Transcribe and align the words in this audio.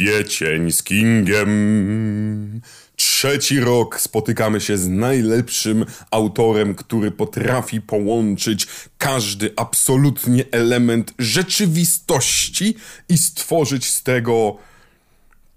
Kwiecień 0.00 0.72
z 0.72 0.82
Kingiem. 0.82 2.60
Trzeci 2.96 3.60
rok 3.60 4.00
spotykamy 4.00 4.60
się 4.60 4.78
z 4.78 4.88
najlepszym 4.88 5.86
autorem, 6.10 6.74
który 6.74 7.10
potrafi 7.10 7.80
połączyć 7.80 8.66
każdy 8.98 9.52
absolutnie 9.56 10.44
element 10.50 11.14
rzeczywistości 11.18 12.74
i 13.08 13.18
stworzyć 13.18 13.90
z 13.90 14.02
tego 14.02 14.56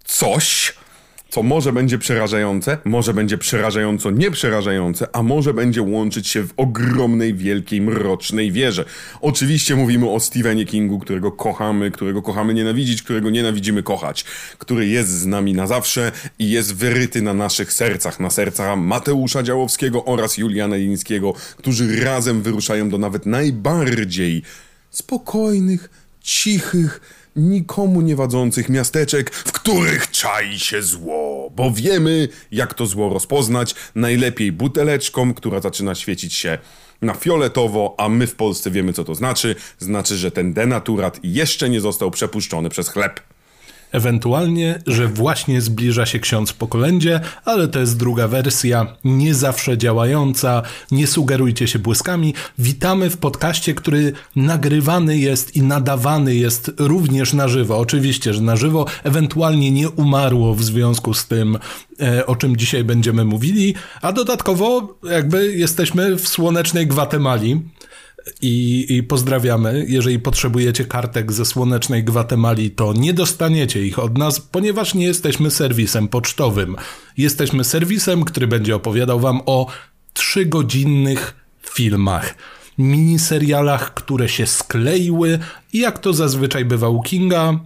coś, 0.05 0.73
co 1.33 1.43
może 1.43 1.73
będzie 1.73 1.97
przerażające, 1.97 2.77
może 2.85 3.13
będzie 3.13 3.37
przerażająco 3.37 4.11
nieprzerażające, 4.11 5.07
a 5.13 5.23
może 5.23 5.53
będzie 5.53 5.81
łączyć 5.81 6.27
się 6.27 6.43
w 6.43 6.53
ogromnej, 6.57 7.33
wielkiej, 7.33 7.81
mrocznej 7.81 8.51
wierze. 8.51 8.85
Oczywiście 9.21 9.75
mówimy 9.75 10.09
o 10.09 10.19
Stephenie 10.19 10.65
Kingu, 10.65 10.99
którego 10.99 11.31
kochamy, 11.31 11.91
którego 11.91 12.21
kochamy 12.21 12.53
nienawidzić, 12.53 13.01
którego 13.01 13.29
nienawidzimy 13.29 13.83
kochać, 13.83 14.25
który 14.57 14.87
jest 14.87 15.09
z 15.09 15.25
nami 15.25 15.53
na 15.53 15.67
zawsze 15.67 16.11
i 16.39 16.49
jest 16.49 16.75
wyryty 16.75 17.21
na 17.21 17.33
naszych 17.33 17.73
sercach, 17.73 18.19
na 18.19 18.29
serca 18.29 18.75
Mateusza 18.75 19.43
Działowskiego 19.43 20.05
oraz 20.05 20.37
Juliana 20.37 20.75
Lińskiego, 20.75 21.33
którzy 21.57 22.03
razem 22.03 22.41
wyruszają 22.41 22.89
do 22.89 22.97
nawet 22.97 23.25
najbardziej 23.25 24.43
spokojnych, 24.89 25.89
cichych, 26.21 27.22
nikomu 27.35 28.01
nie 28.01 28.15
wadzących 28.15 28.69
miasteczek, 28.69 29.35
w 29.35 29.51
których 29.51 30.11
czai 30.11 30.59
się 30.59 30.81
zło, 30.81 31.51
bo 31.55 31.71
wiemy, 31.71 32.27
jak 32.51 32.73
to 32.73 32.85
zło 32.85 33.09
rozpoznać, 33.09 33.75
najlepiej 33.95 34.51
buteleczką, 34.51 35.33
która 35.33 35.59
zaczyna 35.59 35.95
świecić 35.95 36.33
się 36.33 36.57
na 37.01 37.13
fioletowo, 37.13 37.95
a 37.97 38.09
my 38.09 38.27
w 38.27 38.35
Polsce 38.35 38.71
wiemy, 38.71 38.93
co 38.93 39.03
to 39.03 39.15
znaczy. 39.15 39.55
Znaczy, 39.79 40.17
że 40.17 40.31
ten 40.31 40.53
denaturat 40.53 41.19
jeszcze 41.23 41.69
nie 41.69 41.81
został 41.81 42.11
przepuszczony 42.11 42.69
przez 42.69 42.89
chleb. 42.89 43.19
Ewentualnie, 43.93 44.79
że 44.87 45.07
właśnie 45.07 45.61
zbliża 45.61 46.05
się 46.05 46.19
ksiądz 46.19 46.53
po 46.53 46.67
kolędzie, 46.67 47.19
ale 47.45 47.67
to 47.67 47.79
jest 47.79 47.97
druga 47.97 48.27
wersja, 48.27 48.95
nie 49.03 49.33
zawsze 49.33 49.77
działająca. 49.77 50.61
Nie 50.91 51.07
sugerujcie 51.07 51.67
się 51.67 51.79
błyskami. 51.79 52.33
Witamy 52.59 53.09
w 53.09 53.17
podcaście, 53.17 53.73
który 53.73 54.13
nagrywany 54.35 55.17
jest 55.17 55.55
i 55.55 55.61
nadawany 55.61 56.35
jest 56.35 56.71
również 56.77 57.33
na 57.33 57.47
żywo. 57.47 57.77
Oczywiście, 57.77 58.33
że 58.33 58.41
na 58.41 58.55
żywo, 58.55 58.85
ewentualnie 59.03 59.71
nie 59.71 59.89
umarło 59.89 60.55
w 60.55 60.63
związku 60.63 61.13
z 61.13 61.27
tym, 61.27 61.57
e, 61.99 62.25
o 62.25 62.35
czym 62.35 62.57
dzisiaj 62.57 62.83
będziemy 62.83 63.25
mówili, 63.25 63.75
a 64.01 64.11
dodatkowo 64.11 64.97
jakby 65.03 65.53
jesteśmy 65.55 66.15
w 66.15 66.27
słonecznej 66.27 66.87
Gwatemali. 66.87 67.61
I, 68.41 68.85
I, 68.89 69.03
pozdrawiamy. 69.03 69.85
Jeżeli 69.87 70.19
potrzebujecie 70.19 70.85
kartek 70.85 71.31
ze 71.31 71.45
słonecznej 71.45 72.03
Gwatemali, 72.03 72.71
to 72.71 72.93
nie 72.93 73.13
dostaniecie 73.13 73.85
ich 73.85 73.99
od 73.99 74.17
nas, 74.17 74.39
ponieważ 74.39 74.93
nie 74.93 75.05
jesteśmy 75.05 75.51
serwisem 75.51 76.07
pocztowym. 76.07 76.75
Jesteśmy 77.17 77.63
serwisem, 77.63 78.23
który 78.23 78.47
będzie 78.47 78.75
opowiadał 78.75 79.19
wam 79.19 79.41
o 79.45 79.67
trzygodzinnych 80.13 81.35
filmach, 81.61 82.35
miniserialach, 82.77 83.93
które 83.93 84.29
się 84.29 84.47
skleiły 84.47 85.39
i 85.73 85.79
jak 85.79 85.99
to 85.99 86.13
zazwyczaj 86.13 86.65
bywa 86.65 86.89
u 86.89 87.01
Kinga, 87.01 87.59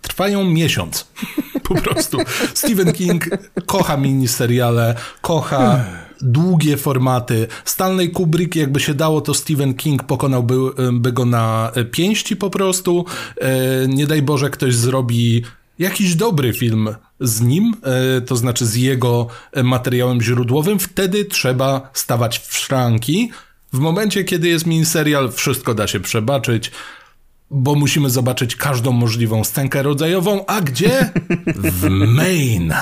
trwają 0.00 0.44
miesiąc. 0.44 1.06
po 1.68 1.74
prostu. 1.74 2.18
Stephen 2.54 2.92
King 2.92 3.28
kocha 3.66 3.96
miniseriale, 3.96 4.94
kocha 5.20 5.84
długie 6.22 6.76
formaty. 6.76 7.46
Stanley 7.64 8.10
Kubrick, 8.10 8.56
jakby 8.56 8.80
się 8.80 8.94
dało, 8.94 9.20
to 9.20 9.34
Stephen 9.34 9.74
King 9.74 10.02
pokonałby 10.02 10.54
by 10.92 11.12
go 11.12 11.24
na 11.24 11.72
pięści 11.90 12.36
po 12.36 12.50
prostu. 12.50 13.04
E, 13.40 13.88
nie 13.88 14.06
daj 14.06 14.22
Boże, 14.22 14.50
ktoś 14.50 14.74
zrobi 14.74 15.42
jakiś 15.78 16.14
dobry 16.14 16.52
film 16.52 16.94
z 17.20 17.40
nim, 17.40 17.74
e, 17.82 18.20
to 18.20 18.36
znaczy 18.36 18.66
z 18.66 18.74
jego 18.74 19.26
materiałem 19.62 20.22
źródłowym, 20.22 20.78
wtedy 20.78 21.24
trzeba 21.24 21.90
stawać 21.92 22.38
w 22.38 22.58
szranki. 22.58 23.30
W 23.72 23.78
momencie, 23.78 24.24
kiedy 24.24 24.48
jest 24.48 24.66
miniserial, 24.66 25.32
wszystko 25.32 25.74
da 25.74 25.86
się 25.86 26.00
przebaczyć 26.00 26.70
bo 27.52 27.74
musimy 27.74 28.10
zobaczyć 28.10 28.56
każdą 28.56 28.92
możliwą 28.92 29.44
scenkę 29.44 29.82
rodzajową, 29.82 30.46
a 30.46 30.60
gdzie? 30.60 31.10
W 31.56 31.88
Maine. 31.90 32.74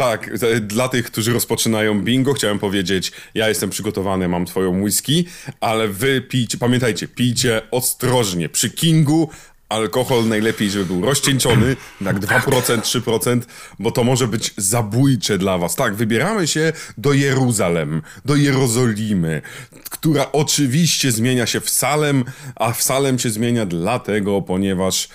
Tak, 0.00 0.30
dla 0.60 0.88
tych, 0.88 1.06
którzy 1.06 1.32
rozpoczynają 1.32 2.02
bingo, 2.02 2.32
chciałem 2.32 2.58
powiedzieć, 2.58 3.12
ja 3.34 3.48
jestem 3.48 3.70
przygotowany, 3.70 4.28
mam 4.28 4.46
twoją 4.46 4.82
whisky, 4.82 5.24
ale 5.60 5.88
wy 5.88 6.20
pijcie, 6.20 6.58
pamiętajcie, 6.58 7.08
pijcie 7.08 7.62
ostrożnie. 7.70 8.48
Przy 8.48 8.70
Kingu 8.70 9.30
alkohol 9.68 10.28
najlepiej, 10.28 10.70
żeby 10.70 10.84
był 10.84 11.04
rozcieńczony, 11.04 11.76
tak 12.04 12.18
2%, 12.18 12.80
3%, 12.80 13.40
bo 13.78 13.90
to 13.90 14.04
może 14.04 14.28
być 14.28 14.54
zabójcze 14.56 15.38
dla 15.38 15.58
was. 15.58 15.74
Tak, 15.74 15.94
wybieramy 15.94 16.46
się 16.46 16.72
do 16.98 17.12
Jeruzalem, 17.12 18.02
do 18.24 18.36
Jerozolimy, 18.36 19.42
która 19.90 20.32
oczywiście 20.32 21.12
zmienia 21.12 21.46
się 21.46 21.60
w 21.60 21.70
Salem, 21.70 22.24
a 22.56 22.72
w 22.72 22.82
Salem 22.82 23.18
się 23.18 23.30
zmienia 23.30 23.66
dlatego, 23.66 24.42
ponieważ 24.42 25.08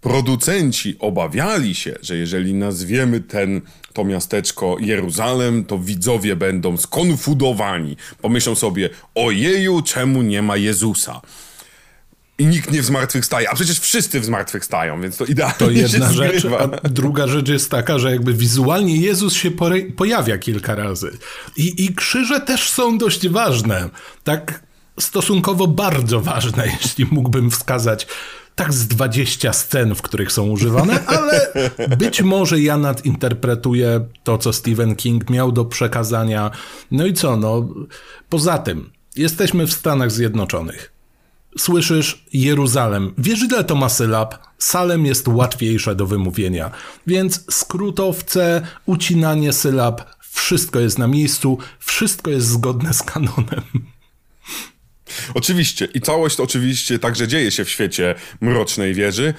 producenci 0.00 0.96
obawiali 0.98 1.74
się, 1.74 1.94
że 2.02 2.16
jeżeli 2.16 2.54
nazwiemy 2.54 3.20
ten, 3.20 3.60
to 3.96 4.04
miasteczko 4.04 4.76
Jeruzalem, 4.80 5.64
to 5.64 5.78
widzowie 5.78 6.36
będą 6.36 6.76
skonfudowani. 6.76 7.96
Pomyślą 8.22 8.54
sobie, 8.54 8.90
ojeju, 9.14 9.82
czemu 9.82 10.22
nie 10.22 10.42
ma 10.42 10.56
Jezusa? 10.56 11.20
i 12.38 12.46
nikt 12.46 12.72
nie 12.72 12.82
zmartwychwstaje, 12.82 13.50
a 13.50 13.54
przecież 13.54 13.80
wszyscy 13.80 14.24
zmartwychwstają, 14.24 15.00
więc 15.00 15.16
to 15.16 15.24
idealnie 15.24 15.56
To 15.58 15.70
jedna 15.70 16.12
rzecz, 16.12 16.46
a 16.84 16.88
druga 16.88 17.26
rzecz 17.26 17.48
jest 17.48 17.70
taka, 17.70 17.98
że 17.98 18.10
jakby 18.10 18.34
wizualnie 18.34 18.96
Jezus 18.96 19.34
się 19.34 19.50
pojawia 19.96 20.38
kilka 20.38 20.74
razy. 20.74 21.18
I, 21.56 21.84
I 21.84 21.94
krzyże 21.94 22.40
też 22.40 22.70
są 22.70 22.98
dość 22.98 23.28
ważne. 23.28 23.88
Tak 24.24 24.62
stosunkowo 25.00 25.66
bardzo 25.66 26.20
ważne, 26.20 26.66
jeśli 26.82 27.06
mógłbym 27.10 27.50
wskazać 27.50 28.06
tak 28.56 28.74
z 28.74 28.88
20 28.88 29.52
scen, 29.52 29.94
w 29.94 30.02
których 30.02 30.32
są 30.32 30.48
używane, 30.48 31.06
ale 31.06 31.52
być 31.98 32.22
może 32.22 32.60
ja 32.60 32.76
nadinterpretuję 32.76 34.06
to, 34.24 34.38
co 34.38 34.52
Stephen 34.52 34.96
King 34.96 35.30
miał 35.30 35.52
do 35.52 35.64
przekazania. 35.64 36.50
No 36.90 37.06
i 37.06 37.14
co, 37.14 37.36
no, 37.36 37.68
poza 38.28 38.58
tym, 38.58 38.90
jesteśmy 39.16 39.66
w 39.66 39.72
Stanach 39.72 40.12
Zjednoczonych 40.12 40.96
słyszysz 41.58 42.24
Jeruzalem. 42.32 43.14
Wiesz, 43.18 43.42
ile 43.42 43.64
to 43.64 43.74
ma 43.74 43.88
sylab? 43.88 44.38
Salem 44.58 45.06
jest 45.06 45.28
łatwiejsze 45.28 45.94
do 45.94 46.06
wymówienia. 46.06 46.70
Więc 47.06 47.44
skrótowce, 47.50 48.62
ucinanie 48.86 49.52
sylab, 49.52 50.02
wszystko 50.20 50.80
jest 50.80 50.98
na 50.98 51.06
miejscu, 51.06 51.58
wszystko 51.78 52.30
jest 52.30 52.46
zgodne 52.46 52.94
z 52.94 53.02
kanonem. 53.02 53.62
Oczywiście. 55.34 55.88
I 55.94 56.00
całość 56.00 56.40
oczywiście 56.40 56.98
także 56.98 57.28
dzieje 57.28 57.50
się 57.50 57.64
w 57.64 57.70
świecie 57.70 58.14
Mrocznej 58.40 58.94
Wieży 58.94 59.34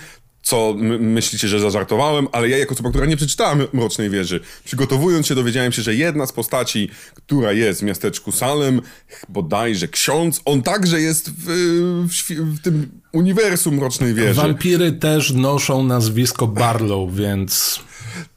co 0.48 0.76
myślicie, 1.00 1.48
że 1.48 1.60
zażartowałem, 1.60 2.28
ale 2.32 2.50
ja 2.50 2.58
jako 2.58 2.74
osoba, 2.74 2.90
która 2.90 3.06
nie 3.06 3.18
przeczytała 3.18 3.56
Mrocznej 3.74 4.10
Wieży, 4.10 4.40
przygotowując 4.64 5.28
się 5.28 5.36
dowiedziałem 5.36 5.72
się, 5.72 5.82
że 5.82 5.96
jedna 5.96 6.26
z 6.26 6.32
postaci, 6.32 6.90
która 7.14 7.52
jest 7.52 7.80
w 7.80 7.84
miasteczku 7.84 8.32
Salem, 8.32 8.82
bodajże 9.30 9.88
ksiądz, 9.88 10.42
on 10.46 10.64
także 10.64 11.02
jest 11.02 11.30
w, 11.30 11.46
w, 12.08 12.30
w 12.30 12.62
tym 12.62 12.90
uniwersum 13.12 13.76
Mrocznej 13.76 14.14
Wieży. 14.14 14.34
Wampiry 14.34 14.92
też 14.92 15.32
noszą 15.32 15.84
nazwisko 15.84 16.48
Barlow, 16.48 17.14
więc... 17.14 17.80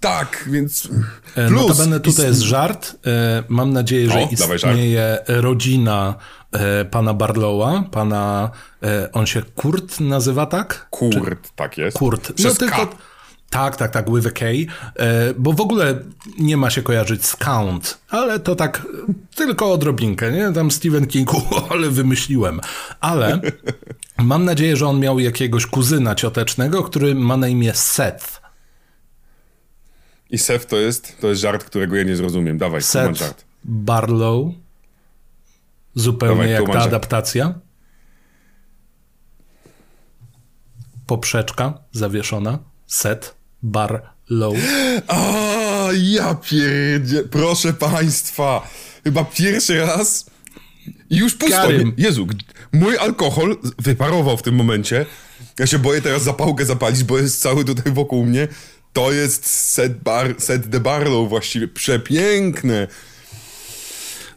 Tak, 0.01 0.49
więc 0.51 0.89
e, 1.37 1.49
plus... 1.49 1.69
Notabene 1.69 2.01
tutaj 2.01 2.27
jest 2.27 2.41
żart. 2.41 2.97
E, 3.07 3.43
mam 3.49 3.73
nadzieję, 3.73 4.11
że 4.11 4.19
o, 4.19 4.29
istnieje 4.33 5.19
rodzina 5.27 6.15
pana 6.91 7.15
Barlowa, 7.15 7.85
pana, 7.91 8.51
on 9.13 9.27
się 9.27 9.43
Kurt 9.55 10.01
nazywa, 10.01 10.47
tak? 10.47 10.87
Kurt, 10.91 11.43
Czy... 11.43 11.53
tak 11.57 11.79
jest. 11.79 11.97
Kurt. 11.97 12.33
no 12.45 12.55
tylko... 12.55 12.89
Tak, 13.51 13.77
tak, 13.77 13.91
tak, 13.91 14.11
with 14.11 14.27
a 14.27 14.31
K, 14.31 14.47
bo 15.39 15.53
w 15.53 15.61
ogóle 15.61 15.99
nie 16.39 16.57
ma 16.57 16.71
się 16.71 16.83
kojarzyć 16.83 17.25
z 17.25 17.37
Count, 17.37 17.99
ale 18.09 18.41
to 18.41 18.57
tak 18.57 18.87
tylko 19.35 19.73
odrobinkę, 19.73 20.33
nie? 20.33 20.53
Tam 20.53 20.71
Stephen 20.71 21.07
Kingu, 21.07 21.43
ale 21.71 21.91
wymyśliłem. 21.91 22.61
Ale 23.01 23.41
mam 24.19 24.45
nadzieję, 24.45 24.77
że 24.77 24.87
on 24.87 25.01
miał 25.01 25.19
jakiegoś 25.19 25.67
kuzyna 25.67 26.15
ciotecznego, 26.15 26.83
który 26.83 27.15
ma 27.15 27.37
na 27.37 27.49
imię 27.49 27.75
Seth. 27.75 28.41
I 30.31 30.39
Seth 30.39 30.67
to 30.67 30.77
jest, 30.77 31.21
to 31.21 31.29
jest 31.29 31.41
żart, 31.41 31.65
którego 31.65 31.97
ja 31.97 32.03
nie 32.03 32.17
zrozumiem. 32.17 32.59
Dawaj, 32.59 32.83
Seth 32.83 33.19
żart. 33.19 33.45
Barlow. 33.65 34.47
Zupełnie 35.95 36.37
Dawaj, 36.37 36.51
jak 36.51 36.73
ta 36.73 36.81
adaptacja. 36.81 37.55
Poprzeczka 41.07 41.79
zawieszona. 41.93 42.59
Set 42.87 43.35
Barlow. 43.63 44.55
A, 45.09 45.89
ja 45.93 46.35
pierdzie... 46.35 47.23
Proszę 47.31 47.73
państwa. 47.73 48.69
Chyba 49.05 49.25
pierwszy 49.25 49.81
raz... 49.81 50.31
I 51.11 51.17
już 51.17 51.35
pusto. 51.35 51.57
Karym. 51.57 51.95
Jezu, 51.97 52.27
mój 52.73 52.99
alkohol 52.99 53.59
wyparował 53.79 54.37
w 54.37 54.43
tym 54.43 54.55
momencie. 54.55 55.07
Ja 55.59 55.67
się 55.67 55.79
boję 55.79 56.03
teraz 56.03 56.23
zapałkę 56.23 56.65
zapalić, 56.65 57.05
bo 57.05 57.19
jest 57.19 57.43
cały 57.43 57.65
tutaj 57.65 57.93
wokół 57.93 58.27
mnie. 58.27 58.49
To 58.93 59.13
jest 59.13 59.47
set, 59.47 60.03
bar, 60.03 60.35
set 60.39 60.69
de 60.69 60.81
Barlow 60.81 61.29
właściwie. 61.29 61.69
Przepiękne. 61.69 62.87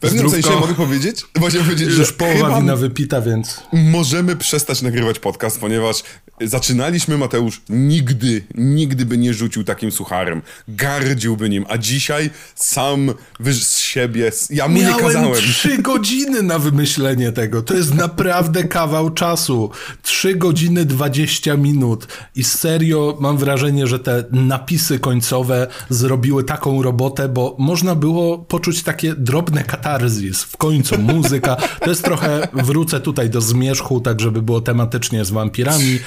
Pewnym 0.04 0.28
Zdrówko. 0.28 0.48
sensie 0.48 0.60
mogę 0.60 0.74
powiedzieć, 0.74 1.22
właśnie 1.34 1.60
powiedzieć, 1.60 1.90
że 1.90 2.00
Już 2.00 2.12
połowa 2.12 2.34
chyba 2.46 2.60
wina 2.60 2.76
wypita, 2.76 3.20
więc... 3.20 3.62
możemy 3.72 4.36
przestać 4.36 4.82
nagrywać 4.82 5.18
podcast, 5.18 5.60
ponieważ 5.60 6.02
zaczynaliśmy, 6.40 7.18
Mateusz, 7.18 7.62
nigdy, 7.68 8.44
nigdy 8.54 9.06
by 9.06 9.18
nie 9.18 9.34
rzucił 9.34 9.64
takim 9.64 9.92
sucharem. 9.92 10.42
Gardziłby 10.68 11.48
nim, 11.48 11.64
a 11.68 11.78
dzisiaj 11.78 12.30
sam 12.54 13.14
wyż 13.40 13.64
siebie, 13.94 14.32
ja 14.50 14.68
mu 14.68 14.76
nie 14.76 14.82
Miałem 14.82 15.06
kazałem. 15.06 15.34
trzy 15.34 15.78
godziny 15.92 16.42
na 16.42 16.58
wymyślenie 16.58 17.32
tego. 17.32 17.62
To 17.62 17.74
jest 17.74 17.94
naprawdę 17.94 18.64
kawał 18.64 19.10
czasu. 19.10 19.70
Trzy 20.02 20.34
godziny 20.34 20.84
20 20.84 21.56
minut. 21.56 22.06
I 22.36 22.44
serio 22.44 23.16
mam 23.20 23.38
wrażenie, 23.38 23.86
że 23.86 23.98
te 23.98 24.24
napisy 24.32 24.98
końcowe 24.98 25.66
zrobiły 25.88 26.44
taką 26.44 26.82
robotę, 26.82 27.28
bo 27.28 27.56
można 27.58 27.94
było 27.94 28.38
poczuć 28.38 28.82
takie 28.82 29.14
drobne 29.14 29.64
katarzis. 29.64 30.42
W 30.42 30.56
końcu 30.56 30.98
muzyka. 30.98 31.56
To 31.80 31.90
jest 31.90 32.04
trochę, 32.04 32.48
wrócę 32.52 33.00
tutaj 33.00 33.30
do 33.30 33.40
zmierzchu, 33.40 34.00
tak 34.00 34.20
żeby 34.20 34.42
było 34.42 34.60
tematycznie 34.60 35.24
z 35.24 35.30
wampirami. 35.30 35.98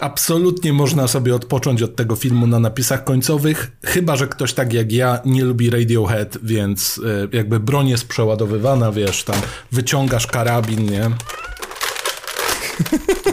Absolutnie 0.00 0.72
można 0.72 1.08
sobie 1.08 1.34
odpocząć 1.34 1.82
od 1.82 1.96
tego 1.96 2.16
filmu 2.16 2.46
na 2.46 2.58
napisach 2.58 3.04
końcowych, 3.04 3.70
chyba 3.84 4.16
że 4.16 4.28
ktoś 4.28 4.52
tak 4.52 4.72
jak 4.72 4.92
ja 4.92 5.20
nie 5.24 5.44
lubi 5.44 5.70
Radiohead, 5.70 6.38
więc 6.42 6.98
y, 6.98 7.28
jakby 7.32 7.60
broń 7.60 7.88
jest 7.88 8.08
przeładowywana, 8.08 8.92
wiesz, 8.92 9.24
tam 9.24 9.36
wyciągasz 9.72 10.26
karabin, 10.26 10.90
nie? 10.90 11.10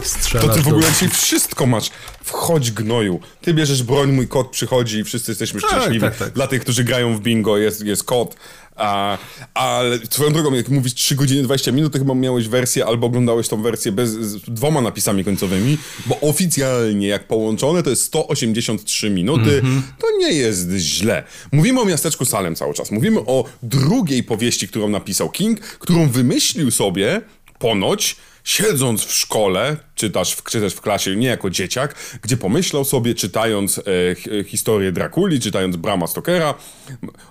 Strzelasz 0.02 0.46
To 0.46 0.54
ty 0.54 0.62
w 0.62 0.68
ogóle 0.68 0.86
dzisiaj 0.92 1.08
wszystko 1.08 1.66
masz. 1.66 1.90
Wchodź 2.24 2.70
gnoju. 2.70 3.20
Ty 3.40 3.54
bierzesz 3.54 3.82
broń, 3.82 4.12
mój 4.12 4.28
kot 4.28 4.50
przychodzi 4.50 4.98
i 4.98 5.04
wszyscy 5.04 5.30
jesteśmy 5.30 5.60
szczęśliwi. 5.60 6.00
tak, 6.00 6.16
tak. 6.16 6.32
Dla 6.32 6.46
tych, 6.46 6.60
którzy 6.60 6.84
grają 6.84 7.16
w 7.16 7.20
bingo 7.20 7.58
jest, 7.58 7.84
jest 7.84 8.04
kot. 8.04 8.36
A, 8.78 9.18
ale 9.54 9.98
swoją 10.10 10.32
drogą, 10.32 10.54
jak 10.54 10.68
mówisz 10.68 10.94
3 10.94 11.14
godziny 11.14 11.42
20 11.42 11.72
minut, 11.72 11.92
to 11.92 11.98
chyba 11.98 12.14
miałeś 12.14 12.48
wersję 12.48 12.86
albo 12.86 13.06
oglądałeś 13.06 13.48
tą 13.48 13.62
wersję 13.62 13.92
bez, 13.92 14.10
z 14.10 14.36
dwoma 14.50 14.80
napisami 14.80 15.24
końcowymi, 15.24 15.78
bo 16.06 16.20
oficjalnie 16.20 17.08
jak 17.08 17.26
połączone 17.26 17.82
to 17.82 17.90
jest 17.90 18.02
183 18.02 19.10
minuty. 19.10 19.58
Mhm. 19.58 19.82
To 19.98 20.06
nie 20.18 20.32
jest 20.32 20.70
źle. 20.70 21.24
Mówimy 21.52 21.80
o 21.80 21.84
miasteczku 21.84 22.24
Salem 22.24 22.54
cały 22.54 22.74
czas. 22.74 22.90
Mówimy 22.90 23.20
o 23.20 23.44
drugiej 23.62 24.22
powieści, 24.22 24.68
którą 24.68 24.88
napisał 24.88 25.30
King, 25.30 25.60
którą 25.60 26.08
wymyślił 26.08 26.70
sobie 26.70 27.20
ponoć 27.58 28.16
siedząc 28.48 29.04
w 29.04 29.12
szkole, 29.14 29.76
czytasz 29.94 30.32
w, 30.34 30.42
czytasz 30.42 30.74
w 30.74 30.80
klasie 30.80 31.16
nie 31.16 31.26
jako 31.26 31.50
dzieciak, 31.50 31.94
gdzie 32.22 32.36
pomyślał 32.36 32.84
sobie, 32.84 33.14
czytając 33.14 33.78
e, 33.78 33.82
hi- 34.14 34.44
historię 34.44 34.92
Drakuli, 34.92 35.40
czytając 35.40 35.76
Brama 35.76 36.06
Stokera, 36.06 36.54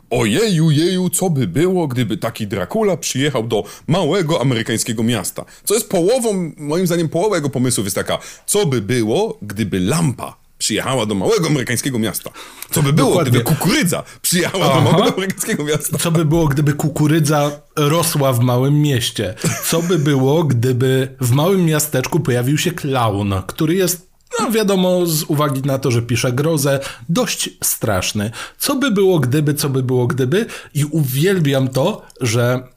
ojeju, 0.09 0.71
jeju, 0.71 1.09
co 1.09 1.29
by 1.29 1.47
było, 1.47 1.87
gdyby 1.87 2.17
taki 2.17 2.47
Dracula 2.47 2.97
przyjechał 2.97 3.43
do 3.47 3.63
małego 3.87 4.41
amerykańskiego 4.41 5.03
miasta. 5.03 5.45
Co 5.63 5.73
jest 5.73 5.89
połową, 5.89 6.51
moim 6.57 6.87
zdaniem 6.87 7.09
połowa 7.09 7.35
jego 7.35 7.49
pomysłów 7.49 7.85
jest 7.85 7.95
taka, 7.95 8.17
co 8.45 8.65
by 8.65 8.81
było, 8.81 9.37
gdyby 9.41 9.79
lampa 9.79 10.46
przyjechała 10.67 11.05
do 11.05 11.15
małego 11.15 11.47
amerykańskiego 11.47 11.99
miasta. 11.99 12.31
Co 12.71 12.83
by 12.83 12.93
było, 12.93 13.09
Dokładnie. 13.09 13.31
gdyby 13.31 13.45
kukurydza 13.45 14.03
przyjechała 14.21 14.65
Aha. 14.65 14.75
do 14.75 14.91
małego 14.91 15.13
amerykańskiego 15.13 15.63
miasta. 15.63 15.97
Co 15.97 16.11
by 16.11 16.25
było, 16.25 16.47
gdyby 16.47 16.73
kukurydza 16.73 17.51
rosła 17.75 18.33
w 18.33 18.39
małym 18.39 18.81
mieście? 18.81 19.35
Co 19.65 19.81
by 19.81 19.99
było, 19.99 20.43
gdyby 20.43 21.15
w 21.21 21.31
małym 21.31 21.65
miasteczku 21.65 22.19
pojawił 22.19 22.57
się 22.57 22.71
klaun, 22.71 23.33
który 23.47 23.75
jest, 23.75 24.09
no 24.39 24.51
wiadomo, 24.51 25.05
z 25.05 25.23
uwagi 25.23 25.61
na 25.61 25.77
to, 25.77 25.91
że 25.91 26.01
pisze 26.01 26.31
grozę, 26.31 26.79
dość 27.09 27.49
straszny. 27.63 28.31
Co 28.57 28.75
by 28.75 28.91
było, 28.91 29.19
gdyby, 29.19 29.53
co 29.53 29.69
by 29.69 29.83
było, 29.83 30.07
gdyby? 30.07 30.45
I 30.73 30.85
uwielbiam 30.85 31.67
to, 31.67 32.01
że 32.21 32.67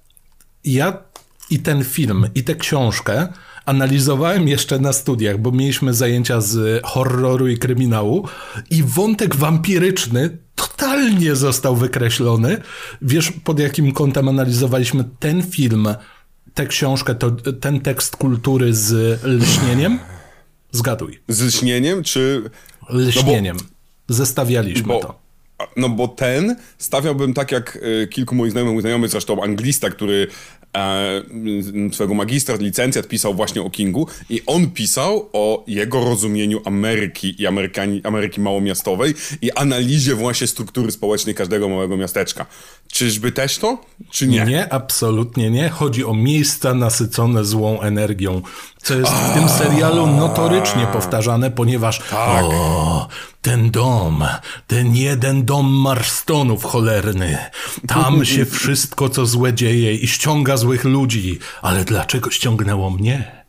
ja 0.64 0.98
i 1.50 1.58
ten 1.58 1.84
film, 1.84 2.26
i 2.34 2.44
tę 2.44 2.54
książkę 2.54 3.28
analizowałem 3.70 4.48
jeszcze 4.48 4.78
na 4.78 4.92
studiach, 4.92 5.38
bo 5.38 5.52
mieliśmy 5.52 5.94
zajęcia 5.94 6.40
z 6.40 6.82
horroru 6.84 7.48
i 7.48 7.58
kryminału 7.58 8.28
i 8.70 8.82
wątek 8.82 9.36
wampiryczny 9.36 10.38
totalnie 10.54 11.36
został 11.36 11.76
wykreślony. 11.76 12.62
Wiesz, 13.02 13.32
pod 13.44 13.58
jakim 13.58 13.92
kątem 13.92 14.28
analizowaliśmy 14.28 15.04
ten 15.18 15.42
film, 15.42 15.88
tę 16.54 16.66
książkę, 16.66 17.14
to, 17.14 17.30
ten 17.60 17.80
tekst 17.80 18.16
kultury 18.16 18.74
z 18.74 19.20
lśnieniem? 19.24 19.98
Zgaduj. 20.72 21.20
Z 21.28 21.42
lśnieniem, 21.42 22.02
czy... 22.02 22.50
Lśnieniem. 22.88 23.56
Zestawialiśmy 24.08 24.88
Bo, 24.88 25.00
to. 25.00 25.20
no 25.76 25.88
bo 25.88 26.08
ten 26.08 26.56
stawiałbym 26.78 27.34
tak 27.34 27.52
jak 27.52 27.78
e, 28.02 28.06
kilku 28.06 28.34
moich 28.34 28.52
znajomych, 28.52 28.72
mój 28.72 28.82
znajomy 28.82 29.08
zresztą 29.08 29.42
anglista, 29.42 29.90
który 29.90 30.26
swojego 31.92 32.14
magistra, 32.14 32.56
licencjat 32.56 33.08
pisał 33.08 33.34
właśnie 33.34 33.62
o 33.62 33.70
Kingu 33.70 34.06
i 34.30 34.42
on 34.46 34.70
pisał 34.70 35.28
o 35.32 35.64
jego 35.66 36.04
rozumieniu 36.04 36.62
Ameryki 36.64 37.42
i 37.42 37.46
Amerykani, 37.46 38.00
Ameryki 38.04 38.40
małomiastowej 38.40 39.14
i 39.42 39.52
analizie 39.52 40.14
właśnie 40.14 40.46
struktury 40.46 40.92
społecznej 40.92 41.34
każdego 41.34 41.68
małego 41.68 41.96
miasteczka. 41.96 42.46
Czyżby 42.92 43.32
też 43.32 43.58
to? 43.58 43.78
Czy 44.10 44.26
nie? 44.26 44.44
Nie, 44.44 44.72
absolutnie 44.72 45.50
nie. 45.50 45.68
Chodzi 45.68 46.04
o 46.04 46.14
miejsca 46.14 46.74
nasycone 46.74 47.44
złą 47.44 47.80
energią, 47.80 48.42
co 48.82 48.94
jest 48.94 49.12
w 49.12 49.34
tym 49.34 49.48
serialu 49.48 50.06
notorycznie 50.06 50.86
powtarzane, 50.92 51.50
ponieważ 51.50 51.98
Tak. 51.98 52.44
o, 52.44 53.08
ten 53.42 53.70
dom, 53.70 54.24
ten 54.66 54.96
jeden 54.96 55.44
dom 55.44 55.66
Marstonów 55.66 56.64
cholerny, 56.64 57.38
tam 57.86 58.24
się 58.24 58.44
wszystko 58.46 59.08
co 59.08 59.26
złe 59.26 59.54
dzieje 59.54 59.94
i 59.94 60.08
ściąga 60.08 60.56
złych 60.56 60.84
ludzi, 60.84 61.38
ale 61.62 61.84
dlaczego 61.84 62.30
ściągnęło 62.30 62.90
mnie? 62.90 63.40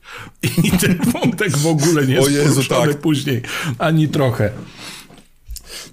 I 0.64 0.72
ten 0.82 1.00
wątek 1.14 1.58
w 1.58 1.68
ogóle 1.68 2.08
nie 2.08 2.14
jest 2.14 2.32
Jezu, 2.32 2.64
tak. 2.64 2.98
później, 2.98 3.42
ani 3.80 4.08
trochę. 4.08 4.52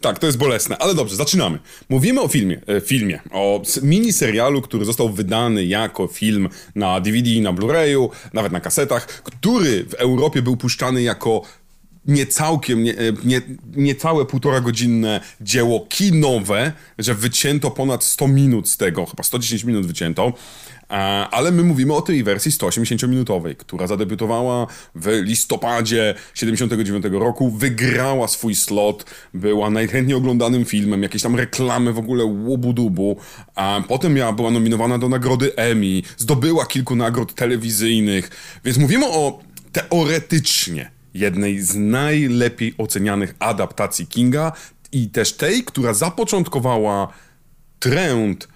Tak, 0.00 0.19
to 0.19 0.26
jest 0.26 0.38
bolesne, 0.38 0.79
ale 0.79 0.94
dobrze, 0.94 1.17
zaczynamy. 1.17 1.58
Mówimy 1.88 2.20
o 2.20 2.29
filmie, 2.29 2.61
e, 2.67 2.81
filmie, 2.81 3.20
o 3.32 3.61
s- 3.64 3.82
miniserialu, 3.82 4.62
który 4.62 4.85
został 4.85 5.08
wydany 5.08 5.64
jako 5.64 6.06
film 6.06 6.49
na 6.75 7.00
DVD, 7.00 7.31
na 7.40 7.52
Blu-rayu, 7.52 8.08
nawet 8.32 8.52
na 8.52 8.61
kasetach, 8.61 9.06
który 9.06 9.85
w 9.85 9.94
Europie 9.94 10.43
był 10.43 10.56
puszczany 10.56 11.02
jako 11.02 11.43
niecałkiem, 12.08 12.82
nie, 12.82 12.93
e, 12.93 13.12
nie, 13.25 13.40
niecałe 13.76 14.26
półtora 14.26 14.60
godzinne 14.60 15.20
dzieło 15.40 15.87
kinowe, 15.88 16.73
że 16.99 17.14
wycięto 17.14 17.71
ponad 17.71 18.04
100 18.04 18.28
minut 18.28 18.68
z 18.68 18.76
tego, 18.76 19.06
chyba 19.06 19.23
110 19.23 19.64
minut 19.64 19.87
wycięto, 19.87 20.33
ale 21.30 21.52
my 21.52 21.62
mówimy 21.62 21.94
o 21.94 22.02
tej 22.02 22.25
wersji 22.25 22.52
180-minutowej, 22.52 23.56
która 23.56 23.87
zadebiutowała 23.87 24.66
w 24.94 25.06
listopadzie 25.23 26.14
79 26.35 27.04
roku, 27.12 27.50
wygrała 27.50 28.28
swój 28.28 28.54
slot, 28.54 29.04
była 29.35 29.71
najchętniej 29.71 30.16
oglądanym 30.16 30.64
filmem, 30.64 31.02
jakieś 31.02 31.23
tam 31.23 31.37
reklamy 31.37 31.92
w 31.92 31.99
ogóle 31.99 32.25
łubu-dubu, 32.25 33.16
a 33.54 33.83
potem 33.88 34.14
miała, 34.14 34.33
była 34.33 34.50
nominowana 34.50 34.99
do 34.99 35.09
nagrody 35.09 35.56
Emmy, 35.56 36.02
zdobyła 36.16 36.66
kilku 36.66 36.97
nagród 36.97 37.35
telewizyjnych, 37.35 38.30
więc 38.64 38.78
mówimy 38.78 39.06
o 39.09 39.40
teoretycznie 39.73 40.98
jednej 41.18 41.60
z 41.60 41.75
najlepiej 41.76 42.75
ocenianych 42.78 43.34
adaptacji 43.38 44.06
Kinga 44.06 44.52
i 44.92 45.08
też 45.08 45.32
tej, 45.32 45.64
która 45.64 45.94
zapoczątkowała 45.94 47.08
trend 47.78 48.48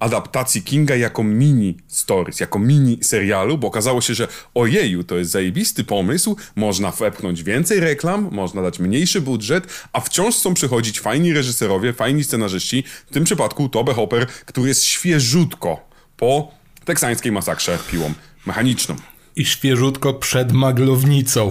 adaptacji 0.00 0.62
Kinga 0.62 0.96
jako 0.96 1.24
mini 1.24 1.76
stories, 1.88 2.40
jako 2.40 2.58
mini 2.58 3.04
serialu, 3.04 3.58
bo 3.58 3.68
okazało 3.68 4.00
się, 4.00 4.14
że 4.14 4.28
ojeju, 4.54 5.04
to 5.04 5.18
jest 5.18 5.30
zajebisty 5.30 5.84
pomysł, 5.84 6.36
można 6.56 6.90
wepchnąć 6.90 7.42
więcej 7.42 7.80
reklam, 7.80 8.28
można 8.32 8.62
dać 8.62 8.78
mniejszy 8.78 9.20
budżet, 9.20 9.66
a 9.92 10.00
wciąż 10.00 10.36
chcą 10.36 10.54
przychodzić 10.54 11.00
fajni 11.00 11.32
reżyserowie, 11.32 11.92
fajni 11.92 12.24
scenarzyści, 12.24 12.84
w 13.06 13.12
tym 13.12 13.24
przypadku 13.24 13.68
Tobe 13.68 13.94
Hopper, 13.94 14.26
który 14.26 14.68
jest 14.68 14.84
świeżutko 14.84 15.88
po 16.16 16.52
teksańskiej 16.84 17.32
masakrze 17.32 17.78
piłą 17.90 18.12
mechaniczną. 18.46 18.96
I 19.40 19.44
świeżutko 19.44 20.14
przed 20.14 20.52
maglownicą. 20.52 21.50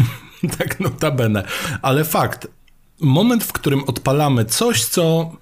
tak 0.58 0.80
notabene. 0.80 1.44
Ale 1.82 2.04
fakt, 2.04 2.48
moment, 3.00 3.44
w 3.44 3.52
którym 3.52 3.84
odpalamy 3.84 4.44
coś, 4.44 4.84
co 4.84 5.32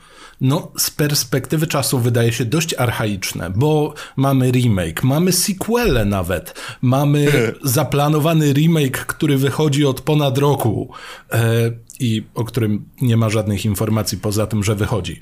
no, 0.40 0.72
z 0.78 0.90
perspektywy 0.90 1.66
czasu 1.66 1.98
wydaje 1.98 2.32
się 2.32 2.44
dość 2.44 2.74
archaiczne, 2.74 3.50
bo 3.50 3.94
mamy 4.16 4.50
remake, 4.50 5.02
mamy 5.02 5.32
sequele 5.32 6.04
nawet, 6.04 6.54
mamy 6.82 7.26
zaplanowany 7.62 8.52
remake, 8.52 9.06
który 9.06 9.38
wychodzi 9.38 9.84
od 9.84 10.00
ponad 10.00 10.38
roku 10.38 10.90
e, 11.32 11.70
i 12.00 12.24
o 12.34 12.44
którym 12.44 12.84
nie 13.00 13.16
ma 13.16 13.30
żadnych 13.30 13.64
informacji 13.64 14.18
poza 14.18 14.46
tym, 14.46 14.64
że 14.64 14.74
wychodzi. 14.74 15.20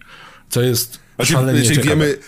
Co 0.49 0.62
jest 0.62 0.99
Znaczy, 1.16 1.33
szalenie 1.33 1.64
znaczy 1.64 1.80
wiemy, 1.80 2.18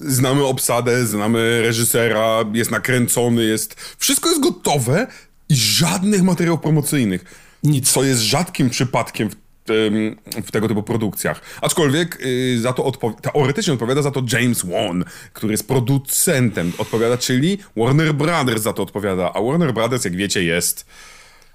znamy 0.00 0.44
obsadę, 0.44 1.06
znamy 1.06 1.62
reżysera, 1.62 2.44
jest 2.52 2.70
nakręcony, 2.70 3.44
jest... 3.44 3.94
Wszystko 3.98 4.28
jest 4.28 4.42
gotowe, 4.42 5.06
i 5.48 5.56
żadnych 5.56 6.22
materiałów 6.22 6.60
promocyjnych. 6.60 7.24
Nic. 7.62 7.92
Co 7.92 8.04
jest 8.04 8.20
rzadkim 8.20 8.70
przypadkiem 8.70 9.30
w, 9.30 9.70
em, 9.70 10.16
w 10.44 10.50
tego 10.50 10.68
typu 10.68 10.82
produkcjach. 10.82 11.40
Aczkolwiek 11.62 12.18
y, 12.26 12.60
za 12.60 12.72
to 12.72 12.82
odpo- 12.82 13.20
teoretycznie 13.20 13.72
odpowiada 13.72 14.02
za 14.02 14.10
to 14.10 14.22
James 14.32 14.66
Wan, 14.66 15.04
który 15.32 15.52
jest 15.52 15.68
producentem. 15.68 16.72
Odpowiada, 16.78 17.18
czyli 17.18 17.58
Warner 17.76 18.14
Brothers 18.14 18.62
za 18.62 18.72
to 18.72 18.82
odpowiada. 18.82 19.32
A 19.32 19.42
Warner 19.42 19.74
Brothers, 19.74 20.04
jak 20.04 20.16
wiecie, 20.16 20.44
jest 20.44 20.86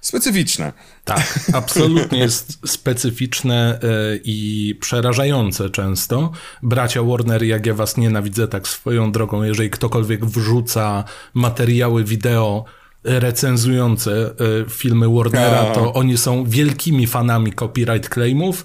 specyficzne. 0.02 0.72
Tak, 1.04 1.40
absolutnie 1.52 2.18
jest 2.18 2.58
specyficzne 2.66 3.78
e, 3.82 3.86
i 4.24 4.74
przerażające 4.80 5.70
często. 5.70 6.32
Bracia 6.62 7.02
Warner, 7.02 7.42
jak 7.42 7.66
ja 7.66 7.74
was 7.74 7.96
nienawidzę 7.96 8.48
tak 8.48 8.68
swoją 8.68 9.12
drogą, 9.12 9.42
jeżeli 9.42 9.70
ktokolwiek 9.70 10.24
wrzuca 10.24 11.04
materiały 11.34 12.04
wideo 12.04 12.64
recenzujące 13.04 14.12
e, 14.12 14.34
filmy 14.70 15.08
Warnera, 15.08 15.74
to 15.74 15.92
oni 15.92 16.18
są 16.18 16.44
wielkimi 16.44 17.06
fanami 17.06 17.52
copyright 17.52 18.14
claimów. 18.14 18.64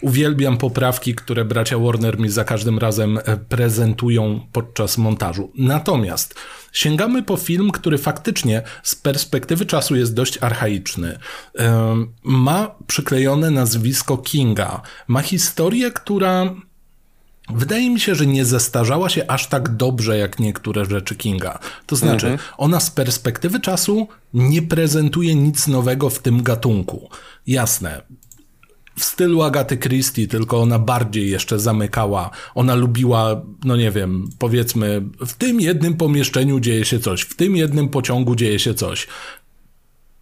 Uwielbiam 0.00 0.56
poprawki, 0.56 1.14
które 1.14 1.44
bracia 1.44 1.78
Warner 1.78 2.18
mi 2.18 2.28
za 2.28 2.44
każdym 2.44 2.78
razem 2.78 3.18
e, 3.18 3.36
prezentują 3.36 4.40
podczas 4.52 4.98
montażu. 4.98 5.52
Natomiast 5.54 6.34
sięgamy 6.72 7.22
po 7.22 7.36
film, 7.36 7.70
który 7.70 7.98
faktycznie 7.98 8.62
z 8.82 8.94
perspektywy 8.94 9.66
czasu 9.66 9.96
jest 9.96 10.14
dość 10.14 10.38
archaiczny. 10.40 11.18
Ma 12.22 12.74
przyklejone 12.86 13.50
nazwisko 13.50 14.18
Kinga. 14.18 14.82
Ma 15.08 15.22
historię, 15.22 15.90
która 15.90 16.54
Wydaje 17.50 17.90
mi 17.90 18.00
się, 18.00 18.14
że 18.14 18.26
nie 18.26 18.44
zestarzała 18.44 19.08
się 19.08 19.30
aż 19.30 19.46
tak 19.46 19.76
dobrze 19.76 20.18
jak 20.18 20.38
niektóre 20.38 20.84
rzeczy 20.84 21.16
Kinga. 21.16 21.58
To 21.86 21.96
znaczy, 21.96 22.38
ona 22.56 22.80
z 22.80 22.90
perspektywy 22.90 23.60
czasu 23.60 24.08
nie 24.34 24.62
prezentuje 24.62 25.34
nic 25.34 25.66
nowego 25.66 26.10
w 26.10 26.18
tym 26.18 26.42
gatunku. 26.42 27.10
Jasne. 27.46 28.02
W 28.98 29.04
stylu 29.04 29.42
Agaty 29.42 29.76
Christie, 29.76 30.28
tylko 30.28 30.60
ona 30.60 30.78
bardziej 30.78 31.30
jeszcze 31.30 31.58
zamykała. 31.58 32.30
Ona 32.54 32.74
lubiła, 32.74 33.42
no 33.64 33.76
nie 33.76 33.90
wiem, 33.90 34.28
powiedzmy, 34.38 35.02
w 35.26 35.32
tym 35.34 35.60
jednym 35.60 35.94
pomieszczeniu 35.96 36.60
dzieje 36.60 36.84
się 36.84 37.00
coś, 37.00 37.22
w 37.22 37.34
tym 37.36 37.56
jednym 37.56 37.88
pociągu 37.88 38.34
dzieje 38.36 38.58
się 38.58 38.74
coś. 38.74 39.06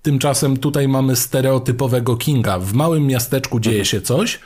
Tymczasem 0.03 0.57
tutaj 0.57 0.89
mamy 0.89 1.17
stereotypowego 1.17 2.17
Kinga. 2.17 2.59
W 2.59 2.73
małym 2.73 3.07
miasteczku 3.07 3.61
dzieje 3.61 3.85
się 3.85 4.01
coś. 4.01 4.39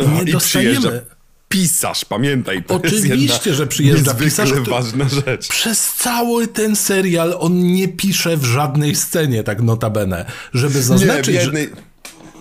I 0.00 0.08
nie 0.08 0.22
I 0.22 0.32
dostajemy. 0.32 1.02
pisarz, 1.48 2.04
pamiętaj. 2.04 2.62
To 2.64 2.74
Oczywiście, 2.74 3.54
że 3.54 3.66
przyjeżdża 3.66 4.14
pisarz, 4.14 4.52
który- 4.52 4.70
ważna 4.70 5.08
rzecz. 5.08 5.48
Przez 5.48 5.92
cały 5.92 6.46
ten 6.48 6.76
serial 6.76 7.36
on 7.38 7.58
nie 7.62 7.88
pisze 7.88 8.36
w 8.36 8.44
żadnej 8.44 8.94
scenie, 8.94 9.42
tak 9.42 9.62
notabene, 9.62 10.24
żeby 10.54 10.74
Nie, 10.74 10.80
w 10.80 10.84
zaznaczyć, 10.84 11.42
że... 11.42 11.52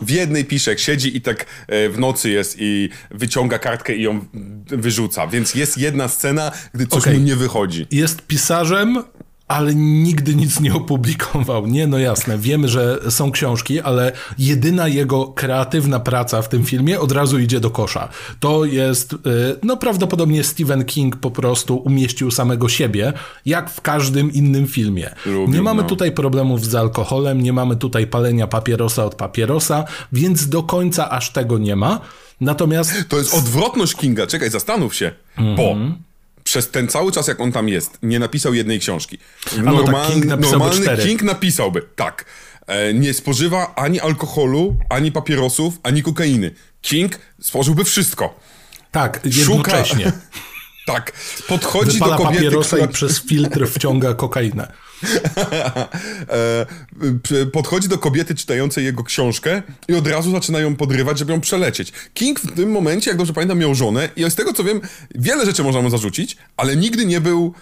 w 0.01 0.09
jednej 0.09 0.45
pisze, 0.45 0.71
jak 0.71 0.79
siedzi 0.79 1.17
i 1.17 1.21
tak 1.21 1.45
e, 1.67 1.89
w 1.89 1.99
nocy 1.99 2.29
jest 2.29 2.55
i 2.59 2.89
wyciąga 3.11 3.59
kartkę 3.59 3.95
i 3.95 4.01
ją 4.01 4.25
wyrzuca. 4.67 5.27
Więc 5.27 5.55
jest 5.55 5.77
jedna 5.77 6.07
scena, 6.07 6.51
gdy 6.73 6.87
coś 6.87 7.03
Okej. 7.03 7.13
mu 7.13 7.25
nie 7.25 7.35
wychodzi. 7.35 7.87
jest 7.91 8.21
pisarzem, 8.21 9.03
ale 9.47 9.75
nigdy 9.75 10.35
nic 10.35 10.59
nie 10.59 10.73
opublikował. 10.73 11.67
Nie, 11.67 11.87
no 11.87 11.97
jasne, 11.97 12.37
wiemy, 12.37 12.67
że 12.67 12.99
są 13.09 13.31
książki, 13.31 13.81
ale 13.81 14.11
jedyna 14.37 14.87
jego 14.87 15.25
kreatywna 15.25 15.99
praca 15.99 16.41
w 16.41 16.49
tym 16.49 16.65
filmie 16.65 16.99
od 16.99 17.11
razu 17.11 17.39
idzie 17.39 17.59
do 17.59 17.69
kosza. 17.69 18.09
To 18.39 18.65
jest, 18.65 19.13
y, 19.13 19.17
no 19.63 19.77
prawdopodobnie 19.77 20.43
Stephen 20.43 20.85
King 20.85 21.15
po 21.15 21.31
prostu 21.31 21.77
umieścił 21.77 22.31
samego 22.31 22.69
siebie, 22.69 23.13
jak 23.45 23.69
w 23.69 23.81
każdym 23.81 24.33
innym 24.33 24.67
filmie. 24.67 25.09
Lubił, 25.25 25.55
nie 25.55 25.61
mamy 25.61 25.81
no. 25.81 25.89
tutaj 25.89 26.11
problemów 26.11 26.65
z 26.65 26.75
alkoholem, 26.75 27.41
nie 27.41 27.53
mamy 27.53 27.75
tutaj 27.75 28.07
palenia 28.07 28.47
papierosa 28.47 29.05
od 29.05 29.15
papierosa, 29.15 29.85
więc 30.13 30.49
do 30.49 30.63
końca 30.63 31.09
aż 31.09 31.31
tego 31.31 31.57
nie 31.57 31.75
ma. 31.75 31.99
Natomiast 32.41 32.93
To 33.09 33.17
jest 33.17 33.33
odwrotność 33.33 33.95
Kinga. 33.95 34.27
Czekaj, 34.27 34.49
zastanów 34.49 34.95
się. 34.95 35.11
Bo 35.37 35.71
Mhm. 35.71 36.06
Przez 36.47 36.69
ten 36.69 36.87
cały 36.87 37.11
czas, 37.11 37.27
jak 37.27 37.41
on 37.41 37.51
tam 37.51 37.69
jest, 37.69 37.97
nie 38.03 38.19
napisał 38.19 38.53
jednej 38.53 38.79
książki. 38.79 39.17
no 39.63 39.83
tak, 39.83 40.07
King 40.07 40.25
normalny 40.25 40.81
cztery. 40.81 41.03
King 41.03 41.23
napisałby, 41.23 41.81
tak. 41.95 42.25
E, 42.67 42.93
nie 42.93 43.13
spożywa 43.13 43.75
ani 43.75 43.99
alkoholu, 43.99 44.75
ani 44.89 45.11
papierosów, 45.11 45.79
ani 45.83 46.03
kokainy. 46.03 46.51
King 46.81 47.19
spożyłby 47.41 47.83
wszystko. 47.83 48.39
tak, 48.91 49.21
jednocześnie. 49.25 50.11
Tak. 50.85 51.11
Podchodzi 51.47 51.91
Wypala 51.91 52.17
do 52.17 52.23
kobiety, 52.23 52.43
papierosa 52.43 52.77
która 52.77 52.89
i 52.89 52.93
przez 52.93 53.21
filtr 53.21 53.67
wciąga 53.67 54.13
kokainę. 54.13 54.71
e, 57.41 57.45
podchodzi 57.45 57.87
do 57.87 57.97
kobiety 57.97 58.35
czytającej 58.35 58.85
jego 58.85 59.03
książkę 59.03 59.61
i 59.87 59.93
od 59.93 60.07
razu 60.07 60.31
zaczyna 60.31 60.59
ją 60.59 60.75
podrywać, 60.75 61.19
żeby 61.19 61.33
ją 61.33 61.41
przelecieć. 61.41 61.93
King 62.13 62.39
w 62.39 62.55
tym 62.55 62.71
momencie, 62.71 63.11
jak 63.11 63.17
dobrze 63.17 63.33
pamiętam, 63.33 63.59
miał 63.59 63.75
żonę 63.75 64.09
i 64.15 64.31
z 64.31 64.35
tego 64.35 64.53
co 64.53 64.63
wiem, 64.63 64.81
wiele 65.15 65.45
rzeczy 65.45 65.63
można 65.63 65.81
mu 65.81 65.89
zarzucić, 65.89 66.37
ale 66.57 66.75
nigdy 66.75 67.05
nie 67.05 67.21
był 67.21 67.53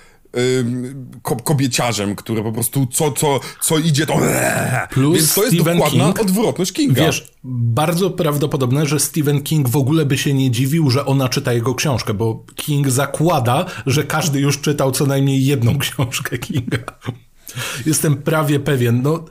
ko- 1.21 1.35
kobieciarzem, 1.35 2.15
który 2.15 2.43
po 2.43 2.51
prostu 2.51 2.87
co, 2.91 3.11
co, 3.11 3.39
co 3.61 3.77
idzie, 3.77 4.05
to... 4.05 4.19
Plus 4.89 5.17
Więc 5.17 5.33
to 5.33 5.43
jest 5.43 5.55
Stephen 5.55 5.77
dokładna 5.77 6.05
King- 6.05 6.21
odwrotność 6.21 6.71
Kinga. 6.71 7.05
Wiesz, 7.05 7.33
bardzo 7.43 8.09
prawdopodobne, 8.09 8.85
że 8.85 8.99
Stephen 8.99 9.41
King 9.41 9.69
w 9.69 9.75
ogóle 9.75 10.05
by 10.05 10.17
się 10.17 10.33
nie 10.33 10.51
dziwił, 10.51 10.89
że 10.89 11.05
ona 11.05 11.29
czyta 11.29 11.53
jego 11.53 11.75
książkę, 11.75 12.13
bo 12.13 12.45
King 12.55 12.89
zakłada, 12.89 13.65
że 13.85 14.03
każdy 14.03 14.39
już 14.39 14.61
czytał 14.61 14.91
co 14.91 15.05
najmniej 15.05 15.45
jedną 15.45 15.77
książkę 15.83 16.37
Kinga. 16.37 16.77
Jestem 17.85 18.15
prawie 18.15 18.59
pewien. 18.59 19.01
No, 19.01 19.25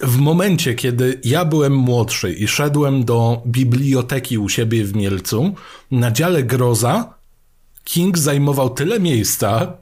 w 0.00 0.16
momencie, 0.16 0.74
kiedy 0.74 1.20
ja 1.24 1.44
byłem 1.44 1.76
młodszy 1.76 2.32
i 2.32 2.48
szedłem 2.48 3.04
do 3.04 3.42
biblioteki 3.46 4.38
u 4.38 4.48
siebie 4.48 4.84
w 4.84 4.94
Mielcu, 4.94 5.54
na 5.90 6.10
dziale 6.10 6.42
groza 6.42 7.14
King 7.84 8.18
zajmował 8.18 8.70
tyle 8.70 9.00
miejsca, 9.00 9.72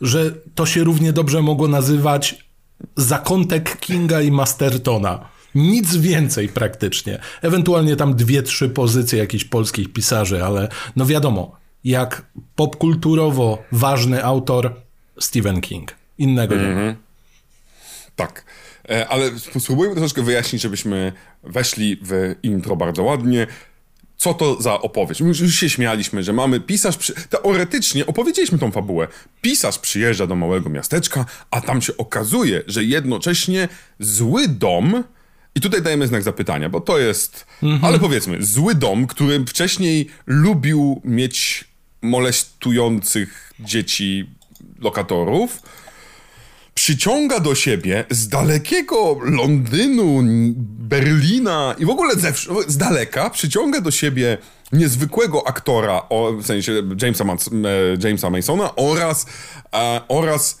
że 0.00 0.34
to 0.54 0.66
się 0.66 0.84
równie 0.84 1.12
dobrze 1.12 1.42
mogło 1.42 1.68
nazywać 1.68 2.44
zakątek 2.96 3.80
Kinga 3.80 4.20
i 4.20 4.30
Mastertona. 4.30 5.28
Nic 5.54 5.96
więcej 5.96 6.48
praktycznie. 6.48 7.18
Ewentualnie 7.42 7.96
tam 7.96 8.14
dwie, 8.14 8.42
trzy 8.42 8.68
pozycje 8.68 9.18
jakichś 9.18 9.44
polskich 9.44 9.92
pisarzy, 9.92 10.44
ale 10.44 10.68
no 10.96 11.06
wiadomo, 11.06 11.56
jak 11.84 12.26
popkulturowo 12.56 13.62
ważny 13.72 14.24
autor 14.24 14.74
Stephen 15.18 15.60
King. 15.60 15.94
Innego 16.18 16.54
nie 16.56 16.62
ma. 16.74 16.94
Tak. 18.26 18.44
E, 18.90 19.08
Ale 19.08 19.26
sp- 19.44 19.60
spróbujmy 19.60 19.94
troszeczkę 19.94 20.22
wyjaśnić, 20.22 20.62
żebyśmy 20.62 21.12
weszli 21.42 21.98
w 22.02 22.34
intro 22.42 22.76
bardzo 22.76 23.02
ładnie. 23.02 23.46
Co 24.16 24.34
to 24.34 24.62
za 24.62 24.80
opowieść? 24.80 25.20
My 25.20 25.28
już, 25.28 25.54
się 25.54 25.70
śmialiśmy, 25.70 26.22
że 26.22 26.32
mamy 26.32 26.60
pisarz. 26.60 26.96
Przy... 26.96 27.14
Teoretycznie 27.14 28.06
opowiedzieliśmy 28.06 28.58
tą 28.58 28.70
fabułę. 28.70 29.08
Pisarz 29.40 29.78
przyjeżdża 29.78 30.26
do 30.26 30.34
małego 30.36 30.70
miasteczka, 30.70 31.24
a 31.50 31.60
tam 31.60 31.82
się 31.82 31.96
okazuje, 31.96 32.62
że 32.66 32.84
jednocześnie 32.84 33.68
zły 33.98 34.48
dom. 34.48 35.04
I 35.54 35.60
tutaj 35.60 35.82
dajemy 35.82 36.06
znak 36.06 36.22
zapytania, 36.22 36.68
bo 36.68 36.80
to 36.80 36.98
jest. 36.98 37.46
Ale 37.82 37.98
powiedzmy, 37.98 38.42
zły 38.42 38.74
dom, 38.74 39.06
który 39.06 39.44
wcześniej 39.44 40.08
lubił 40.26 41.00
mieć 41.04 41.64
molestujących 42.02 43.52
dzieci 43.60 44.30
lokatorów 44.80 45.62
przyciąga 46.74 47.40
do 47.40 47.54
siebie 47.54 48.04
z 48.10 48.28
dalekiego 48.28 49.18
Londynu, 49.22 50.22
Berlina 50.64 51.74
i 51.78 51.86
w 51.86 51.90
ogóle 51.90 52.16
ze, 52.16 52.32
z 52.66 52.76
daleka 52.76 53.30
przyciąga 53.30 53.80
do 53.80 53.90
siebie 53.90 54.38
niezwykłego 54.72 55.48
aktora, 55.48 56.02
o, 56.08 56.32
w 56.32 56.46
sensie 56.46 56.82
Jamesa, 57.02 57.24
e, 57.24 58.08
Jamesa 58.08 58.30
Masona 58.30 58.76
oraz, 58.76 59.26
e, 59.74 60.00
oraz 60.08 60.60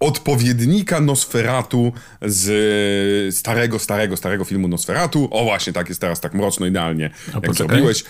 odpowiednika 0.00 1.00
Nosferatu 1.00 1.92
z 2.22 3.34
starego, 3.34 3.78
starego, 3.78 4.16
starego 4.16 4.44
filmu 4.44 4.68
Nosferatu. 4.68 5.28
O 5.30 5.44
właśnie, 5.44 5.72
tak 5.72 5.88
jest 5.88 6.00
teraz 6.00 6.20
tak 6.20 6.34
mroczno 6.34 6.66
idealnie, 6.66 7.04
jak 7.04 7.34
poczekaj. 7.34 7.54
zrobiłeś. 7.56 8.04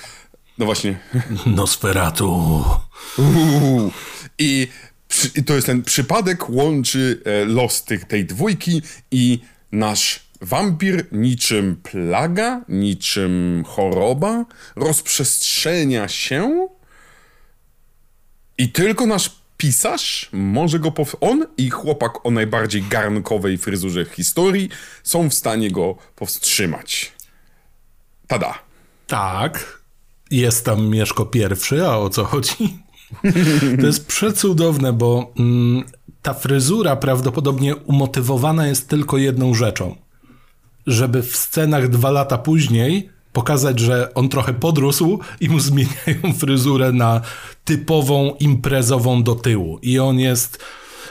No 0.58 0.64
właśnie, 0.64 0.98
Nosferatu. 1.46 2.64
Uuu. 3.18 3.92
I, 4.38 4.68
I 5.34 5.44
to 5.44 5.54
jest 5.54 5.66
ten 5.66 5.82
przypadek 5.82 6.50
łączy 6.50 7.22
e, 7.24 7.44
los 7.44 7.84
tych, 7.84 8.04
tej 8.04 8.24
dwójki 8.24 8.82
i 9.10 9.40
nasz 9.72 10.20
wampir 10.40 11.06
niczym 11.12 11.76
plaga, 11.82 12.60
niczym 12.68 13.64
choroba 13.66 14.44
rozprzestrzenia 14.76 16.08
się 16.08 16.68
i 18.58 18.72
tylko 18.72 19.06
nasz 19.06 19.30
pisarz 19.56 20.28
może 20.32 20.78
go 20.78 20.90
pow- 20.90 21.16
on 21.20 21.46
i 21.56 21.70
chłopak 21.70 22.26
o 22.26 22.30
najbardziej 22.30 22.82
garnkowej 22.82 23.58
fryzurze 23.58 24.04
historii 24.04 24.68
są 25.02 25.30
w 25.30 25.34
stanie 25.34 25.70
go 25.70 25.96
powstrzymać. 26.16 27.12
Tada. 28.26 28.58
Tak. 29.06 29.80
Jest 30.30 30.64
tam 30.64 30.88
Mieszko 30.88 31.26
pierwszy, 31.26 31.86
a 31.86 31.98
o 31.98 32.10
co 32.10 32.24
chodzi? 32.24 32.83
To 33.80 33.86
jest 33.86 34.06
przecudowne, 34.06 34.92
bo 34.92 35.32
mm, 35.38 35.84
ta 36.22 36.34
fryzura 36.34 36.96
prawdopodobnie 36.96 37.76
umotywowana 37.76 38.66
jest 38.66 38.88
tylko 38.88 39.18
jedną 39.18 39.54
rzeczą. 39.54 39.96
Żeby 40.86 41.22
w 41.22 41.36
scenach 41.36 41.88
dwa 41.88 42.10
lata 42.10 42.38
później 42.38 43.10
pokazać, 43.32 43.80
że 43.80 44.14
on 44.14 44.28
trochę 44.28 44.54
podrósł 44.54 45.18
i 45.40 45.48
mu 45.48 45.60
zmieniają 45.60 46.32
fryzurę 46.38 46.92
na 46.92 47.20
typową 47.64 48.34
imprezową 48.40 49.22
do 49.22 49.34
tyłu. 49.34 49.78
I 49.82 49.98
on 49.98 50.18
jest 50.18 50.64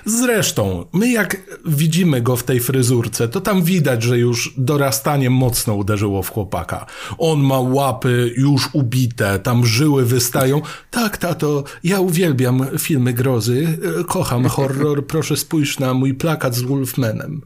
Zresztą, 0.05 0.85
my 0.93 1.11
jak 1.11 1.37
widzimy 1.65 2.21
go 2.21 2.35
w 2.35 2.43
tej 2.43 2.59
fryzurce, 2.59 3.27
to 3.27 3.41
tam 3.41 3.63
widać, 3.63 4.03
że 4.03 4.17
już 4.17 4.53
dorastanie 4.57 5.29
mocno 5.29 5.75
uderzyło 5.75 6.23
w 6.23 6.31
chłopaka. 6.31 6.85
On 7.17 7.39
ma 7.39 7.59
łapy 7.59 8.33
już 8.37 8.69
ubite, 8.73 9.39
tam 9.39 9.65
żyły 9.65 10.05
wystają. 10.05 10.61
Tak, 10.91 11.17
tato, 11.17 11.63
ja 11.83 11.99
uwielbiam 11.99 12.65
filmy 12.79 13.13
grozy, 13.13 13.77
kocham 14.07 14.45
horror, 14.45 15.07
proszę 15.07 15.37
spójrz 15.37 15.79
na 15.79 15.93
mój 15.93 16.13
plakat 16.13 16.55
z 16.55 16.61
Wolfmanem. 16.61 17.41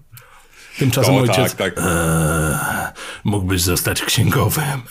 Tymczasem 0.80 1.16
O, 1.16 1.20
ojciec, 1.20 1.56
tak, 1.56 1.74
tak. 1.74 1.78
Eee, 1.78 2.58
mógłbyś 3.24 3.62
zostać 3.62 4.02
księgowym. 4.02 4.82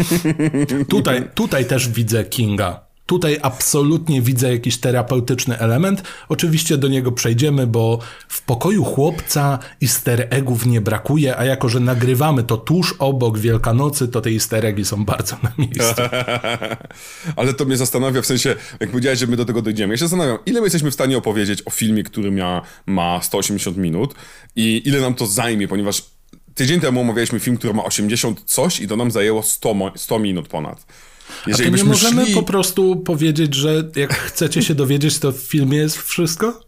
tutaj, 0.88 1.28
tutaj 1.34 1.64
też 1.64 1.88
widzę 1.88 2.24
Kinga. 2.24 2.91
Tutaj 3.06 3.38
absolutnie 3.42 4.22
widzę 4.22 4.52
jakiś 4.52 4.78
terapeutyczny 4.78 5.58
element. 5.58 6.02
Oczywiście 6.28 6.76
do 6.78 6.88
niego 6.88 7.12
przejdziemy, 7.12 7.66
bo 7.66 7.98
w 8.28 8.42
pokoju 8.42 8.84
chłopca 8.84 9.58
easter 9.82 10.26
eggów 10.30 10.66
nie 10.66 10.80
brakuje, 10.80 11.36
a 11.36 11.44
jako, 11.44 11.68
że 11.68 11.80
nagrywamy 11.80 12.42
to 12.42 12.56
tuż 12.56 12.94
obok 12.98 13.38
Wielkanocy, 13.38 14.08
to 14.08 14.20
te 14.20 14.30
easter 14.30 14.66
eggi 14.66 14.84
są 14.84 15.04
bardzo 15.04 15.36
na 15.42 15.52
miejscu. 15.58 16.02
Ale 17.36 17.54
to 17.54 17.64
mnie 17.64 17.76
zastanawia, 17.76 18.22
w 18.22 18.26
sensie, 18.26 18.56
jak 18.80 18.90
powiedziałeś, 18.90 19.18
że 19.18 19.26
my 19.26 19.36
do 19.36 19.44
tego 19.44 19.62
dojdziemy. 19.62 19.94
Ja 19.94 19.98
się 19.98 20.04
zastanawiam, 20.04 20.38
ile 20.46 20.60
my 20.60 20.66
jesteśmy 20.66 20.90
w 20.90 20.94
stanie 20.94 21.18
opowiedzieć 21.18 21.62
o 21.66 21.70
filmie, 21.70 22.02
który 22.02 22.30
ma, 22.30 22.62
ma 22.86 23.22
180 23.22 23.76
minut 23.76 24.14
i 24.56 24.82
ile 24.84 25.00
nam 25.00 25.14
to 25.14 25.26
zajmie, 25.26 25.68
ponieważ 25.68 26.02
tydzień 26.54 26.80
temu 26.80 27.00
omawialiśmy 27.00 27.40
film, 27.40 27.56
który 27.56 27.74
ma 27.74 27.84
80 27.84 28.42
coś 28.44 28.80
i 28.80 28.88
to 28.88 28.96
nam 28.96 29.10
zajęło 29.10 29.42
100, 29.42 29.74
mo- 29.74 29.92
100 29.96 30.18
minut 30.18 30.48
ponad. 30.48 30.86
A 31.54 31.56
to 31.56 31.68
nie 31.68 31.84
możemy 31.84 32.24
szli... 32.24 32.34
po 32.34 32.42
prostu 32.42 32.96
powiedzieć, 32.96 33.54
że 33.54 33.90
jak 33.96 34.14
chcecie 34.14 34.62
się 34.62 34.74
dowiedzieć, 34.74 35.18
to 35.18 35.32
w 35.32 35.36
filmie 35.36 35.78
jest 35.78 35.98
wszystko? 35.98 36.60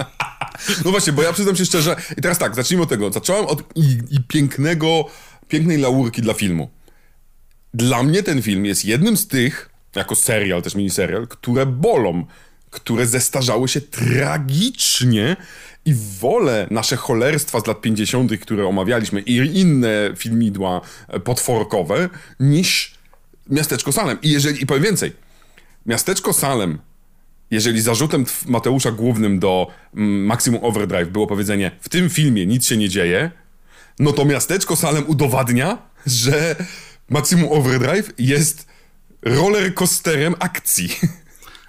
No 0.84 0.90
właśnie, 0.90 1.12
bo 1.12 1.22
ja 1.22 1.32
przyznam 1.32 1.56
się 1.56 1.66
szczerze, 1.66 1.96
i 2.18 2.20
teraz 2.20 2.38
tak, 2.38 2.54
zacznijmy 2.54 2.82
od 2.82 2.88
tego. 2.88 3.12
Zacząłem 3.12 3.46
od 3.46 3.62
i, 3.74 3.98
i 4.10 4.20
pięknego, 4.28 5.04
pięknej 5.48 5.78
laurki 5.78 6.22
dla 6.22 6.34
filmu. 6.34 6.70
Dla 7.74 8.02
mnie 8.02 8.22
ten 8.22 8.42
film 8.42 8.66
jest 8.66 8.84
jednym 8.84 9.16
z 9.16 9.26
tych, 9.26 9.70
jako 9.96 10.14
serial, 10.14 10.62
też 10.62 10.74
miniserial, 10.74 11.28
które 11.28 11.66
bolą, 11.66 12.24
które 12.70 13.06
zestarzały 13.06 13.68
się 13.68 13.80
tragicznie 13.80 15.36
i 15.84 15.94
wolę 16.20 16.66
nasze 16.70 16.96
cholerstwa 16.96 17.60
z 17.60 17.66
lat 17.66 17.80
50., 17.80 18.32
które 18.40 18.66
omawialiśmy, 18.66 19.20
i 19.20 19.60
inne 19.60 20.12
filmidła 20.16 20.80
potworkowe, 21.24 22.08
niż 22.40 22.99
Miasteczko 23.50 23.92
Salem. 23.92 24.18
I 24.22 24.30
jeżeli, 24.30 24.62
i 24.62 24.66
powiem 24.66 24.82
więcej, 24.82 25.12
Miasteczko 25.86 26.32
Salem, 26.32 26.78
jeżeli 27.50 27.80
zarzutem 27.80 28.24
Mateusza 28.46 28.92
głównym 28.92 29.38
do 29.38 29.66
mm, 29.94 30.24
Maximum 30.26 30.64
Overdrive 30.64 31.10
było 31.10 31.26
powiedzenie, 31.26 31.70
w 31.80 31.88
tym 31.88 32.10
filmie 32.10 32.46
nic 32.46 32.66
się 32.66 32.76
nie 32.76 32.88
dzieje, 32.88 33.30
no 33.98 34.12
to 34.12 34.24
Miasteczko 34.24 34.76
Salem 34.76 35.04
udowadnia, 35.06 35.78
że 36.06 36.56
Maximum 37.08 37.52
Overdrive 37.52 38.12
jest 38.18 38.66
roller 39.22 39.74
coasterem 39.74 40.34
akcji. 40.38 40.96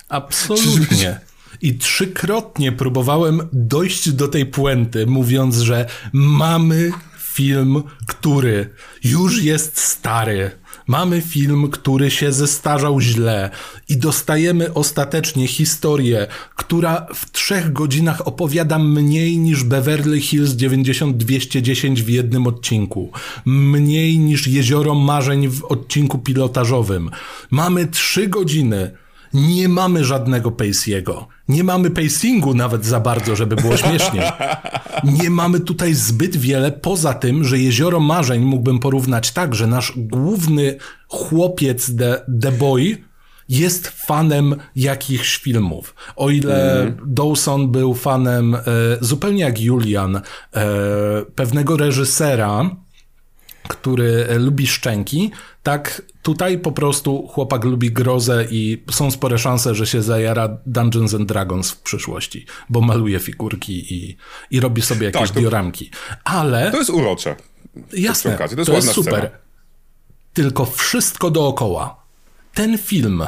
Absolutnie. 0.09 1.19
I 1.61 1.77
trzykrotnie 1.77 2.71
próbowałem 2.71 3.49
dojść 3.53 4.11
do 4.11 4.27
tej 4.27 4.45
puenty, 4.45 5.07
mówiąc, 5.07 5.55
że 5.55 5.85
mamy 6.13 6.91
film, 7.17 7.83
który 8.07 8.69
już 9.03 9.43
jest 9.43 9.77
stary, 9.79 10.51
Mamy 10.87 11.21
film, 11.21 11.69
który 11.69 12.11
się 12.11 12.31
zestarzał 12.31 13.01
źle 13.01 13.49
i 13.89 13.97
dostajemy 13.97 14.73
ostatecznie 14.73 15.47
historię, 15.47 16.27
która 16.55 17.07
w 17.13 17.31
trzech 17.31 17.73
godzinach 17.73 18.27
opowiada 18.27 18.79
mniej 18.79 19.37
niż 19.37 19.63
Beverly 19.63 20.21
Hills 20.21 20.51
90210 20.51 22.01
w 22.03 22.09
jednym 22.09 22.47
odcinku. 22.47 23.11
Mniej 23.45 24.19
niż 24.19 24.47
Jezioro 24.47 24.95
Marzeń 24.95 25.47
w 25.47 25.63
odcinku 25.63 26.17
pilotażowym. 26.19 27.09
Mamy 27.51 27.87
trzy 27.87 28.27
godziny 28.27 28.91
nie 29.33 29.69
mamy 29.69 30.05
żadnego 30.05 30.51
Pacey'ego. 30.51 31.25
Nie 31.47 31.63
mamy 31.63 31.89
pacingu 31.89 32.53
nawet 32.53 32.85
za 32.85 32.99
bardzo, 32.99 33.35
żeby 33.35 33.55
było 33.55 33.77
śmiesznie. 33.77 34.31
Nie 35.03 35.29
mamy 35.29 35.59
tutaj 35.59 35.93
zbyt 35.93 36.37
wiele, 36.37 36.71
poza 36.71 37.13
tym, 37.13 37.43
że 37.43 37.59
Jezioro 37.59 37.99
Marzeń 37.99 38.41
mógłbym 38.41 38.79
porównać 38.79 39.31
tak, 39.31 39.55
że 39.55 39.67
nasz 39.67 39.93
główny 39.95 40.77
chłopiec 41.07 41.95
The, 41.97 42.21
The 42.41 42.51
Boy 42.51 42.97
jest 43.49 43.87
fanem 43.87 44.55
jakichś 44.75 45.37
filmów. 45.37 45.95
O 46.15 46.29
ile 46.29 46.81
mm. 46.81 46.97
Dawson 47.05 47.71
był 47.71 47.93
fanem, 47.93 48.55
e, 48.55 48.59
zupełnie 49.01 49.43
jak 49.43 49.61
Julian, 49.61 50.15
e, 50.15 50.21
pewnego 51.35 51.77
reżysera, 51.77 52.69
który 53.71 54.27
lubi 54.39 54.67
szczęki, 54.67 55.31
tak 55.63 56.01
tutaj 56.21 56.57
po 56.57 56.71
prostu 56.71 57.27
chłopak 57.27 57.63
lubi 57.63 57.91
grozę 57.91 58.45
i 58.51 58.83
są 58.91 59.11
spore 59.11 59.37
szanse, 59.37 59.75
że 59.75 59.87
się 59.87 60.01
zajara 60.01 60.57
Dungeons 60.65 61.13
and 61.13 61.27
Dragons 61.27 61.71
w 61.71 61.81
przyszłości, 61.81 62.45
bo 62.69 62.81
maluje 62.81 63.19
figurki 63.19 63.93
i, 63.93 64.17
i 64.51 64.59
robi 64.59 64.81
sobie 64.81 65.05
jakieś 65.05 65.21
tak, 65.21 65.31
to, 65.31 65.39
dioramki. 65.39 65.91
Ale... 66.23 66.71
To 66.71 66.77
jest 66.77 66.89
urocze. 66.89 67.35
Jasne, 67.93 68.37
to 68.37 68.43
jest, 68.43 68.65
to 68.65 68.73
jest 68.73 68.91
super. 68.91 69.13
Scena. 69.13 69.29
Tylko 70.33 70.65
wszystko 70.65 71.31
dookoła. 71.31 72.03
Ten 72.53 72.77
film 72.77 73.23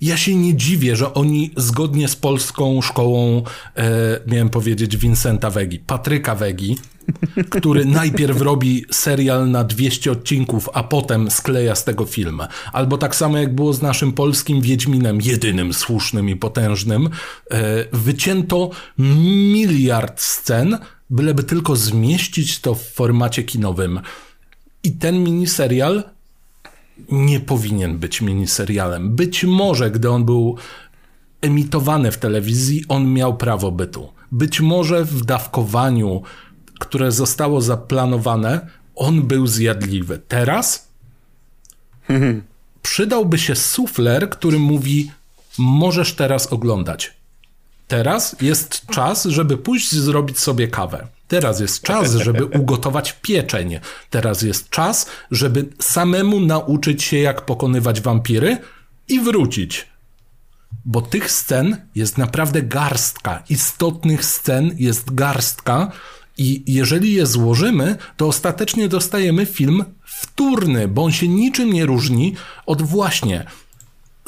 ja 0.00 0.16
się 0.16 0.34
nie 0.34 0.56
dziwię, 0.56 0.96
że 0.96 1.14
oni 1.14 1.50
zgodnie 1.56 2.08
z 2.08 2.16
polską 2.16 2.82
szkołą, 2.82 3.42
e, 3.76 4.20
miałem 4.26 4.50
powiedzieć 4.50 4.96
Vincenta 4.96 5.50
Wegi, 5.50 5.78
Patryka 5.78 6.34
Wegi, 6.34 6.76
który 7.58 7.84
najpierw 7.84 8.40
robi 8.40 8.84
serial 8.90 9.50
na 9.50 9.64
200 9.64 10.12
odcinków, 10.12 10.68
a 10.72 10.82
potem 10.82 11.30
skleja 11.30 11.74
z 11.74 11.84
tego 11.84 12.04
film. 12.04 12.40
Albo 12.72 12.98
tak 12.98 13.16
samo 13.16 13.38
jak 13.38 13.54
było 13.54 13.72
z 13.72 13.82
naszym 13.82 14.12
polskim 14.12 14.60
Wiedźminem, 14.60 15.20
jedynym 15.20 15.74
słusznym 15.74 16.28
i 16.28 16.36
potężnym, 16.36 17.08
e, 17.50 17.84
wycięto 17.92 18.70
miliard 18.98 20.20
scen, 20.20 20.78
byleby 21.10 21.44
tylko 21.44 21.76
zmieścić 21.76 22.58
to 22.58 22.74
w 22.74 22.82
formacie 22.82 23.42
kinowym. 23.42 24.00
I 24.82 24.92
ten 24.92 25.24
miniserial 25.24 26.04
nie 27.10 27.40
powinien 27.40 27.98
być 27.98 28.20
miniserialem. 28.20 29.16
Być 29.16 29.44
może, 29.44 29.90
gdy 29.90 30.10
on 30.10 30.24
był 30.24 30.56
emitowany 31.40 32.12
w 32.12 32.18
telewizji, 32.18 32.84
on 32.88 33.12
miał 33.12 33.36
prawo 33.36 33.72
bytu. 33.72 34.12
Być 34.32 34.60
może 34.60 35.04
w 35.04 35.24
dawkowaniu, 35.24 36.22
które 36.78 37.12
zostało 37.12 37.60
zaplanowane, 37.60 38.68
on 38.96 39.22
był 39.22 39.46
zjadliwy. 39.46 40.20
Teraz 40.28 40.88
przydałby 42.82 43.38
się 43.38 43.54
sufler, 43.54 44.30
który 44.30 44.58
mówi: 44.58 45.10
Możesz 45.58 46.14
teraz 46.14 46.46
oglądać. 46.46 47.18
Teraz 47.88 48.36
jest 48.40 48.86
czas, 48.86 49.24
żeby 49.24 49.56
pójść 49.56 49.94
zrobić 49.94 50.38
sobie 50.38 50.68
kawę. 50.68 51.06
Teraz 51.28 51.60
jest 51.60 51.82
czas, 51.82 52.14
żeby 52.14 52.44
ugotować 52.60 53.12
pieczeń. 53.22 53.80
Teraz 54.10 54.42
jest 54.42 54.70
czas, 54.70 55.06
żeby 55.30 55.68
samemu 55.80 56.40
nauczyć 56.40 57.02
się, 57.02 57.18
jak 57.18 57.44
pokonywać 57.44 58.00
wampiry 58.00 58.58
i 59.08 59.20
wrócić. 59.20 59.86
Bo 60.84 61.02
tych 61.02 61.30
scen 61.30 61.76
jest 61.94 62.18
naprawdę 62.18 62.62
garstka. 62.62 63.42
Istotnych 63.50 64.24
scen 64.24 64.74
jest 64.78 65.14
garstka. 65.14 65.92
I 66.38 66.62
jeżeli 66.66 67.12
je 67.12 67.26
złożymy, 67.26 67.96
to 68.16 68.26
ostatecznie 68.26 68.88
dostajemy 68.88 69.46
film 69.46 69.84
wtórny, 70.04 70.88
bo 70.88 71.04
on 71.04 71.12
się 71.12 71.28
niczym 71.28 71.72
nie 71.72 71.86
różni 71.86 72.34
od 72.66 72.82
właśnie 72.82 73.44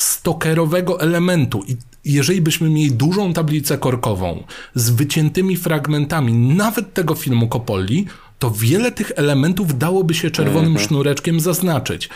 stokerowego 0.03 1.01
elementu. 1.01 1.63
I 1.69 1.77
jeżeli 2.05 2.41
byśmy 2.41 2.71
mieli 2.71 2.93
dużą 2.93 3.33
tablicę 3.33 3.79
korkową 3.79 4.45
z 4.75 4.91
wyciętymi 4.91 5.57
fragmentami 5.57 6.33
nawet 6.33 6.95
tego 6.95 7.15
filmu 7.15 7.49
Coppoli, 7.49 8.07
to 8.39 8.51
wiele 8.51 8.93
tych 8.93 9.13
elementów 9.17 9.79
dałoby 9.79 10.15
się 10.15 10.31
czerwonym 10.31 10.71
mhm. 10.71 10.87
sznureczkiem 10.87 11.41
zaznaczyć. 11.41 12.09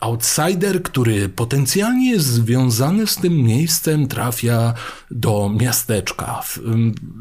Outsider, 0.00 0.82
który 0.82 1.28
potencjalnie 1.28 2.10
jest 2.10 2.26
związany 2.26 3.06
z 3.06 3.16
tym 3.16 3.36
miejscem, 3.36 4.08
trafia 4.08 4.74
do 5.10 5.50
miasteczka. 5.60 6.42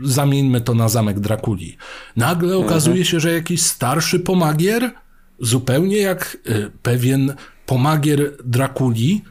Zamieńmy 0.04 0.62
to 0.62 0.74
na 0.74 0.90
zamek 0.90 1.20
Drakuli. 1.20 1.78
Nagle 2.16 2.54
mhm. 2.54 2.66
okazuje 2.66 3.06
się, 3.06 3.20
że 3.20 3.34
jakiś 3.34 3.62
starszy 3.62 4.20
pomagier, 4.20 4.92
zupełnie 5.40 5.98
jak 5.98 6.38
y, 6.48 6.72
pewien 6.82 7.34
pomagier 7.66 8.32
Drakuli, 8.46 9.22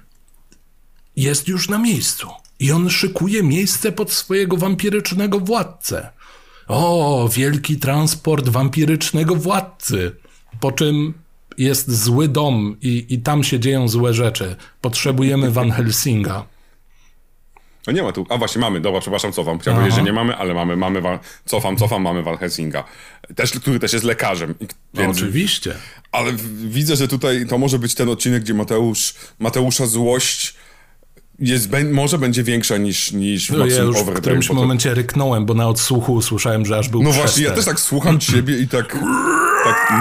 jest 1.16 1.48
już 1.48 1.68
na 1.68 1.78
miejscu. 1.78 2.28
I 2.60 2.72
on 2.72 2.90
szykuje 2.90 3.42
miejsce 3.42 3.92
pod 3.92 4.12
swojego 4.12 4.56
wampirycznego 4.56 5.40
władcę. 5.40 6.08
O, 6.68 7.28
wielki 7.32 7.76
transport 7.76 8.48
wampirycznego 8.48 9.36
władcy. 9.36 10.16
Po 10.60 10.72
czym 10.72 11.14
jest 11.58 12.02
zły 12.02 12.28
dom 12.28 12.76
i, 12.82 13.06
i 13.08 13.18
tam 13.18 13.44
się 13.44 13.60
dzieją 13.60 13.88
złe 13.88 14.14
rzeczy. 14.14 14.56
Potrzebujemy 14.80 15.50
Van 15.50 15.70
Helsinga. 15.70 16.46
No 17.86 17.92
nie 17.92 18.02
ma 18.02 18.12
tu. 18.12 18.26
A 18.28 18.38
właśnie 18.38 18.60
mamy, 18.60 18.80
dobra, 18.80 19.00
przepraszam, 19.00 19.32
cofam. 19.32 19.58
Chciałem 19.58 19.80
powiedzieć, 19.80 19.96
że 19.96 20.02
nie 20.04 20.12
mamy, 20.12 20.36
ale 20.36 20.54
mamy, 20.54 20.76
mamy 20.76 21.00
Van, 21.00 21.18
cofam, 21.44 21.76
cofam, 21.76 22.02
mamy 22.02 22.22
Van 22.22 22.36
Helsinga. 22.36 22.84
Też, 23.36 23.50
który 23.50 23.78
też 23.78 23.92
jest 23.92 24.04
lekarzem. 24.04 24.54
No, 24.60 25.02
więc, 25.02 25.16
oczywiście. 25.16 25.74
Ale 26.12 26.32
widzę, 26.64 26.96
że 26.96 27.08
tutaj 27.08 27.46
to 27.48 27.58
może 27.58 27.78
być 27.78 27.94
ten 27.94 28.08
odcinek, 28.08 28.42
gdzie 28.42 28.54
Mateusz, 28.54 29.14
Mateusza 29.38 29.86
złość 29.86 30.54
jest, 31.38 31.68
może 31.92 32.18
będzie 32.18 32.42
większa 32.42 32.76
niż, 32.76 33.12
niż 33.12 33.50
w 33.50 33.56
no, 33.56 33.66
ja 33.66 33.78
już 33.78 33.96
w 33.96 34.12
którymś 34.12 34.50
momencie 34.50 34.94
ryknąłem, 34.94 35.46
bo 35.46 35.54
na 35.54 35.68
odsłuchu 35.68 36.12
usłyszałem, 36.12 36.66
że 36.66 36.78
aż 36.78 36.88
był 36.88 37.02
No 37.02 37.12
właśnie, 37.12 37.44
ja 37.44 37.50
też 37.50 37.64
tak 37.64 37.80
słucham 37.80 38.20
ciebie 38.20 38.58
i 38.58 38.68
tak... 38.68 38.98
tak 39.64 39.92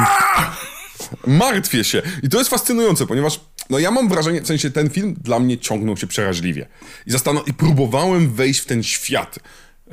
martwię 1.28 1.84
się. 1.84 2.02
I 2.24 2.30
to 2.30 2.38
jest 2.38 2.50
fascynujące, 2.50 3.08
ponieważ 3.08 3.40
no 3.70 3.80
ja 3.80 3.92
mam 3.92 4.10
wrażenie, 4.10 4.42
w 4.42 4.48
sensie 4.48 4.72
ten 4.72 4.90
film 4.90 5.16
dla 5.22 5.40
mnie 5.40 5.58
ciągnął 5.58 5.98
się 5.98 6.08
przeraźliwie. 6.08 6.68
I, 7.08 7.12
zastan- 7.12 7.50
i 7.50 7.54
próbowałem 7.54 8.34
wejść 8.34 8.60
w 8.60 8.66
ten 8.66 8.84
świat 8.84 9.40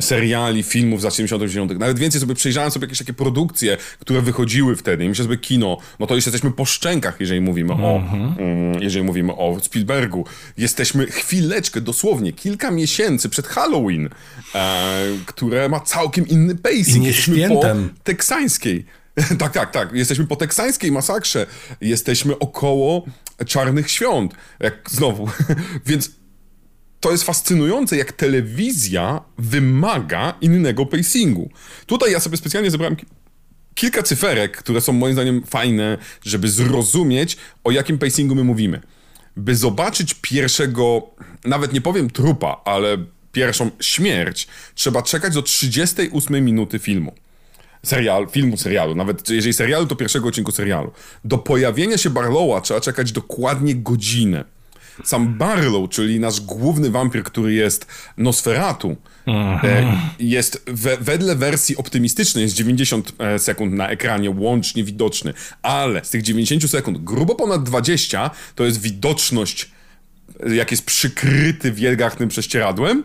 seriali, 0.01 0.63
filmów 0.63 1.01
z 1.01 1.05
lat 1.05 1.15
70 1.15 1.79
Nawet 1.79 1.99
więcej 1.99 2.21
sobie 2.21 2.35
przejrzałem 2.35 2.71
sobie 2.71 2.85
jakieś 2.85 2.99
takie 2.99 3.13
produkcje, 3.13 3.77
które 3.99 4.23
wychodziły 4.23 4.77
wtedy. 4.77 5.05
I 5.05 5.09
myślę 5.09 5.25
sobie, 5.25 5.37
kino, 5.37 5.79
no 5.99 6.07
to 6.07 6.15
już 6.15 6.27
jesteśmy 6.27 6.51
po 6.51 6.65
szczękach, 6.65 7.17
jeżeli 7.21 7.41
mówimy 7.41 7.73
o, 7.73 7.77
mm-hmm. 7.77 8.83
jeżeli 8.83 9.05
mówimy 9.05 9.33
o 9.33 9.61
Spielbergu. 9.63 10.27
Jesteśmy 10.59 11.07
chwileczkę, 11.07 11.81
dosłownie, 11.81 12.33
kilka 12.33 12.71
miesięcy 12.71 13.29
przed 13.29 13.47
Halloween, 13.47 14.09
e, 14.55 15.03
które 15.27 15.69
ma 15.69 15.81
całkiem 15.81 16.29
inny 16.29 16.57
pacing. 16.57 17.07
Jesteśmy 17.07 17.37
świętem. 17.37 17.89
po 17.89 18.05
teksańskiej. 18.05 18.85
tak, 19.39 19.53
tak, 19.53 19.71
tak. 19.71 19.93
Jesteśmy 19.93 20.27
po 20.27 20.37
teksańskiej 20.37 20.93
masakrze. 20.93 21.47
Jesteśmy 21.81 22.39
około 22.39 23.07
czarnych 23.47 23.91
świąt. 23.91 24.35
Jak 24.61 24.91
znowu. 24.91 25.29
Więc 25.87 26.11
to 27.03 27.11
jest 27.11 27.25
fascynujące, 27.25 27.97
jak 27.97 28.13
telewizja 28.13 29.21
wymaga 29.39 30.35
innego 30.41 30.87
pacingu. 30.87 31.51
Tutaj 31.87 32.13
ja 32.13 32.21
sobie 32.21 32.37
specjalnie 32.37 32.71
zebrałem 32.71 32.97
kilka 33.75 34.03
cyferek, 34.03 34.57
które 34.57 34.81
są 34.81 34.93
moim 34.93 35.13
zdaniem 35.13 35.43
fajne, 35.47 35.99
żeby 36.25 36.49
zrozumieć, 36.49 37.37
o 37.65 37.71
jakim 37.71 37.99
pacingu 37.99 38.35
my 38.35 38.45
mówimy. 38.45 38.81
By 39.37 39.57
zobaczyć 39.57 40.15
pierwszego, 40.15 41.11
nawet 41.45 41.73
nie 41.73 41.81
powiem 41.81 42.11
trupa, 42.11 42.61
ale 42.65 42.99
pierwszą 43.33 43.71
śmierć, 43.81 44.49
trzeba 44.75 45.03
czekać 45.03 45.35
do 45.35 45.43
38 45.43 46.45
minuty 46.45 46.79
filmu 46.79 47.15
serial, 47.87 48.29
filmu 48.31 48.57
serialu, 48.57 48.95
nawet 48.95 49.31
jeżeli 49.31 49.53
serialu, 49.53 49.87
to 49.87 49.97
pierwszego 49.97 50.29
odcinku 50.29 50.53
serialu. 50.53 50.93
Do 51.25 51.39
pojawienia 51.39 51.99
się 51.99 52.11
Barlowa 52.11 52.61
trzeba 52.61 52.81
czekać 52.81 53.13
dokładnie 53.13 53.75
godzinę. 53.75 54.45
Sam 55.05 55.35
Barlow, 55.35 55.91
czyli 55.91 56.21
nasz 56.21 56.41
główny 56.41 56.91
wampir, 56.91 57.25
który 57.25 57.53
jest 57.53 57.87
Nosferatu, 58.17 58.97
e, 59.27 59.99
jest 60.19 60.63
we, 60.67 60.97
wedle 60.97 61.37
wersji 61.37 61.77
optymistycznej 61.77 62.43
jest 62.45 62.55
90 62.55 63.13
e, 63.19 63.39
sekund 63.39 63.73
na 63.73 63.89
ekranie 63.89 64.31
łącznie 64.31 64.85
widoczny, 64.85 65.35
ale 65.63 66.05
z 66.05 66.11
tych 66.11 66.23
90 66.23 66.71
sekund 66.71 66.99
grubo 67.05 67.35
ponad 67.35 67.63
20 67.63 68.31
to 68.55 68.65
jest 68.65 68.81
widoczność, 68.81 69.71
jak 70.55 70.71
jest 70.71 70.87
przykryty 70.87 71.73
wielgachnym 71.73 72.29
prześcieradłem 72.29 73.03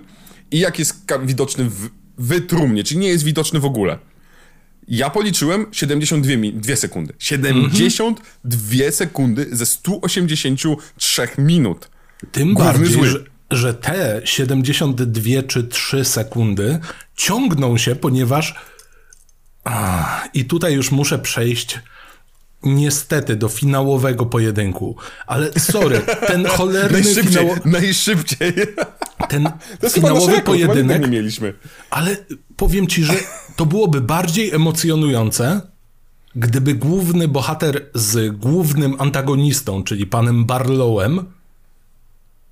i 0.51 0.59
jak 0.59 0.79
jest 0.79 1.05
widoczny 1.25 1.63
w, 1.63 1.89
w 2.17 2.47
trumnie, 2.47 2.83
czyli 2.83 2.99
nie 2.99 3.09
jest 3.09 3.23
widoczny 3.23 3.59
w 3.59 3.65
ogóle. 3.65 3.97
Ja 4.87 5.09
policzyłem 5.09 5.65
72 5.71 6.33
2 6.53 6.75
sekundy. 6.75 7.13
72 7.19 8.91
sekundy 8.91 9.47
ze 9.51 9.65
183 9.65 11.27
minut. 11.37 11.89
Tym 12.31 12.53
Główny 12.53 12.73
bardziej, 12.73 12.93
zły. 12.93 13.07
Że, 13.07 13.23
że 13.51 13.73
te 13.73 14.21
72 14.25 15.43
czy 15.47 15.63
3 15.63 16.05
sekundy 16.05 16.79
ciągną 17.15 17.77
się, 17.77 17.95
ponieważ 17.95 18.55
a, 19.63 20.23
i 20.33 20.45
tutaj 20.45 20.73
już 20.73 20.91
muszę 20.91 21.19
przejść 21.19 21.79
niestety 22.63 23.35
do 23.35 23.49
finałowego 23.49 24.25
pojedynku. 24.25 24.95
Ale 25.27 25.51
sorry, 25.59 26.01
ten 26.27 26.45
cholerny 26.57 27.01
najszybciej, 27.01 27.23
finał... 27.23 27.55
Najszybciej. 27.65 28.53
Ten 29.29 29.49
finałowy 29.91 30.41
pojedynek... 30.41 31.01
Nie 31.01 31.07
mieliśmy. 31.07 31.53
Ale 31.89 32.17
powiem 32.57 32.87
ci, 32.87 33.03
że 33.03 33.13
to 33.55 33.65
byłoby 33.65 34.01
bardziej 34.01 34.51
emocjonujące, 34.51 35.61
gdyby 36.35 36.73
główny 36.73 37.27
bohater 37.27 37.85
z 37.93 38.37
głównym 38.37 38.95
antagonistą, 38.99 39.83
czyli 39.83 40.07
panem 40.07 40.45
Barlowem, 40.45 41.25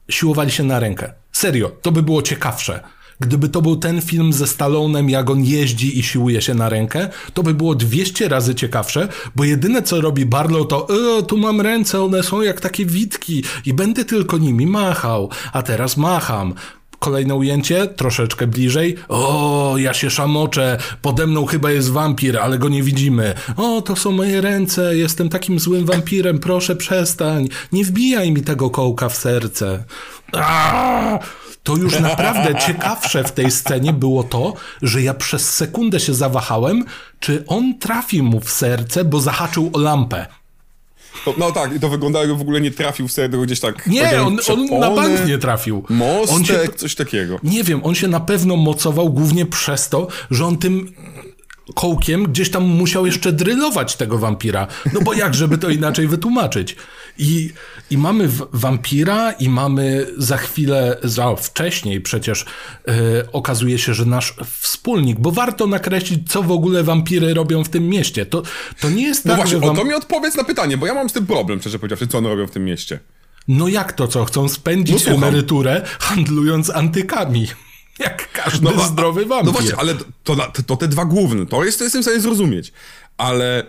siłowali 0.09 0.51
się 0.51 0.63
na 0.63 0.79
rękę. 0.79 1.13
Serio, 1.31 1.69
to 1.81 1.91
by 1.91 2.03
było 2.03 2.21
ciekawsze. 2.21 2.83
Gdyby 3.19 3.49
to 3.49 3.61
był 3.61 3.75
ten 3.75 4.01
film 4.01 4.33
ze 4.33 4.47
Stallonem, 4.47 5.09
jak 5.09 5.29
on 5.29 5.43
jeździ 5.43 5.99
i 5.99 6.03
siłuje 6.03 6.41
się 6.41 6.53
na 6.53 6.69
rękę, 6.69 7.09
to 7.33 7.43
by 7.43 7.53
było 7.53 7.75
200 7.75 8.29
razy 8.29 8.55
ciekawsze, 8.55 9.07
bo 9.35 9.43
jedyne 9.43 9.81
co 9.81 10.01
robi 10.01 10.25
Barlow 10.25 10.67
to 10.67 10.87
e, 11.19 11.23
tu 11.23 11.37
mam 11.37 11.61
ręce, 11.61 12.03
one 12.03 12.23
są 12.23 12.41
jak 12.41 12.61
takie 12.61 12.85
witki 12.85 13.43
i 13.65 13.73
będę 13.73 14.05
tylko 14.05 14.37
nimi 14.37 14.67
machał, 14.67 15.29
a 15.53 15.61
teraz 15.61 15.97
macham. 15.97 16.53
Kolejne 16.99 17.35
ujęcie, 17.35 17.87
troszeczkę 17.87 18.47
bliżej. 18.47 18.95
O, 19.09 19.75
ja 19.77 19.93
się 19.93 20.09
szamoczę, 20.09 20.77
pode 21.01 21.27
mną 21.27 21.45
chyba 21.45 21.71
jest 21.71 21.91
wampir, 21.91 22.37
ale 22.37 22.59
go 22.59 22.69
nie 22.69 22.83
widzimy. 22.83 23.33
O, 23.57 23.81
to 23.81 23.95
są 23.95 24.11
moje 24.11 24.41
ręce, 24.41 24.97
jestem 24.97 25.29
takim 25.29 25.59
złym 25.59 25.85
wampirem, 25.85 26.39
proszę 26.39 26.75
przestań. 26.75 27.49
Nie 27.71 27.85
wbijaj 27.85 28.31
mi 28.31 28.41
tego 28.41 28.69
kołka 28.69 29.09
w 29.09 29.17
serce. 29.17 29.83
Aaaa! 30.33 31.19
To 31.65 31.75
już 31.75 31.99
naprawdę 31.99 32.55
ciekawsze 32.55 33.23
w 33.23 33.31
tej 33.31 33.51
scenie 33.51 33.93
było 33.93 34.23
to, 34.23 34.53
że 34.81 35.01
ja 35.01 35.13
przez 35.13 35.53
sekundę 35.53 35.99
się 35.99 36.13
zawahałem, 36.13 36.85
czy 37.19 37.43
on 37.47 37.79
trafi 37.79 38.21
mu 38.21 38.39
w 38.39 38.51
serce, 38.51 39.05
bo 39.05 39.19
zahaczył 39.19 39.69
o 39.73 39.79
lampę. 39.79 40.25
To, 41.25 41.33
no 41.37 41.51
tak, 41.51 41.75
i 41.75 41.79
to 41.79 41.89
wyglądało, 41.89 42.25
jakby 42.25 42.37
w 42.37 42.41
ogóle 42.41 42.61
nie 42.61 42.71
trafił 42.71 43.07
w 43.07 43.11
serce, 43.11 43.37
gdzieś 43.37 43.59
tak... 43.59 43.87
Nie, 43.87 44.21
on, 44.21 44.37
on, 44.49 44.79
na 44.79 44.91
bank 44.91 45.25
nie 45.27 45.37
trafił. 45.37 45.83
Mostek, 45.89 46.35
on 46.35 46.45
się, 46.45 46.67
coś 46.75 46.95
takiego. 46.95 47.39
Nie 47.43 47.63
wiem, 47.63 47.81
on 47.83 47.95
się 47.95 48.07
na 48.07 48.19
pewno 48.19 48.55
mocował 48.55 49.09
głównie 49.09 49.45
przez 49.45 49.89
to, 49.89 50.07
że 50.31 50.45
on 50.45 50.57
tym 50.57 50.93
kołkiem 51.73 52.23
gdzieś 52.23 52.51
tam 52.51 52.63
musiał 52.63 53.05
jeszcze 53.05 53.31
drylować 53.31 53.95
tego 53.95 54.17
wampira. 54.17 54.67
No 54.93 55.01
bo 55.01 55.13
jak, 55.13 55.33
żeby 55.33 55.57
to 55.57 55.69
inaczej 55.69 56.07
wytłumaczyć? 56.07 56.75
I, 57.17 57.53
i 57.89 57.97
mamy 57.97 58.29
wampira 58.53 59.31
i 59.31 59.49
mamy 59.49 60.07
za 60.17 60.37
chwilę, 60.37 60.97
za 61.03 61.35
wcześniej 61.35 62.01
przecież 62.01 62.45
yy, 62.87 62.93
okazuje 63.31 63.77
się, 63.77 63.93
że 63.93 64.05
nasz 64.05 64.35
wspólnik, 64.61 65.19
bo 65.19 65.31
warto 65.31 65.67
nakreślić, 65.67 66.31
co 66.31 66.43
w 66.43 66.51
ogóle 66.51 66.83
wampiry 66.83 67.33
robią 67.33 67.63
w 67.63 67.69
tym 67.69 67.89
mieście. 67.89 68.25
To, 68.25 68.43
to 68.79 68.89
nie 68.89 69.03
jest 69.03 69.25
no 69.25 69.29
tak, 69.29 69.37
właśnie, 69.37 69.59
że 69.59 69.65
wam... 69.67 69.75
o 69.75 69.79
to 69.79 69.85
mi 69.85 69.93
odpowiedz 69.93 70.35
na 70.35 70.43
pytanie, 70.43 70.77
bo 70.77 70.87
ja 70.87 70.93
mam 70.93 71.09
z 71.09 71.13
tym 71.13 71.25
problem, 71.27 71.59
szczerze 71.59 71.79
powiedziawszy, 71.79 72.07
co 72.07 72.17
one 72.17 72.29
robią 72.29 72.47
w 72.47 72.51
tym 72.51 72.65
mieście. 72.65 72.99
No 73.47 73.67
jak 73.67 73.93
to 73.93 74.07
co? 74.07 74.25
Chcą 74.25 74.49
spędzić 74.49 75.05
no, 75.05 75.13
emeryturę 75.13 75.81
handlując 75.99 76.69
antykami. 76.69 77.47
Jak 77.99 78.31
każdy 78.31 78.65
no, 78.65 78.83
zdrowy 78.83 79.25
wampir. 79.25 79.45
No 79.45 79.51
właśnie, 79.51 79.75
ale 79.75 79.95
to, 80.23 80.35
to, 80.35 80.63
to, 80.65 80.77
te 80.77 80.87
dwa 80.87 81.05
główne, 81.05 81.45
to 81.45 81.63
jest, 81.63 81.77
to 81.77 81.83
jestem 81.83 82.01
w 82.01 82.05
stanie 82.05 82.19
zrozumieć. 82.19 82.73
Ale... 83.17 83.65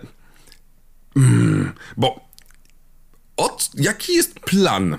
Mm, 1.15 1.71
bo... 1.97 2.26
Od, 3.37 3.69
jaki 3.73 4.13
jest 4.13 4.39
plan? 4.39 4.97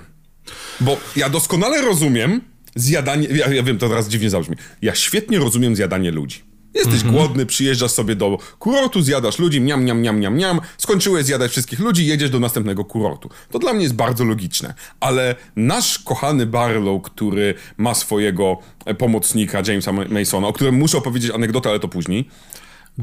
Bo 0.81 0.97
ja 1.15 1.29
doskonale 1.29 1.81
rozumiem 1.81 2.41
zjadanie... 2.75 3.27
Ja, 3.27 3.53
ja 3.53 3.63
wiem, 3.63 3.77
to 3.77 3.89
teraz 3.89 4.07
dziwnie 4.07 4.29
zabrzmi. 4.29 4.55
Ja 4.81 4.95
świetnie 4.95 5.39
rozumiem 5.39 5.75
zjadanie 5.75 6.11
ludzi. 6.11 6.49
Jesteś 6.73 7.01
-hmm. 7.01 7.11
głodny, 7.11 7.45
przyjeżdżasz 7.45 7.91
sobie 7.91 8.15
do 8.15 8.37
kurortu, 8.59 9.01
zjadasz 9.01 9.39
ludzi, 9.39 9.61
miam, 9.61 9.83
miam, 9.83 10.01
miam, 10.01 10.19
miam, 10.19 10.35
miam, 10.35 10.61
skończyłeś 10.77 11.25
zjadać 11.25 11.51
wszystkich 11.51 11.79
ludzi, 11.79 12.05
jedziesz 12.05 12.29
do 12.29 12.39
następnego 12.39 12.85
kurortu. 12.85 13.29
To 13.51 13.59
dla 13.59 13.73
mnie 13.73 13.83
jest 13.83 13.95
bardzo 13.95 14.23
logiczne. 14.23 14.73
Ale 14.99 15.35
nasz 15.55 15.99
kochany 15.99 16.45
Barlow, 16.45 17.01
który 17.03 17.53
ma 17.77 17.93
swojego 17.93 18.57
e, 18.85 18.93
pomocnika, 18.93 19.61
Jamesa 19.67 19.91
Masona, 19.91 20.47
o 20.47 20.53
którym 20.53 20.75
muszę 20.75 20.97
opowiedzieć 20.97 21.31
anegdotę, 21.31 21.69
ale 21.69 21.79
to 21.79 21.87
później, 21.87 22.29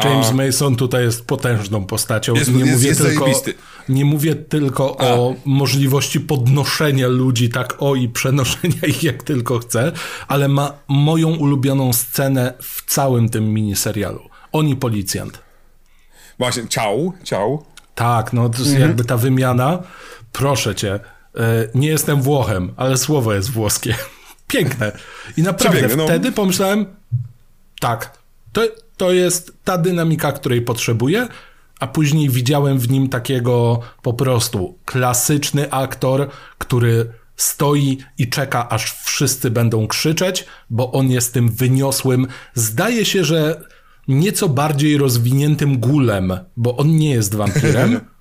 James 0.04 0.30
A... 0.30 0.32
Mason 0.32 0.76
tutaj 0.76 1.04
jest 1.04 1.26
potężną 1.26 1.86
postacią. 1.86 2.34
Jest, 2.34 2.52
nie, 2.52 2.58
jest, 2.58 2.72
mówię 2.72 2.88
jest 2.88 3.02
tylko, 3.02 3.26
nie 3.88 4.04
mówię 4.04 4.34
tylko 4.34 5.00
A. 5.00 5.04
o 5.04 5.34
możliwości 5.44 6.20
podnoszenia 6.20 7.08
ludzi 7.08 7.48
tak 7.48 7.82
o 7.82 7.94
i 7.94 8.08
przenoszenia 8.08 8.86
ich 8.88 9.02
jak 9.02 9.22
tylko 9.22 9.58
chce, 9.58 9.92
ale 10.28 10.48
ma 10.48 10.72
moją 10.88 11.36
ulubioną 11.36 11.92
scenę 11.92 12.54
w 12.62 12.84
całym 12.86 13.28
tym 13.28 13.54
miniserialu. 13.54 14.28
Oni 14.52 14.76
policjant. 14.76 15.42
Właśnie, 16.38 16.68
ciał, 16.68 17.12
ciał. 17.24 17.64
Tak, 17.94 18.32
no 18.32 18.48
to 18.48 18.58
jest 18.58 18.70
mhm. 18.70 18.88
jakby 18.88 19.04
ta 19.04 19.16
wymiana. 19.16 19.78
Proszę 20.32 20.74
cię, 20.74 20.94
e, 20.94 21.00
nie 21.74 21.88
jestem 21.88 22.22
Włochem, 22.22 22.74
ale 22.76 22.98
słowo 22.98 23.34
jest 23.34 23.50
włoskie. 23.50 23.94
piękne. 24.46 24.92
I 25.36 25.42
naprawdę 25.42 25.96
no. 25.96 26.04
wtedy 26.04 26.32
pomyślałem, 26.32 26.86
tak, 27.80 28.18
to, 28.52 28.62
to 28.96 29.12
jest 29.12 29.52
ta 29.64 29.78
dynamika, 29.78 30.32
której 30.32 30.62
potrzebuję, 30.62 31.28
a 31.80 31.86
później 31.86 32.30
widziałem 32.30 32.78
w 32.78 32.90
nim 32.90 33.08
takiego 33.08 33.80
po 34.02 34.14
prostu 34.14 34.78
klasyczny 34.84 35.70
aktor, 35.70 36.30
który 36.58 37.12
stoi 37.36 37.98
i 38.18 38.28
czeka, 38.28 38.68
aż 38.68 38.92
wszyscy 38.92 39.50
będą 39.50 39.86
krzyczeć, 39.86 40.44
bo 40.70 40.92
on 40.92 41.10
jest 41.10 41.34
tym 41.34 41.48
wyniosłym, 41.48 42.26
zdaje 42.54 43.04
się, 43.04 43.24
że 43.24 43.60
nieco 44.08 44.48
bardziej 44.48 44.96
rozwiniętym 44.96 45.78
gulem, 45.78 46.32
bo 46.56 46.76
on 46.76 46.96
nie 46.96 47.10
jest 47.10 47.34
wampirem. 47.34 48.00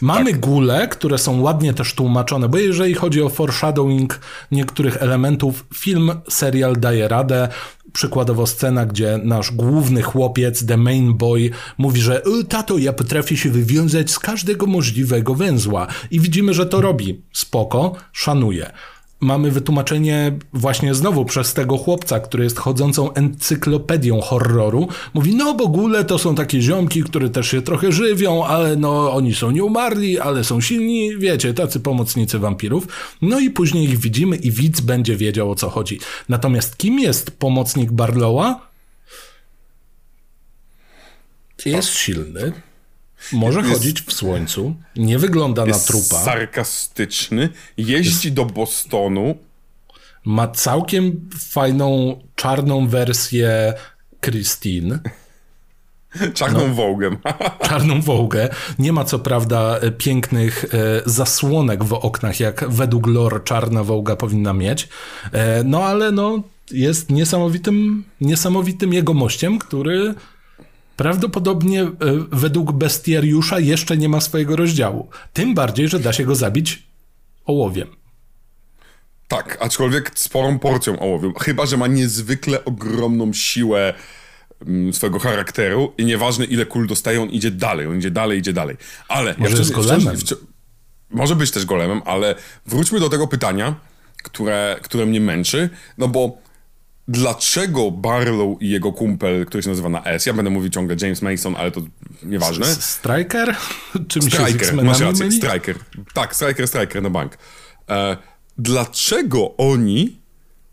Mamy 0.00 0.30
tak. 0.30 0.40
gule, 0.40 0.88
które 0.88 1.18
są 1.18 1.40
ładnie 1.40 1.74
też 1.74 1.94
tłumaczone, 1.94 2.48
bo 2.48 2.58
jeżeli 2.58 2.94
chodzi 2.94 3.22
o 3.22 3.28
foreshadowing 3.28 4.20
niektórych 4.52 4.96
elementów, 4.96 5.66
film, 5.74 6.12
serial 6.28 6.76
daje 6.76 7.08
radę. 7.08 7.48
Przykładowo 7.96 8.46
scena, 8.46 8.86
gdzie 8.86 9.20
nasz 9.22 9.52
główny 9.52 10.02
chłopiec, 10.02 10.66
the 10.66 10.76
main 10.76 11.14
boy, 11.14 11.50
mówi, 11.78 12.00
że 12.00 12.22
e, 12.22 12.44
tato, 12.48 12.78
ja 12.78 12.92
potrafię 12.92 13.36
się 13.36 13.50
wywiązać 13.50 14.10
z 14.10 14.18
każdego 14.18 14.66
możliwego 14.66 15.34
węzła. 15.34 15.86
I 16.10 16.20
widzimy, 16.20 16.54
że 16.54 16.66
to 16.66 16.80
robi. 16.80 17.22
Spoko, 17.32 17.92
szanuje 18.12 18.70
mamy 19.20 19.50
wytłumaczenie 19.50 20.38
właśnie 20.52 20.94
znowu 20.94 21.24
przez 21.24 21.54
tego 21.54 21.76
chłopca, 21.76 22.20
który 22.20 22.44
jest 22.44 22.58
chodzącą 22.58 23.12
encyklopedią 23.12 24.20
horroru. 24.20 24.88
Mówi, 25.14 25.34
no 25.34 25.54
bo 25.54 25.68
góle 25.68 26.04
to 26.04 26.18
są 26.18 26.34
takie 26.34 26.60
ziomki, 26.60 27.02
które 27.02 27.30
też 27.30 27.50
się 27.50 27.62
trochę 27.62 27.92
żywią, 27.92 28.44
ale 28.44 28.76
no 28.76 29.12
oni 29.12 29.34
są 29.34 29.50
nieumarli, 29.50 30.18
ale 30.18 30.44
są 30.44 30.60
silni, 30.60 31.16
wiecie, 31.18 31.54
tacy 31.54 31.80
pomocnicy 31.80 32.38
wampirów. 32.38 32.88
No 33.22 33.40
i 33.40 33.50
później 33.50 33.84
ich 33.84 33.98
widzimy 33.98 34.36
i 34.36 34.50
widz 34.50 34.80
będzie 34.80 35.16
wiedział 35.16 35.50
o 35.50 35.54
co 35.54 35.70
chodzi. 35.70 36.00
Natomiast 36.28 36.76
kim 36.76 36.98
jest 36.98 37.30
pomocnik 37.30 37.92
Barlowa? 37.92 38.70
Jest 41.66 41.88
silny, 41.88 42.52
może 43.32 43.60
jest, 43.60 43.72
chodzić 43.72 44.02
w 44.02 44.12
słońcu, 44.12 44.74
nie 44.96 45.18
wygląda 45.18 45.66
na 45.66 45.78
trupa. 45.78 46.24
sarkastyczny, 46.24 47.48
jeździ 47.76 48.28
jest, 48.28 48.36
do 48.36 48.44
Bostonu. 48.44 49.34
Ma 50.24 50.48
całkiem 50.48 51.30
fajną 51.50 52.20
czarną 52.34 52.88
wersję 52.88 53.74
Christine. 54.20 54.98
Czarną 56.34 56.68
no, 56.68 56.74
wołgę. 56.74 57.16
Czarną 57.68 58.02
wołgę. 58.02 58.48
Nie 58.78 58.92
ma 58.92 59.04
co 59.04 59.18
prawda 59.18 59.80
pięknych 59.98 60.64
e, 60.64 61.02
zasłonek 61.10 61.84
w 61.84 61.92
oknach, 61.92 62.40
jak 62.40 62.64
według 62.68 63.06
lore 63.06 63.40
czarna 63.40 63.84
wołga 63.84 64.16
powinna 64.16 64.52
mieć. 64.52 64.88
E, 65.32 65.64
no 65.64 65.84
ale 65.84 66.12
no, 66.12 66.42
jest 66.70 67.10
niesamowitym, 67.10 68.04
niesamowitym 68.20 68.92
jegomościem, 68.92 69.58
który 69.58 70.14
prawdopodobnie 70.96 71.82
e, 71.82 71.90
według 72.32 72.72
bestiariusza 72.72 73.58
jeszcze 73.58 73.96
nie 73.96 74.08
ma 74.08 74.20
swojego 74.20 74.56
rozdziału. 74.56 75.08
Tym 75.32 75.54
bardziej, 75.54 75.88
że 75.88 75.98
da 75.98 76.12
się 76.12 76.24
go 76.24 76.34
zabić 76.34 76.82
ołowiem. 77.44 77.88
Tak, 79.28 79.58
aczkolwiek 79.60 80.18
sporą 80.18 80.58
porcją 80.58 80.98
ołowiu. 80.98 81.34
Chyba, 81.34 81.66
że 81.66 81.76
ma 81.76 81.86
niezwykle 81.86 82.64
ogromną 82.64 83.32
siłę 83.32 83.94
mm, 84.66 84.92
swojego 84.92 85.18
charakteru 85.18 85.92
i 85.98 86.04
nieważne 86.04 86.44
ile 86.44 86.66
kul 86.66 86.86
dostaje, 86.86 87.22
on 87.22 87.28
idzie 87.28 87.50
dalej, 87.50 87.86
on 87.86 87.98
idzie 87.98 88.10
dalej, 88.10 88.38
idzie 88.38 88.52
dalej. 88.52 88.76
Ale... 89.08 89.34
Może 89.38 89.52
ja 89.52 89.58
jest 89.58 89.72
golemem. 89.72 90.16
może 91.10 91.36
być 91.36 91.50
też 91.50 91.66
golemem, 91.66 92.02
ale 92.04 92.34
wróćmy 92.66 93.00
do 93.00 93.08
tego 93.08 93.28
pytania, 93.28 93.74
które, 94.22 94.76
które 94.82 95.06
mnie 95.06 95.20
męczy, 95.20 95.70
no 95.98 96.08
bo 96.08 96.38
dlaczego 97.08 97.90
Barlow 97.90 98.62
i 98.62 98.68
jego 98.68 98.92
kumpel, 98.92 99.46
który 99.46 99.62
się 99.62 99.68
nazywa 99.68 99.88
na 99.88 100.04
S, 100.04 100.26
ja 100.26 100.32
będę 100.32 100.50
mówił 100.50 100.70
ciągle 100.70 100.96
James 101.00 101.22
Mason, 101.22 101.56
ale 101.56 101.70
to 101.70 101.82
nieważne. 102.22 102.66
Striker? 102.66 103.56
Czy 104.08 104.20
mi 104.20 104.30
Striker, 104.30 104.68
się 104.68 104.76
masz 104.76 105.00
rację, 105.00 105.24
myli? 105.26 105.36
Striker. 105.36 105.76
Tak, 106.14 106.36
Striker, 106.36 106.68
Striker 106.68 107.02
na 107.02 107.10
bank. 107.10 107.38
E, 107.90 108.16
dlaczego 108.58 109.56
oni 109.56 110.20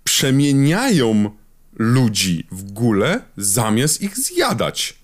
przemieniają 0.03 1.29
ludzi 1.73 2.47
w 2.51 2.71
gule 2.71 3.21
zamiast 3.37 4.01
ich 4.01 4.17
zjadać? 4.17 4.95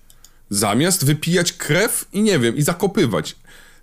Zamiast 0.50 1.04
wypijać 1.04 1.52
krew 1.52 2.04
i 2.12 2.22
nie 2.22 2.38
wiem, 2.38 2.56
i 2.56 2.62
zakopywać. 2.62 3.36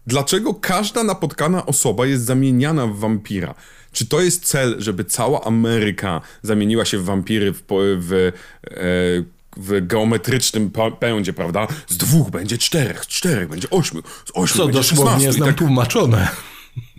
Dlaczego 0.07 0.53
każda 0.53 1.03
napotkana 1.03 1.65
osoba 1.65 2.05
jest 2.05 2.25
zamieniana 2.25 2.88
w 2.88 2.95
wampira? 2.95 3.55
Czy 3.91 4.06
to 4.06 4.21
jest 4.21 4.45
cel, 4.45 4.76
żeby 4.80 5.06
cała 5.06 5.43
Ameryka 5.43 6.21
zamieniła 6.41 6.86
się 6.86 6.97
w 6.97 7.06
wampiry 7.06 7.52
w, 7.52 7.63
w, 7.69 8.13
e, 8.13 8.71
w 9.58 9.88
geometrycznym 9.88 10.71
pędzie, 11.00 11.34
prawda? 11.34 11.67
Z 11.88 11.97
dwóch 11.97 12.30
będzie 12.30 12.58
czterech, 12.58 13.04
z 13.04 13.08
czterech 13.08 13.50
będzie 13.50 13.69
ośmiu, 13.69 14.02
z 14.26 14.32
ośmiu 14.34 14.58
Co 14.58 14.65
będzie 14.65 14.80
dosłownie 14.80 15.26
jest 15.26 15.39
nam 15.39 15.50
tak... 15.50 15.58
tłumaczone. 15.58 16.28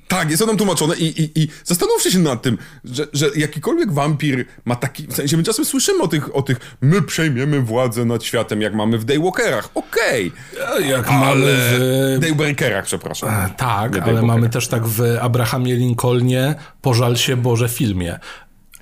Tak, 0.08 0.30
jest 0.30 0.40
to 0.40 0.46
nam 0.46 0.56
tłumaczone 0.56 0.96
i, 0.96 1.22
i, 1.22 1.42
i 1.42 1.48
zastanówcie 1.64 2.10
się 2.10 2.18
nad 2.18 2.42
tym, 2.42 2.58
że, 2.84 3.06
że 3.12 3.26
jakikolwiek 3.36 3.92
wampir 3.92 4.44
ma 4.64 4.76
taki... 4.76 5.06
W 5.06 5.14
sensie 5.14 5.36
my 5.36 5.42
czasem 5.42 5.64
słyszymy 5.64 6.02
o 6.02 6.08
tych, 6.08 6.36
o 6.36 6.42
tych 6.42 6.76
my 6.80 7.02
przejmiemy 7.02 7.60
władzę 7.60 8.04
nad 8.04 8.24
światem, 8.24 8.62
jak 8.62 8.74
mamy 8.74 8.98
w 8.98 9.04
Daywalkerach. 9.04 9.68
Okej. 9.74 10.32
Okay. 10.52 10.86
Jak 10.86 11.08
ale... 11.08 11.18
mamy 11.18 11.46
w... 11.46 12.18
Daybreakerach, 12.20 12.84
przepraszam. 12.84 13.28
A, 13.28 13.48
tak, 13.48 13.98
ale 13.98 14.22
mamy 14.22 14.48
też 14.48 14.68
tak 14.68 14.86
w 14.86 15.18
Abrahamie 15.20 15.74
Lincolnie 15.74 16.54
Pożal 16.82 17.16
się 17.16 17.36
Boże 17.36 17.68
filmie. 17.68 18.18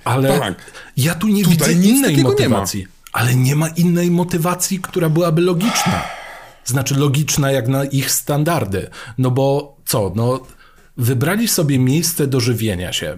Ale 0.03 0.39
tak. 0.39 0.55
ja 0.97 1.15
tu 1.15 1.27
nie 1.27 1.43
Tutaj 1.43 1.75
widzę 1.75 1.87
innej 1.89 2.17
motywacji. 2.17 2.79
Nie 2.79 2.97
ale 3.17 3.35
nie 3.35 3.55
ma 3.55 3.67
innej 3.67 4.11
motywacji, 4.11 4.79
która 4.79 5.09
byłaby 5.09 5.41
logiczna. 5.41 6.01
Znaczy 6.65 6.95
logiczna 6.95 7.51
jak 7.51 7.67
na 7.67 7.85
ich 7.85 8.11
standardy. 8.11 8.89
No 9.17 9.31
bo 9.31 9.77
co, 9.85 10.11
no 10.15 10.39
wybrali 10.97 11.47
sobie 11.47 11.79
miejsce 11.79 12.27
do 12.27 12.39
żywienia 12.39 12.93
się. 12.93 13.17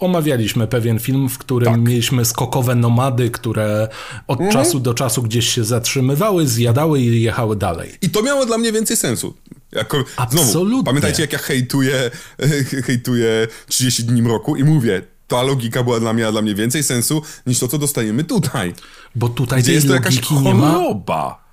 Omawialiśmy 0.00 0.66
pewien 0.66 0.98
film, 0.98 1.28
w 1.28 1.38
którym 1.38 1.72
tak. 1.72 1.80
mieliśmy 1.80 2.24
skokowe 2.24 2.74
nomady, 2.74 3.30
które 3.30 3.88
od 4.26 4.40
mhm. 4.40 4.52
czasu 4.52 4.80
do 4.80 4.94
czasu 4.94 5.22
gdzieś 5.22 5.48
się 5.48 5.64
zatrzymywały, 5.64 6.46
zjadały 6.46 7.00
i 7.00 7.22
jechały 7.22 7.56
dalej. 7.56 7.94
I 8.02 8.10
to 8.10 8.22
miało 8.22 8.46
dla 8.46 8.58
mnie 8.58 8.72
więcej 8.72 8.96
sensu. 8.96 9.34
Jako, 9.72 10.04
Absolutnie. 10.16 10.52
Znowu, 10.52 10.84
pamiętajcie, 10.84 11.22
jak 11.22 11.32
ja 11.32 11.38
hejtuję, 11.38 12.10
hejtuję 12.86 13.46
30 13.68 14.04
dni 14.04 14.22
mroku 14.22 14.56
i 14.56 14.64
mówię, 14.64 15.02
ta 15.28 15.42
logika 15.42 15.82
była 15.82 16.00
dla 16.00 16.12
mnie, 16.12 16.32
dla 16.32 16.42
mnie 16.42 16.54
więcej 16.54 16.82
sensu 16.82 17.22
niż 17.46 17.58
to, 17.58 17.68
co 17.68 17.78
dostajemy 17.78 18.24
tutaj. 18.24 18.74
Bo 19.14 19.28
tutaj 19.28 19.62
Gdzie 19.62 19.72
jest 19.72 19.86
to 19.86 19.94
jakaś 19.94 20.20
choroba. 20.20 21.44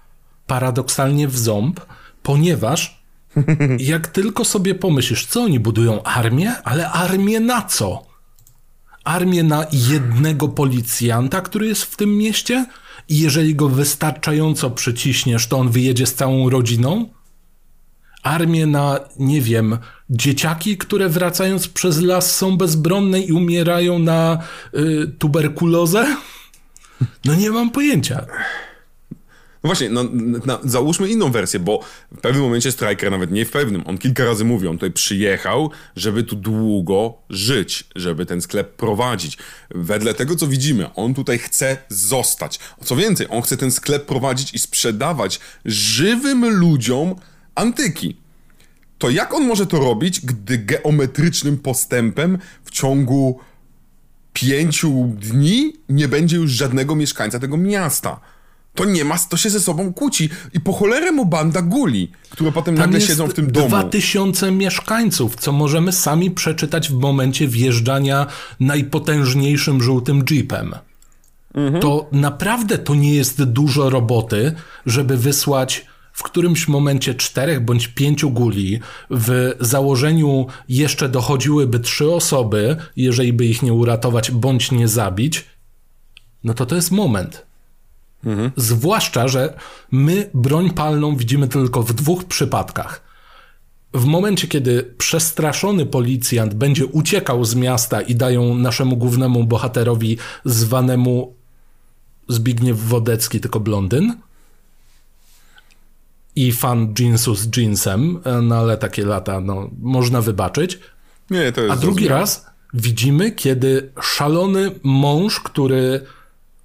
Paradoksalnie 0.47 1.27
w 1.27 1.37
ząb, 1.37 1.79
ponieważ 2.23 2.94
jak 3.79 4.07
tylko 4.07 4.45
sobie 4.45 4.75
pomyślisz, 4.75 5.25
co 5.25 5.43
oni 5.43 5.59
budują? 5.59 6.03
Armię? 6.03 6.55
Ale 6.63 6.89
armię 6.91 7.39
na 7.39 7.61
co? 7.61 8.05
Armię 9.03 9.43
na 9.43 9.65
jednego 9.71 10.47
policjanta, 10.47 11.41
który 11.41 11.67
jest 11.67 11.83
w 11.83 11.95
tym 11.95 12.17
mieście? 12.17 12.65
I 13.09 13.19
jeżeli 13.19 13.55
go 13.55 13.69
wystarczająco 13.69 14.71
przyciśniesz, 14.71 15.47
to 15.47 15.57
on 15.57 15.69
wyjedzie 15.69 16.05
z 16.05 16.13
całą 16.13 16.49
rodziną? 16.49 17.09
Armię 18.23 18.65
na, 18.65 18.99
nie 19.19 19.41
wiem, 19.41 19.77
dzieciaki, 20.09 20.77
które 20.77 21.09
wracając 21.09 21.67
przez 21.67 22.01
las 22.01 22.35
są 22.35 22.57
bezbronne 22.57 23.19
i 23.19 23.31
umierają 23.31 23.99
na 23.99 24.37
y, 24.73 25.07
tuberkulozę? 25.19 26.15
No 27.25 27.35
nie 27.35 27.51
mam 27.51 27.69
pojęcia. 27.69 28.25
No 29.65 29.67
właśnie, 29.67 29.89
no, 29.89 30.59
załóżmy 30.63 31.09
inną 31.09 31.31
wersję, 31.31 31.59
bo 31.59 31.79
w 32.11 32.21
pewnym 32.21 32.43
momencie 32.43 32.71
Striker, 32.71 33.11
nawet 33.11 33.31
nie 33.31 33.45
w 33.45 33.51
pewnym, 33.51 33.83
on 33.85 33.97
kilka 33.97 34.25
razy 34.25 34.45
mówi, 34.45 34.67
on 34.67 34.75
tutaj 34.75 34.91
przyjechał, 34.91 35.71
żeby 35.95 36.23
tu 36.23 36.35
długo 36.35 37.13
żyć, 37.29 37.83
żeby 37.95 38.25
ten 38.25 38.41
sklep 38.41 38.75
prowadzić. 38.75 39.37
Wedle 39.75 40.13
tego, 40.13 40.35
co 40.35 40.47
widzimy, 40.47 40.93
on 40.93 41.13
tutaj 41.13 41.39
chce 41.39 41.77
zostać. 41.89 42.59
Co 42.83 42.95
więcej, 42.95 43.27
on 43.29 43.41
chce 43.41 43.57
ten 43.57 43.71
sklep 43.71 44.05
prowadzić 44.05 44.53
i 44.53 44.59
sprzedawać 44.59 45.39
żywym 45.65 46.59
ludziom 46.59 47.15
antyki. 47.55 48.17
To 48.97 49.09
jak 49.09 49.33
on 49.33 49.47
może 49.47 49.67
to 49.67 49.79
robić, 49.79 50.21
gdy 50.21 50.57
geometrycznym 50.57 51.57
postępem 51.57 52.37
w 52.63 52.71
ciągu 52.71 53.39
pięciu 54.33 55.15
dni 55.17 55.73
nie 55.89 56.07
będzie 56.07 56.37
już 56.37 56.51
żadnego 56.51 56.95
mieszkańca 56.95 57.39
tego 57.39 57.57
miasta? 57.57 58.34
To 58.75 58.85
nie 58.85 59.05
ma, 59.05 59.17
to 59.17 59.37
się 59.37 59.49
ze 59.49 59.59
sobą 59.59 59.93
kłóci. 59.93 60.29
I 60.53 60.59
po 60.59 60.73
cholerę 60.73 61.11
mu 61.11 61.25
banda 61.25 61.61
guli, 61.61 62.11
które 62.29 62.51
potem 62.51 62.75
Tam 62.75 62.85
nagle 62.85 63.01
siedzą 63.01 63.27
w 63.27 63.33
tym 63.33 63.51
domu. 63.51 63.67
Dwa 63.67 63.83
tysiące 63.83 64.51
mieszkańców, 64.51 65.35
co 65.35 65.51
możemy 65.51 65.91
sami 65.91 66.31
przeczytać 66.31 66.89
w 66.89 66.93
momencie 66.93 67.47
wjeżdżania 67.47 68.27
najpotężniejszym 68.59 69.83
żółtym 69.83 70.23
jeepem. 70.31 70.75
Mhm. 71.53 71.81
To 71.81 72.09
naprawdę 72.11 72.77
to 72.77 72.95
nie 72.95 73.15
jest 73.15 73.43
dużo 73.43 73.89
roboty, 73.89 74.55
żeby 74.85 75.17
wysłać 75.17 75.85
w 76.13 76.23
którymś 76.23 76.67
momencie 76.67 77.15
czterech 77.15 77.65
bądź 77.65 77.87
pięciu 77.87 78.31
guli, 78.31 78.79
w 79.09 79.55
założeniu 79.59 80.47
jeszcze 80.69 81.09
dochodziłyby 81.09 81.79
trzy 81.79 82.11
osoby, 82.11 82.75
jeżeli 82.95 83.33
by 83.33 83.45
ich 83.45 83.63
nie 83.63 83.73
uratować 83.73 84.31
bądź 84.31 84.71
nie 84.71 84.87
zabić, 84.87 85.45
no 86.43 86.53
to 86.53 86.65
to 86.65 86.75
jest 86.75 86.91
moment. 86.91 87.45
Mhm. 88.25 88.51
Zwłaszcza, 88.55 89.27
że 89.27 89.57
my 89.91 90.29
broń 90.33 90.71
palną 90.71 91.15
widzimy 91.15 91.47
tylko 91.47 91.83
w 91.83 91.93
dwóch 91.93 92.23
przypadkach. 92.23 93.01
W 93.93 94.05
momencie, 94.05 94.47
kiedy 94.47 94.93
przestraszony 94.97 95.85
policjant 95.85 96.53
będzie 96.53 96.85
uciekał 96.85 97.45
z 97.45 97.55
miasta 97.55 98.01
i 98.01 98.15
dają 98.15 98.55
naszemu 98.55 98.97
głównemu 98.97 99.43
bohaterowi 99.43 100.17
zwanemu 100.45 101.35
Zbigniew 102.27 102.79
Wodecki, 102.79 103.39
tylko 103.39 103.59
blondyn, 103.59 104.13
i 106.35 106.51
fan 106.51 106.93
jeansu 106.99 107.35
z 107.35 107.57
jeansem, 107.57 108.19
no 108.41 108.55
ale 108.55 108.77
takie 108.77 109.05
lata 109.05 109.41
no, 109.41 109.69
można 109.81 110.21
wybaczyć. 110.21 110.79
Nie, 111.29 111.51
to 111.51 111.61
jest 111.61 111.73
A 111.73 111.75
drugi 111.75 112.07
raz 112.07 112.45
widzimy, 112.73 113.31
kiedy 113.31 113.91
szalony 114.01 114.71
mąż, 114.83 115.39
który 115.39 116.01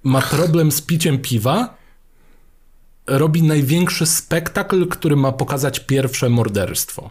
ma 0.03 0.21
problem 0.21 0.71
z 0.71 0.81
piciem 0.81 1.19
piwa, 1.19 1.77
robi 3.07 3.43
największy 3.43 4.05
spektakl, 4.05 4.87
który 4.87 5.15
ma 5.15 5.31
pokazać 5.31 5.79
pierwsze 5.79 6.29
morderstwo. 6.29 7.09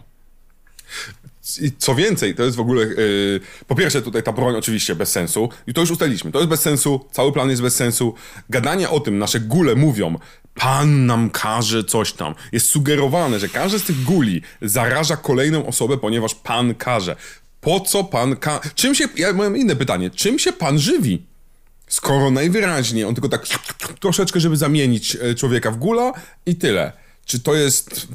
Co 1.77 1.95
więcej, 1.95 2.35
to 2.35 2.43
jest 2.43 2.57
w 2.57 2.59
ogóle. 2.59 2.85
Yy, 2.85 3.39
po 3.67 3.75
pierwsze, 3.75 4.01
tutaj 4.01 4.23
ta 4.23 4.31
broń 4.31 4.55
oczywiście 4.55 4.95
bez 4.95 5.11
sensu. 5.11 5.49
I 5.67 5.73
to 5.73 5.81
już 5.81 5.91
ustaliliśmy. 5.91 6.31
To 6.31 6.39
jest 6.39 6.49
bez 6.49 6.61
sensu, 6.61 7.05
cały 7.11 7.31
plan 7.31 7.49
jest 7.49 7.61
bez 7.61 7.75
sensu. 7.75 8.13
Gadanie 8.49 8.89
o 8.89 8.99
tym, 8.99 9.17
nasze 9.17 9.39
gule 9.39 9.75
mówią, 9.75 10.19
pan 10.55 11.05
nam 11.05 11.29
każe 11.29 11.83
coś 11.83 12.13
tam. 12.13 12.35
Jest 12.51 12.69
sugerowane, 12.69 13.39
że 13.39 13.49
każdy 13.49 13.79
z 13.79 13.83
tych 13.83 14.03
guli 14.03 14.41
zaraża 14.61 15.17
kolejną 15.17 15.67
osobę, 15.67 15.97
ponieważ 15.97 16.35
pan 16.35 16.75
każe. 16.75 17.15
Po 17.61 17.79
co 17.79 18.03
pan 18.03 18.35
ka... 18.35 18.61
Czym 18.75 18.95
się... 18.95 19.05
Ja 19.15 19.33
mam 19.33 19.57
inne 19.57 19.75
pytanie. 19.75 20.09
Czym 20.09 20.39
się 20.39 20.53
pan 20.53 20.79
żywi? 20.79 21.30
Skoro 21.91 22.31
najwyraźniej 22.31 23.05
on 23.05 23.15
tylko 23.15 23.29
tak 23.29 23.47
troszeczkę, 23.99 24.39
żeby 24.39 24.57
zamienić 24.57 25.17
e, 25.21 25.35
człowieka 25.35 25.71
w 25.71 25.77
gula 25.77 26.13
i 26.45 26.55
tyle. 26.55 26.91
Czy 27.25 27.39
to 27.39 27.55
jest... 27.55 28.07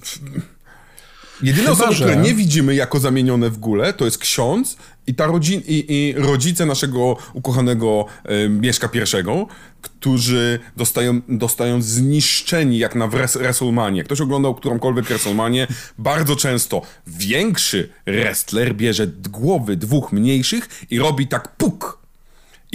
Jedyne 1.43 1.71
osoby, 1.71 1.95
że... 1.95 2.05
które 2.05 2.23
nie 2.23 2.35
widzimy 2.35 2.75
jako 2.75 3.01
zamienione 3.01 3.51
w 3.51 3.59
górę, 3.59 3.93
to 3.93 4.05
jest 4.05 4.19
ksiądz 4.19 4.77
i, 5.07 5.15
ta 5.15 5.27
rodzin, 5.27 5.63
i, 5.67 5.85
i 5.89 6.15
rodzice 6.17 6.67
naszego 6.67 7.17
ukochanego 7.33 8.05
e, 8.25 8.49
Mieszka 8.49 8.89
I, 8.95 9.47
którzy 9.83 10.59
dostają, 10.77 11.21
dostają 11.29 11.83
zniszczeni 11.83 12.79
jak 12.79 12.95
na 12.95 13.09
WrestleMania. 13.09 14.05
Ktoś 14.05 14.21
oglądał 14.21 14.55
którąkolwiek 14.55 15.05
WrestleManię, 15.05 15.67
bardzo 15.99 16.37
często 16.37 16.83
większy 17.07 17.89
wrestler 18.07 18.75
bierze 18.75 19.07
głowy 19.07 19.77
dwóch 19.77 20.13
mniejszych 20.13 20.69
i 20.91 20.99
robi 20.99 21.29
tak 21.29 21.57
puk. 21.57 22.06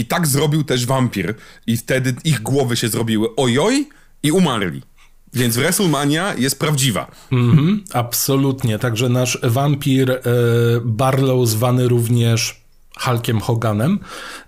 I 0.02 0.06
tak 0.06 0.28
zrobił 0.28 0.64
też 0.64 0.86
wampir. 0.86 1.36
I 1.68 1.78
wtedy 1.78 2.16
ich 2.24 2.42
głowy 2.42 2.76
się 2.76 2.90
zrobiły 2.90 3.36
ojoj 3.36 3.90
i 4.24 4.32
umarli. 4.32 4.82
Więc 5.34 5.56
WrestleMania 5.56 6.36
jest 6.38 6.60
prawdziwa. 6.60 7.12
Mhm, 7.32 7.84
absolutnie. 7.94 8.80
Także 8.80 9.10
nasz 9.10 9.40
wampir 9.44 10.12
e, 10.12 10.22
Barlow, 10.86 11.48
zwany 11.50 11.88
również 11.88 12.62
Hulkiem 13.00 13.40
Hoganem 13.40 14.00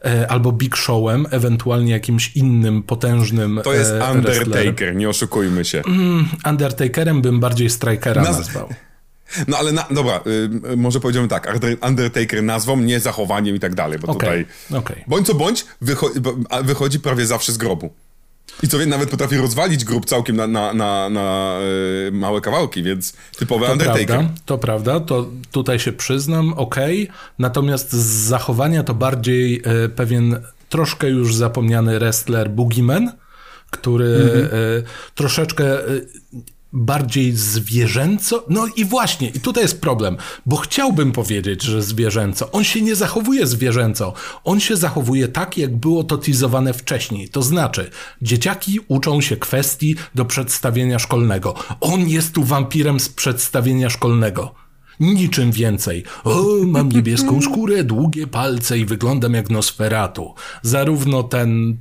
e, 0.06 0.32
albo 0.32 0.52
Big 0.52 0.78
Showem, 0.78 1.26
ewentualnie 1.32 1.92
jakimś 1.92 2.36
innym 2.36 2.84
potężnym. 2.84 3.62
To 3.64 3.74
jest 3.74 3.92
e, 3.92 4.12
Undertaker, 4.12 4.96
nie 4.96 5.10
oszukujmy 5.10 5.66
się. 5.66 5.82
Mm, 5.88 6.26
Undertakerem 6.50 7.22
bym 7.22 7.40
bardziej 7.40 7.70
Strikera 7.70 8.22
Naz 8.22 8.38
nazwał. 8.38 8.70
No 9.48 9.58
ale 9.58 9.72
na, 9.72 9.88
dobra, 9.92 10.22
y, 10.74 10.78
może 10.78 11.00
powiedziałbym 11.00 11.30
tak, 11.30 11.60
Undertaker 11.88 12.44
nazwą, 12.44 12.78
nie 12.78 13.00
zachowaniem 13.00 13.56
i 13.56 13.60
tak 13.60 13.76
dalej, 13.76 14.00
bo 14.00 14.08
okay, 14.08 14.46
tutaj 14.70 14.80
okay. 14.80 15.04
bądź 15.08 15.28
co 15.28 15.36
bądź 15.36 15.66
wycho- 15.82 16.64
wychodzi 16.64 17.00
prawie 17.00 17.26
zawsze 17.26 17.52
z 17.52 17.58
grobu. 17.58 17.94
I 18.64 18.68
co 18.68 18.80
wie, 18.80 18.86
nawet 18.86 19.10
potrafi 19.10 19.38
rozwalić 19.38 19.86
grób 19.86 20.06
całkiem 20.06 20.36
na, 20.36 20.48
na, 20.48 20.74
na, 20.74 21.10
na 21.10 21.58
yy, 22.06 22.12
małe 22.12 22.42
kawałki, 22.42 22.84
więc 22.84 23.14
typowy 23.38 23.66
to 23.66 23.72
Undertaker. 23.72 24.08
Prawda, 24.08 24.34
to 24.46 24.58
prawda, 24.58 25.00
to 25.00 25.30
tutaj 25.52 25.80
się 25.80 25.92
przyznam, 25.92 26.54
okej. 26.54 27.04
Okay. 27.04 27.16
Natomiast 27.40 27.92
z 27.92 28.28
zachowania 28.28 28.84
to 28.84 28.94
bardziej 28.94 29.52
yy, 29.52 29.90
pewien 29.90 30.42
troszkę 30.70 31.10
już 31.10 31.36
zapomniany 31.36 32.00
wrestler 32.00 32.50
Boogeyman, 32.50 33.12
który 33.72 34.06
mm 34.06 34.28
-hmm. 34.28 34.54
yy, 34.54 34.84
troszeczkę 35.16 35.66
bardziej 36.74 37.32
zwierzęco. 37.32 38.46
No 38.50 38.68
i 38.76 38.86
właśnie, 38.86 39.30
i 39.30 39.40
tutaj 39.40 39.64
jest 39.64 39.82
problem, 39.82 40.18
bo 40.46 40.56
chciałbym 40.56 41.12
powiedzieć, 41.12 41.64
że 41.64 41.84
zwierzęco. 41.84 42.52
On 42.52 42.64
się 42.64 42.82
nie 42.82 42.96
zachowuje 42.96 43.48
zwierzęco. 43.48 44.14
On 44.44 44.60
się 44.60 44.76
zachowuje 44.76 45.28
tak, 45.28 45.58
jak 45.58 45.76
było 45.76 46.04
to 46.04 46.18
teasowane 46.18 46.74
wcześniej. 46.74 47.30
To 47.30 47.42
znaczy, 47.42 47.90
dzieciaki 48.22 48.80
uczą 48.88 49.22
się 49.22 49.38
kwestii 49.38 49.96
do 50.16 50.26
przedstawienia 50.26 51.00
szkolnego. 51.00 51.56
On 51.82 52.10
jest 52.10 52.34
tu 52.34 52.44
wampirem 52.44 53.00
z 53.00 53.10
przedstawienia 53.10 53.90
szkolnego. 53.90 54.54
Niczym 55.00 55.52
więcej. 55.52 56.04
O, 56.24 56.46
mam 56.66 56.92
niebieską 56.92 57.42
skórę, 57.52 57.84
długie 57.84 58.28
palce 58.28 58.80
i 58.80 58.86
wyglądam 58.86 59.34
jak 59.34 59.50
Nosferatu. 59.50 60.34
Zarówno 60.62 61.24
ten 61.24 61.78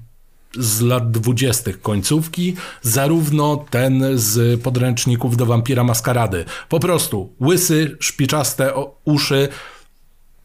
z 0.59 0.81
lat 0.81 1.11
dwudziestych 1.11 1.83
końcówki, 1.83 2.57
zarówno 2.83 3.65
ten 3.71 4.05
z 4.15 4.61
podręczników 4.61 5.37
do 5.37 5.47
Wampira 5.47 5.85
Maskarady. 5.85 6.45
Po 6.69 6.81
prostu 6.81 7.33
łysy, 7.41 7.97
szpiczaste 8.01 8.73
uszy, 9.05 9.49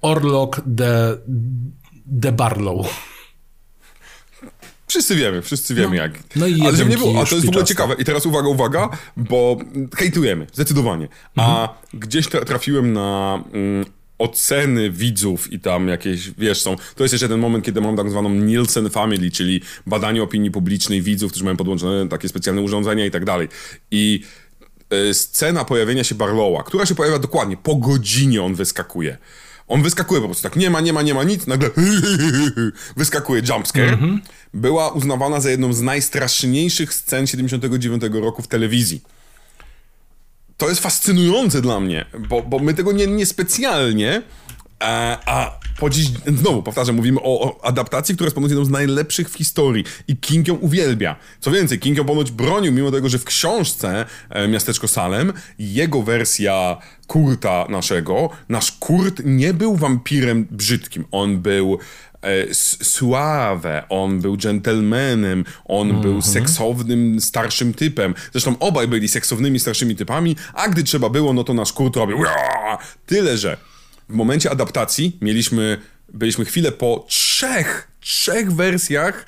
Orlok 0.01 0.61
de, 0.65 1.17
de 2.05 2.31
Barlow. 2.31 2.87
Wszyscy 4.87 5.15
wiemy, 5.15 5.41
wszyscy 5.41 5.75
wiemy 5.75 5.89
no, 5.89 6.03
jak. 6.03 6.11
No 6.35 6.47
i 6.47 6.61
Ale 6.61 6.75
żeby 6.75 6.89
nie 6.89 6.97
było, 6.97 7.21
a 7.21 7.25
to 7.25 7.35
jest 7.35 7.45
w 7.45 7.49
ogóle 7.49 7.65
ciekawe. 7.65 7.95
I 7.99 8.05
teraz 8.05 8.25
uwaga, 8.25 8.47
uwaga, 8.47 8.89
bo 9.17 9.57
hejtujemy, 9.95 10.47
zdecydowanie. 10.53 11.07
A 11.35 11.61
mhm. 11.61 11.77
gdzieś 11.93 12.27
trafiłem 12.27 12.93
na 12.93 13.43
mm, 13.53 13.85
oceny 14.17 14.91
widzów 14.91 15.53
i 15.53 15.59
tam 15.59 15.87
jakieś, 15.87 16.31
wiesz, 16.31 16.61
są... 16.61 16.75
To 16.95 17.03
jest 17.03 17.13
jeszcze 17.13 17.29
ten 17.29 17.39
moment, 17.39 17.65
kiedy 17.65 17.81
mam 17.81 17.97
tak 17.97 18.09
zwaną 18.09 18.29
Nielsen 18.29 18.89
Family, 18.89 19.31
czyli 19.31 19.61
badanie 19.87 20.23
opinii 20.23 20.51
publicznej 20.51 21.01
widzów, 21.01 21.31
którzy 21.31 21.45
mają 21.45 21.57
podłączone 21.57 22.09
takie 22.09 22.29
specjalne 22.29 22.61
urządzenia 22.61 23.05
i 23.05 23.11
tak 23.11 23.25
dalej. 23.25 23.47
I 23.91 24.23
y, 24.93 25.13
scena 25.13 25.65
pojawienia 25.65 26.03
się 26.03 26.15
Barlowa, 26.15 26.63
która 26.63 26.85
się 26.85 26.95
pojawia 26.95 27.19
dokładnie, 27.19 27.57
po 27.57 27.75
godzinie 27.75 28.43
on 28.43 28.55
wyskakuje. 28.55 29.17
On 29.67 29.83
wyskakuje 29.83 30.21
po 30.21 30.27
prostu 30.27 30.43
tak, 30.43 30.55
nie 30.55 30.69
ma, 30.69 30.81
nie 30.81 30.93
ma, 30.93 31.01
nie 31.01 31.13
ma 31.13 31.23
nic, 31.23 31.47
nagle 31.47 31.69
wyskakuje 32.97 33.41
jumpscare. 33.49 33.93
Mm 33.93 33.99
-hmm. 33.99 34.19
Była 34.53 34.91
uznawana 34.91 35.41
za 35.41 35.49
jedną 35.49 35.73
z 35.73 35.81
najstraszniejszych 35.81 36.93
scen 36.93 37.27
79 37.27 38.03
roku 38.11 38.41
w 38.41 38.47
telewizji 38.47 39.01
to 40.57 40.69
jest 40.69 40.81
fascynujące 40.81 41.61
dla 41.61 41.79
mnie, 41.79 42.05
bo, 42.29 42.41
bo 42.41 42.59
my 42.59 42.73
tego 42.73 42.91
nie, 42.91 43.07
nie 43.07 43.25
specjalnie, 43.25 44.21
a, 44.79 45.17
a 45.25 45.59
po 45.79 45.89
dziś, 45.89 46.07
znowu 46.27 46.63
powtarzam, 46.63 46.95
mówimy 46.95 47.19
o, 47.21 47.41
o, 47.41 47.65
adaptacji, 47.65 48.15
która 48.15 48.25
jest 48.25 48.35
ponoć 48.35 48.51
jedną 48.51 48.65
z 48.65 48.69
najlepszych 48.69 49.29
w 49.29 49.33
historii 49.33 49.83
i 50.07 50.17
King 50.17 50.47
ją 50.47 50.55
uwielbia. 50.55 51.15
Co 51.39 51.51
więcej, 51.51 51.79
King 51.79 51.97
ją 51.97 52.05
ponoć 52.05 52.31
bronił, 52.31 52.71
mimo 52.71 52.91
tego, 52.91 53.09
że 53.09 53.19
w 53.19 53.25
książce 53.25 54.05
e, 54.29 54.47
Miasteczko 54.47 54.87
Salem, 54.87 55.33
jego 55.59 56.01
wersja 56.01 56.77
Kurta 57.07 57.65
naszego, 57.69 58.29
nasz 58.49 58.71
Kurt 58.71 59.21
nie 59.25 59.53
był 59.53 59.75
wampirem 59.75 60.47
brzydkim, 60.51 61.05
on 61.11 61.37
był 61.37 61.79
E, 62.27 62.53
suave, 62.83 63.83
on 63.89 64.19
był 64.21 64.37
gentlemanem, 64.37 65.45
on 65.65 65.89
mm 65.89 65.97
-hmm. 65.97 66.01
był 66.01 66.15
mhm. 66.15 66.33
seksownym, 66.33 67.21
starszym 67.21 67.73
typem. 67.73 68.13
Zresztą 68.31 68.55
obaj 68.59 68.87
byli 68.87 69.07
seksownymi, 69.07 69.59
starszymi 69.59 69.95
typami, 69.95 70.35
a 70.53 70.69
gdy 70.69 70.83
trzeba 70.83 71.09
było, 71.09 71.33
no 71.33 71.43
to 71.43 71.53
nasz 71.53 71.73
Kurt 71.73 71.95
robił 71.95 72.17
tyle, 73.05 73.37
że 73.37 73.57
w 74.09 74.13
momencie 74.13 74.51
adaptacji 74.51 75.17
mieliśmy, 75.21 75.77
byliśmy 76.13 76.45
chwilę 76.45 76.71
po 76.71 77.05
trzech, 77.07 77.91
trzech 77.99 78.53
wersjach 78.53 79.25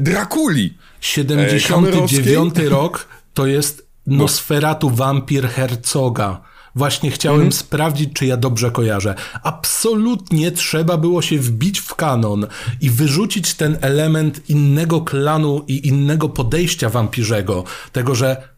Drakuli. 0.00 0.74
79 1.00 2.58
e, 2.58 2.68
rok 2.68 3.08
to 3.34 3.46
jest 3.46 3.86
Nosferatu 4.06 4.90
Wampir 4.90 5.48
Herzoga. 5.48 6.49
Właśnie 6.74 7.10
chciałem 7.10 7.40
mhm. 7.40 7.52
sprawdzić, 7.52 8.10
czy 8.14 8.26
ja 8.26 8.36
dobrze 8.36 8.70
kojarzę. 8.70 9.14
Absolutnie 9.42 10.52
trzeba 10.52 10.96
było 10.96 11.22
się 11.22 11.38
wbić 11.38 11.80
w 11.80 11.94
kanon 11.94 12.46
i 12.80 12.90
wyrzucić 12.90 13.54
ten 13.54 13.78
element 13.80 14.50
innego 14.50 15.00
klanu 15.00 15.64
i 15.68 15.88
innego 15.88 16.28
podejścia 16.28 16.88
wampirzego. 16.88 17.64
Tego, 17.92 18.14
że 18.14 18.48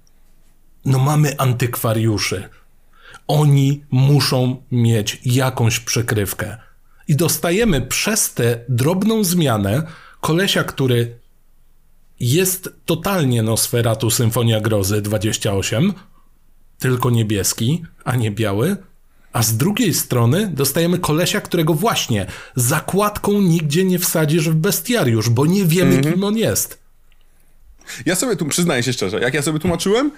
no 0.84 0.98
mamy 0.98 1.38
antykwariuszy. 1.38 2.48
Oni 3.26 3.84
muszą 3.90 4.62
mieć 4.70 5.20
jakąś 5.24 5.80
przykrywkę. 5.80 6.56
I 7.08 7.16
dostajemy 7.16 7.80
przez 7.80 8.34
tę 8.34 8.58
drobną 8.68 9.24
zmianę 9.24 9.82
kolesia, 10.20 10.64
który 10.64 11.18
jest 12.20 12.74
totalnie 12.86 13.42
Nosferatu 13.42 14.10
Symfonia 14.10 14.60
Grozy 14.60 15.02
28, 15.02 15.92
tylko 16.82 17.10
niebieski, 17.10 17.82
a 18.04 18.16
nie 18.16 18.30
biały. 18.30 18.76
A 19.32 19.42
z 19.42 19.56
drugiej 19.56 19.94
strony 19.94 20.50
dostajemy 20.54 20.98
kolesia, 20.98 21.40
którego 21.40 21.74
właśnie 21.74 22.26
zakładką 22.56 23.40
nigdzie 23.40 23.84
nie 23.84 23.98
wsadzisz 23.98 24.48
w 24.48 24.54
bestiariusz, 24.54 25.28
bo 25.28 25.46
nie 25.46 25.64
wiemy, 25.64 25.96
Mhm. 25.96 26.14
kim 26.14 26.24
on 26.24 26.36
jest. 26.36 26.78
Ja 28.06 28.14
sobie 28.14 28.36
tu 28.36 28.46
przyznaję 28.46 28.82
się 28.82 28.92
szczerze, 28.92 29.20
jak 29.20 29.34
ja 29.34 29.42
sobie 29.42 29.58
tłumaczyłem, 29.58 30.10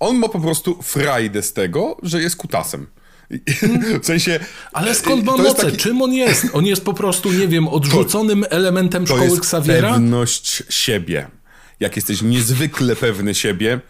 on 0.00 0.16
ma 0.18 0.28
po 0.28 0.40
prostu 0.40 0.82
frajdę 0.82 1.42
z 1.42 1.52
tego, 1.52 1.96
że 2.02 2.22
jest 2.22 2.36
kutasem. 2.36 2.86
W 4.02 4.06
sensie. 4.06 4.40
Ale 4.72 4.94
skąd 4.94 5.24
ma 5.24 5.32
to 5.36 5.42
jest 5.42 5.56
moce? 5.56 5.64
taki- 5.66 5.76
Czym 5.76 6.02
on 6.02 6.12
jest? 6.12 6.46
On 6.52 6.66
jest 6.66 6.84
po 6.84 6.94
prostu, 6.94 7.32
nie 7.32 7.48
wiem, 7.48 7.68
odrzuconym 7.68 8.44
elementem 8.50 9.04
To 9.06 9.14
szkoły 9.14 9.24
jest 9.30 9.36
Xaviera? 9.38 9.92
pewność 9.92 10.62
siebie. 10.68 11.26
Jak 11.80 11.96
jesteś 11.96 12.22
niezwykle 12.22 12.96
pewny 12.96 13.34
siebie, 13.34 13.80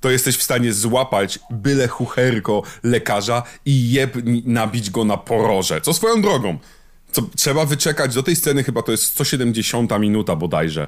to 0.00 0.10
jesteś 0.10 0.36
w 0.36 0.42
stanie 0.42 0.72
złapać 0.72 1.38
byle 1.50 1.88
chucherko 1.88 2.62
lekarza 2.82 3.42
i 3.64 3.92
jeb 3.92 4.16
nabić 4.44 4.90
go 4.90 5.04
na 5.04 5.16
poroże. 5.16 5.80
Co 5.80 5.94
swoją 5.94 6.22
drogą. 6.22 6.58
Co 7.12 7.22
trzeba 7.36 7.64
wyczekać 7.64 8.14
do 8.14 8.22
tej 8.22 8.36
sceny, 8.36 8.64
chyba 8.64 8.82
to 8.82 8.92
jest 8.92 9.04
170 9.04 9.98
minuta 9.98 10.36
bodajże. 10.36 10.86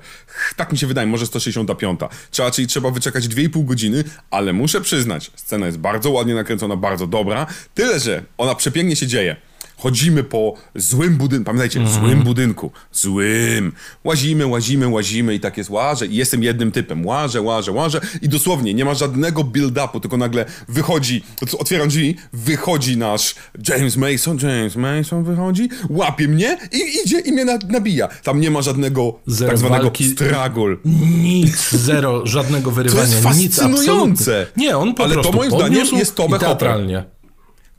Tak 0.56 0.72
mi 0.72 0.78
się 0.78 0.86
wydaje, 0.86 1.06
może 1.06 1.26
165. 1.26 2.00
Trzeba, 2.30 2.50
czyli 2.50 2.68
trzeba 2.68 2.90
wyczekać 2.90 3.28
2,5 3.28 3.64
godziny, 3.64 4.04
ale 4.30 4.52
muszę 4.52 4.80
przyznać, 4.80 5.30
scena 5.36 5.66
jest 5.66 5.78
bardzo 5.78 6.11
ładnie 6.11 6.34
nakręcona, 6.34 6.76
bardzo 6.76 7.06
dobra. 7.06 7.46
Tyle, 7.74 8.00
że 8.00 8.24
ona 8.38 8.54
przepięknie 8.54 8.96
się 8.96 9.06
dzieje. 9.06 9.36
Chodzimy 9.80 10.24
po 10.24 10.54
złym 10.74 11.16
budynku, 11.16 11.44
pamiętajcie, 11.44 11.88
złym 11.88 12.22
budynku, 12.22 12.70
złym. 12.92 13.72
Łazimy, 14.04 14.46
łazimy, 14.46 14.88
łazimy 14.88 15.34
i 15.34 15.40
tak 15.40 15.56
jest 15.58 15.70
łażę 15.70 16.06
i 16.06 16.16
jestem 16.16 16.42
jednym 16.42 16.72
typem. 16.72 17.06
Łażę, 17.06 17.42
łażę, 17.42 17.72
łażę 17.72 18.00
i 18.22 18.28
dosłownie 18.28 18.74
nie 18.74 18.84
ma 18.84 18.94
żadnego 18.94 19.42
build-upu, 19.44 20.00
tylko 20.00 20.16
nagle 20.16 20.44
wychodzi, 20.68 21.22
otwieram 21.58 21.88
drzwi, 21.88 22.16
wychodzi 22.32 22.96
nasz 22.96 23.34
James 23.68 23.96
Mason, 23.96 24.38
James 24.42 24.76
Mason 24.76 25.24
wychodzi, 25.24 25.68
łapie 25.90 26.28
mnie 26.28 26.58
i 26.72 26.80
idzie 27.04 27.20
i 27.20 27.32
mnie 27.32 27.44
na, 27.44 27.58
nabija. 27.68 28.08
Tam 28.22 28.40
nie 28.40 28.50
ma 28.50 28.62
żadnego 28.62 29.18
Zero 29.26 29.50
tak 29.50 29.58
zwanego 29.58 29.82
walki. 29.84 30.04
struggle. 30.08 30.76
Nic, 31.22 31.70
zero, 31.70 32.26
żadnego 32.26 32.70
wyrywania, 32.80 33.02
jest 33.02 33.38
nic 33.38 33.56
fascynujące. 33.56 34.40
absolutnie. 34.40 34.64
Nie, 34.66 34.76
on 34.78 34.94
po 34.94 35.04
Ale 35.04 35.14
to 35.14 35.32
moim 35.32 35.50
zdaniem 35.50 35.86
jest 35.98 36.16
Hopper. 36.16 36.40
teatralnie. 36.40 37.04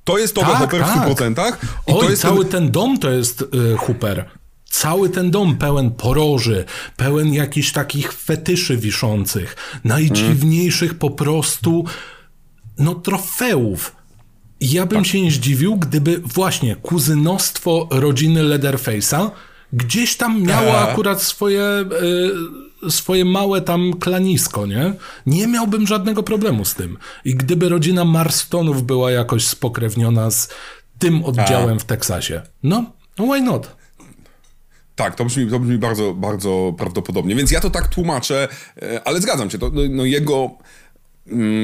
To 0.04 0.18
jest 0.18 0.36
Tobe 0.36 0.48
Tak, 0.48 0.58
Hopper 0.58 0.84
w 0.84 0.86
tak. 0.86 1.10
100%. 1.10 1.52
I 1.88 1.94
Oj, 1.94 2.18
cały 2.18 2.46
ten... 2.46 2.52
ten 2.52 2.72
dom 2.72 2.98
to 3.00 3.10
jest 3.12 3.42
y, 3.42 3.78
Hooper. 3.78 4.30
Cały 4.66 5.10
ten 5.10 5.32
dom 5.32 5.58
pełen 5.58 5.92
poroży, 5.92 6.66
pełen 6.98 7.34
jakichś 7.34 7.72
takich 7.72 8.14
fetyszy 8.14 8.78
wiszących, 8.78 9.56
najdziwniejszych 9.84 10.94
po 10.96 11.10
prostu, 11.10 11.86
no, 12.78 12.96
trofeów. 12.96 13.96
Ja 14.62 14.86
bym 14.86 15.06
się 15.06 15.22
nie 15.22 15.32
zdziwił, 15.32 15.76
gdyby 15.76 16.18
właśnie 16.18 16.76
kuzynostwo 16.76 17.88
rodziny 17.92 18.44
Leatherface'a 18.44 19.30
gdzieś 19.74 20.16
tam 20.18 20.44
miało 20.44 20.72
Tak. 20.72 20.90
akurat 20.90 21.22
swoje, 21.22 21.64
y, 21.64 22.32
swoje 22.90 23.26
małe 23.26 23.62
tam 23.62 23.94
klanisko, 24.00 24.66
nie? 24.66 24.94
Nie 25.26 25.48
miałbym 25.48 25.88
żadnego 25.88 26.24
problemu 26.24 26.66
z 26.66 26.76
tym. 26.76 26.98
I 27.26 27.36
gdyby 27.36 27.70
rodzina 27.70 28.06
Marstonów 28.06 28.84
była 28.84 29.12
jakoś 29.12 29.48
spokrewniona 29.48 30.32
z 30.32 30.50
tym 31.00 31.26
oddziałem 31.26 31.80
w 31.80 31.86
Teksasie, 31.86 32.42
no, 32.64 32.86
no 33.18 33.26
why 33.26 33.42
not? 33.42 33.76
Tak, 34.96 35.16
to 35.16 35.26
brzmi, 35.26 35.48
to 35.50 35.60
brzmi 35.60 35.78
bardzo, 35.78 36.14
bardzo 36.14 36.74
prawdopodobnie. 36.78 37.36
Więc 37.36 37.52
ja 37.52 37.60
to 37.60 37.70
tak 37.70 37.88
tłumaczę, 37.88 38.48
e, 38.82 39.08
ale 39.08 39.22
zgadzam 39.22 39.50
się, 39.50 39.58
to, 39.58 39.70
no, 39.74 39.82
no 39.90 40.06
jego 40.06 40.52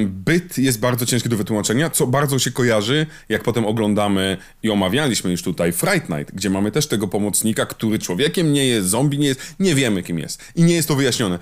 byt 0.05 0.57
jest 0.57 0.79
bardzo 0.79 1.05
ciężki 1.05 1.29
do 1.29 1.37
wytłumaczenia, 1.37 1.89
co 1.89 2.07
bardzo 2.07 2.39
się 2.39 2.51
kojarzy, 2.51 3.05
jak 3.29 3.43
potem 3.43 3.65
oglądamy 3.65 4.37
i 4.63 4.69
omawialiśmy 4.69 5.31
już 5.31 5.43
tutaj 5.43 5.71
Fright 5.71 6.09
Night, 6.09 6.35
gdzie 6.35 6.49
mamy 6.49 6.71
też 6.71 6.87
tego 6.87 7.07
pomocnika, 7.07 7.65
który 7.65 7.99
człowiekiem 7.99 8.53
nie 8.53 8.65
jest, 8.65 8.89
zombie 8.89 9.19
nie 9.19 9.27
jest, 9.27 9.55
nie 9.59 9.75
wiemy 9.75 10.03
kim 10.03 10.19
jest. 10.19 10.43
I 10.55 10.63
nie 10.63 10.75
jest 10.75 10.87
to 10.87 10.95
wyjaśnione. 10.95 11.39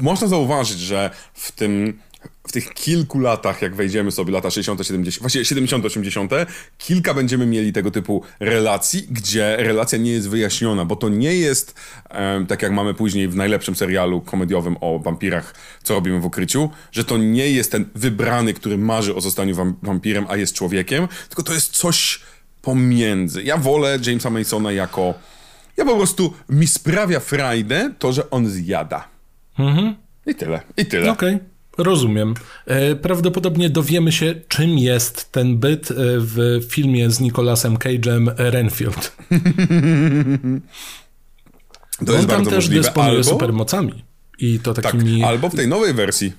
Można 0.00 0.28
zauważyć, 0.28 0.78
że 0.78 1.10
w 1.34 1.52
tym 1.52 1.98
w 2.48 2.52
tych 2.52 2.74
kilku 2.74 3.18
latach, 3.18 3.62
jak 3.62 3.74
wejdziemy 3.74 4.12
sobie, 4.12 4.32
lata 4.32 4.50
60., 4.50 4.86
70., 4.86 5.20
właściwie 5.22 5.44
70., 5.44 5.84
80., 5.84 6.32
kilka 6.78 7.14
będziemy 7.14 7.46
mieli 7.46 7.72
tego 7.72 7.90
typu 7.90 8.22
relacji, 8.40 9.06
gdzie 9.10 9.56
relacja 9.56 9.98
nie 9.98 10.10
jest 10.12 10.28
wyjaśniona, 10.28 10.84
bo 10.84 10.96
to 10.96 11.08
nie 11.08 11.34
jest 11.34 11.74
em, 12.10 12.46
tak 12.46 12.62
jak 12.62 12.72
mamy 12.72 12.94
później 12.94 13.28
w 13.28 13.36
najlepszym 13.36 13.76
serialu 13.76 14.20
komediowym 14.20 14.76
o 14.80 14.98
wampirach, 14.98 15.54
co 15.82 15.94
robimy 15.94 16.20
w 16.20 16.24
ukryciu, 16.24 16.70
że 16.92 17.04
to 17.04 17.18
nie 17.18 17.50
jest 17.50 17.72
ten 17.72 17.84
wybrany, 17.94 18.54
który 18.54 18.78
marzy 18.78 19.14
o 19.14 19.20
zostaniu 19.20 19.54
wam- 19.54 19.74
wampirem, 19.82 20.26
a 20.28 20.36
jest 20.36 20.54
człowiekiem, 20.54 21.08
tylko 21.28 21.42
to 21.42 21.52
jest 21.54 21.76
coś 21.76 22.20
pomiędzy. 22.62 23.42
Ja 23.42 23.56
wolę 23.56 23.98
Jamesa 24.06 24.30
Masona 24.30 24.72
jako. 24.72 25.14
Ja 25.76 25.84
po 25.84 25.96
prostu 25.96 26.34
mi 26.48 26.66
sprawia 26.66 27.20
frajdę 27.20 27.92
to, 27.98 28.12
że 28.12 28.30
on 28.30 28.48
zjada. 28.48 29.08
I 30.26 30.34
tyle. 30.34 30.60
I 30.76 30.86
tyle. 30.86 31.12
Okej, 31.12 31.38
rozumiem. 31.78 32.34
E, 32.66 32.96
Prawdopodobnie 32.96 33.70
dowiemy 33.70 34.12
się, 34.12 34.34
czym 34.48 34.78
jest 34.78 35.32
ten 35.32 35.58
byt 35.58 35.90
e, 35.90 35.94
w 35.98 36.60
filmie 36.68 37.10
z 37.10 37.20
Nicolasem 37.20 37.76
Cage'em 37.76 38.30
Renfield. 38.36 39.16
To 42.06 42.12
On 42.12 42.16
jest 42.18 42.28
tam 42.28 42.36
bardzo 42.36 42.50
też 42.50 42.56
możliwe. 42.56 42.82
dysponuje 42.82 43.12
Albo, 43.16 43.24
supermocami. 43.30 44.04
I 44.38 44.58
to 44.58 44.74
tak, 44.74 44.84
takimi... 44.84 45.24
albo 45.24 45.48
w 45.48 45.54
tej 45.54 45.68
nowej 45.68 45.94
wersji, 45.94 46.32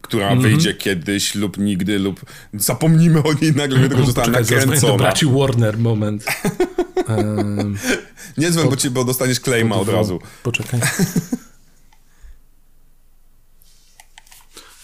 która 0.00 0.24
Mhm. 0.30 0.40
wyjdzie 0.42 0.74
kiedyś 0.74 1.34
lub 1.34 1.58
nigdy, 1.58 1.98
lub 1.98 2.20
zapomnimy 2.54 3.22
o 3.22 3.32
niej 3.42 3.52
nagle, 3.54 3.78
tylko 3.80 3.96
że 4.00 4.04
została 4.06 4.28
nakręcona. 4.28 4.96
braci 4.96 5.26
Warner, 5.26 5.78
moment. 5.78 6.24
Em, 7.08 7.78
Nie 8.38 8.50
dzwoń, 8.50 8.68
bo, 8.70 8.76
ci, 8.76 8.90
bo 8.90 9.04
dostaniesz 9.04 9.40
claima 9.40 9.76
od 9.76 9.88
razu. 9.88 10.18
Poczekaj. 10.42 10.80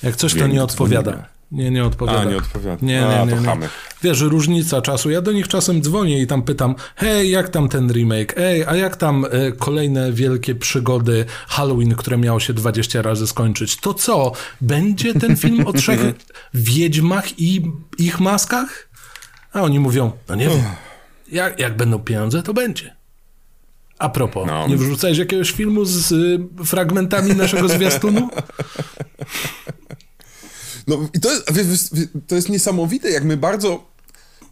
Jak 0.02 0.16
coś, 0.16 0.34
to 0.34 0.46
nie 0.46 0.64
odpowiada. 0.64 1.24
Nie, 1.52 1.70
nie 1.70 1.84
odpowiada. 1.84 2.20
A, 2.20 2.24
nie 2.24 2.36
odpowiada. 2.36 2.86
Nie, 2.86 2.94
nie, 3.00 3.20
A, 3.20 3.24
nie. 3.24 3.32
nie. 3.32 3.46
chamy. 3.46 3.68
Wiesz, 4.02 4.20
różnica 4.20 4.82
czasu. 4.82 5.10
Ja 5.10 5.20
do 5.20 5.32
nich 5.32 5.48
czasem 5.48 5.82
dzwonię 5.82 6.22
i 6.22 6.26
tam 6.26 6.42
pytam, 6.42 6.74
hej, 6.96 7.30
jak 7.30 7.48
tam 7.48 7.68
ten 7.68 7.92
remake? 7.92 8.34
Ej, 8.36 8.64
a 8.64 8.76
jak 8.76 8.96
tam 8.96 9.24
e, 9.30 9.52
kolejne 9.52 10.12
wielkie 10.12 10.54
przygody 10.54 11.24
Halloween, 11.48 11.94
które 11.94 12.18
miało 12.18 12.40
się 12.40 12.52
20 12.52 13.02
razy 13.02 13.26
skończyć? 13.26 13.76
To 13.76 13.94
co? 13.94 14.32
Będzie 14.60 15.14
ten 15.14 15.36
film 15.36 15.66
o 15.66 15.72
trzech 15.72 16.00
wiedźmach 16.54 17.38
i 17.40 17.62
ich 17.98 18.20
maskach? 18.20 18.88
A 19.52 19.62
oni 19.62 19.80
mówią, 19.80 20.12
no 20.28 20.34
nie 20.34 20.48
wiem. 20.48 20.62
Jak, 21.32 21.58
jak 21.60 21.76
będą 21.76 21.98
pieniądze, 21.98 22.42
to 22.42 22.54
będzie. 22.54 22.96
A 23.98 24.08
propos, 24.08 24.46
No. 24.46 24.68
nie 24.68 24.76
wrzucałeś 24.76 25.18
jakiegoś 25.18 25.50
filmu 25.50 25.84
z 25.84 26.12
y, 26.12 26.38
fragmentami 26.64 27.34
naszego 27.34 27.68
zwiastunu? 27.68 28.28
No 30.86 31.08
i 31.14 31.20
to 31.20 31.30
jest, 31.32 31.94
to 32.26 32.34
jest 32.34 32.48
niesamowite, 32.48 33.10
jak 33.10 33.24
my 33.24 33.36
bardzo... 33.36 33.92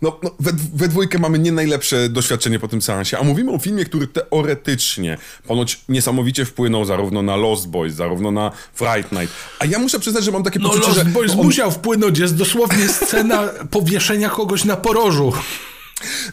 No, 0.03 0.19
no 0.23 0.31
we, 0.41 0.53
we 0.75 0.89
dwójkę 0.89 1.19
mamy 1.19 1.39
nie 1.39 1.53
najlepsze 1.53 2.09
doświadczenie 2.09 2.59
po 2.59 2.69
tym 2.69 2.83
seansie, 2.83 3.19
a 3.19 3.23
mówimy 3.25 3.53
o 3.53 3.59
filmie, 3.59 3.85
który 3.85 4.07
teoretycznie 4.07 5.19
ponoć 5.47 5.81
niesamowicie 5.89 6.45
wpłynął 6.45 6.85
zarówno 6.85 7.23
na 7.23 7.37
Lost 7.37 7.69
Boys, 7.69 7.95
zarówno 7.95 8.31
na 8.31 8.53
Fright 8.75 9.13
Night. 9.13 9.35
A 9.59 9.65
ja 9.65 9.79
muszę 9.79 10.01
przyznać, 10.01 10.25
że 10.25 10.31
mam 10.31 10.43
takie 10.43 10.59
No 10.59 10.69
poczucie, 10.69 10.87
Lost 10.89 10.99
że... 10.99 11.05
Boys 11.05 11.33
on- 11.33 11.37
musiał 11.37 11.71
wpłynąć, 11.71 12.19
jest 12.19 12.37
dosłownie 12.37 12.89
scena 12.89 13.43
powieszenia 13.71 14.31
kogoś 14.31 14.65
na 14.65 14.77
porożu. 14.77 15.33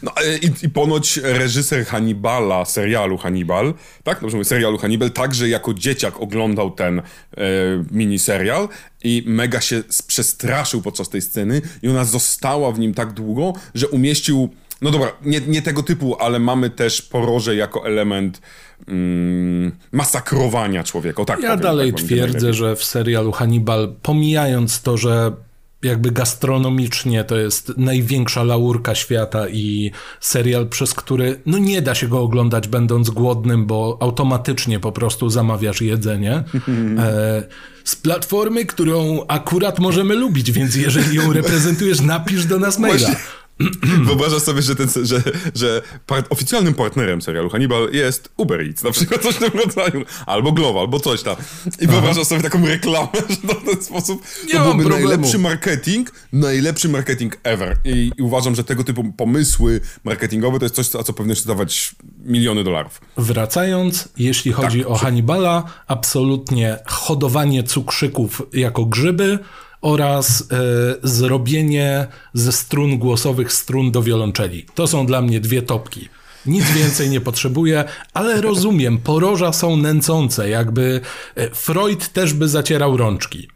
No, 0.02 0.12
e, 0.16 0.38
i, 0.38 0.50
I 0.62 0.68
ponoć 0.68 1.16
reżyser 1.22 1.86
Hannibala, 1.86 2.64
serialu 2.64 3.18
Hannibal, 3.18 3.74
tak? 4.04 4.20
Dobrze 4.20 4.36
mówię, 4.36 4.44
serialu 4.44 4.78
Hannibal, 4.78 5.10
także 5.10 5.48
jako 5.48 5.74
dzieciak 5.74 6.20
oglądał 6.20 6.70
ten 6.70 6.98
e, 6.98 7.02
miniserial 7.90 8.68
i 9.04 9.22
mega 9.26 9.60
się 9.60 9.82
przestraszył 10.06 10.82
podczas 10.82 11.08
tej 11.08 11.22
sceny 11.22 11.62
i 11.82 11.88
ona 11.88 12.04
została 12.04 12.72
w 12.72 12.78
nim 12.78 12.94
tak 12.94 13.12
długo, 13.12 13.52
że 13.74 13.88
umieścił, 13.88 14.48
no 14.82 14.90
dobra, 14.90 15.12
nie, 15.24 15.40
nie 15.40 15.62
tego 15.62 15.82
typu, 15.82 16.16
ale 16.20 16.38
mamy 16.38 16.70
też 16.70 17.02
poroże 17.02 17.56
jako 17.56 17.86
element 17.86 18.40
mm, 18.88 19.72
masakrowania 19.92 20.84
człowieka. 20.84 21.22
O, 21.22 21.24
tak 21.24 21.40
Ja 21.40 21.48
powiem, 21.48 21.62
dalej 21.62 21.92
tak 21.92 22.02
twierdzę, 22.02 22.54
że 22.54 22.76
w 22.76 22.84
serialu 22.84 23.32
Hannibal, 23.32 23.94
pomijając 24.02 24.82
to, 24.82 24.96
że 24.96 25.32
jakby 25.82 26.10
gastronomicznie 26.10 27.24
to 27.24 27.36
jest 27.36 27.72
największa 27.76 28.44
laurka 28.44 28.94
świata 28.94 29.48
i 29.48 29.90
serial, 30.20 30.68
przez 30.68 30.94
który 30.94 31.40
no 31.46 31.58
nie 31.58 31.82
da 31.82 31.94
się 31.94 32.08
go 32.08 32.20
oglądać 32.20 32.68
będąc 32.68 33.10
głodnym, 33.10 33.66
bo 33.66 33.98
automatycznie 34.00 34.80
po 34.80 34.92
prostu 34.92 35.30
zamawiasz 35.30 35.80
jedzenie 35.80 36.32
e, 36.98 37.42
z 37.84 37.96
platformy, 37.96 38.66
którą 38.66 39.26
akurat 39.28 39.78
możemy 39.78 40.14
lubić, 40.14 40.52
więc 40.52 40.74
jeżeli 40.76 41.16
ją 41.16 41.32
reprezentujesz, 41.32 42.00
napisz 42.00 42.46
do 42.46 42.58
nas 42.58 42.78
maila. 42.78 42.98
Właśnie, 42.98 43.16
Wyobrażasz 44.06 44.42
sobie, 44.42 44.62
że, 44.62 44.76
ten, 44.76 44.88
że, 45.02 45.22
że 45.54 45.82
part, 46.06 46.26
oficjalnym 46.30 46.74
partnerem 46.74 47.22
serialu 47.22 47.50
Hannibal 47.50 47.88
jest 47.92 48.28
Uber 48.36 48.60
Eats, 48.60 48.82
na 48.82 48.90
przykład 48.90 49.22
coś 49.22 49.34
w 49.34 49.38
tym 49.38 49.60
rodzaju, 49.60 50.04
albo 50.26 50.52
Glovo, 50.52 50.80
albo 50.80 51.00
coś 51.00 51.22
tam. 51.22 51.36
I 51.66 51.84
Aha. 51.84 51.92
wyobrażasz 51.92 52.26
sobie 52.26 52.42
taką 52.42 52.66
reklamę, 52.66 53.08
że 53.28 53.54
w 53.54 53.64
ten 53.64 53.82
sposób 53.82 54.22
Nie 54.46 54.52
to 54.52 54.64
byłby 54.64 54.84
problemu. 54.84 55.08
najlepszy 55.08 55.38
marketing, 55.38 56.12
najlepszy 56.32 56.88
marketing 56.88 57.36
ever. 57.42 57.76
I, 57.84 58.10
I, 58.18 58.22
uważam, 58.22 58.54
że 58.54 58.64
tego 58.64 58.84
typu 58.84 59.12
pomysły 59.12 59.80
marketingowe 60.04 60.58
to 60.58 60.64
jest 60.64 60.74
coś, 60.74 60.86
za 60.88 61.02
co 61.02 61.12
powinno 61.12 61.34
się 61.34 61.46
dawać 61.46 61.94
miliony 62.24 62.64
dolarów. 62.64 63.00
Wracając, 63.16 64.08
jeśli 64.18 64.52
chodzi 64.52 64.78
tak, 64.78 64.90
o 64.90 64.94
Hannibala, 64.94 65.64
absolutnie 65.86 66.78
hodowanie 66.86 67.62
cukrzyków 67.62 68.42
jako 68.52 68.84
grzyby, 68.84 69.38
oraz 69.80 70.40
e, 70.40 70.44
zrobienie 71.02 72.06
ze 72.34 72.52
strun 72.52 72.98
głosowych 72.98 73.52
strun 73.52 73.90
do 73.90 74.02
wiolonczeli. 74.02 74.66
To 74.74 74.86
są 74.86 75.06
dla 75.06 75.22
mnie 75.22 75.40
dwie 75.40 75.62
topki. 75.62 76.08
Nic 76.46 76.70
więcej 76.78 77.10
nie 77.10 77.20
potrzebuję, 77.20 77.84
ale 78.14 78.40
rozumiem, 78.40 78.98
poroża 78.98 79.52
są 79.52 79.76
nęcące, 79.76 80.48
jakby 80.48 81.00
e, 81.34 81.50
Freud 81.50 82.08
też 82.08 82.32
by 82.34 82.48
zacierał 82.48 82.96
rączki. 82.96 83.48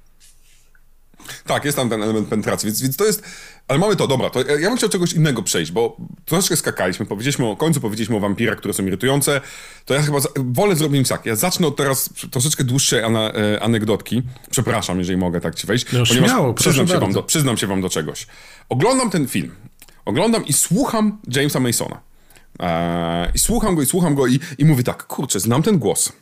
Tak, 1.46 1.64
jest 1.64 1.76
tam 1.76 1.90
ten 1.90 2.02
element 2.02 2.28
penetracji, 2.28 2.66
więc, 2.66 2.82
więc 2.82 2.96
to 2.96 3.04
jest 3.04 3.22
ale 3.68 3.78
mamy 3.78 3.96
to, 3.96 4.08
dobra, 4.08 4.30
to 4.30 4.40
ja 4.40 4.68
bym 4.68 4.76
chciał 4.76 4.88
czegoś 4.88 5.12
innego 5.12 5.42
przejść, 5.42 5.72
bo 5.72 5.96
troszeczkę 6.24 6.56
skakaliśmy, 6.56 7.06
powiedzieliśmy 7.06 7.46
o 7.46 7.56
końcu, 7.56 7.80
powiedzieliśmy 7.80 8.16
o 8.16 8.20
wampirach, 8.20 8.58
które 8.58 8.74
są 8.74 8.86
irytujące, 8.86 9.40
to 9.84 9.94
ja 9.94 10.02
chyba 10.02 10.20
za, 10.20 10.28
wolę 10.36 10.76
zrobić 10.76 11.08
tak, 11.08 11.26
ja 11.26 11.36
zacznę 11.36 11.66
od 11.66 11.76
teraz 11.76 12.10
troszeczkę 12.30 12.64
dłuższej 12.64 13.04
ana, 13.04 13.32
e, 13.32 13.62
anegdotki, 13.62 14.22
przepraszam, 14.50 14.98
jeżeli 14.98 15.18
mogę 15.18 15.40
tak 15.40 15.54
ci 15.54 15.66
wejść, 15.66 15.86
no, 15.92 16.06
ponieważ 16.06 16.30
śmiało, 16.30 16.54
przyznam, 16.54 16.88
się 16.88 17.00
wam 17.00 17.12
do, 17.12 17.22
przyznam 17.22 17.56
się 17.56 17.66
wam 17.66 17.80
do 17.80 17.88
czegoś. 17.88 18.26
Oglądam 18.68 19.10
ten 19.10 19.28
film, 19.28 19.54
oglądam 20.04 20.46
i 20.46 20.52
słucham 20.52 21.18
Jamesa 21.36 21.60
Masona. 21.60 22.00
E, 22.60 23.32
I 23.34 23.38
słucham 23.38 23.74
go, 23.74 23.82
i 23.82 23.86
słucham 23.86 24.14
go 24.14 24.26
i, 24.26 24.40
i 24.58 24.64
mówię 24.64 24.82
tak, 24.82 25.06
kurczę, 25.06 25.40
znam 25.40 25.62
ten 25.62 25.78
głos, 25.78 26.12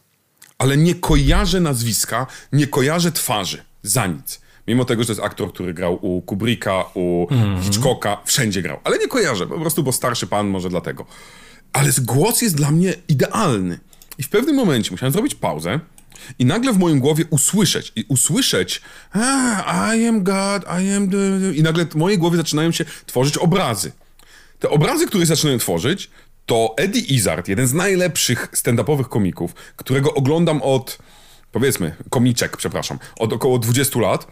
ale 0.58 0.76
nie 0.76 0.94
kojarzę 0.94 1.60
nazwiska, 1.60 2.26
nie 2.52 2.66
kojarzę 2.66 3.12
twarzy, 3.12 3.64
za 3.82 4.06
nic. 4.06 4.40
Mimo 4.70 4.84
tego, 4.84 5.02
że 5.02 5.06
to 5.06 5.12
jest 5.12 5.22
aktor, 5.22 5.52
który 5.52 5.74
grał 5.74 5.98
u 6.06 6.22
Kubricka, 6.22 6.84
u 6.94 7.26
mm-hmm. 7.30 7.62
Hitchcocka, 7.62 8.18
wszędzie 8.24 8.62
grał. 8.62 8.78
Ale 8.84 8.98
nie 8.98 9.08
kojarzę, 9.08 9.46
po 9.46 9.60
prostu, 9.60 9.82
bo 9.82 9.92
starszy 9.92 10.26
pan 10.26 10.48
może 10.48 10.68
dlatego. 10.68 11.06
Ale 11.72 11.90
głos 12.02 12.42
jest 12.42 12.56
dla 12.56 12.70
mnie 12.70 12.94
idealny. 13.08 13.78
I 14.18 14.22
w 14.22 14.28
pewnym 14.28 14.56
momencie 14.56 14.90
musiałem 14.90 15.12
zrobić 15.12 15.34
pauzę 15.34 15.80
i 16.38 16.44
nagle 16.44 16.72
w 16.72 16.78
moim 16.78 17.00
głowie 17.00 17.24
usłyszeć, 17.30 17.92
i 17.96 18.04
usłyszeć 18.08 18.82
ah, 19.12 19.94
I 19.96 20.06
am 20.06 20.22
God, 20.24 20.64
I 20.82 20.92
am 20.92 21.10
the... 21.10 21.16
I 21.54 21.62
nagle 21.62 21.86
w 21.86 21.94
mojej 21.94 22.18
głowie 22.18 22.36
zaczynają 22.36 22.72
się 22.72 22.84
tworzyć 23.06 23.38
obrazy. 23.38 23.92
Te 24.58 24.70
obrazy, 24.70 25.06
które 25.06 25.26
zaczynają 25.26 25.58
tworzyć, 25.58 26.10
to 26.46 26.74
Eddie 26.76 27.02
Izzard, 27.02 27.48
jeden 27.48 27.66
z 27.66 27.72
najlepszych 27.72 28.48
stand-upowych 28.52 29.08
komików, 29.08 29.54
którego 29.76 30.14
oglądam 30.14 30.62
od, 30.62 30.98
powiedzmy, 31.52 31.96
komiczek, 32.10 32.56
przepraszam, 32.56 32.98
od 33.18 33.32
około 33.32 33.58
20 33.58 34.00
lat, 34.00 34.26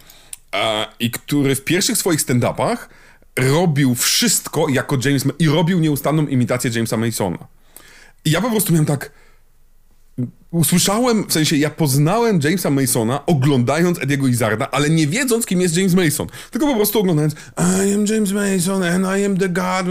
i 1.00 1.10
który 1.10 1.54
w 1.54 1.64
pierwszych 1.64 1.98
swoich 1.98 2.20
stand-upach 2.20 2.88
robił 3.36 3.94
wszystko 3.94 4.68
jako 4.68 4.96
James 5.04 5.24
i 5.38 5.48
robił 5.48 5.80
nieustanną 5.80 6.26
imitację 6.26 6.70
Jamesa 6.74 6.96
Masona. 6.96 7.38
I 8.24 8.30
ja 8.30 8.40
po 8.40 8.50
prostu 8.50 8.72
miałem 8.72 8.86
tak 8.86 9.10
usłyszałem, 10.50 11.24
w 11.28 11.32
sensie 11.32 11.56
ja 11.56 11.70
poznałem 11.70 12.40
Jamesa 12.44 12.70
Masona 12.70 13.26
oglądając 13.26 13.98
Ediego 13.98 14.28
Izarda, 14.28 14.70
ale 14.70 14.90
nie 14.90 15.06
wiedząc, 15.06 15.46
kim 15.46 15.60
jest 15.60 15.76
James 15.76 15.94
Mason. 15.94 16.26
Tylko 16.50 16.66
po 16.66 16.76
prostu 16.76 17.00
oglądając 17.00 17.34
I 17.56 17.94
am 17.94 18.06
James 18.06 18.32
Mason 18.32 18.82
and 18.82 19.20
I 19.20 19.24
am 19.24 19.36
the 19.36 19.48
God. 19.48 19.86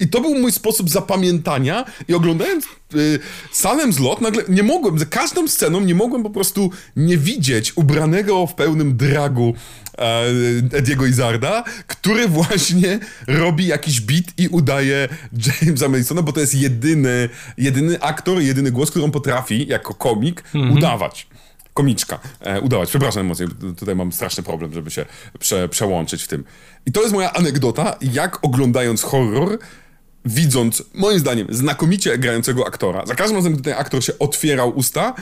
I 0.00 0.08
to 0.08 0.20
był 0.20 0.34
mój 0.34 0.52
sposób 0.52 0.90
zapamiętania 0.90 1.84
i 2.08 2.14
oglądając 2.14 2.64
y, 2.94 3.18
Salem 3.52 3.90
nagle 4.20 4.42
nie 4.48 4.62
mogłem, 4.62 4.98
za 4.98 5.06
każdą 5.06 5.48
sceną 5.48 5.80
nie 5.80 5.94
mogłem 5.94 6.22
po 6.22 6.30
prostu 6.30 6.70
nie 6.96 7.18
widzieć 7.18 7.76
ubranego 7.76 8.46
w 8.46 8.54
pełnym 8.54 8.96
dragu 8.96 9.54
e, 9.98 10.24
Ediego 10.72 11.06
Izarda, 11.06 11.64
który 11.86 12.28
właśnie 12.28 12.98
robi 13.26 13.66
jakiś 13.66 14.00
beat 14.00 14.24
i 14.38 14.48
udaje 14.48 15.08
Jamesa 15.62 15.88
Masona, 15.88 16.22
bo 16.22 16.32
to 16.32 16.40
jest 16.40 16.54
jedyny, 16.54 17.28
jedyny 17.58 18.00
aktor, 18.00 18.40
jedyny 18.40 18.70
głos, 18.70 18.90
który 18.90 19.04
on 19.04 19.10
potrafi 19.10 19.66
jako 19.66 19.94
komik 19.98 20.44
mhm. 20.54 20.76
udawać 20.76 21.26
komiczka, 21.74 22.18
e, 22.40 22.60
udawać. 22.60 22.88
Przepraszam 22.88 23.20
emocje, 23.20 23.46
tutaj 23.76 23.96
mam 23.96 24.12
straszny 24.12 24.42
problem, 24.42 24.74
żeby 24.74 24.90
się 24.90 25.06
prze, 25.38 25.68
przełączyć 25.68 26.22
w 26.22 26.28
tym. 26.28 26.44
I 26.86 26.92
to 26.92 27.02
jest 27.02 27.14
moja 27.14 27.32
anegdota, 27.32 27.96
jak 28.00 28.44
oglądając 28.44 29.02
horror, 29.02 29.58
widząc, 30.24 30.82
moim 30.94 31.18
zdaniem, 31.18 31.46
znakomicie 31.50 32.18
grającego 32.18 32.66
aktora. 32.66 33.06
Za 33.06 33.14
każdym 33.14 33.36
razem, 33.36 33.52
gdy 33.52 33.62
ten 33.62 33.74
aktor 33.78 34.04
się 34.04 34.18
otwierał 34.18 34.76
usta, 34.76 35.14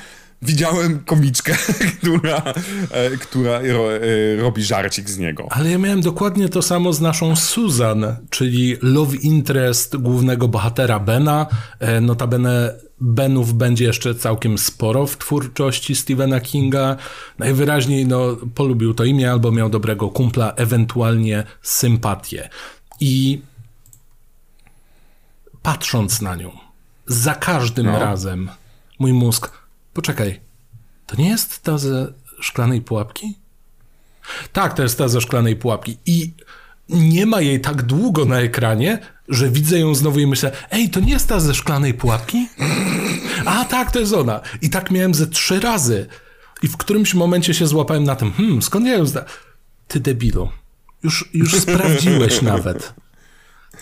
widziałem 0.42 1.04
komiczkę, 1.04 1.56
która, 1.98 2.42
e, 2.90 3.10
która 3.10 3.58
ro, 3.58 3.96
e, 3.96 4.00
robi 4.36 4.64
żarcik 4.64 5.10
z 5.10 5.18
niego. 5.18 5.48
Ale 5.50 5.70
ja 5.70 5.78
miałem 5.78 6.00
dokładnie 6.00 6.48
to 6.48 6.62
samo 6.62 6.92
z 6.92 7.00
naszą 7.00 7.36
Susan, 7.36 8.16
czyli 8.30 8.76
love 8.82 9.16
interest 9.16 9.96
głównego 9.96 10.48
bohatera 10.48 10.98
Bena. 10.98 11.46
E, 11.78 12.00
notabene 12.00 12.74
Benów 13.00 13.54
będzie 13.54 13.84
jeszcze 13.84 14.14
całkiem 14.14 14.58
sporo 14.58 15.06
w 15.06 15.18
twórczości 15.18 15.96
Stephena 15.96 16.40
Kinga. 16.40 16.96
Najwyraźniej 17.38 18.06
no, 18.06 18.36
polubił 18.54 18.94
to 18.94 19.04
imię 19.04 19.30
albo 19.30 19.52
miał 19.52 19.68
dobrego 19.70 20.08
kumpla, 20.08 20.52
ewentualnie 20.52 21.44
sympatię. 21.62 22.48
I 23.00 23.42
patrząc 25.62 26.22
na 26.22 26.34
nią, 26.34 26.50
za 27.06 27.34
każdym 27.34 27.86
no. 27.86 27.98
razem 27.98 28.50
mój 28.98 29.12
mózg 29.12 29.65
Poczekaj, 29.96 30.40
to 31.06 31.16
nie 31.16 31.28
jest 31.28 31.62
ta 31.62 31.78
ze 31.78 32.12
szklanej 32.40 32.80
pułapki? 32.80 33.34
Tak, 34.52 34.74
to 34.74 34.82
jest 34.82 34.98
ta 34.98 35.08
ze 35.08 35.20
szklanej 35.20 35.56
pułapki. 35.56 35.98
I 36.06 36.32
nie 36.88 37.26
ma 37.26 37.40
jej 37.40 37.60
tak 37.60 37.82
długo 37.82 38.24
na 38.24 38.40
ekranie, 38.40 38.98
że 39.28 39.50
widzę 39.50 39.78
ją 39.78 39.94
znowu 39.94 40.18
i 40.18 40.26
myślę, 40.26 40.52
ej, 40.70 40.90
to 40.90 41.00
nie 41.00 41.12
jest 41.12 41.28
ta 41.28 41.40
ze 41.40 41.54
szklanej 41.54 41.94
pułapki? 41.94 42.48
A 43.46 43.64
tak, 43.64 43.90
to 43.90 44.00
jest 44.00 44.12
ona. 44.12 44.40
I 44.62 44.70
tak 44.70 44.90
miałem 44.90 45.14
ze 45.14 45.26
trzy 45.26 45.60
razy. 45.60 46.06
I 46.62 46.68
w 46.68 46.76
którymś 46.76 47.14
momencie 47.14 47.54
się 47.54 47.66
złapałem 47.66 48.04
na 48.04 48.16
tym, 48.16 48.32
hmm, 48.32 48.62
skąd 48.62 48.86
ja 48.86 48.94
ją 48.94 49.06
zda... 49.06 49.24
Ty 49.88 50.00
debilu. 50.00 50.50
Już, 51.02 51.30
już 51.34 51.54
sprawdziłeś 51.54 52.42
nawet. 52.52 52.94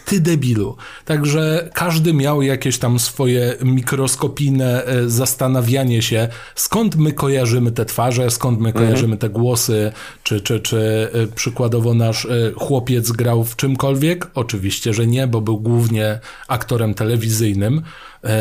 Ty 0.04 0.20
debilu. 0.20 0.76
Także 1.04 1.70
każdy 1.74 2.12
miał 2.12 2.42
jakieś 2.42 2.78
tam 2.78 2.98
swoje 2.98 3.56
mikroskopijne 3.62 4.84
e, 4.84 5.10
zastanawianie 5.10 6.02
się, 6.02 6.28
skąd 6.54 6.96
my 6.96 7.12
kojarzymy 7.12 7.72
te 7.72 7.84
twarze, 7.84 8.30
skąd 8.30 8.60
my 8.60 8.68
mhm. 8.68 8.86
kojarzymy 8.86 9.16
te 9.16 9.28
głosy, 9.28 9.92
czy, 10.22 10.40
czy, 10.40 10.60
czy 10.60 11.10
e, 11.12 11.26
przykładowo 11.26 11.94
nasz 11.94 12.24
e, 12.24 12.28
chłopiec 12.56 13.12
grał 13.12 13.44
w 13.44 13.56
czymkolwiek? 13.56 14.30
Oczywiście, 14.34 14.94
że 14.94 15.06
nie, 15.06 15.26
bo 15.26 15.40
był 15.40 15.60
głównie 15.60 16.20
aktorem 16.48 16.94
telewizyjnym. 16.94 17.82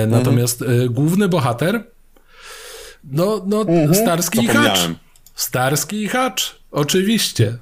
Natomiast 0.08 0.62
mhm. 0.62 0.94
główny 0.94 1.30
bohater, 1.30 1.84
no, 3.04 3.42
no 3.46 3.62
mhm. 3.62 3.96
Starski 3.96 4.44
i 4.44 4.48
Hacz. 4.48 4.90
Starski 5.36 6.04
i 6.04 6.08
Hacz, 6.08 6.56
oczywiście. 6.72 7.58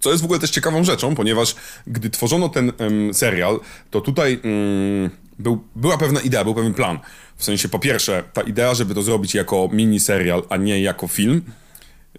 Co 0.00 0.10
jest 0.10 0.22
w 0.22 0.24
ogóle 0.24 0.40
też 0.40 0.50
ciekawą 0.50 0.84
rzeczą, 0.84 1.14
ponieważ 1.14 1.54
gdy 1.86 2.10
tworzono 2.10 2.48
ten 2.48 2.72
um, 2.78 3.14
serial, 3.14 3.60
to 3.90 4.00
tutaj 4.00 4.40
um, 4.44 5.10
był, 5.38 5.64
była 5.76 5.98
pewna 5.98 6.20
idea, 6.20 6.44
był 6.44 6.54
pewien 6.54 6.74
plan. 6.74 6.98
W 7.36 7.44
sensie, 7.44 7.68
po 7.68 7.78
pierwsze, 7.78 8.24
ta 8.32 8.42
idea, 8.42 8.74
żeby 8.74 8.94
to 8.94 9.02
zrobić 9.02 9.34
jako 9.34 9.68
mini 9.72 10.00
serial, 10.00 10.42
a 10.48 10.56
nie 10.56 10.80
jako 10.80 11.08
film. 11.08 11.42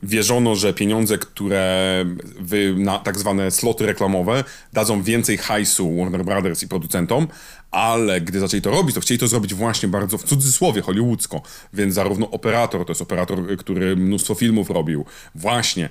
Wierzono, 0.03 0.55
że 0.55 0.73
pieniądze, 0.73 1.17
które 1.17 2.05
wy, 2.39 2.75
na 2.77 2.99
tak 2.99 3.19
zwane 3.19 3.51
sloty 3.51 3.85
reklamowe 3.85 4.43
dadzą 4.73 5.03
więcej 5.03 5.37
hajsu 5.37 5.97
Warner 5.97 6.25
Brothers 6.25 6.63
i 6.63 6.67
producentom, 6.67 7.27
ale 7.71 8.21
gdy 8.21 8.39
zaczęli 8.39 8.61
to 8.61 8.71
robić, 8.71 8.95
to 8.95 9.01
chcieli 9.01 9.19
to 9.19 9.27
zrobić 9.27 9.53
właśnie 9.53 9.89
bardzo 9.89 10.17
w 10.17 10.23
cudzysłowie 10.23 10.81
hollywoodzko, 10.81 11.41
więc 11.73 11.93
zarówno 11.93 12.31
operator, 12.31 12.85
to 12.85 12.91
jest 12.91 13.01
operator, 13.01 13.57
który 13.57 13.95
mnóstwo 13.95 14.35
filmów 14.35 14.69
robił, 14.69 15.05
właśnie 15.35 15.89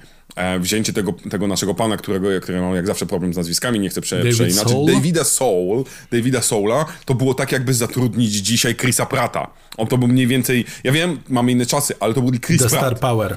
wzięcie 0.61 0.93
tego, 0.93 1.12
tego 1.31 1.47
naszego 1.47 1.74
pana, 1.74 1.97
którego, 1.97 2.28
który 2.41 2.61
mam 2.61 2.74
jak 2.74 2.87
zawsze 2.87 3.07
problem 3.07 3.35
z 3.35 3.37
nazwiskami, 3.37 3.81
nie 3.81 3.89
chcę 3.89 4.01
prze, 4.01 4.16
David 4.16 4.35
przeinaczyć, 4.35 4.72
Soul? 4.72 4.93
Davida 4.93 5.24
Soul, 5.24 5.85
Davida 6.12 6.43
Soula, 6.43 6.87
to 7.05 7.14
było 7.14 7.35
tak 7.35 7.53
jakby 7.53 7.74
zatrudnić 7.74 8.33
dzisiaj 8.33 8.74
Chrisa 8.74 9.07
Prata. 9.07 9.51
On 9.76 9.87
to 9.87 9.99
był 9.99 10.09
mniej 10.09 10.26
więcej, 10.26 10.64
ja 10.85 10.93
wiem, 10.93 11.18
mamy 11.28 11.53
inne 11.53 11.66
czasy, 11.66 11.95
ale 12.01 12.14
to 12.14 12.22
był 12.22 12.41
Chris 12.41 12.62
The 12.62 12.68
Pratt. 12.68 12.87
Star 12.87 12.99
Power. 12.99 13.37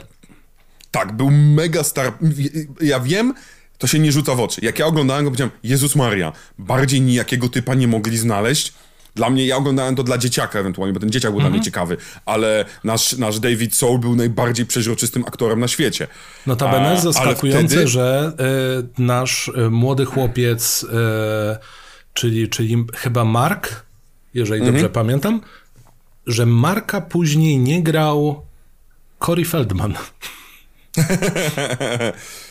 Tak, 0.92 1.16
był 1.16 1.32
mega 1.32 1.84
star, 1.84 2.14
ja 2.82 3.00
wiem, 3.00 3.34
to 3.78 3.88
się 3.88 4.00
nie 4.00 4.12
rzuca 4.12 4.36
w 4.36 4.40
oczy. 4.40 4.62
Jak 4.66 4.80
ja 4.80 4.86
oglądałem 4.86 5.24
go, 5.24 5.32
powiedziałem, 5.32 5.52
Jezus 5.64 5.96
Maria, 5.96 6.34
bardziej 6.60 7.02
nijakiego 7.02 7.50
typa 7.50 7.76
nie 7.76 7.88
mogli 7.88 8.18
znaleźć. 8.18 8.74
Dla 9.16 9.30
mnie, 9.30 9.46
ja 9.46 9.58
oglądałem 9.58 9.96
to 9.96 10.04
dla 10.04 10.18
dzieciaka 10.18 10.60
ewentualnie, 10.60 10.94
bo 10.94 11.00
ten 11.00 11.10
dzieciak 11.10 11.32
był 11.32 11.40
dla 11.40 11.50
mnie 11.50 11.58
mhm. 11.58 11.66
ciekawy, 11.66 11.98
ale 12.26 12.66
nasz, 12.84 13.14
nasz 13.18 13.40
David 13.40 13.76
Soul 13.76 14.00
był 14.00 14.16
najbardziej 14.16 14.66
przeźroczystym 14.66 15.24
aktorem 15.28 15.60
na 15.60 15.68
świecie. 15.68 16.08
Notabene 16.48 17.02
zaskakujące, 17.02 17.68
wtedy... 17.68 17.88
że 17.88 18.32
y, 18.98 19.02
nasz 19.04 19.48
y, 19.48 19.70
młody 19.70 20.06
chłopiec 20.06 20.84
y, 20.84 20.88
czyli, 22.14 22.50
czyli 22.50 22.86
chyba 22.96 23.26
Mark, 23.26 23.86
jeżeli 24.34 24.62
mhm. 24.62 24.74
dobrze 24.74 24.90
pamiętam, 24.90 25.42
że 26.28 26.46
Marka 26.46 27.02
później 27.02 27.60
nie 27.60 27.84
grał 27.84 28.46
Corey 29.20 29.46
Feldman. 29.46 29.94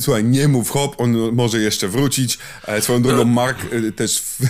Słuchaj, 0.00 0.24
nie 0.24 0.48
mów 0.48 0.70
hop, 0.70 1.00
on 1.00 1.32
może 1.32 1.58
jeszcze 1.58 1.88
wrócić. 1.88 2.38
E, 2.66 2.80
swoją 2.80 3.02
drogą 3.02 3.24
Mark 3.24 3.58
e, 3.72 3.92
też 3.92 4.20
w, 4.20 4.40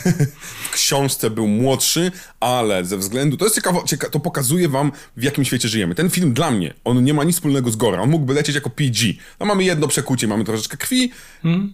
w, 0.67 0.71
książce 0.71 1.31
był 1.31 1.49
młodszy, 1.49 2.13
ale 2.41 2.85
ze 2.85 2.99
względu, 2.99 3.37
to 3.37 3.45
jest 3.45 3.55
ciekawe, 3.55 3.79
cieka, 3.87 4.11
to 4.11 4.21
pokazuje 4.21 4.69
wam 4.69 4.93
w 5.17 5.23
jakim 5.23 5.45
świecie 5.45 5.69
żyjemy. 5.69 5.95
Ten 5.95 6.11
film 6.11 6.33
dla 6.33 6.51
mnie, 6.51 6.75
on 6.85 7.05
nie 7.05 7.15
ma 7.15 7.25
nic 7.25 7.37
wspólnego 7.37 7.71
z 7.71 7.77
Gora, 7.77 8.01
on 8.03 8.11
mógłby 8.11 8.35
lecieć 8.35 8.55
jako 8.55 8.71
PG. 8.71 9.07
No 9.41 9.47
mamy 9.47 9.65
jedno 9.65 9.89
przekucie, 9.89 10.29
mamy 10.29 10.45
troszeczkę 10.45 10.77
krwi, 10.77 11.11
hmm. 11.43 11.73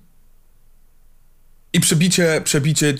I 1.73 1.81
przebicie, 1.81 2.41
przebicie 2.45 2.89
e, 2.89 2.95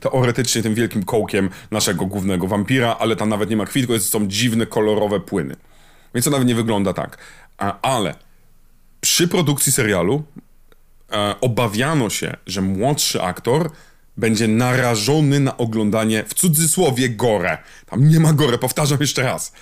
teoretycznie 0.00 0.62
tym 0.62 0.74
wielkim 0.74 1.02
kołkiem 1.02 1.50
naszego 1.70 2.06
głównego 2.06 2.46
wampira, 2.46 2.96
ale 3.00 3.16
tam 3.16 3.28
nawet 3.28 3.50
nie 3.50 3.56
ma 3.56 3.66
krwi, 3.66 3.86
tylko 3.86 3.98
są 3.98 4.28
dziwne, 4.28 4.66
kolorowe 4.66 5.20
płyny. 5.20 5.56
Więc 6.14 6.24
to 6.24 6.30
nawet 6.30 6.48
nie 6.48 6.54
wygląda 6.54 6.92
tak. 6.92 7.18
ale 7.82 8.14
przy 9.00 9.28
produkcji 9.28 9.72
serialu 9.72 10.22
e, 11.12 11.34
obawiano 11.40 12.10
się, 12.10 12.36
że 12.46 12.60
młodszy 12.60 13.22
aktor 13.22 13.70
będzie 14.16 14.48
narażony 14.48 15.40
na 15.40 15.56
oglądanie 15.56 16.24
w 16.28 16.34
cudzysłowie 16.34 17.08
gore. 17.08 17.58
Tam 17.86 18.08
nie 18.08 18.20
ma 18.20 18.32
gore, 18.32 18.58
powtarzam 18.58 18.98
jeszcze 19.00 19.22
raz. 19.22 19.52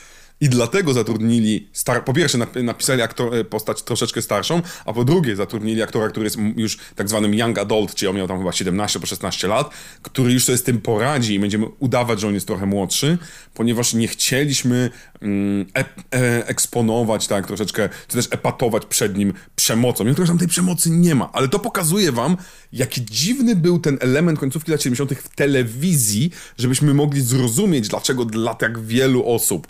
I 0.41 0.49
dlatego 0.49 0.93
zatrudnili, 0.93 1.68
star- 1.72 2.05
po 2.05 2.12
pierwsze 2.12 2.39
napisali 2.62 3.03
aktor, 3.03 3.34
e, 3.34 3.45
postać 3.45 3.82
troszeczkę 3.82 4.22
starszą, 4.22 4.62
a 4.84 4.93
po 4.93 5.05
drugie 5.05 5.36
zatrudnili 5.36 5.82
aktora, 5.82 6.09
który 6.09 6.24
jest 6.26 6.36
już 6.57 6.78
tak 6.95 7.09
zwanym 7.09 7.34
young 7.34 7.59
adult, 7.59 7.95
czyli 7.95 8.09
on 8.09 8.16
miał 8.16 8.28
tam 8.28 8.39
chyba 8.39 8.53
17 8.53 9.01
po 9.01 9.07
16 9.07 9.49
lat, 9.49 9.70
który 10.03 10.32
już 10.32 10.45
sobie 10.45 10.59
z 10.59 10.62
tym 10.62 10.80
poradzi 10.80 11.34
i 11.34 11.39
będziemy 11.39 11.66
udawać, 11.78 12.20
że 12.20 12.28
on 12.28 12.34
jest 12.34 12.47
trochę 12.47 12.66
młodszy, 12.66 13.18
ponieważ 13.55 13.95
nie 13.95 14.09
chcieliśmy 14.09 14.91
mm, 15.22 15.66
e- 15.76 15.84
e- 16.18 16.47
eksponować 16.47 17.26
tak 17.26 17.47
troszeczkę, 17.47 17.89
czy 18.09 18.16
też 18.16 18.28
epatować 18.30 18.86
przed 18.86 19.16
nim 19.16 19.32
przemocą. 19.57 20.05
Mimo 20.05 20.16
że 20.16 20.26
tam 20.26 20.39
tej 20.39 20.49
przemocy 20.49 20.91
nie 20.91 21.14
ma, 21.14 21.30
ale 21.32 21.49
to 21.49 21.59
pokazuje 21.59 22.12
wam, 22.12 22.36
jaki 22.72 23.05
dziwny 23.05 23.57
był 23.57 23.78
ten 23.78 23.99
element 24.01 24.39
końcówki 24.39 24.70
lat 24.70 24.82
70. 24.82 25.12
w 25.12 25.28
telewizji, 25.28 26.30
żebyśmy 26.59 26.95
mogli 26.95 27.20
zrozumieć, 27.20 27.89
dlaczego 27.89 28.24
dla 28.24 28.55
tak 28.55 28.78
wielu 28.78 29.28
osób 29.28 29.68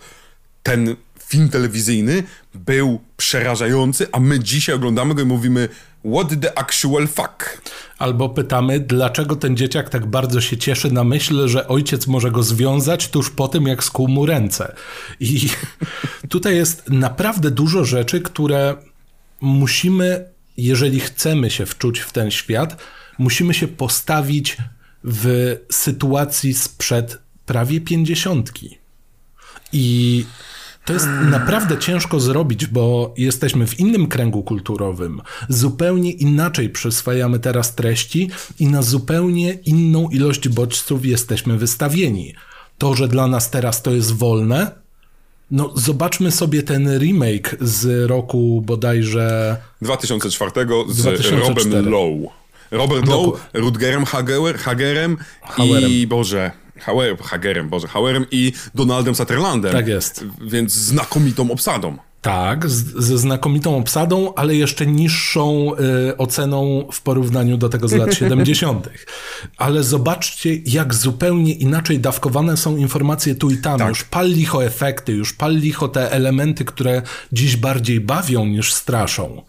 ten 0.69 0.97
film 1.19 1.49
telewizyjny 1.49 2.23
był 2.55 3.01
przerażający, 3.17 4.07
a 4.13 4.21
my 4.21 4.41
dzisiaj 4.41 4.75
oglądamy 4.75 5.15
go 5.15 5.23
i 5.23 5.25
mówimy 5.25 5.69
what 6.15 6.41
the 6.41 6.59
actual 6.59 7.07
fuck? 7.07 7.63
Albo 7.99 8.29
pytamy, 8.29 8.81
dlaczego 8.81 9.37
ten 9.37 9.57
dzieciak 9.57 9.91
tak 9.91 10.07
bardzo 10.07 10.41
się 10.41 10.57
cieszy 10.57 10.91
na 10.93 11.05
myśl, 11.05 11.49
że 11.49 11.69
ojciec 11.69 12.07
może 12.07 12.31
go 12.31 12.43
związać 12.43 13.09
tuż 13.09 13.31
po 13.31 13.49
tym, 13.49 13.67
jak 13.67 13.85
skuł 13.85 14.09
mu 14.09 14.27
ręce. 14.27 14.75
I 15.21 15.49
tutaj 16.29 16.57
jest 16.57 16.91
naprawdę 16.91 17.51
dużo 17.51 17.85
rzeczy, 17.85 18.21
które 18.21 18.77
musimy, 19.41 20.25
jeżeli 20.57 21.01
chcemy 21.01 21.51
się 21.51 21.67
wczuć 21.67 22.01
w 22.01 22.13
ten 22.13 22.31
świat, 22.31 22.83
musimy 23.19 23.55
się 23.55 23.69
postawić 23.69 24.57
w 25.05 25.57
sytuacji 25.71 26.55
sprzed 26.55 27.19
prawie 27.47 27.81
pięćdziesiątki. 27.81 28.79
I 29.73 30.25
to 30.89 30.95
jest 30.95 31.09
naprawdę 31.31 31.79
ciężko 31.79 32.21
zrobić, 32.21 32.67
bo 32.67 33.15
jesteśmy 33.17 33.67
w 33.67 33.81
innym 33.81 34.07
kręgu 34.07 34.43
kulturowym. 34.43 35.23
Zupełnie 35.49 36.11
inaczej 36.11 36.71
przyswajamy 36.71 37.39
teraz 37.39 37.75
treści 37.75 38.31
i 38.59 38.67
na 38.67 38.83
zupełnie 38.83 39.53
inną 39.53 40.09
ilość 40.09 40.49
bodźców 40.49 41.07
jesteśmy 41.07 41.59
wystawieni. 41.59 42.35
To, 42.79 42.95
że 42.95 43.09
dla 43.09 43.27
nas 43.27 43.51
teraz 43.51 43.83
to 43.83 43.91
jest 43.91 44.13
wolne, 44.13 44.71
no 45.51 45.73
zobaczmy 45.75 46.31
sobie 46.31 46.63
ten 46.63 46.99
remake 46.99 47.57
z 47.61 48.09
roku 48.11 48.63
bodajże... 48.67 49.57
2004 49.83 50.51
z 50.89 50.97
2004. 50.97 51.71
Robem 51.71 51.93
Lowe. 51.93 52.29
Robert 52.71 53.09
Lowe, 53.09 53.39
Rutgerem 53.53 54.05
Hager, 54.05 54.59
Hagerem 54.59 55.17
Hauerem. 55.43 55.91
i 55.91 56.07
Boże, 56.07 56.51
Hauer, 56.81 57.19
Hagerem, 57.19 57.69
Boże, 57.69 57.89
Hauerem 57.89 58.27
i 58.31 58.53
Donaldem 58.75 59.15
Sutherlandem. 59.15 59.73
Tak 59.73 59.89
jest. 59.89 60.25
Więc 60.41 60.73
znakomitą 60.73 61.51
obsadą. 61.51 61.97
Tak, 62.23 62.71
z, 62.71 63.05
ze 63.05 63.19
znakomitą 63.19 63.77
obsadą, 63.77 64.35
ale 64.35 64.55
jeszcze 64.55 64.87
niższą 64.87 65.73
y, 66.11 66.17
oceną 66.17 66.89
w 66.93 67.03
porównaniu 67.03 67.57
do 67.57 67.69
tego 67.69 67.89
z 67.89 67.93
lat 67.93 68.15
70. 68.19 68.89
Ale 69.57 69.83
zobaczcie, 69.83 70.55
jak 70.55 70.95
zupełnie 70.95 71.53
inaczej 71.53 72.01
dawkowane 72.01 72.57
są 72.57 72.77
informacje 72.77 73.35
tu 73.35 73.51
i 73.51 73.59
tam. 73.59 73.79
Tak. 73.79 73.89
Już 73.89 74.05
pal 74.05 74.29
licho 74.29 74.65
efekty, 74.65 75.13
już 75.13 75.33
pal 75.33 75.57
licho 75.57 75.89
te 75.89 76.13
elementy, 76.13 76.65
które 76.65 77.03
dziś 77.33 77.57
bardziej 77.57 78.01
bawią 78.01 78.47
niż 78.47 78.73
straszą. 78.75 79.43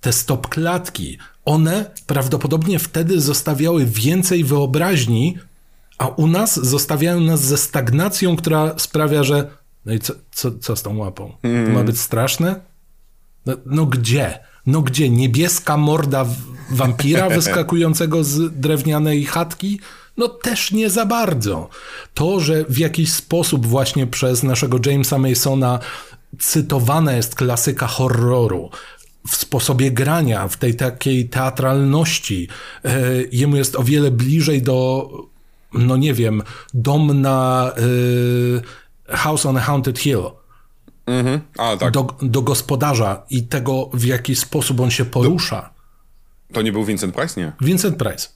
Te 0.00 0.12
stop 0.12 0.48
klatki, 0.48 1.18
one 1.44 1.90
prawdopodobnie 2.06 2.78
wtedy 2.78 3.20
zostawiały 3.20 3.86
więcej 3.86 4.44
wyobraźni 4.44 5.38
a 5.98 6.08
u 6.08 6.26
nas 6.26 6.66
zostawiają 6.66 7.20
nas 7.20 7.40
ze 7.40 7.56
stagnacją, 7.56 8.36
która 8.36 8.78
sprawia, 8.78 9.22
że 9.22 9.50
no 9.86 9.92
i 9.92 9.98
co, 10.00 10.14
co, 10.32 10.58
co 10.58 10.76
z 10.76 10.82
tą 10.82 10.96
łapą? 10.96 11.32
To 11.42 11.48
ma 11.48 11.58
mm. 11.58 11.86
być 11.86 12.00
straszne? 12.00 12.60
No, 13.46 13.52
no 13.66 13.86
gdzie? 13.86 14.38
No 14.66 14.82
gdzie? 14.82 15.10
Niebieska 15.10 15.76
morda 15.76 16.26
wampira 16.70 17.28
wyskakującego 17.38 18.24
z 18.24 18.60
drewnianej 18.60 19.24
chatki? 19.24 19.80
No 20.16 20.28
też 20.28 20.72
nie 20.72 20.90
za 20.90 21.06
bardzo. 21.06 21.68
To, 22.14 22.40
że 22.40 22.64
w 22.64 22.78
jakiś 22.78 23.12
sposób 23.12 23.66
właśnie 23.66 24.06
przez 24.06 24.42
naszego 24.42 24.78
Jamesa 24.86 25.18
Masona 25.18 25.78
cytowana 26.38 27.12
jest 27.12 27.34
klasyka 27.34 27.86
horroru, 27.86 28.70
w 29.30 29.36
sposobie 29.36 29.90
grania, 29.90 30.48
w 30.48 30.56
tej 30.56 30.74
takiej 30.76 31.28
teatralności. 31.28 32.48
E, 32.84 33.00
jemu 33.32 33.56
jest 33.56 33.76
o 33.76 33.82
wiele 33.82 34.10
bliżej 34.10 34.62
do 34.62 35.08
no 35.74 35.96
nie 35.96 36.14
wiem, 36.14 36.42
dom 36.74 37.20
na 37.20 37.72
y, 39.08 39.16
House 39.16 39.46
on 39.46 39.56
a 39.56 39.60
Haunted 39.60 39.98
Hill. 39.98 40.22
Mhm, 41.06 41.40
a, 41.58 41.76
tak. 41.76 41.92
do, 41.92 42.06
do 42.22 42.42
gospodarza 42.42 43.22
i 43.30 43.42
tego, 43.42 43.90
w 43.94 44.04
jaki 44.04 44.36
sposób 44.36 44.80
on 44.80 44.90
się 44.90 45.04
porusza. 45.04 45.70
To 46.52 46.62
nie 46.62 46.72
był 46.72 46.84
Vincent 46.84 47.14
Price, 47.14 47.40
nie? 47.40 47.52
Vincent 47.60 47.96
Price. 47.96 48.28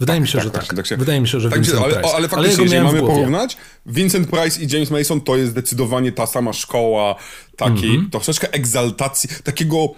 Wydaje 0.00 0.16
tak, 0.16 0.22
mi 0.22 0.28
się, 0.28 0.38
tak, 0.38 0.44
że 0.44 0.50
tak. 0.50 0.74
tak 0.74 0.86
się, 0.86 0.96
Wydaje 0.96 1.20
mi 1.20 1.28
się, 1.28 1.40
że 1.40 1.50
tak, 1.50 1.58
Vincent 1.58 1.82
ale, 1.84 1.94
Price. 1.94 2.14
Ale 2.14 2.28
faktycznie, 2.28 2.64
jeżeli 2.64 2.84
mamy 2.84 3.00
porównać, 3.00 3.56
Vincent 3.86 4.28
Price 4.28 4.62
i 4.62 4.68
James 4.72 4.90
Mason 4.90 5.20
to 5.20 5.36
jest 5.36 5.50
zdecydowanie 5.50 6.12
ta 6.12 6.26
sama 6.26 6.52
szkoła 6.52 7.14
takiej 7.56 7.90
mm 7.90 8.06
-hmm. 8.06 8.10
troszeczkę 8.10 8.52
egzaltacji, 8.52 9.30
takiego 9.44 9.88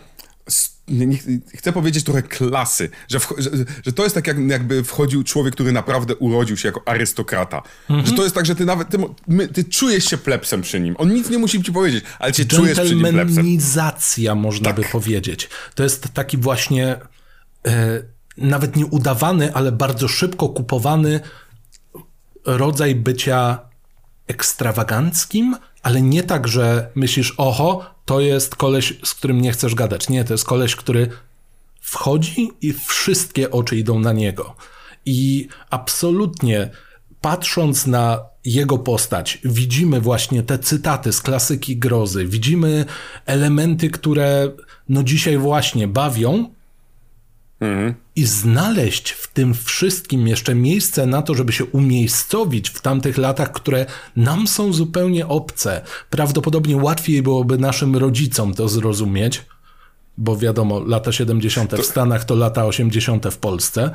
nie, 0.88 1.18
chcę 1.54 1.72
powiedzieć 1.72 2.04
trochę 2.04 2.22
klasy, 2.22 2.90
że, 3.08 3.20
w, 3.20 3.32
że, 3.38 3.50
że, 3.86 3.92
to 3.92 4.02
jest 4.02 4.14
tak 4.14 4.26
jak, 4.26 4.38
jakby 4.38 4.84
wchodził 4.84 5.24
człowiek, 5.24 5.54
który 5.54 5.72
naprawdę 5.72 6.16
urodził 6.16 6.56
się 6.56 6.68
jako 6.68 6.88
arystokrata. 6.88 7.62
Mhm. 7.90 8.06
Że 8.06 8.12
to 8.12 8.22
jest 8.22 8.34
tak, 8.34 8.46
że 8.46 8.54
ty 8.54 8.64
nawet, 8.64 8.88
ty, 8.88 8.98
my, 9.28 9.48
ty, 9.48 9.64
czujesz 9.64 10.04
się 10.04 10.18
plepsem 10.18 10.62
przy 10.62 10.80
nim. 10.80 10.94
On 10.98 11.14
nic 11.14 11.30
nie 11.30 11.38
musi 11.38 11.62
ci 11.62 11.72
powiedzieć, 11.72 12.04
ale 12.18 12.32
cię 12.32 12.44
czujesz 12.44 12.80
przy 12.80 12.94
nim 12.94 13.06
plepsem. 13.06 13.46
można 14.34 14.64
tak. 14.66 14.76
by 14.76 14.84
powiedzieć. 14.92 15.48
To 15.74 15.82
jest 15.82 16.08
taki 16.08 16.36
właśnie 16.36 16.96
e, 17.66 18.02
nawet 18.36 18.76
nie 18.76 18.86
udawany, 18.86 19.54
ale 19.54 19.72
bardzo 19.72 20.08
szybko 20.08 20.48
kupowany 20.48 21.20
rodzaj 22.44 22.94
bycia 22.94 23.58
ekstrawaganckim, 24.26 25.56
ale 25.82 26.02
nie 26.02 26.22
tak, 26.22 26.48
że 26.48 26.90
myślisz, 26.94 27.34
oho, 27.36 27.93
to 28.04 28.20
jest 28.20 28.56
koleś, 28.56 28.94
z 29.04 29.14
którym 29.14 29.40
nie 29.40 29.52
chcesz 29.52 29.74
gadać. 29.74 30.08
Nie, 30.08 30.24
to 30.24 30.34
jest 30.34 30.44
koleś, 30.44 30.76
który 30.76 31.08
wchodzi 31.80 32.50
i 32.60 32.72
wszystkie 32.72 33.50
oczy 33.50 33.76
idą 33.76 33.98
na 33.98 34.12
niego. 34.12 34.56
I 35.06 35.48
absolutnie 35.70 36.70
patrząc 37.20 37.86
na 37.86 38.20
jego 38.44 38.78
postać, 38.78 39.38
widzimy 39.44 40.00
właśnie 40.00 40.42
te 40.42 40.58
cytaty 40.58 41.12
z 41.12 41.20
klasyki 41.20 41.76
grozy, 41.76 42.26
widzimy 42.26 42.84
elementy, 43.26 43.90
które 43.90 44.52
no 44.88 45.02
dzisiaj 45.02 45.38
właśnie 45.38 45.88
bawią, 45.88 46.53
Mhm. 47.64 47.94
I 48.16 48.24
znaleźć 48.24 49.10
w 49.10 49.32
tym 49.32 49.54
wszystkim 49.54 50.28
jeszcze 50.28 50.54
miejsce 50.54 51.06
na 51.06 51.22
to, 51.22 51.34
żeby 51.34 51.52
się 51.52 51.64
umiejscowić 51.64 52.70
w 52.70 52.80
tamtych 52.80 53.18
latach, 53.18 53.52
które 53.52 53.86
nam 54.16 54.46
są 54.46 54.72
zupełnie 54.72 55.26
obce. 55.26 55.80
Prawdopodobnie 56.10 56.76
łatwiej 56.76 57.22
byłoby 57.22 57.58
naszym 57.58 57.96
rodzicom 57.96 58.54
to 58.54 58.68
zrozumieć, 58.68 59.42
bo 60.18 60.36
wiadomo, 60.36 60.80
lata 60.80 61.12
70. 61.12 61.74
w 61.74 61.86
Stanach 61.86 62.24
to 62.24 62.34
lata 62.34 62.66
80. 62.66 63.26
w 63.26 63.36
Polsce. 63.36 63.90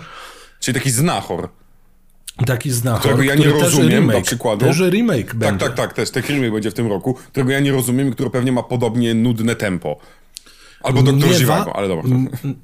Czyli 0.60 0.76
taki 0.76 0.92
znachor. 0.92 1.50
Taki 2.46 2.72
znachor, 2.72 3.00
którego 3.00 3.24
ja 3.24 3.36
nie 3.36 3.46
rozumiem, 3.46 3.90
remake, 3.90 4.16
na 4.18 4.22
przykładu. 4.22 4.66
Też 4.66 4.80
remake 4.80 5.28
tak, 5.28 5.36
będzie. 5.36 5.66
Tak, 5.66 5.76
tak, 5.76 5.88
tak, 5.88 5.94
też 5.94 6.12
taki 6.12 6.34
remake 6.34 6.54
będzie 6.54 6.72
w 6.72 6.74
tym 6.74 6.88
roku, 6.88 7.14
którego 7.14 7.52
ja 7.52 7.60
nie 7.60 7.72
rozumiem, 7.72 8.12
który 8.12 8.30
pewnie 8.30 8.52
ma 8.52 8.64
podobnie 8.64 9.14
nudne 9.14 9.56
tempo. 9.56 9.98
Albo 10.84 11.04
Doktor 11.04 11.34
Zivago, 11.34 11.76
ale 11.76 11.88
dobra. 11.88 12.10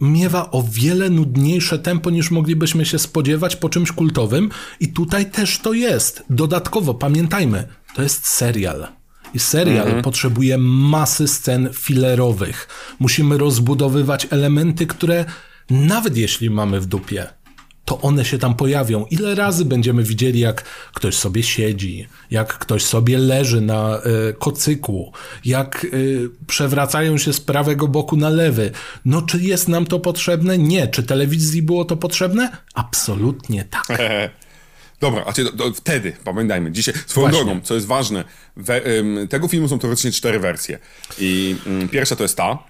Miewa 0.01 0.51
o 0.51 0.63
wiele 0.71 1.09
nudniejsze 1.09 1.79
tempo 1.79 2.09
niż 2.09 2.31
moglibyśmy 2.31 2.85
się 2.85 2.99
spodziewać 2.99 3.55
po 3.55 3.69
czymś 3.69 3.91
kultowym 3.91 4.49
i 4.79 4.87
tutaj 4.87 5.31
też 5.31 5.59
to 5.59 5.73
jest. 5.73 6.23
Dodatkowo, 6.29 6.93
pamiętajmy, 6.93 7.67
to 7.95 8.01
jest 8.01 8.27
serial. 8.27 8.87
I 9.33 9.39
serial 9.39 9.85
mhm. 9.85 10.03
potrzebuje 10.03 10.57
masy 10.57 11.27
scen 11.27 11.69
filerowych. 11.73 12.67
Musimy 12.99 13.37
rozbudowywać 13.37 14.27
elementy, 14.29 14.87
które 14.87 15.25
nawet 15.69 16.17
jeśli 16.17 16.49
mamy 16.49 16.81
w 16.81 16.85
dupie, 16.85 17.27
to 17.85 18.01
one 18.01 18.25
się 18.25 18.37
tam 18.37 18.55
pojawią. 18.55 19.05
Ile 19.09 19.35
razy 19.35 19.65
będziemy 19.65 20.03
widzieli, 20.03 20.39
jak 20.39 20.63
ktoś 20.93 21.15
sobie 21.15 21.43
siedzi, 21.43 22.07
jak 22.31 22.57
ktoś 22.57 22.83
sobie 22.83 23.17
leży 23.17 23.61
na 23.61 23.99
y, 24.29 24.33
kocyku, 24.33 25.11
jak 25.45 25.83
y, 25.93 26.29
przewracają 26.47 27.17
się 27.17 27.33
z 27.33 27.41
prawego 27.41 27.87
boku 27.87 28.17
na 28.17 28.29
lewy. 28.29 28.71
No, 29.05 29.21
czy 29.21 29.39
jest 29.39 29.67
nam 29.67 29.85
to 29.85 29.99
potrzebne? 29.99 30.57
Nie. 30.57 30.87
Czy 30.87 31.03
telewizji 31.03 31.61
było 31.61 31.85
to 31.85 31.97
potrzebne? 31.97 32.57
Absolutnie 32.73 33.65
tak. 33.65 33.97
Dobra, 34.99 35.23
a 35.25 35.33
to, 35.33 35.51
to 35.51 35.73
wtedy, 35.73 36.13
pamiętajmy, 36.23 36.71
dzisiaj, 36.71 36.93
swoją 37.05 37.27
Właśnie. 37.27 37.45
drogą, 37.45 37.61
co 37.61 37.73
jest 37.73 37.87
ważne, 37.87 38.23
we, 38.57 38.81
tego 39.29 39.47
filmu 39.47 39.67
są 39.67 39.79
teoretycznie 39.79 40.11
cztery 40.11 40.39
wersje. 40.39 40.79
I 41.19 41.55
um, 41.65 41.89
pierwsza 41.89 42.15
to 42.15 42.23
jest 42.23 42.37
ta, 42.37 42.63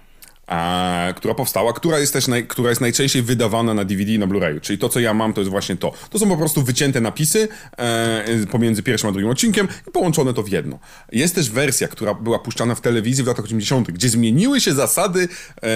a, 0.46 1.12
która 1.16 1.34
powstała, 1.34 1.72
która 1.72 1.98
jest 1.98 2.12
też 2.12 2.28
naj, 2.28 2.46
która 2.46 2.68
jest 2.68 2.80
najczęściej 2.80 3.22
wydawana 3.22 3.74
na 3.74 3.84
DVD 3.84 4.12
i 4.12 4.18
na 4.18 4.26
Blu-rayu. 4.26 4.60
Czyli 4.60 4.78
to, 4.78 4.88
co 4.88 5.00
ja 5.00 5.14
mam, 5.14 5.32
to 5.32 5.40
jest 5.40 5.50
właśnie 5.50 5.76
to. 5.76 5.92
To 6.10 6.18
są 6.18 6.28
po 6.28 6.36
prostu 6.36 6.62
wycięte 6.62 7.00
napisy 7.00 7.48
e, 7.78 8.46
pomiędzy 8.50 8.82
pierwszym 8.82 9.08
a 9.10 9.12
drugim 9.12 9.30
odcinkiem 9.30 9.68
i 9.88 9.90
połączone 9.90 10.34
to 10.34 10.42
w 10.42 10.48
jedno. 10.48 10.78
Jest 11.12 11.34
też 11.34 11.50
wersja, 11.50 11.88
która 11.88 12.14
była 12.14 12.38
puszczana 12.38 12.74
w 12.74 12.80
telewizji 12.80 13.24
w 13.24 13.26
latach 13.26 13.44
80., 13.44 13.90
gdzie 13.90 14.08
zmieniły 14.08 14.60
się 14.60 14.72
zasady 14.74 15.28
e, 15.62 15.66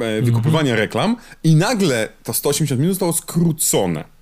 e, 0.00 0.22
wykupywania 0.22 0.76
reklam 0.76 1.16
i 1.44 1.56
nagle 1.56 2.08
to 2.22 2.34
180 2.34 2.80
minut 2.80 2.94
zostało 2.94 3.12
skrócone. 3.12 4.13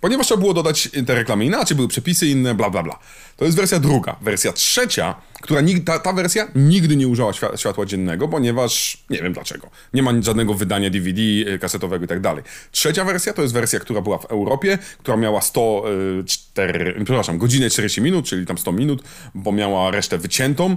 Ponieważ 0.00 0.26
trzeba 0.26 0.40
było 0.40 0.54
dodać 0.54 0.88
te 1.06 1.14
reklamy 1.14 1.44
inaczej, 1.44 1.76
były 1.76 1.88
przepisy 1.88 2.26
inne, 2.26 2.54
bla, 2.54 2.70
bla, 2.70 2.82
bla. 2.82 2.98
To 3.36 3.44
jest 3.44 3.56
wersja 3.56 3.80
druga. 3.80 4.16
Wersja 4.20 4.52
trzecia, 4.52 5.14
która 5.42 5.60
ta, 5.84 5.98
ta 5.98 6.12
wersja 6.12 6.48
nigdy 6.54 6.96
nie 6.96 7.08
użyła 7.08 7.32
światła 7.56 7.86
dziennego, 7.86 8.28
ponieważ 8.28 9.04
nie 9.10 9.22
wiem 9.22 9.32
dlaczego. 9.32 9.70
Nie 9.94 10.02
ma 10.02 10.12
żadnego 10.22 10.54
wydania 10.54 10.90
DVD, 10.90 11.20
y, 11.22 11.58
kasetowego 11.58 12.04
i 12.04 12.08
tak 12.08 12.20
dalej. 12.20 12.44
Trzecia 12.70 13.04
wersja 13.04 13.32
to 13.32 13.42
jest 13.42 13.54
wersja, 13.54 13.80
która 13.80 14.00
była 14.00 14.18
w 14.18 14.24
Europie, 14.24 14.78
która 14.98 15.16
miała 15.16 15.40
104, 15.40 16.90
y, 16.90 17.04
przepraszam, 17.04 17.38
godzinę 17.38 17.70
40 17.70 18.00
minut, 18.00 18.26
czyli 18.26 18.46
tam 18.46 18.58
100 18.58 18.72
minut, 18.72 19.02
bo 19.34 19.52
miała 19.52 19.90
resztę 19.90 20.18
wyciętą. 20.18 20.76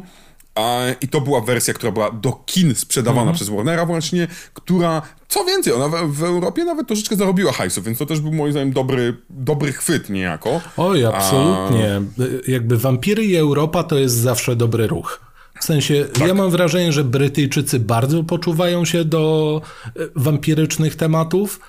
I 1.02 1.08
to 1.08 1.22
była 1.22 1.42
wersja, 1.42 1.74
która 1.74 1.92
była 1.92 2.12
do 2.12 2.32
kin 2.46 2.76
sprzedawana 2.76 3.22
mhm. 3.22 3.36
przez 3.36 3.50
Warnera 3.50 3.86
właśnie, 3.86 4.28
która, 4.54 5.02
co 5.28 5.46
więcej, 5.46 5.74
ona 5.74 5.88
w, 5.88 6.12
w, 6.12 6.24
Europie 6.24 6.66
nawet 6.66 6.88
troszeczkę 6.88 7.16
zarobiła 7.16 7.52
hajsu, 7.52 7.82
więc 7.82 7.98
to 7.98 8.06
też 8.06 8.20
był 8.20 8.32
moim 8.32 8.52
zdaniem 8.52 8.74
dobry, 8.74 9.18
dobry 9.30 9.72
chwyt 9.72 10.10
niejako. 10.10 10.62
Oj, 10.78 11.06
absolutnie. 11.06 12.02
A... 12.20 12.52
Jakby 12.52 12.78
Wampiry 12.78 13.26
i 13.26 13.36
Europa 13.36 13.84
to 13.84 13.98
jest 13.98 14.16
zawsze 14.16 14.56
dobry 14.56 14.88
ruch. 14.88 15.30
W 15.60 15.64
sensie, 15.64 16.06
tak. 16.14 16.28
ja 16.28 16.34
mam 16.34 16.52
wrażenie, 16.52 16.92
że 16.92 17.04
Brytyjczycy 17.04 17.80
bardzo 17.80 18.24
poczuwają 18.24 18.86
się 18.86 19.06
do 19.06 19.62
e, 19.86 19.90
wampirycznych 20.16 20.96
tematów 20.96 21.60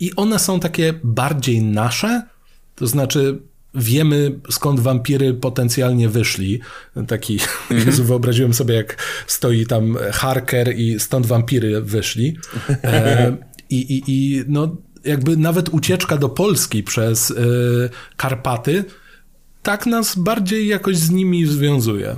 i 0.00 0.16
one 0.16 0.38
są 0.38 0.60
takie 0.60 0.94
bardziej 1.04 1.62
nasze. 1.62 2.22
To 2.74 2.86
znaczy, 2.86 3.42
wiemy 3.74 4.38
skąd 4.50 4.80
wampiry 4.80 5.34
potencjalnie 5.34 6.08
wyszli. 6.08 6.60
Taki, 7.06 7.38
mm 7.70 7.84
-hmm. 7.84 8.00
wyobraziłem 8.00 8.54
sobie 8.54 8.74
jak 8.74 8.96
stoi 9.26 9.66
tam 9.66 9.96
Harker 10.12 10.78
i 10.78 11.00
stąd 11.00 11.26
wampiry 11.26 11.80
wyszli. 11.80 12.38
E, 12.84 13.36
i, 13.70 13.76
i, 13.76 14.02
I 14.06 14.44
no 14.48 14.76
jakby 15.04 15.36
nawet 15.36 15.68
ucieczka 15.68 16.16
do 16.16 16.28
Polski 16.28 16.82
przez 16.82 17.30
e, 17.30 17.34
Karpaty 18.16 18.84
tak 19.62 19.86
nas 19.86 20.16
bardziej 20.16 20.68
jakoś 20.68 20.96
z 20.96 21.10
nimi 21.10 21.46
związuje. 21.46 22.16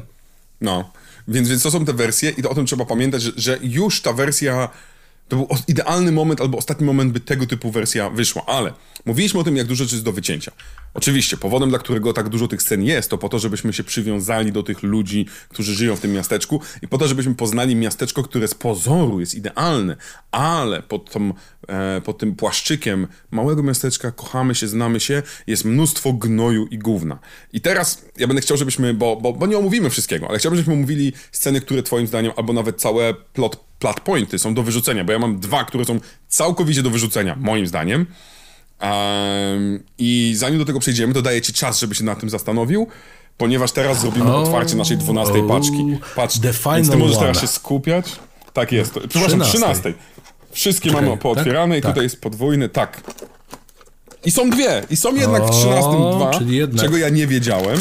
No, 0.61 0.93
więc, 1.29 1.49
więc 1.49 1.63
to 1.63 1.71
są 1.71 1.85
te 1.85 1.93
wersje 1.93 2.31
i 2.31 2.43
to 2.43 2.51
o 2.51 2.55
tym 2.55 2.67
trzeba 2.67 2.85
pamiętać, 2.85 3.23
że, 3.23 3.33
że 3.37 3.59
już 3.63 4.03
ta 4.03 4.13
wersja 4.13 4.69
to 5.29 5.37
był 5.37 5.49
idealny 5.69 6.13
moment 6.13 6.41
albo 6.41 6.59
ostatni 6.59 6.87
moment, 6.87 7.13
by 7.13 7.21
tego 7.21 7.47
typu 7.47 7.71
wersja 7.71 8.11
wyszła, 8.11 8.47
ale 8.47 8.73
mówiliśmy 9.07 9.41
o 9.41 9.45
tym, 9.45 9.57
jak 9.57 9.67
dużo 9.67 9.85
rzeczy 9.85 9.95
jest 9.95 10.05
do 10.05 10.13
wycięcia. 10.13 10.53
Oczywiście, 10.95 11.37
powodem, 11.37 11.69
dla 11.69 11.79
którego 11.79 12.13
tak 12.13 12.29
dużo 12.29 12.49
tych 12.49 12.63
scen 12.63 12.83
jest, 12.83 13.11
to 13.11 13.19
po 13.19 13.29
to, 13.29 13.39
żebyśmy 13.39 13.73
się 13.73 13.85
przywiązali 13.85 14.53
do 14.53 14.63
tych 14.63 14.83
ludzi, 14.83 15.27
którzy 15.49 15.75
żyją 15.75 15.97
w 15.97 16.01
tym 16.01 16.13
miasteczku 16.13 16.61
i 16.83 16.89
po 16.89 16.99
to, 16.99 17.09
żebyśmy 17.09 17.35
poznali 17.35 17.77
miasteczko, 17.77 18.23
które 18.23 18.49
z 18.49 18.55
pozoru 18.55 19.21
jest 19.21 19.35
idealne, 19.35 19.97
ale 20.31 20.83
pod, 20.83 21.11
tą, 21.11 21.33
e, 21.69 22.01
pod 22.01 22.19
tym 22.19 22.37
płaszczykiem 22.37 23.07
małego 23.31 23.63
miasteczka 23.63 24.11
kochamy 24.11 24.55
się, 24.55 24.69
znamy 24.69 25.01
się, 25.01 25.23
jest 25.47 25.65
mnóstwo 25.65 26.13
gnoju 26.13 26.67
i 26.67 26.79
gówna. 26.79 27.19
I 27.53 27.61
teraz 27.61 28.05
ja 28.19 28.27
będę 28.27 28.43
chciał, 28.43 28.57
żebyśmy, 28.57 28.95
bo, 28.95 29.17
bo, 29.17 29.33
bo 29.33 29.47
nie 29.47 29.59
omówimy 29.59 29.91
wszystkiego, 29.91 30.29
ale 30.29 30.39
chciałbym, 30.39 30.57
żebyśmy 30.57 30.75
omówili 30.75 31.13
sceny, 31.33 31.61
które 31.61 31.83
twoim 31.83 32.07
zdaniem, 32.07 32.33
albo 32.37 32.53
nawet 32.53 32.81
całe 32.81 33.15
plot, 33.15 33.66
plot 33.79 34.01
pointy 34.01 34.39
są 34.39 34.55
do 34.55 34.63
wyrzucenia, 34.63 35.05
bo 35.05 35.13
ja 35.13 35.19
mam 35.19 35.41
dwa, 35.41 35.65
które 35.65 35.85
są 35.85 36.01
całkowicie 36.29 36.83
do 36.83 36.91
wyrzucenia, 36.91 37.37
moim 37.41 37.67
zdaniem. 37.67 38.07
Um, 38.83 39.83
I 39.99 40.35
zanim 40.37 40.59
do 40.59 40.65
tego 40.65 40.81
przejdziemy, 40.81 41.15
to 41.15 41.23
daję 41.23 41.43
ci 41.43 41.53
czas, 41.53 41.81
żeby 41.81 41.95
się 41.95 42.05
nad 42.05 42.21
tym 42.21 42.31
zastanowił, 42.31 42.87
ponieważ 43.37 43.73
teraz 43.73 44.01
zrobimy 44.01 44.35
oh, 44.35 44.39
otwarcie 44.39 44.77
naszej 44.77 44.97
dwunastej 44.97 45.41
oh, 45.41 45.49
paczki. 45.49 45.99
Patrz, 46.17 46.39
więc 46.77 46.91
ty 46.91 46.97
możesz 46.97 47.19
teraz 47.19 47.41
się 47.41 47.47
skupiać. 47.47 48.13
Tak 48.53 48.73
jest. 48.73 48.99
Przepraszam, 49.09 49.41
trzynastej. 49.41 49.95
Wszystkie 50.53 50.91
okay, 50.91 51.03
mamy 51.03 51.17
pootwierane 51.17 51.75
tak? 51.75 51.79
i 51.79 51.83
tutaj 51.83 51.95
tak. 51.95 52.03
jest 52.03 52.21
podwójny, 52.21 52.69
tak. 52.69 53.01
I 54.25 54.31
są 54.31 54.51
dwie. 54.51 54.83
I 54.91 54.97
są 54.97 55.15
jednak 55.15 55.47
w 55.47 55.51
trzynastym 55.51 56.01
dwa, 56.13 56.31
czego 56.79 56.97
ja 56.97 57.09
nie 57.09 57.27
wiedziałem. 57.27 57.79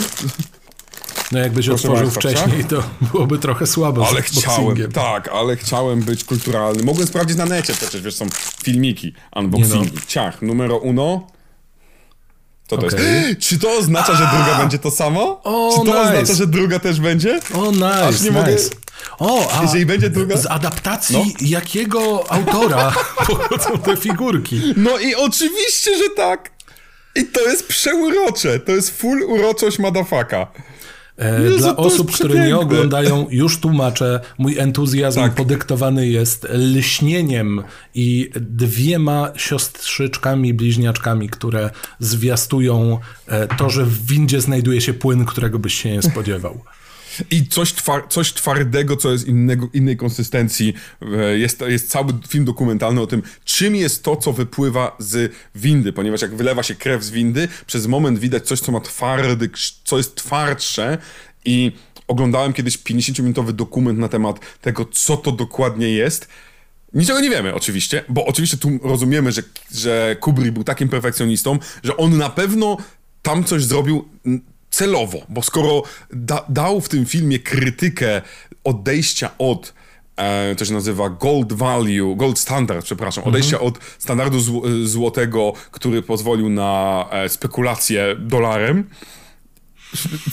No 1.32 1.40
jakbyś 1.40 1.66
Proszę 1.66 1.88
otworzył 1.88 2.12
wcześniej, 2.12 2.66
to 2.66 2.84
byłoby 3.12 3.40
trochę 3.40 3.68
słabo 3.68 4.08
Ale 4.08 4.22
chciałem, 4.22 4.92
tak, 4.92 5.28
ale 5.28 5.56
chciałem 5.56 6.02
być 6.02 6.24
kulturalny. 6.24 6.84
Mogłem 6.84 7.08
sprawdzić 7.08 7.38
na 7.38 7.46
necie 7.46 7.74
przecież, 7.74 8.02
wiesz, 8.02 8.16
są 8.16 8.28
filmiki, 8.64 9.14
unboxingi. 9.36 9.92
No. 9.96 10.02
Ciach, 10.08 10.42
numero 10.42 10.78
uno. 10.78 11.28
To 12.68 12.76
okay. 12.76 13.04
jest? 13.04 13.40
Czy 13.48 13.60
to 13.60 13.78
oznacza, 13.78 14.16
że 14.16 14.30
druga 14.36 14.58
będzie 14.62 14.80
to 14.80 14.92
samo? 14.92 15.42
O, 15.44 15.72
Czy 15.72 15.92
to 15.92 15.98
nice. 15.98 16.02
oznacza, 16.02 16.34
że 16.34 16.48
druga 16.48 16.80
też 16.80 17.00
będzie? 17.00 17.40
O, 17.54 17.72
nice, 17.72 18.08
Aż 18.08 18.22
nie 18.22 18.30
nice. 18.30 18.40
Mogę... 18.40 18.56
O, 19.20 19.60
a 19.60 19.62
Jeżeli 19.62 19.86
będzie 19.86 20.10
druga... 20.10 20.38
z 20.38 20.46
adaptacji 20.46 21.18
no. 21.18 21.48
jakiego 21.48 22.32
autora 22.32 22.94
pochodzą 23.28 23.78
te 23.78 23.98
figurki? 23.98 24.62
No 24.78 24.98
i 24.98 25.16
oczywiście, 25.16 25.98
że 25.98 26.10
tak. 26.16 26.52
I 27.16 27.26
to 27.26 27.42
jest 27.42 27.68
przeurocze. 27.68 28.60
To 28.60 28.72
jest 28.72 28.98
full 28.98 29.24
uroczość 29.24 29.80
madafaka. 29.80 30.48
E, 31.18 31.44
Jezu, 31.44 31.58
Dla 31.58 31.76
osób, 31.76 32.12
które 32.12 32.48
nie 32.48 32.58
oglądają, 32.58 33.28
już 33.30 33.60
tłumaczę, 33.60 34.20
mój 34.38 34.60
entuzjazm 34.60 35.20
tak. 35.20 35.36
podyktowany 35.36 36.08
jest 36.08 36.48
lśnieniem 36.54 37.64
i 37.94 38.30
dwiema 38.36 39.32
siostrzyczkami, 39.36 40.54
bliźniaczkami, 40.54 41.30
które 41.30 41.70
zwiastują 42.00 43.00
e, 43.28 43.48
to, 43.48 43.70
że 43.70 43.86
w 43.86 44.06
windzie 44.06 44.42
znajduje 44.42 44.82
się 44.82 44.94
płyn, 44.94 45.26
którego 45.26 45.60
byś 45.60 45.74
się 45.74 45.92
nie 45.92 46.02
spodziewał. 46.02 46.62
I 47.32 47.48
coś, 47.48 47.74
twar 47.74 48.08
coś 48.10 48.34
twardego, 48.34 48.98
co 48.98 49.12
jest 49.12 49.28
innego, 49.28 49.70
innej 49.74 49.98
konsystencji. 49.98 50.74
E, 51.02 51.38
jest, 51.38 51.62
jest 51.68 51.90
cały 51.90 52.14
film 52.28 52.46
dokumentalny 52.46 53.02
o 53.02 53.08
tym, 53.08 53.22
czym 53.46 53.76
jest 53.76 54.04
to, 54.04 54.16
co 54.16 54.34
wypływa 54.34 54.96
z 55.00 55.34
windy, 55.56 55.94
ponieważ 55.94 56.22
jak 56.22 56.36
wylewa 56.36 56.64
się 56.64 56.76
krew 56.76 57.04
z 57.04 57.12
windy, 57.12 57.48
przez 57.68 57.88
moment 57.88 58.20
widać 58.20 58.48
coś, 58.48 58.60
co 58.60 58.72
ma 58.72 58.80
twardy, 58.80 59.50
co 59.84 59.98
jest 59.98 60.16
twardsze 60.16 60.98
i 61.46 61.72
oglądałem 62.08 62.54
kiedyś 62.54 62.78
50-minutowy 62.78 63.52
dokument 63.52 64.00
na 64.00 64.08
temat 64.08 64.40
tego, 64.62 64.86
co 64.86 65.18
to 65.18 65.32
dokładnie 65.32 65.90
jest. 65.90 66.28
Niczego 66.94 67.20
nie 67.20 67.30
wiemy 67.30 67.54
oczywiście, 67.54 68.04
bo 68.10 68.26
oczywiście 68.26 68.58
tu 68.58 68.70
rozumiemy, 68.84 69.32
że, 69.32 69.44
że 69.72 70.16
Kubrick 70.20 70.54
był 70.54 70.64
takim 70.64 70.90
perfekcjonistą, 70.90 71.60
że 71.84 71.98
on 71.98 72.18
na 72.18 72.30
pewno 72.30 72.78
tam 73.22 73.44
coś 73.44 73.64
zrobił 73.64 74.06
celowo, 74.76 75.26
bo 75.30 75.42
skoro 75.42 75.84
da, 76.14 76.46
dał 76.50 76.82
w 76.82 76.90
tym 76.90 77.06
filmie 77.06 77.40
krytykę 77.40 78.22
odejścia 78.64 79.30
od 79.38 79.74
e, 80.18 80.56
to 80.56 80.66
się 80.66 80.74
nazywa 80.74 81.10
gold 81.10 81.54
value, 81.54 82.16
gold 82.16 82.40
standard, 82.40 82.86
przepraszam, 82.86 83.22
mhm. 83.22 83.36
odejścia 83.36 83.60
od 83.60 83.80
standardu 83.98 84.40
zł 84.40 84.62
złotego, 84.84 85.54
który 85.72 86.02
pozwolił 86.02 86.50
na 86.50 87.06
e, 87.12 87.30
spekulację 87.30 88.16
dolarem. 88.20 88.90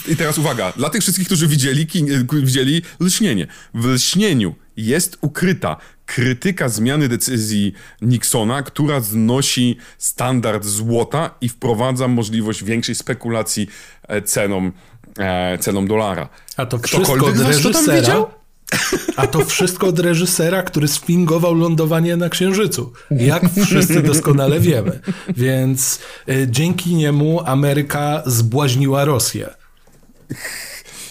I 0.08 0.16
teraz 0.16 0.38
uwaga, 0.38 0.72
dla 0.76 0.90
tych 0.90 1.02
wszystkich, 1.02 1.26
którzy 1.26 1.48
widzieli, 1.48 1.86
widzieli 2.32 2.82
lśnienie. 3.00 3.46
W 3.74 3.86
lśnieniu 3.86 4.54
jest 4.76 5.18
ukryta 5.20 5.76
krytyka 6.14 6.68
zmiany 6.68 7.08
decyzji 7.08 7.72
Nixona, 8.02 8.62
która 8.62 9.00
znosi 9.00 9.76
standard 9.98 10.64
złota 10.64 11.30
i 11.40 11.48
wprowadza 11.48 12.08
możliwość 12.08 12.64
większej 12.64 12.94
spekulacji 12.94 13.68
e, 14.08 14.22
ceną, 14.22 14.70
e, 15.18 15.58
ceną 15.58 15.86
dolara. 15.86 16.28
A 16.56 16.66
to 16.66 16.78
wszystko 16.78 17.26
od 17.26 17.38
reżysera? 17.38 18.26
A 19.16 19.26
to 19.26 19.44
wszystko 19.44 19.86
od 19.86 19.98
reżysera, 19.98 20.62
który 20.62 20.88
sfingował 20.88 21.54
lądowanie 21.54 22.16
na 22.16 22.28
Księżycu. 22.28 22.92
Jak 23.10 23.42
wszyscy 23.64 24.02
doskonale 24.02 24.60
wiemy. 24.60 25.00
Więc 25.36 25.98
y, 26.28 26.46
dzięki 26.50 26.94
niemu 26.94 27.40
Ameryka 27.44 28.22
zbłaźniła 28.26 29.04
Rosję. 29.04 29.50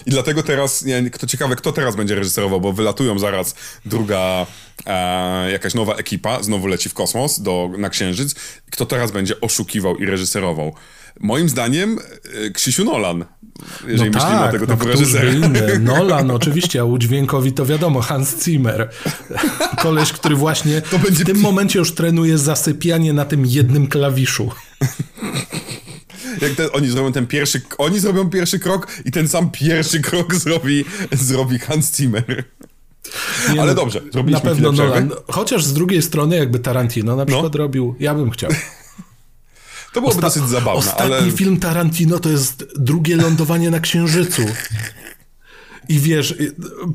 I 0.05 0.11
dlatego 0.11 0.43
teraz, 0.43 0.85
nie, 0.85 1.09
kto 1.09 1.27
ciekawe, 1.27 1.55
kto 1.55 1.71
teraz 1.71 1.95
będzie 1.95 2.15
reżyserował, 2.15 2.61
bo 2.61 2.73
wylatują 2.73 3.19
zaraz 3.19 3.55
druga, 3.85 4.47
e, 4.85 5.51
jakaś 5.51 5.73
nowa 5.73 5.95
ekipa, 5.95 6.43
znowu 6.43 6.67
leci 6.67 6.89
w 6.89 6.93
kosmos, 6.93 7.39
do, 7.39 7.69
na 7.77 7.89
Księżyc. 7.89 8.35
Kto 8.71 8.85
teraz 8.85 9.11
będzie 9.11 9.41
oszukiwał 9.41 9.97
i 9.97 10.05
reżyserował? 10.05 10.73
Moim 11.19 11.49
zdaniem 11.49 11.99
e, 12.45 12.49
Krzysiu 12.49 12.85
Nolan, 12.85 13.25
jeżeli 13.87 14.11
no 14.11 14.19
myślimy 14.19 14.39
tak, 14.39 14.49
o 14.49 14.51
tego 14.51 14.65
no 14.65 14.73
typu 14.73 14.87
reżysera. 14.87 15.31
inny? 15.31 15.79
Nolan 15.93 16.31
oczywiście, 16.31 16.81
a 16.81 16.83
u 16.83 16.97
dźwiękowi 16.97 17.53
to 17.53 17.65
wiadomo, 17.65 18.01
Hans 18.01 18.43
Zimmer. 18.43 18.89
Koleś, 19.81 20.11
który 20.11 20.35
właśnie 20.35 20.81
będzie 21.03 21.23
w 21.23 21.27
tym 21.27 21.39
momencie 21.39 21.79
już 21.79 21.95
trenuje 21.95 22.37
zasypianie 22.37 23.13
na 23.13 23.25
tym 23.25 23.45
jednym 23.45 23.87
klawiszu. 23.87 24.51
Jak 26.41 26.51
te, 26.51 26.71
oni 26.71 26.89
zrobią 26.89 27.11
ten 27.11 27.27
pierwszy, 27.27 27.61
oni 27.77 27.99
zrobią 27.99 28.29
pierwszy 28.29 28.59
krok 28.59 28.87
i 29.05 29.11
ten 29.11 29.27
sam 29.27 29.51
pierwszy 29.51 29.99
krok 29.99 30.35
zrobi, 30.43 30.85
zrobi 31.11 31.59
Hans 31.59 31.97
Zimmer. 31.97 32.43
Nie 33.53 33.61
Ale 33.61 33.71
no, 33.71 33.75
dobrze, 33.75 34.01
Na 34.01 34.11
zrobiliśmy 34.11 34.49
pewno 34.49 34.71
chwilę 34.71 34.89
przerwy. 34.89 35.09
Nolan. 35.09 35.23
Chociaż 35.27 35.65
z 35.65 35.73
drugiej 35.73 36.01
strony 36.01 36.35
jakby 36.35 36.59
Tarantino 36.59 37.15
na 37.15 37.25
przykład 37.25 37.55
robił, 37.55 37.95
ja 37.99 38.15
bym 38.15 38.31
chciał. 38.31 38.51
To 39.93 40.01
byłoby 40.01 40.21
dosyć 40.21 40.47
zabawne, 40.47 40.79
Ostatni 40.79 41.15
ale... 41.15 41.31
film 41.31 41.59
Tarantino 41.59 42.19
to 42.19 42.29
jest 42.29 42.67
drugie 42.75 43.15
lądowanie 43.15 43.71
na 43.71 43.79
Księżycu. 43.79 44.41
I 45.89 45.99
wiesz, 45.99 46.35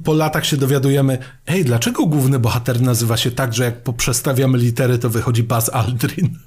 po 0.04 0.14
latach 0.14 0.46
się 0.46 0.56
dowiadujemy, 0.56 1.18
ej, 1.46 1.64
dlaczego 1.64 2.06
główny 2.06 2.38
bohater 2.38 2.82
nazywa 2.82 3.16
się 3.16 3.30
tak, 3.30 3.54
że 3.54 3.64
jak 3.64 3.82
poprzestawiamy 3.82 4.58
litery, 4.58 4.98
to 4.98 5.10
wychodzi 5.10 5.42
Buzz 5.42 5.68
Aldrin? 5.68 6.38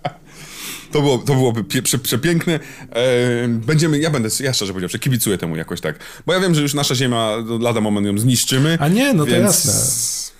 To, 0.93 1.01
było, 1.01 1.19
to 1.19 1.35
byłoby 1.35 1.65
pie, 1.65 1.83
prze, 1.83 1.99
przepiękne. 1.99 2.61
E, 2.93 3.49
będziemy, 3.49 3.99
ja 3.99 4.11
będę, 4.11 4.29
ja 4.41 4.53
szczerze 4.53 4.73
powiedziawszy, 4.73 4.99
kibicuję 4.99 5.39
temu 5.39 5.57
jakoś 5.57 5.81
tak. 5.81 5.99
Bo 6.27 6.33
ja 6.33 6.41
wiem, 6.41 6.55
że 6.55 6.63
już 6.63 6.75
nasza 6.75 6.95
ziemia, 6.95 7.37
lada 7.61 7.81
moment 7.81 8.07
ją 8.07 8.19
zniszczymy. 8.19 8.79
A 8.81 8.89
nie, 8.89 9.15
no 9.15 9.25
to 9.25 9.31
więc... 9.31 9.65
jasne. 9.65 10.38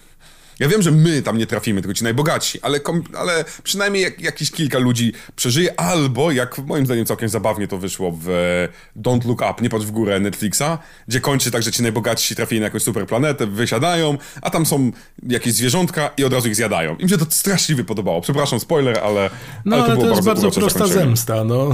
Ja 0.59 0.69
wiem, 0.69 0.83
że 0.83 0.91
my 0.91 1.23
tam 1.23 1.39
nie 1.39 1.47
trafimy, 1.47 1.83
tylko 1.83 1.95
ci 1.95 2.05
najbogatsi, 2.05 2.61
ale, 2.63 2.81
ale 3.19 3.45
przynajmniej 3.63 4.03
jak, 4.03 4.21
jakiś 4.21 4.51
kilka 4.51 4.79
ludzi 4.79 5.13
przeżyje, 5.37 5.81
albo 5.81 6.33
jak 6.33 6.59
moim 6.59 6.87
zdaniem 6.87 7.07
całkiem 7.07 7.29
zabawnie 7.29 7.69
to 7.69 7.79
wyszło 7.79 8.13
w 8.13 8.29
e, 8.29 9.01
Don't 9.01 9.27
Look 9.27 9.41
Up, 9.41 9.63
nie 9.63 9.71
patrz 9.71 9.87
w 9.87 9.91
górę 9.91 10.21
Netflixa, 10.21 10.79
gdzie 11.09 11.21
kończy 11.21 11.51
tak, 11.51 11.63
że 11.63 11.73
ci 11.73 11.83
najbogatsi 11.83 12.37
trafili 12.37 12.61
na 12.61 12.65
jakąś 12.65 12.83
super 12.83 13.07
planetę, 13.07 13.47
wysiadają, 13.47 14.19
a 14.43 14.51
tam 14.51 14.67
są 14.67 14.93
jakieś 15.29 15.53
zwierzątka 15.53 16.11
i 16.17 16.25
od 16.25 16.33
razu 16.33 16.49
ich 16.49 16.57
zjadają. 16.57 16.97
Im 16.97 17.09
się 17.09 17.19
to 17.19 17.27
straszliwie 17.31 17.85
podobało. 17.85 18.21
Przepraszam, 18.21 18.61
spoiler, 18.61 18.99
ale, 18.99 19.31
No 19.65 19.77
ale 19.77 19.85
ale 19.85 19.95
to 19.95 20.01
to, 20.01 20.03
było 20.03 20.17
jest 20.17 20.27
bardzo 20.27 20.43
urocze 20.47 20.61
prosta 20.61 20.87
zemsta, 20.87 21.45
no. 21.45 21.71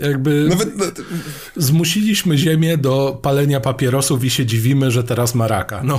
Jakby 0.00 0.46
Nawet, 0.48 0.68
zmusiliśmy 1.56 2.38
Ziemię 2.38 2.76
do 2.76 3.18
palenia 3.22 3.60
papierosów 3.60 4.24
i 4.24 4.30
się 4.30 4.46
dziwimy, 4.46 4.90
że 4.90 5.04
teraz 5.04 5.34
ma 5.34 5.48
raka. 5.48 5.80
No. 5.84 5.98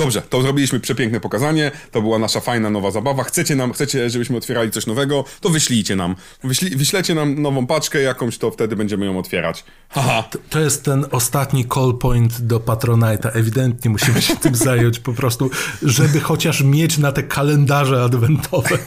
Dobrze, 0.00 0.22
to 0.22 0.42
zrobiliśmy 0.42 0.80
przepiękne 0.80 1.20
pokazanie, 1.20 1.70
to 1.90 2.02
była 2.02 2.18
nasza 2.18 2.40
fajna 2.40 2.70
nowa 2.70 2.90
zabawa. 2.90 3.24
Chcecie 3.24 3.56
nam, 3.56 3.72
chcecie, 3.72 4.10
żebyśmy 4.10 4.36
otwierali 4.36 4.70
coś 4.70 4.86
nowego, 4.86 5.24
to 5.40 5.48
wyślijcie 5.48 5.96
nam. 5.96 6.16
Wyśli, 6.44 6.76
wyślecie 6.76 7.14
nam 7.14 7.42
nową 7.42 7.66
paczkę 7.66 8.02
jakąś, 8.02 8.38
to 8.38 8.50
wtedy 8.50 8.76
będziemy 8.76 9.06
ją 9.06 9.18
otwierać. 9.18 9.64
Haha. 9.88 10.24
To 10.50 10.60
jest 10.60 10.84
ten 10.84 11.06
ostatni 11.10 11.66
call 11.74 11.98
point 12.00 12.40
do 12.40 12.58
Patronite'a. 12.58 13.30
Ewidentnie 13.34 13.90
musimy 13.90 14.22
się 14.22 14.36
tym 14.36 14.54
zająć 14.54 14.98
po 14.98 15.12
prostu, 15.12 15.50
żeby 15.82 16.20
chociaż 16.20 16.62
mieć 16.62 16.98
na 16.98 17.12
te 17.12 17.22
kalendarze 17.22 18.02
adwentowe. 18.02 18.78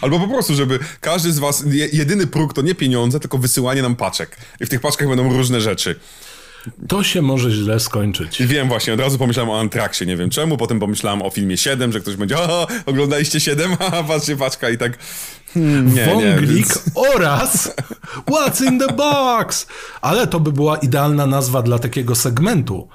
Albo 0.00 0.20
po 0.20 0.28
prostu, 0.28 0.54
żeby 0.54 0.78
każdy 1.00 1.32
z 1.32 1.38
was, 1.38 1.64
je, 1.66 1.88
jedyny 1.92 2.26
próg 2.26 2.54
to 2.54 2.62
nie 2.62 2.74
pieniądze, 2.74 3.20
tylko 3.20 3.38
wysyłanie 3.38 3.82
nam 3.82 3.96
paczek. 3.96 4.36
I 4.60 4.66
w 4.66 4.68
tych 4.68 4.80
paczkach 4.80 5.08
będą 5.08 5.32
różne 5.32 5.60
rzeczy. 5.60 6.00
To 6.88 7.02
się 7.02 7.22
może 7.22 7.50
źle 7.50 7.80
skończyć. 7.80 8.42
Wiem 8.42 8.68
właśnie, 8.68 8.94
od 8.94 9.00
razu 9.00 9.18
pomyślałem 9.18 9.50
o 9.50 9.60
Antraksie, 9.60 10.06
nie 10.06 10.16
wiem 10.16 10.30
czemu, 10.30 10.56
potem 10.56 10.80
pomyślałem 10.80 11.22
o 11.22 11.30
filmie 11.30 11.56
7, 11.56 11.92
że 11.92 12.00
ktoś 12.00 12.16
będzie, 12.16 12.36
aha, 12.44 12.66
oglądaliście 12.86 13.40
7, 13.40 13.76
haha, 13.76 14.02
patrzcie, 14.02 14.36
paczka 14.36 14.70
i 14.70 14.78
tak... 14.78 14.98
Hmm, 15.54 15.94
nie, 15.94 16.06
nie, 16.06 16.14
Wąglik 16.14 16.66
więc... 16.66 16.82
oraz 16.94 17.74
What's 18.26 18.64
in 18.64 18.78
the 18.78 18.92
box? 18.94 19.66
Ale 20.00 20.26
to 20.26 20.40
by 20.40 20.52
była 20.52 20.76
idealna 20.76 21.26
nazwa 21.26 21.62
dla 21.62 21.78
takiego 21.78 22.14
segmentu. 22.14 22.88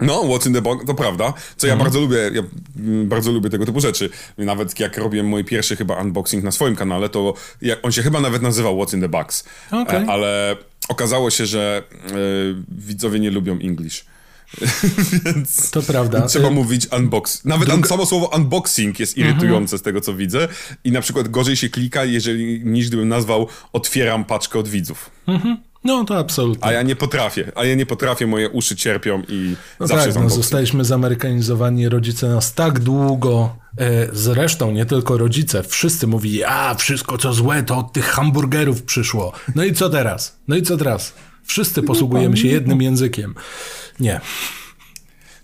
No, 0.00 0.22
What's 0.24 0.46
in 0.46 0.52
the 0.54 0.62
Box, 0.62 0.86
to 0.86 0.94
prawda. 0.94 1.32
Co 1.56 1.66
ja 1.66 1.72
Mhm. 1.72 1.84
bardzo 1.84 2.00
lubię, 2.00 2.16
ja 2.34 2.42
mm, 2.78 3.08
bardzo 3.08 3.32
lubię 3.32 3.50
tego 3.50 3.66
typu 3.66 3.80
rzeczy. 3.80 4.10
Nawet 4.38 4.80
jak 4.80 4.98
robiłem 4.98 5.26
mój 5.26 5.44
pierwszy 5.44 5.76
chyba 5.76 5.94
unboxing 6.02 6.44
na 6.44 6.50
swoim 6.50 6.76
kanale, 6.76 7.08
to 7.08 7.34
on 7.82 7.92
się 7.92 8.02
chyba 8.02 8.20
nawet 8.20 8.42
nazywał 8.42 8.76
What's 8.76 8.94
in 8.94 9.00
the 9.00 9.08
Box. 9.08 9.44
Okej. 9.72 10.02
E, 10.02 10.10
Ale 10.10 10.56
okazało 10.88 11.30
się, 11.30 11.46
że 11.46 11.82
e, 11.92 12.12
widzowie 12.68 13.20
nie 13.20 13.30
lubią 13.30 13.58
English. 13.58 14.04
Więc 15.24 15.70
To 15.70 15.82
prawda. 15.82 16.26
trzeba 16.26 16.48
Y, 16.48 16.50
mówić 16.50 16.86
unbox. 16.98 17.44
Nawet 17.44 17.72
un, 17.72 17.84
samo 17.84 18.06
słowo 18.06 18.30
unboxing 18.36 19.00
jest 19.00 19.16
irytujące 19.16 19.56
Mhm. 19.76 19.78
z 19.78 19.82
tego, 19.82 20.00
co 20.00 20.14
widzę. 20.14 20.48
I 20.84 20.92
na 20.92 21.00
przykład 21.00 21.28
gorzej 21.28 21.56
się 21.56 21.68
klika, 21.68 22.04
jeżeli 22.04 22.60
niż 22.64 22.88
gdybym 22.88 23.08
nazwał 23.08 23.48
otwieram 23.72 24.24
paczkę 24.24 24.58
od 24.58 24.68
widzów. 24.68 25.10
No 25.86 26.04
to 26.04 26.18
absolutnie. 26.18 26.64
A 26.64 26.72
ja 26.72 26.82
nie 26.82 26.96
potrafię. 26.96 27.52
A 27.54 27.64
ja 27.64 27.74
nie 27.74 27.86
potrafię, 27.86 28.26
moje 28.26 28.50
uszy 28.50 28.76
cierpią 28.76 29.22
i 29.28 29.56
No 29.80 29.86
zawsze 29.86 30.06
tak, 30.06 30.06
jest 30.06 30.18
no, 30.18 30.30
zostaliśmy 30.30 30.84
zamerykanizowani, 30.84 31.88
rodzice 31.88 32.28
nas 32.28 32.54
tak 32.54 32.80
długo, 32.80 33.56
e, 33.78 34.08
zresztą 34.12 34.70
nie 34.70 34.86
tylko 34.86 35.18
rodzice, 35.18 35.62
wszyscy 35.62 36.06
mówili, 36.06 36.44
a 36.44 36.74
wszystko 36.74 37.18
co 37.18 37.32
złe 37.32 37.62
to 37.62 37.78
od 37.78 37.92
tych 37.92 38.04
hamburgerów 38.04 38.82
przyszło. 38.82 39.32
No 39.54 39.64
i 39.64 39.74
co 39.74 39.90
teraz? 39.90 40.36
No 40.48 40.56
i 40.56 40.62
co 40.62 40.76
teraz? 40.76 41.12
Wszyscy 41.44 41.82
posługujemy 41.82 42.36
się 42.36 42.48
jednym 42.48 42.82
językiem. 42.82 43.34
Nie. 44.00 44.20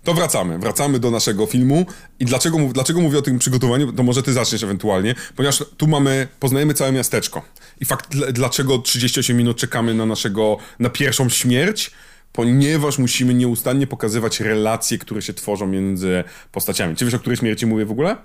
To 0.03 0.13
wracamy. 0.13 0.59
Wracamy 0.59 0.99
do 0.99 1.11
naszego 1.11 1.45
filmu. 1.45 1.85
I 2.19 2.25
dlaczego, 2.25 2.57
dlaczego 2.73 3.01
mówię 3.01 3.17
o 3.17 3.21
tym 3.21 3.39
przygotowaniu? 3.39 3.93
To 3.93 4.03
może 4.03 4.23
ty 4.23 4.33
zaczniesz 4.33 4.63
ewentualnie, 4.63 5.15
ponieważ 5.35 5.63
tu 5.77 5.87
mamy, 5.87 6.27
poznajemy 6.39 6.73
całe 6.73 6.91
miasteczko. 6.91 7.41
I 7.83 7.85
fakt, 7.85 8.15
dl- 8.15 8.31
dlaczego 8.31 8.77
38 8.77 9.37
minut 9.37 9.57
czekamy 9.57 9.93
na 9.93 10.05
naszego, 10.05 10.57
na 10.79 10.89
pierwszą 10.89 11.29
śmierć? 11.29 11.91
Ponieważ 12.31 12.97
musimy 12.97 13.33
nieustannie 13.33 13.87
pokazywać 13.87 14.39
relacje, 14.39 14.97
które 14.97 15.21
się 15.21 15.33
tworzą 15.33 15.67
między 15.67 16.23
postaciami. 16.51 16.95
Czy 16.95 17.05
wiesz, 17.05 17.13
o 17.13 17.19
której 17.19 17.37
śmierci 17.37 17.65
mówię 17.65 17.85
w 17.85 17.91
ogóle? 17.91 18.15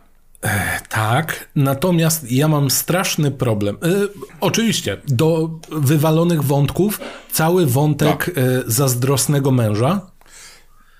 Tak, 0.88 1.48
natomiast 1.56 2.32
ja 2.32 2.48
mam 2.48 2.70
straszny 2.70 3.30
problem. 3.30 3.76
Y, 3.84 4.08
oczywiście, 4.40 4.96
do 5.08 5.50
wywalonych 5.70 6.42
wątków 6.44 7.00
cały 7.32 7.66
wątek 7.66 8.28
y, 8.28 8.32
zazdrosnego 8.66 9.50
męża 9.50 10.10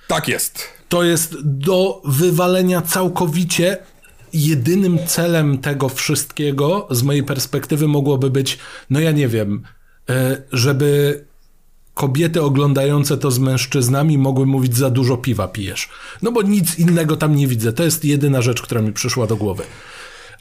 Tak 0.09 0.29
jest. 0.29 0.65
to 0.89 1.03
jest 1.05 1.35
do 1.43 2.03
wywalenia 2.05 2.83
całkowicie. 2.83 3.77
Jedynym 4.33 4.99
celem 5.07 5.59
tego 5.59 5.89
wszystkiego, 5.89 6.89
z 6.91 7.03
mojej 7.03 7.23
perspektywy, 7.23 7.89
mogłoby 7.89 8.31
być, 8.31 8.59
no 8.91 9.01
ja 9.01 9.11
nie 9.11 9.29
wiem, 9.29 9.63
e, 10.11 10.43
żeby 10.53 11.25
kobiety 11.95 12.43
oglądające 12.43 13.19
to 13.19 13.31
z 13.31 13.39
mężczyznami 13.39 14.19
mogły 14.19 14.47
mówić 14.47 14.77
za 14.77 14.91
dużo 14.91 15.17
piwa 15.17 15.49
pijesz. 15.49 15.89
No 16.23 16.33
bo 16.33 16.43
nic 16.43 16.79
innego 16.79 17.17
tam 17.17 17.35
nie 17.35 17.47
widzę. 17.47 17.73
To 17.73 17.85
jest 17.85 18.05
jedyna 18.05 18.43
rzecz, 18.43 18.63
która 18.63 18.83
mi 18.83 18.93
przyszła 18.93 19.27
do 19.27 19.37
głowy. 19.37 19.65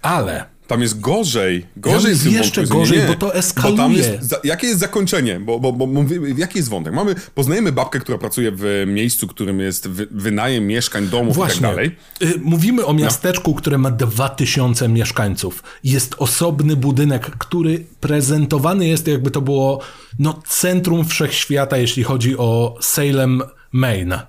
Ale 0.02 0.46
Tam 0.68 0.82
jest 0.82 1.00
gorzej. 1.00 1.66
Gorzej 1.78 2.12
jest 2.12 2.26
jeszcze 2.26 2.64
gorzej, 2.64 3.00
bo 3.08 3.16
to 3.16 3.36
eskaluje. 3.36 3.78
Bo 3.78 3.84
tam 3.84 3.94
jest, 3.94 4.24
za, 4.24 4.40
jakie 4.44 4.68
jest 4.68 4.80
zakończenie? 4.80 5.40
Bo, 5.40 5.60
bo, 5.60 5.74
bo 5.74 5.86
mówimy, 5.86 6.34
jaki 6.38 6.58
jest 6.58 6.70
wątek? 6.70 6.94
Mamy, 6.94 7.16
poznajemy 7.36 7.72
babkę, 7.72 8.00
która 8.00 8.18
pracuje 8.18 8.52
w 8.56 8.84
miejscu, 8.88 9.28
którym 9.28 9.60
jest 9.60 9.88
wy, 9.88 10.08
wynajem 10.12 10.68
mieszkań, 10.68 11.08
domów 11.08 11.38
i 11.38 11.40
tak 11.40 11.48
Właśnie. 11.48 11.62
dalej. 11.62 11.96
Y, 12.22 12.34
Mówimy 12.44 12.86
o 12.86 12.94
miasteczku, 12.94 13.54
które 13.54 13.78
ma 13.78 13.92
2000 13.92 14.88
mieszkańców. 14.88 15.64
Jest 15.84 16.16
osobny 16.18 16.76
budynek, 16.76 17.22
który 17.38 17.86
prezentowany 18.00 18.88
jest 18.88 19.08
jakby 19.08 19.32
to 19.32 19.42
było 19.42 19.82
no, 20.20 20.42
centrum 20.48 21.06
wszechświata, 21.06 21.78
jeśli 21.78 22.04
chodzi 22.04 22.38
o 22.38 22.76
Salem, 22.82 23.42
Maine. 23.72 24.20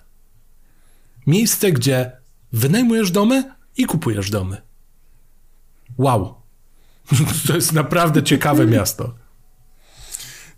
Miejsce, 1.27 1.73
gdzie 1.73 2.13
wynajmujesz 2.53 3.11
domy 3.11 3.45
i 3.77 3.85
kupujesz 3.85 4.31
domy. 4.31 4.68
Wow. 5.99 6.35
To 7.47 7.55
jest 7.55 7.73
naprawdę 7.73 8.23
ciekawe 8.23 8.67
miasto. 8.67 9.15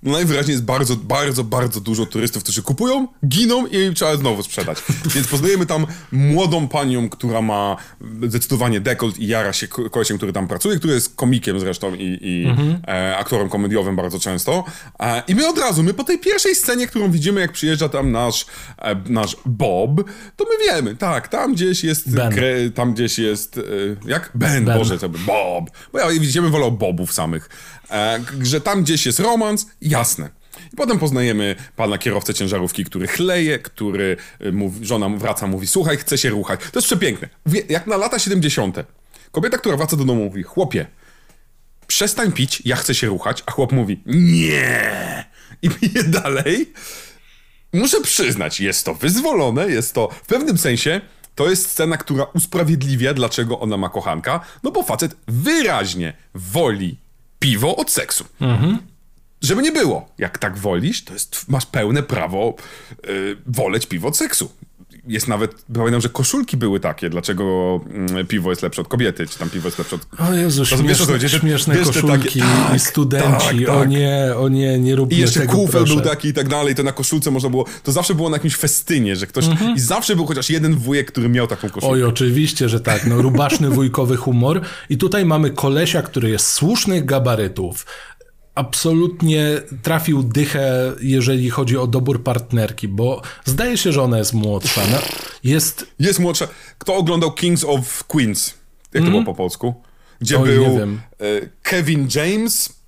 No 0.03 0.13
najwyraźniej 0.13 0.53
jest 0.53 0.65
bardzo, 0.65 0.97
bardzo, 0.97 1.45
bardzo 1.45 1.81
dużo 1.81 2.07
turystów, 2.07 2.43
którzy 2.43 2.63
kupują, 2.63 3.09
giną 3.27 3.67
i 3.67 3.95
trzeba 3.95 4.17
znowu 4.17 4.43
sprzedać. 4.43 4.79
Więc 5.15 5.27
poznajemy 5.27 5.67
tam 5.67 5.87
młodą 6.13 6.69
panią, 6.69 7.09
która 7.09 7.43
ma 7.43 7.77
zdecydowanie 8.23 8.81
dekolt 8.81 9.19
i 9.19 9.27
jara 9.27 9.53
się 9.53 9.69
kolesiem, 9.69 10.17
który 10.17 10.33
tam 10.33 10.49
pracuje, 10.49 10.77
który 10.77 10.95
jest 10.95 11.17
komikiem 11.17 11.61
zresztą 11.61 11.95
i, 11.95 12.19
i 12.21 12.47
mhm. 12.47 12.83
e, 12.89 13.17
aktorem 13.17 13.49
komediowym 13.49 13.97
bardzo 13.97 14.19
często. 14.19 14.65
E, 15.01 15.23
I 15.29 15.35
my 15.35 15.49
od 15.49 15.59
razu, 15.59 15.83
my 15.83 15.95
po 15.95 16.05
tej 16.05 16.19
pierwszej 16.19 16.55
scenie, 16.55 16.87
którą 16.87 17.11
widzimy, 17.11 17.41
jak 17.41 17.53
przyjeżdża 17.53 17.89
tam 17.89 18.13
nasz, 18.13 18.47
e, 18.79 18.97
nasz 19.07 19.37
Bob, 19.47 20.05
to 20.37 20.45
my 20.45 20.67
wiemy, 20.67 20.97
tak, 20.97 21.29
tam 21.29 21.55
gdzieś 21.55 21.85
jest, 21.85 22.11
gre, 22.11 22.71
tam 22.75 22.95
gdzieś 22.95 23.19
jest, 23.19 23.59
e, 23.59 23.63
jak? 24.07 24.31
Ben, 24.35 24.65
ben. 24.65 24.79
Boże, 24.79 24.99
to 24.99 25.09
by 25.09 25.19
Bob. 25.19 25.71
Bo 25.93 25.99
ja 25.99 26.09
widzimy, 26.09 26.49
wolał 26.49 26.73
Bobów 26.73 27.13
samych. 27.13 27.49
E, 27.91 28.25
że 28.43 28.61
tam 28.61 28.83
gdzieś 28.83 29.07
jest 29.07 29.21
romans, 29.21 29.67
jasne. 29.81 30.41
I 30.73 30.77
potem 30.77 30.99
poznajemy 30.99 31.57
pana 31.77 31.99
kierowcę 31.99 32.35
ciężarówki, 32.35 32.85
który 32.85 33.07
chleje, 33.07 33.59
który 33.59 34.17
y, 34.47 34.53
mówi, 34.53 34.87
żona 34.87 35.09
wraca, 35.09 35.47
mówi, 35.47 35.67
słuchaj, 35.67 35.97
chce 35.97 36.19
się 36.19 36.31
ruchać. 36.31 36.61
To 36.61 36.79
jest 36.79 36.87
przepiękne. 36.87 37.29
Jak 37.69 37.87
na 37.87 37.97
lata 37.97 38.19
70. 38.19 38.77
Kobieta, 39.33 39.59
która 39.59 39.77
wraca 39.77 39.97
do 39.97 40.05
domu, 40.05 40.25
mówi, 40.25 40.43
chłopie, 40.43 40.87
przestań 41.87 42.33
pić, 42.33 42.63
ja 42.65 42.77
chcę 42.77 42.95
się 42.95 43.07
ruchać, 43.07 43.43
a 43.47 43.51
chłop 43.51 43.73
mówi, 43.73 44.03
nie! 44.07 45.25
I 45.63 45.71
pije 45.71 46.05
dalej. 46.05 46.73
Muszę 47.73 48.01
przyznać, 48.01 48.61
jest 48.61 48.85
to 48.85 48.95
wyzwolone, 48.95 49.69
jest 49.69 49.95
to 49.95 50.09
w 50.23 50.27
pewnym 50.27 50.59
sensie 50.59 51.01
to 51.35 51.51
jest 51.51 51.71
scena, 51.71 51.97
która 51.97 52.25
usprawiedliwia, 52.25 53.15
dlaczego 53.15 53.61
ona 53.61 53.77
ma 53.77 53.89
kochanka, 53.89 54.41
no 54.63 54.71
bo 54.71 54.83
facet 54.83 55.17
wyraźnie 55.29 56.13
woli 56.35 56.97
piwo 57.41 57.77
od 57.77 57.91
seksu. 57.91 58.25
Mhm. 58.41 58.79
Żeby 59.43 59.63
nie 59.63 59.73
było. 59.73 60.09
Jak 60.19 60.39
tak 60.39 60.59
wolisz, 60.59 61.05
to 61.05 61.13
jest, 61.13 61.49
masz 61.49 61.67
pełne 61.67 62.03
prawo 62.03 62.55
yy, 63.07 63.37
woleć 63.47 63.87
piwo 63.87 64.09
od 64.09 64.17
seksu. 64.17 64.53
Jest 65.07 65.29
nawet, 65.29 65.65
pamiętam, 65.75 66.01
że 66.01 66.09
koszulki 66.09 66.57
były 66.57 66.81
takie, 66.81 67.11
dlaczego 67.11 67.81
mm, 67.91 68.27
piwo 68.27 68.51
jest 68.51 68.63
lepsze 68.63 68.83
od 68.83 68.89
kobiety, 68.89 69.27
czy 69.27 69.39
tam 69.39 69.51
piwo 69.51 69.69
jest 69.69 69.79
lepsze 69.79 69.97
od... 69.97 70.07
O 70.31 70.35
Jezu, 70.35 70.67
śmieszne, 70.67 71.19
wiesz, 71.19 71.33
śmieszne 71.41 71.75
wiesz, 71.75 71.87
koszulki 71.87 72.25
takie, 72.25 72.41
tak, 72.41 72.77
i 72.77 72.81
studenci, 72.81 73.47
tak, 73.59 73.67
tak. 73.67 73.77
o 73.77 73.85
nie, 73.85 74.33
o 74.37 74.49
nie, 74.49 74.79
nie 74.79 74.97
róbmy 74.97 75.17
I 75.17 75.21
jeszcze 75.21 75.41
tego, 75.41 75.53
kufel 75.53 75.85
był 75.85 76.01
taki 76.01 76.29
i 76.29 76.33
tak 76.33 76.49
dalej, 76.49 76.75
to 76.75 76.83
na 76.83 76.93
koszulce 76.93 77.31
można 77.31 77.51
było, 77.51 77.65
to 77.83 77.93
zawsze 77.93 78.15
było 78.15 78.31
na 78.31 78.37
jakimś 78.37 78.57
festynie, 78.57 79.17
że 79.17 79.27
ktoś, 79.27 79.47
mhm. 79.47 79.77
i 79.77 79.81
zawsze 79.81 80.17
był 80.17 80.27
chociaż 80.27 80.51
jeden 80.51 80.75
wujek, 80.75 81.13
który 81.13 81.29
miał 81.29 81.47
taką 81.47 81.69
koszulkę. 81.69 81.95
Oj, 81.95 82.05
oczywiście, 82.05 82.69
że 82.69 82.81
tak, 82.81 83.07
no 83.07 83.23
rubaszny 83.23 83.71
wujkowy 83.71 84.17
humor 84.17 84.61
i 84.91 84.99
tutaj 84.99 85.25
mamy 85.25 85.51
kolesia, 85.51 86.03
który 86.03 86.31
jest 86.31 86.47
słusznych 86.47 87.05
gabarytów, 87.05 87.87
absolutnie 88.55 89.61
trafił 89.83 90.23
dychę, 90.23 90.93
jeżeli 91.01 91.51
chodzi 91.51 91.77
o 91.77 91.87
dobór 91.87 92.23
partnerki, 92.23 92.89
bo 92.89 93.23
zdaje 93.45 93.77
się, 93.77 93.93
że 93.93 94.03
ona 94.03 94.19
jest 94.19 94.33
młodsza. 94.33 94.83
No, 94.93 94.99
jest... 95.45 95.87
jest 95.99 96.19
młodsza. 96.19 96.49
Kto 96.79 96.97
oglądał 96.97 97.33
Kings 97.33 97.65
of 97.65 98.05
Queens? 98.05 98.55
Jak 98.95 99.03
mm. 99.03 99.07
to 99.07 99.11
było 99.11 99.35
po 99.35 99.35
polsku? 99.35 99.75
Gdzie 100.21 100.39
Oj, 100.39 100.49
był 100.49 100.65
e, 100.77 100.97
Kevin 101.63 102.09
James 102.15 102.81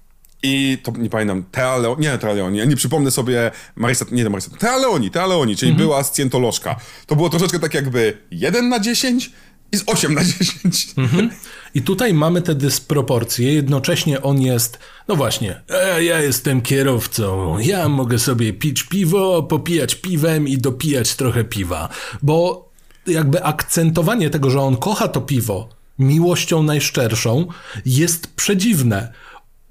i 0.42 0.78
to 0.82 0.92
nie 0.98 1.10
pamiętam, 1.10 1.44
Tea 1.50 1.76
Leoni, 1.76 2.02
nie 2.02 2.18
Tea 2.18 2.32
Leoni, 2.32 2.58
ja 2.58 2.64
nie 2.64 2.76
przypomnę 2.76 3.10
sobie 3.10 3.50
Marisa, 3.76 4.04
nie 4.10 4.30
Marisa, 4.30 4.50
Tea 4.58 4.76
Leoni, 4.76 5.10
Tea 5.10 5.26
Leoni, 5.26 5.56
czyli 5.56 5.70
mm 5.70 5.80
-hmm. 5.80 5.84
była 5.84 6.04
scjentolożka. 6.04 6.76
To 7.06 7.16
było 7.16 7.28
troszeczkę 7.28 7.58
tak 7.58 7.74
jakby 7.74 8.18
1 8.30 8.68
na 8.68 8.80
10 8.80 9.32
z 9.76 9.82
8 9.86 10.14
na 10.14 10.24
10. 10.24 10.94
Mm 10.96 11.10
-hmm. 11.10 11.28
I 11.74 11.82
tutaj 11.82 12.14
mamy 12.14 12.42
te 12.42 12.54
dysproporcje. 12.54 13.52
Jednocześnie 13.54 14.22
on 14.22 14.42
jest, 14.42 14.78
no 15.08 15.16
właśnie, 15.16 15.62
e, 15.68 16.04
ja 16.04 16.20
jestem 16.20 16.60
kierowcą, 16.60 17.58
ja 17.58 17.88
mogę 17.88 18.18
sobie 18.18 18.52
pić 18.52 18.82
piwo, 18.82 19.42
popijać 19.42 19.94
piwem 19.94 20.48
i 20.48 20.58
dopijać 20.58 21.14
trochę 21.14 21.44
piwa. 21.44 21.88
Bo 22.22 22.68
jakby 23.06 23.44
akcentowanie 23.44 24.30
tego, 24.30 24.50
że 24.50 24.60
on 24.60 24.76
kocha 24.76 25.08
to 25.08 25.20
piwo 25.20 25.68
miłością 25.98 26.62
najszczerszą, 26.62 27.46
jest 27.86 28.34
przedziwne 28.34 29.12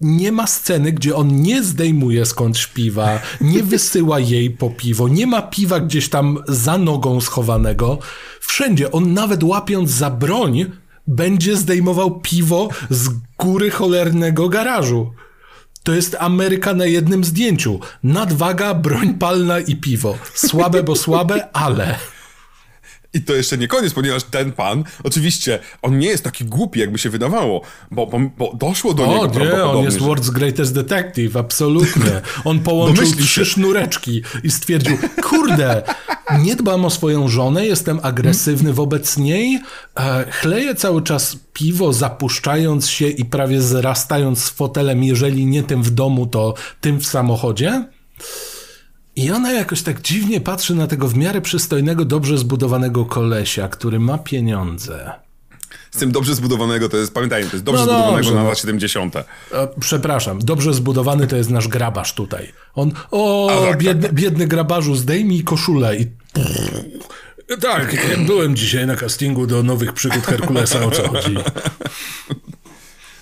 nie 0.01 0.31
ma 0.31 0.47
sceny, 0.47 0.91
gdzie 0.91 1.15
on 1.15 1.41
nie 1.41 1.63
zdejmuje 1.63 2.25
skądś 2.25 2.67
piwa, 2.67 3.19
nie 3.41 3.63
wysyła 3.63 4.19
jej 4.19 4.49
po 4.49 4.69
piwo, 4.69 5.07
nie 5.07 5.27
ma 5.27 5.41
piwa 5.41 5.79
gdzieś 5.79 6.09
tam 6.09 6.37
za 6.47 6.77
nogą 6.77 7.21
schowanego. 7.21 7.99
Wszędzie 8.39 8.91
on 8.91 9.13
nawet 9.13 9.43
łapiąc 9.43 9.89
za 9.89 10.09
broń, 10.09 10.65
będzie 11.07 11.57
zdejmował 11.57 12.19
piwo 12.19 12.69
z 12.89 13.09
góry 13.39 13.71
cholernego 13.71 14.49
garażu. 14.49 15.13
To 15.83 15.93
jest 15.93 16.15
Ameryka 16.19 16.73
na 16.73 16.85
jednym 16.85 17.23
zdjęciu. 17.23 17.79
Nadwaga, 18.03 18.73
broń 18.73 19.13
palna 19.13 19.59
i 19.59 19.75
piwo. 19.75 20.17
Słabe, 20.33 20.83
bo 20.83 20.95
słabe, 20.95 21.47
ale. 21.53 21.95
I 23.13 23.21
to 23.21 23.35
jeszcze 23.35 23.57
nie 23.57 23.67
koniec, 23.67 23.93
ponieważ 23.93 24.23
ten 24.23 24.51
pan, 24.51 24.83
oczywiście, 25.03 25.59
on 25.81 25.99
nie 25.99 26.07
jest 26.07 26.23
taki 26.23 26.45
głupi, 26.45 26.79
jakby 26.79 26.97
się 26.97 27.09
wydawało, 27.09 27.61
bo, 27.91 28.07
bo, 28.07 28.19
bo 28.37 28.53
doszło 28.53 28.93
do 28.93 29.03
o, 29.03 29.25
niego 29.27 29.39
nie, 29.39 29.63
on 29.63 29.83
jest 29.83 29.99
że... 29.99 30.05
World's 30.05 30.29
Greatest 30.29 30.73
Detective, 30.73 31.35
absolutnie. 31.35 32.21
On 32.45 32.59
połączył 32.69 33.05
trzy 33.05 33.45
sznureczki 33.45 34.21
i 34.43 34.51
stwierdził, 34.51 34.97
kurde, 35.23 35.83
nie 36.39 36.55
dbam 36.55 36.85
o 36.85 36.89
swoją 36.89 37.27
żonę, 37.27 37.65
jestem 37.65 37.99
agresywny 38.03 38.73
wobec 38.73 39.17
niej, 39.17 39.61
e, 39.99 40.25
chleję 40.31 40.75
cały 40.75 41.01
czas 41.01 41.37
piwo, 41.53 41.93
zapuszczając 41.93 42.89
się 42.89 43.07
i 43.07 43.25
prawie 43.25 43.61
zrastając 43.61 44.43
z 44.43 44.49
fotelem, 44.49 45.03
jeżeli 45.03 45.45
nie 45.45 45.63
tym 45.63 45.83
w 45.83 45.89
domu, 45.89 46.25
to 46.25 46.53
tym 46.81 46.99
w 46.99 47.07
samochodzie. 47.07 47.85
I 49.15 49.31
ona 49.31 49.51
jakoś 49.51 49.81
tak 49.81 50.01
dziwnie 50.01 50.41
patrzy 50.41 50.75
na 50.75 50.87
tego 50.87 51.07
w 51.07 51.15
miarę 51.17 51.41
przystojnego, 51.41 52.05
dobrze 52.05 52.37
zbudowanego 52.37 53.05
kolesia, 53.05 53.67
który 53.67 53.99
ma 53.99 54.17
pieniądze. 54.17 55.11
Z 55.91 55.97
tym 55.97 56.11
dobrze 56.11 56.35
zbudowanego 56.35 56.89
to 56.89 56.97
jest, 56.97 57.13
pamiętajmy, 57.13 57.49
to 57.49 57.55
jest 57.55 57.65
dobrze 57.65 57.79
no 57.79 57.85
zbudowanego 57.85 58.23
dobrze. 58.23 58.35
na 58.35 58.43
lata 58.43 58.55
70. 58.55 59.15
E, 59.15 59.23
przepraszam, 59.79 60.39
dobrze 60.39 60.73
zbudowany 60.73 61.27
to 61.27 61.35
jest 61.35 61.49
nasz 61.49 61.67
grabarz 61.67 62.13
tutaj. 62.13 62.53
On, 62.75 62.91
o, 63.11 63.47
tak, 63.49 63.69
tak, 63.69 63.77
biedny, 63.77 64.03
tak. 64.03 64.13
biedny 64.13 64.47
grabarzu, 64.47 64.95
zdejmij 64.95 65.43
koszulę 65.43 65.97
i... 65.97 66.07
Tak, 67.61 67.95
byłem 68.25 68.55
dzisiaj 68.55 68.87
na 68.87 68.95
castingu 68.95 69.47
do 69.47 69.63
nowych 69.63 69.93
przygód 69.93 70.25
Herkulesa, 70.25 70.85
o 70.85 70.91
co 70.91 71.09
chodzi. 71.09 71.35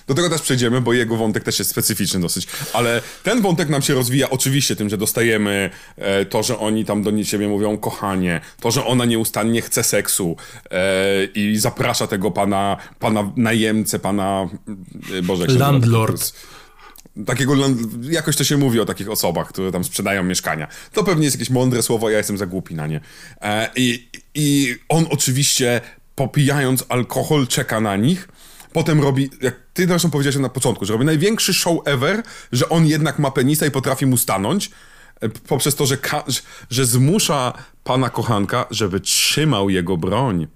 Do 0.10 0.16
tego 0.16 0.30
też 0.30 0.42
przejdziemy, 0.42 0.82
bo 0.82 0.94
jego 0.94 1.18
wątek 1.18 1.44
też 1.44 1.60
jest 1.60 1.72
specyficzny 1.72 2.20
dosyć. 2.20 2.48
Ale 2.74 3.02
ten 3.24 3.42
wątek 3.42 3.70
nam 3.70 3.82
się 3.82 3.94
rozwija 3.94 4.30
oczywiście 4.30 4.76
tym, 4.76 4.90
że 4.90 4.98
dostajemy 4.98 5.70
e, 5.98 6.26
to, 6.26 6.44
że 6.44 6.60
oni 6.60 6.86
tam 6.86 7.04
do 7.04 7.24
siebie 7.24 7.48
mówią 7.48 7.78
kochanie, 7.78 8.42
to, 8.60 8.72
że 8.72 8.86
ona 8.86 9.06
nieustannie 9.06 9.62
chce 9.62 9.84
seksu 9.84 10.38
e, 10.72 11.24
i 11.26 11.58
zaprasza 11.58 12.08
tego 12.08 12.32
pana, 12.32 12.78
pana 13.00 13.32
najemcę, 13.36 14.00
pana... 14.00 14.50
E, 15.18 15.22
Boże, 15.22 15.46
jak 15.46 15.60
Landlord. 15.60 16.34
Takiego, 17.26 17.54
jakoś 18.02 18.36
to 18.36 18.44
się 18.44 18.58
mówi 18.58 18.80
o 18.80 18.86
takich 18.86 19.10
osobach, 19.10 19.50
które 19.50 19.72
tam 19.72 19.84
sprzedają 19.84 20.24
mieszkania. 20.24 20.68
To 20.94 21.04
pewnie 21.04 21.26
jest 21.26 21.36
jakieś 21.36 21.50
mądre 21.50 21.84
słowo, 21.84 22.10
ja 22.10 22.18
jestem 22.18 22.38
za 22.38 22.46
głupi 22.46 22.76
na 22.76 22.88
nie. 22.88 23.02
E, 23.42 23.70
i, 23.76 24.10
I 24.36 24.76
on 24.90 25.06
oczywiście 25.10 25.82
popijając 26.16 26.86
alkohol 26.90 27.48
czeka 27.48 27.82
na 27.82 27.96
nich, 27.96 28.28
Potem 28.80 29.02
robi, 29.02 29.30
jak 29.42 29.56
ty 29.74 29.88
zresztą 29.88 30.12
powiedziałeś 30.12 30.38
na 30.38 30.50
początku, 30.50 30.86
że 30.86 30.94
robi 30.94 31.06
największy 31.06 31.54
show 31.54 31.78
ever, 31.86 32.24
że 32.52 32.70
on 32.70 32.86
jednak 32.86 33.20
ma 33.20 33.32
penisa 33.32 33.66
i 33.66 33.72
potrafi 33.72 34.06
mu 34.06 34.18
stanąć, 34.18 34.72
e, 35.22 35.30
poprzez 35.30 35.76
to, 35.76 35.86
że, 35.86 35.98
że 36.70 36.86
zmusza 36.86 37.54
pana 37.84 38.10
kochanka, 38.10 38.66
żeby 38.72 39.00
trzymał 39.00 39.70
jego 39.70 39.98
broń 39.98 40.48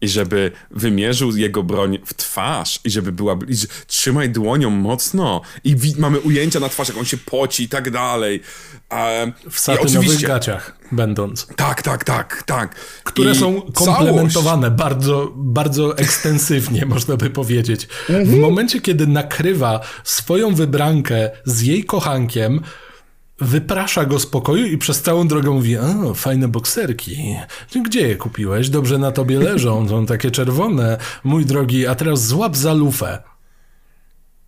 i 0.00 0.08
żeby 0.08 0.50
wymierzył 0.70 1.36
jego 1.36 1.62
broń 1.62 1.98
w 2.06 2.14
twarz 2.14 2.80
i 2.84 2.90
żeby 2.90 3.12
była... 3.12 3.38
I 3.48 3.54
trzymaj 3.86 4.30
dłonią 4.30 4.70
mocno 4.70 5.40
i 5.64 5.76
mamy 5.98 6.20
ujęcia 6.20 6.60
na 6.60 6.68
twarz, 6.68 6.88
jak 6.88 6.98
on 6.98 7.04
się 7.04 7.16
poci 7.16 7.62
i 7.62 7.68
tak 7.68 7.90
dalej. 7.90 8.40
E, 8.92 9.32
w 9.50 9.58
satynowych 9.60 9.98
oczywiście... 9.98 10.26
gaciach 10.26 10.76
będąc. 10.92 11.46
Tak, 11.56 11.82
tak, 11.82 12.04
tak, 12.04 12.42
tak. 12.46 12.74
Które 13.04 13.32
I 13.32 13.34
są 13.34 13.62
komplementowane 13.74 14.66
całość... 14.66 14.82
bardzo, 14.82 15.32
bardzo 15.36 15.98
ekstensywnie, 15.98 16.86
można 16.94 17.16
by 17.16 17.30
powiedzieć. 17.30 17.88
Mhm. 18.08 18.26
W 18.26 18.38
momencie, 18.38 18.80
kiedy 18.80 19.06
nakrywa 19.06 19.80
swoją 20.04 20.54
wybrankę 20.54 21.30
z 21.44 21.62
jej 21.62 21.84
kochankiem, 21.84 22.60
wyprasza 23.40 24.04
go 24.04 24.18
z 24.18 24.26
pokoju 24.26 24.66
i 24.66 24.78
przez 24.78 25.02
całą 25.02 25.28
drogę 25.28 25.50
mówi, 25.50 25.78
o, 25.78 26.14
fajne 26.14 26.48
bokserki. 26.48 27.36
Gdzie 27.84 28.08
je 28.08 28.16
kupiłeś? 28.16 28.70
Dobrze 28.70 28.98
na 28.98 29.12
tobie 29.12 29.38
leżą, 29.38 29.84
są 29.88 30.06
takie 30.06 30.30
czerwone. 30.30 30.98
Mój 31.24 31.46
drogi, 31.46 31.86
a 31.86 31.94
teraz 31.94 32.26
złap 32.26 32.56
za 32.56 32.72
lufę. 32.72 33.22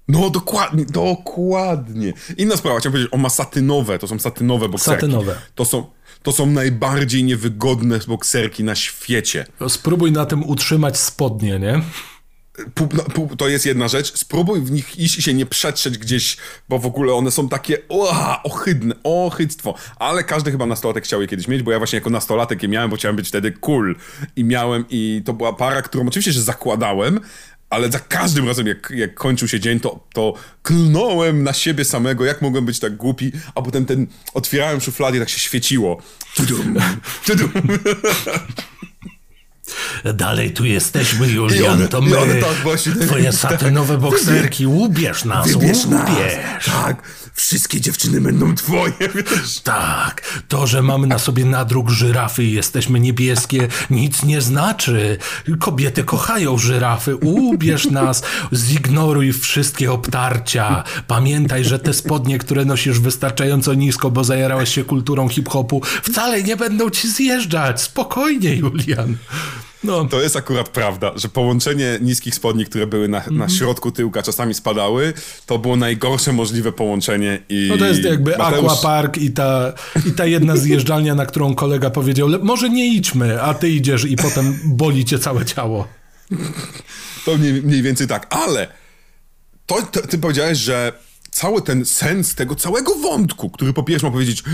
No 0.08 0.30
dokładnie, 0.30 0.84
dokładnie. 0.84 2.12
Inna 2.36 2.56
sprawa, 2.56 2.78
chciałem 2.78 2.92
powiedzieć, 2.92 3.12
on 3.12 3.20
ma 3.20 3.30
satynowe, 3.30 3.98
to 3.98 4.08
są 4.08 4.18
satynowe 4.18 4.68
bokserki. 4.68 5.00
Satynowe. 5.00 5.36
To 5.54 5.64
są, 5.64 5.86
to 6.22 6.32
są 6.32 6.46
najbardziej 6.46 7.24
niewygodne 7.24 7.98
bokserki 8.08 8.64
na 8.64 8.74
świecie. 8.74 9.46
Spróbuj 9.68 10.12
na 10.12 10.26
tym 10.26 10.44
utrzymać 10.44 10.98
spodnie, 10.98 11.58
nie? 11.58 11.82
No, 12.80 13.36
to 13.36 13.48
jest 13.48 13.66
jedna 13.66 13.88
rzecz. 13.88 14.18
Spróbuj 14.18 14.60
w 14.60 14.70
nich 14.70 14.98
iść 14.98 15.18
i 15.18 15.22
się 15.22 15.34
nie 15.34 15.46
przetrzeć 15.46 15.98
gdzieś, 15.98 16.36
bo 16.68 16.78
w 16.78 16.86
ogóle 16.86 17.14
one 17.14 17.30
są 17.30 17.48
takie 17.48 17.78
oha, 17.88 18.42
ohydne, 18.42 18.94
ohydztwo. 19.04 19.74
Ale 19.96 20.24
każdy 20.24 20.50
chyba 20.50 20.66
nastolatek 20.66 21.04
chciał 21.04 21.22
je 21.22 21.28
kiedyś 21.28 21.48
mieć, 21.48 21.62
bo 21.62 21.72
ja 21.72 21.78
właśnie 21.78 21.96
jako 21.96 22.10
nastolatek 22.10 22.62
je 22.62 22.68
miałem, 22.68 22.90
bo 22.90 22.96
chciałem 22.96 23.16
być 23.16 23.28
wtedy 23.28 23.52
cool. 23.52 23.96
I 24.36 24.44
miałem, 24.44 24.84
i 24.90 25.22
to 25.24 25.32
była 25.32 25.52
para, 25.52 25.82
którą 25.82 26.08
oczywiście, 26.08 26.32
że 26.32 26.42
zakładałem, 26.42 27.20
ale 27.70 27.90
za 27.90 27.98
każdym 27.98 28.48
razem, 28.48 28.66
jak, 28.66 28.92
jak 28.96 29.14
kończył 29.14 29.48
się 29.48 29.60
dzień, 29.60 29.80
to, 29.80 30.06
to 30.14 30.34
klnąłem 30.62 31.42
na 31.42 31.52
siebie 31.52 31.84
samego, 31.84 32.24
jak 32.24 32.42
mogłem 32.42 32.66
być 32.66 32.78
tak 32.78 32.96
głupi, 32.96 33.32
a 33.54 33.62
potem 33.62 33.86
ten, 33.86 34.06
otwierałem 34.34 34.80
szuflady 34.80 35.16
i 35.16 35.20
tak 35.20 35.28
się 35.28 35.38
świeciło. 35.38 36.02
Tudum, 36.36 36.76
tudum. 37.26 37.50
Dalej 40.14 40.50
tu 40.50 40.64
jesteśmy, 40.64 41.28
Julian, 41.28 41.72
one, 41.74 41.88
to 41.88 42.00
my. 42.00 42.40
Tak 42.40 42.54
właśnie, 42.62 42.92
twoje 42.92 43.32
satynowe 43.32 43.98
bokserki, 43.98 44.66
ubierz 44.66 45.24
nas, 45.24 45.54
ubierz. 45.54 45.86
Nas. 45.86 46.02
Tak, 46.64 47.02
wszystkie 47.34 47.80
dziewczyny 47.80 48.20
będą 48.20 48.54
twoje, 48.54 48.94
wiesz. 49.14 49.60
Tak, 49.60 50.42
to, 50.48 50.66
że 50.66 50.82
mamy 50.82 51.06
na 51.06 51.18
sobie 51.18 51.44
nadruk 51.44 51.90
żyrafy 51.90 52.44
i 52.44 52.52
jesteśmy 52.52 53.00
niebieskie, 53.00 53.68
nic 53.90 54.22
nie 54.22 54.40
znaczy. 54.40 55.18
Kobiety 55.60 56.04
kochają 56.04 56.58
żyrafy, 56.58 57.16
ubierz 57.16 57.90
nas, 57.90 58.22
zignoruj 58.52 59.32
wszystkie 59.32 59.92
obtarcia. 59.92 60.84
Pamiętaj, 61.06 61.64
że 61.64 61.78
te 61.78 61.94
spodnie, 61.94 62.38
które 62.38 62.64
nosisz 62.64 63.00
wystarczająco 63.00 63.74
nisko, 63.74 64.10
bo 64.10 64.24
zajarałeś 64.24 64.74
się 64.74 64.84
kulturą 64.84 65.28
hip-hopu, 65.28 65.82
wcale 66.02 66.42
nie 66.42 66.56
będą 66.56 66.90
ci 66.90 67.10
zjeżdżać. 67.10 67.82
Spokojnie, 67.82 68.56
Julian. 68.56 69.16
No. 69.84 70.04
To 70.04 70.20
jest 70.22 70.36
akurat 70.36 70.68
prawda, 70.68 71.12
że 71.16 71.28
połączenie 71.28 71.98
niskich 72.00 72.34
spodni, 72.34 72.64
które 72.64 72.86
były 72.86 73.08
na, 73.08 73.18
na 73.18 73.26
mhm. 73.26 73.50
środku 73.50 73.92
tyłka, 73.92 74.22
czasami 74.22 74.54
spadały, 74.54 75.12
to 75.46 75.58
było 75.58 75.76
najgorsze 75.76 76.32
możliwe 76.32 76.72
połączenie 76.72 77.42
i... 77.48 77.66
No 77.70 77.78
to 77.78 77.86
jest 77.86 78.04
jakby 78.04 78.36
Mateusz... 78.38 78.72
Aquapark 78.72 79.16
i 79.16 79.30
ta, 79.30 79.72
i 80.06 80.12
ta 80.12 80.26
jedna 80.26 80.56
zjeżdżalnia, 80.56 81.14
na 81.14 81.26
którą 81.26 81.54
kolega 81.54 81.90
powiedział, 81.90 82.28
może 82.42 82.70
nie 82.70 82.94
idźmy, 82.94 83.42
a 83.42 83.54
ty 83.54 83.70
idziesz 83.70 84.04
i 84.04 84.16
potem 84.16 84.58
boli 84.64 85.04
cię 85.04 85.18
całe 85.18 85.44
ciało. 85.44 85.88
To 87.24 87.38
mniej, 87.38 87.52
mniej 87.52 87.82
więcej 87.82 88.06
tak, 88.06 88.26
ale 88.34 88.68
to, 89.66 89.82
to, 89.82 90.06
ty 90.06 90.18
powiedziałeś, 90.18 90.58
że 90.58 90.92
cały 91.30 91.62
ten 91.62 91.84
sens 91.84 92.34
tego 92.34 92.54
całego 92.54 92.94
wątku, 92.94 93.50
który 93.50 93.72
po 93.72 93.82
pierwsze 93.82 94.06
ma 94.06 94.12
powiedzieć 94.12 94.44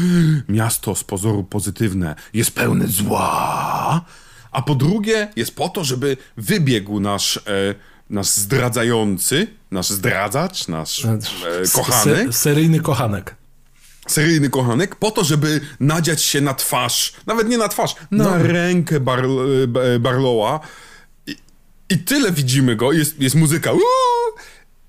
miasto 0.49 0.95
z 0.95 1.05
pozoru 1.05 1.45
pozytywne 1.45 2.15
jest 2.35 2.51
pełne 2.51 2.87
zła, 2.89 4.05
a 4.57 4.63
po 4.63 4.75
drugie 4.75 5.29
jest 5.37 5.57
po 5.57 5.69
to, 5.69 5.85
żeby 5.85 6.17
wybiegł 6.37 7.01
nasz, 7.01 7.37
e, 7.37 7.75
nasz 8.11 8.27
zdradzający, 8.27 9.47
nasz 9.71 9.91
zdradzacz, 9.91 10.69
nasz 10.69 11.05
e, 11.05 11.19
kochany. 11.75 12.27
Se, 12.27 12.33
seryjny 12.33 12.81
kochanek. 12.81 13.35
Seryjny 14.07 14.51
kochanek, 14.51 14.95
po 14.95 15.11
to, 15.11 15.25
żeby 15.25 15.61
nadziać 15.81 16.23
się 16.23 16.41
na 16.41 16.55
twarz, 16.55 17.13
nawet 17.27 17.49
nie 17.49 17.59
na 17.59 17.69
twarz, 17.69 17.95
na 18.11 18.25
no. 18.25 18.39
rękę 18.39 19.01
Bar, 19.01 19.25
e, 19.95 19.99
Barlowa. 19.99 20.61
I, 21.27 21.37
I, 21.91 21.99
tyle 21.99 22.33
widzimy 22.33 22.77
go, 22.77 22.93
jest, 22.93 23.21
jest 23.21 23.37
muzyka. 23.37 23.73
Uuu! 23.73 23.83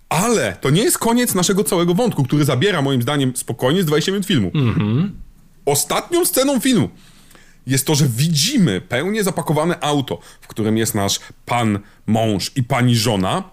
Ale 0.10 0.58
to 0.62 0.70
nie 0.70 0.84
jest 0.84 0.98
koniec 0.98 1.36
naszego 1.36 1.64
całego 1.64 1.94
wątku, 1.94 2.24
który 2.24 2.46
zabiera 2.46 2.82
moim 2.82 3.02
zdaniem 3.02 3.36
spokojnie 3.36 3.84
z 3.84 3.86
20 3.86 4.12
minut 4.12 4.28
filmu. 4.28 4.50
Mm-hmm. 4.50 5.10
Ostatnią 5.66 6.26
sceną 6.26 6.60
filmu 6.60 6.90
jest 7.68 7.88
to, 7.88 7.96
że 7.96 8.08
widzimy 8.08 8.82
pełnie 8.82 9.24
zapakowane 9.24 9.80
auto, 9.80 10.20
w 10.42 10.48
którym 10.48 10.78
jest 10.78 10.96
nasz 10.96 11.20
pan 11.46 11.80
mąż 12.08 12.52
i 12.56 12.64
pani 12.64 12.96
żona. 12.96 13.44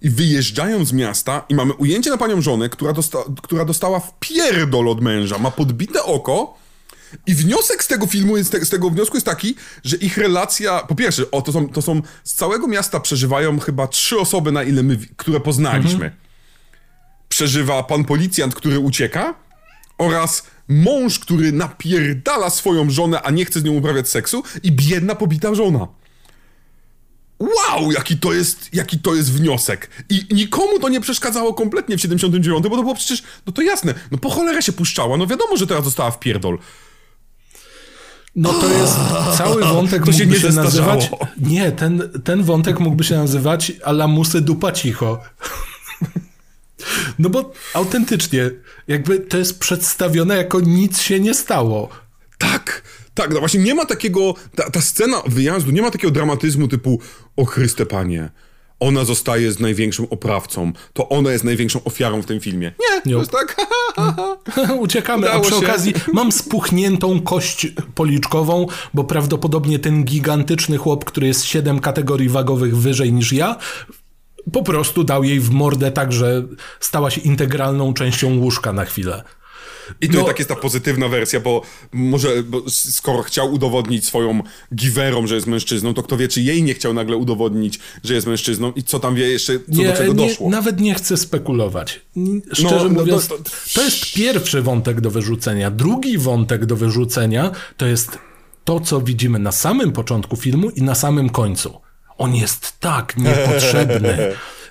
I 0.00 0.10
wyjeżdżają 0.10 0.84
z 0.84 0.92
miasta 0.92 1.44
i 1.48 1.54
mamy 1.54 1.72
ujęcie 1.72 2.10
na 2.10 2.16
panią 2.16 2.40
żonę, 2.40 2.68
która, 2.68 2.92
dosta 2.92 3.18
która 3.42 3.64
dostała 3.64 4.00
w 4.00 4.18
pierdol 4.20 4.88
od 4.88 5.00
męża, 5.00 5.38
ma 5.38 5.50
podbite 5.50 6.02
oko. 6.02 6.58
I 7.26 7.34
wniosek 7.34 7.84
z 7.84 7.86
tego 7.86 8.06
filmu, 8.06 8.36
jest, 8.36 8.56
z 8.62 8.68
tego 8.68 8.90
wniosku 8.90 9.16
jest 9.16 9.26
taki, 9.26 9.54
że 9.84 9.96
ich 9.96 10.18
relacja, 10.18 10.80
po 10.80 10.94
pierwsze, 10.94 11.30
o, 11.30 11.42
to, 11.42 11.52
są, 11.52 11.68
to 11.68 11.82
są 11.82 12.02
z 12.24 12.34
całego 12.34 12.66
miasta 12.68 13.00
przeżywają 13.00 13.58
chyba 13.58 13.86
trzy 13.86 14.18
osoby, 14.18 14.52
na 14.52 14.62
ile 14.62 14.82
my, 14.82 14.98
które 15.16 15.40
poznaliśmy. 15.40 16.04
Mhm. 16.04 16.12
Przeżywa 17.28 17.82
pan 17.82 18.04
policjant, 18.04 18.54
który 18.54 18.78
ucieka 18.78 19.34
oraz 19.98 20.42
mąż, 20.68 21.18
który 21.18 21.52
napierdala 21.52 22.50
swoją 22.50 22.90
żonę, 22.90 23.22
a 23.22 23.30
nie 23.30 23.44
chce 23.44 23.60
z 23.60 23.64
nią 23.64 23.72
uprawiać 23.72 24.08
seksu 24.08 24.42
i 24.62 24.72
biedna 24.72 25.14
pobita 25.14 25.54
żona. 25.54 25.88
Wow, 27.40 27.92
jaki 27.92 28.18
to 28.18 28.32
jest, 28.32 28.68
jaki 28.72 28.98
to 28.98 29.14
jest 29.14 29.32
wniosek. 29.32 29.90
I 30.08 30.26
nikomu 30.34 30.78
to 30.78 30.88
nie 30.88 31.00
przeszkadzało 31.00 31.54
kompletnie 31.54 31.96
w 31.96 32.00
79, 32.00 32.62
bo 32.62 32.76
to 32.76 32.82
było 32.82 32.94
przecież, 32.94 33.22
no 33.46 33.52
to 33.52 33.62
jasne, 33.62 33.94
no 34.10 34.18
po 34.18 34.30
cholerę 34.30 34.62
się 34.62 34.72
puszczała, 34.72 35.16
no 35.16 35.26
wiadomo, 35.26 35.56
że 35.56 35.66
teraz 35.66 35.84
została 35.84 36.10
w 36.10 36.18
pierdol. 36.18 36.58
No 38.36 38.52
to 38.52 38.68
jest 38.68 38.96
cały 39.38 39.64
wątek 39.64 40.04
to 40.04 40.12
się 40.12 40.26
nie 40.26 40.40
się 40.40 40.48
nazywać. 40.48 41.10
Nie, 41.38 41.72
ten, 41.72 42.10
ten 42.24 42.42
wątek 42.42 42.80
mógłby 42.80 43.04
się 43.04 43.14
nazywać 43.14 43.72
Alamusy 43.84 44.40
dupa 44.40 44.72
cicho. 44.72 45.20
No 47.18 47.30
bo 47.30 47.52
autentycznie, 47.74 48.50
jakby 48.88 49.18
to 49.20 49.38
jest 49.38 49.58
przedstawione 49.58 50.36
jako 50.36 50.60
nic 50.60 51.00
się 51.00 51.20
nie 51.20 51.34
stało. 51.34 51.88
Tak, 52.38 52.82
tak, 53.14 53.30
no 53.34 53.38
właśnie 53.40 53.60
nie 53.60 53.74
ma 53.74 53.84
takiego, 53.84 54.34
ta, 54.54 54.70
ta 54.70 54.80
scena 54.80 55.22
wyjazdu, 55.26 55.70
nie 55.70 55.82
ma 55.82 55.90
takiego 55.90 56.10
dramatyzmu 56.10 56.68
typu 56.68 57.00
o 57.36 57.44
Chryste 57.44 57.86
Panie, 57.86 58.30
ona 58.80 59.04
zostaje 59.04 59.52
z 59.52 59.60
największym 59.60 60.06
oprawcą, 60.10 60.72
to 60.92 61.08
ona 61.08 61.32
jest 61.32 61.44
największą 61.44 61.84
ofiarą 61.84 62.22
w 62.22 62.26
tym 62.26 62.40
filmie. 62.40 62.72
Nie, 63.06 63.12
to 63.12 63.18
jest 63.18 63.30
tak. 63.30 63.56
Uciekamy, 64.78 65.26
Udało 65.26 65.38
a 65.38 65.40
przy 65.40 65.60
się. 65.60 65.66
okazji 65.66 65.94
mam 66.12 66.32
spuchniętą 66.32 67.20
kość 67.20 67.66
policzkową, 67.94 68.66
bo 68.94 69.04
prawdopodobnie 69.04 69.78
ten 69.78 70.04
gigantyczny 70.04 70.76
chłop, 70.76 71.04
który 71.04 71.26
jest 71.26 71.44
siedem 71.44 71.80
kategorii 71.80 72.28
wagowych 72.28 72.76
wyżej 72.76 73.12
niż 73.12 73.32
ja, 73.32 73.56
po 74.52 74.62
prostu 74.62 75.04
dał 75.04 75.24
jej 75.24 75.40
w 75.40 75.50
mordę 75.50 75.92
tak, 75.92 76.12
że 76.12 76.42
stała 76.80 77.10
się 77.10 77.20
integralną 77.20 77.94
częścią 77.94 78.38
łóżka 78.38 78.72
na 78.72 78.84
chwilę. 78.84 79.22
I 80.00 80.08
to 80.08 80.18
no, 80.18 80.24
tak 80.24 80.38
jest 80.38 80.48
ta 80.48 80.56
pozytywna 80.56 81.08
wersja, 81.08 81.40
bo 81.40 81.62
może 81.92 82.42
bo 82.42 82.62
skoro 82.68 83.22
chciał 83.22 83.52
udowodnić 83.52 84.06
swoją 84.06 84.42
giwerą, 84.74 85.26
że 85.26 85.34
jest 85.34 85.46
mężczyzną, 85.46 85.94
to 85.94 86.02
kto 86.02 86.16
wie, 86.16 86.28
czy 86.28 86.40
jej 86.40 86.62
nie 86.62 86.74
chciał 86.74 86.94
nagle 86.94 87.16
udowodnić, 87.16 87.78
że 88.04 88.14
jest 88.14 88.26
mężczyzną 88.26 88.72
i 88.72 88.82
co 88.82 89.00
tam 89.00 89.14
wie 89.14 89.28
jeszcze, 89.28 89.58
co 89.58 89.64
nie, 89.68 89.88
do 89.88 89.96
czego 89.96 90.12
nie, 90.12 90.28
doszło. 90.28 90.50
Nawet 90.50 90.80
nie 90.80 90.94
chcę 90.94 91.16
spekulować. 91.16 92.00
Szczerze 92.52 92.84
no, 92.84 93.00
mówiąc, 93.00 93.30
no, 93.30 93.36
to, 93.36 93.42
to... 93.42 93.50
to 93.74 93.82
jest 93.82 94.14
pierwszy 94.14 94.62
wątek 94.62 95.00
do 95.00 95.10
wyrzucenia. 95.10 95.70
Drugi 95.70 96.18
wątek 96.18 96.66
do 96.66 96.76
wyrzucenia 96.76 97.50
to 97.76 97.86
jest 97.86 98.18
to, 98.64 98.80
co 98.80 99.00
widzimy 99.00 99.38
na 99.38 99.52
samym 99.52 99.92
początku 99.92 100.36
filmu 100.36 100.70
i 100.70 100.82
na 100.82 100.94
samym 100.94 101.30
końcu. 101.30 101.85
On 102.18 102.34
jest 102.34 102.80
tak 102.80 103.16
niepotrzebny. 103.16 104.18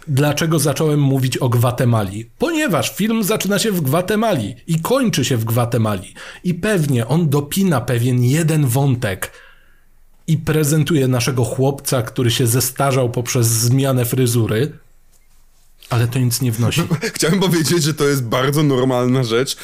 Dlaczego 0.07 0.59
zacząłem 0.59 0.99
mówić 0.99 1.37
o 1.37 1.49
Gwatemali? 1.49 2.29
Ponieważ 2.37 2.95
film 2.95 3.23
zaczyna 3.23 3.59
się 3.59 3.71
w 3.71 3.81
Gwatemali 3.81 4.55
i 4.67 4.79
kończy 4.79 5.25
się 5.25 5.37
w 5.37 5.45
Gwatemali. 5.45 6.13
I 6.43 6.53
pewnie 6.53 7.07
on 7.07 7.29
dopina 7.29 7.81
pewien 7.81 8.23
jeden 8.23 8.65
wątek 8.65 9.31
i 10.27 10.37
prezentuje 10.37 11.07
naszego 11.07 11.43
chłopca, 11.43 12.01
który 12.01 12.31
się 12.31 12.47
zestarzał 12.47 13.09
poprzez 13.09 13.47
zmianę 13.47 14.05
fryzury, 14.05 14.71
ale 15.89 16.07
to 16.07 16.19
nic 16.19 16.41
nie 16.41 16.51
wnosi. 16.51 16.81
Chciałem 17.15 17.39
powiedzieć, 17.39 17.83
że 17.83 17.93
to 17.93 18.07
jest 18.07 18.23
bardzo 18.23 18.63
normalna 18.63 19.23
rzecz. 19.23 19.57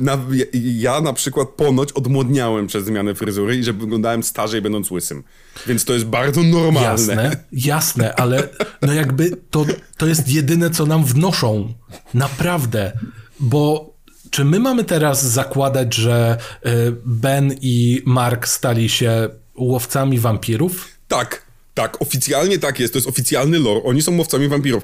Na, 0.00 0.18
ja 0.52 1.00
na 1.00 1.12
przykład 1.12 1.48
ponoć 1.48 1.92
odmłodniałem 1.92 2.66
przez 2.66 2.84
zmianę 2.84 3.14
fryzury 3.14 3.56
i 3.56 3.64
że 3.64 3.72
wyglądałem 3.72 4.22
starzej 4.22 4.62
będąc 4.62 4.90
łysym. 4.90 5.22
Więc 5.66 5.84
to 5.84 5.92
jest 5.92 6.04
bardzo 6.04 6.42
normalne. 6.42 6.90
Jasne, 6.90 7.36
jasne, 7.52 8.14
ale 8.14 8.48
no 8.82 8.92
jakby 8.92 9.36
to, 9.50 9.66
to 9.96 10.06
jest 10.06 10.28
jedyne, 10.28 10.70
co 10.70 10.86
nam 10.86 11.04
wnoszą. 11.04 11.74
Naprawdę. 12.14 12.92
Bo 13.40 13.96
czy 14.30 14.44
my 14.44 14.60
mamy 14.60 14.84
teraz 14.84 15.24
zakładać, 15.24 15.94
że 15.94 16.38
y, 16.66 16.70
Ben 17.04 17.54
i 17.60 18.02
Mark 18.06 18.48
stali 18.48 18.88
się 18.88 19.28
łowcami 19.56 20.18
wampirów? 20.18 20.88
Tak, 21.08 21.46
tak, 21.74 22.02
oficjalnie 22.02 22.58
tak 22.58 22.80
jest, 22.80 22.92
to 22.92 22.96
jest 22.96 23.08
oficjalny 23.08 23.58
lore. 23.58 23.82
Oni 23.84 24.02
są 24.02 24.16
łowcami 24.16 24.48
wampirów. 24.48 24.82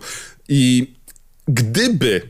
I 0.48 0.94
gdyby 1.48 2.22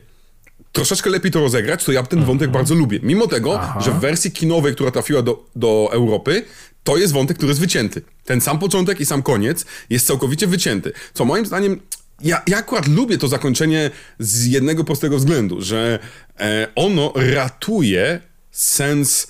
troszeczkę 0.71 1.09
lepiej 1.09 1.31
to 1.31 1.39
rozegrać, 1.39 1.83
to 1.83 1.91
ja 1.91 2.03
ten 2.03 2.19
wątek 2.19 2.47
mhm. 2.47 2.51
bardzo 2.51 2.75
lubię. 2.75 2.99
Mimo 3.03 3.27
tego, 3.27 3.59
Aha. 3.59 3.81
że 3.81 3.91
w 3.91 3.99
wersji 3.99 4.31
kinowej, 4.31 4.73
która 4.73 4.91
trafiła 4.91 5.21
do, 5.21 5.45
do 5.55 5.89
Europy, 5.91 6.45
to 6.83 6.97
jest 6.97 7.13
wątek, 7.13 7.37
który 7.37 7.49
jest 7.49 7.61
wycięty. 7.61 8.01
Ten 8.25 8.41
sam 8.41 8.59
początek 8.59 8.99
i 8.99 9.05
sam 9.05 9.23
koniec 9.23 9.65
jest 9.89 10.07
całkowicie 10.07 10.47
wycięty. 10.47 10.91
Co 11.13 11.25
moim 11.25 11.45
zdaniem 11.45 11.79
ja, 12.21 12.41
ja, 12.47 12.57
akurat 12.57 12.87
lubię 12.87 13.17
to 13.17 13.27
zakończenie 13.27 13.91
z 14.19 14.45
jednego 14.45 14.83
prostego 14.83 15.17
względu, 15.17 15.61
że 15.61 15.99
e, 16.39 16.67
ono 16.75 17.13
ratuje 17.15 18.21
sens 18.51 19.27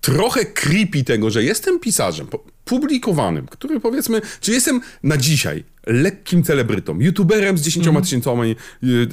trochę 0.00 0.44
creepy 0.44 1.04
tego, 1.04 1.30
że 1.30 1.44
jestem 1.44 1.80
pisarzem. 1.80 2.26
Publikowanym, 2.64 3.46
który 3.46 3.80
powiedzmy, 3.80 4.20
czy 4.40 4.52
jestem 4.52 4.80
na 5.02 5.16
dzisiaj 5.16 5.64
lekkim 5.86 6.42
celebrytą, 6.42 7.00
youtuberem 7.00 7.58
z 7.58 7.62
10 7.62 7.86
mm. 7.86 8.02
tysiącami 8.02 8.56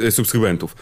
subskrybentów. 0.10 0.76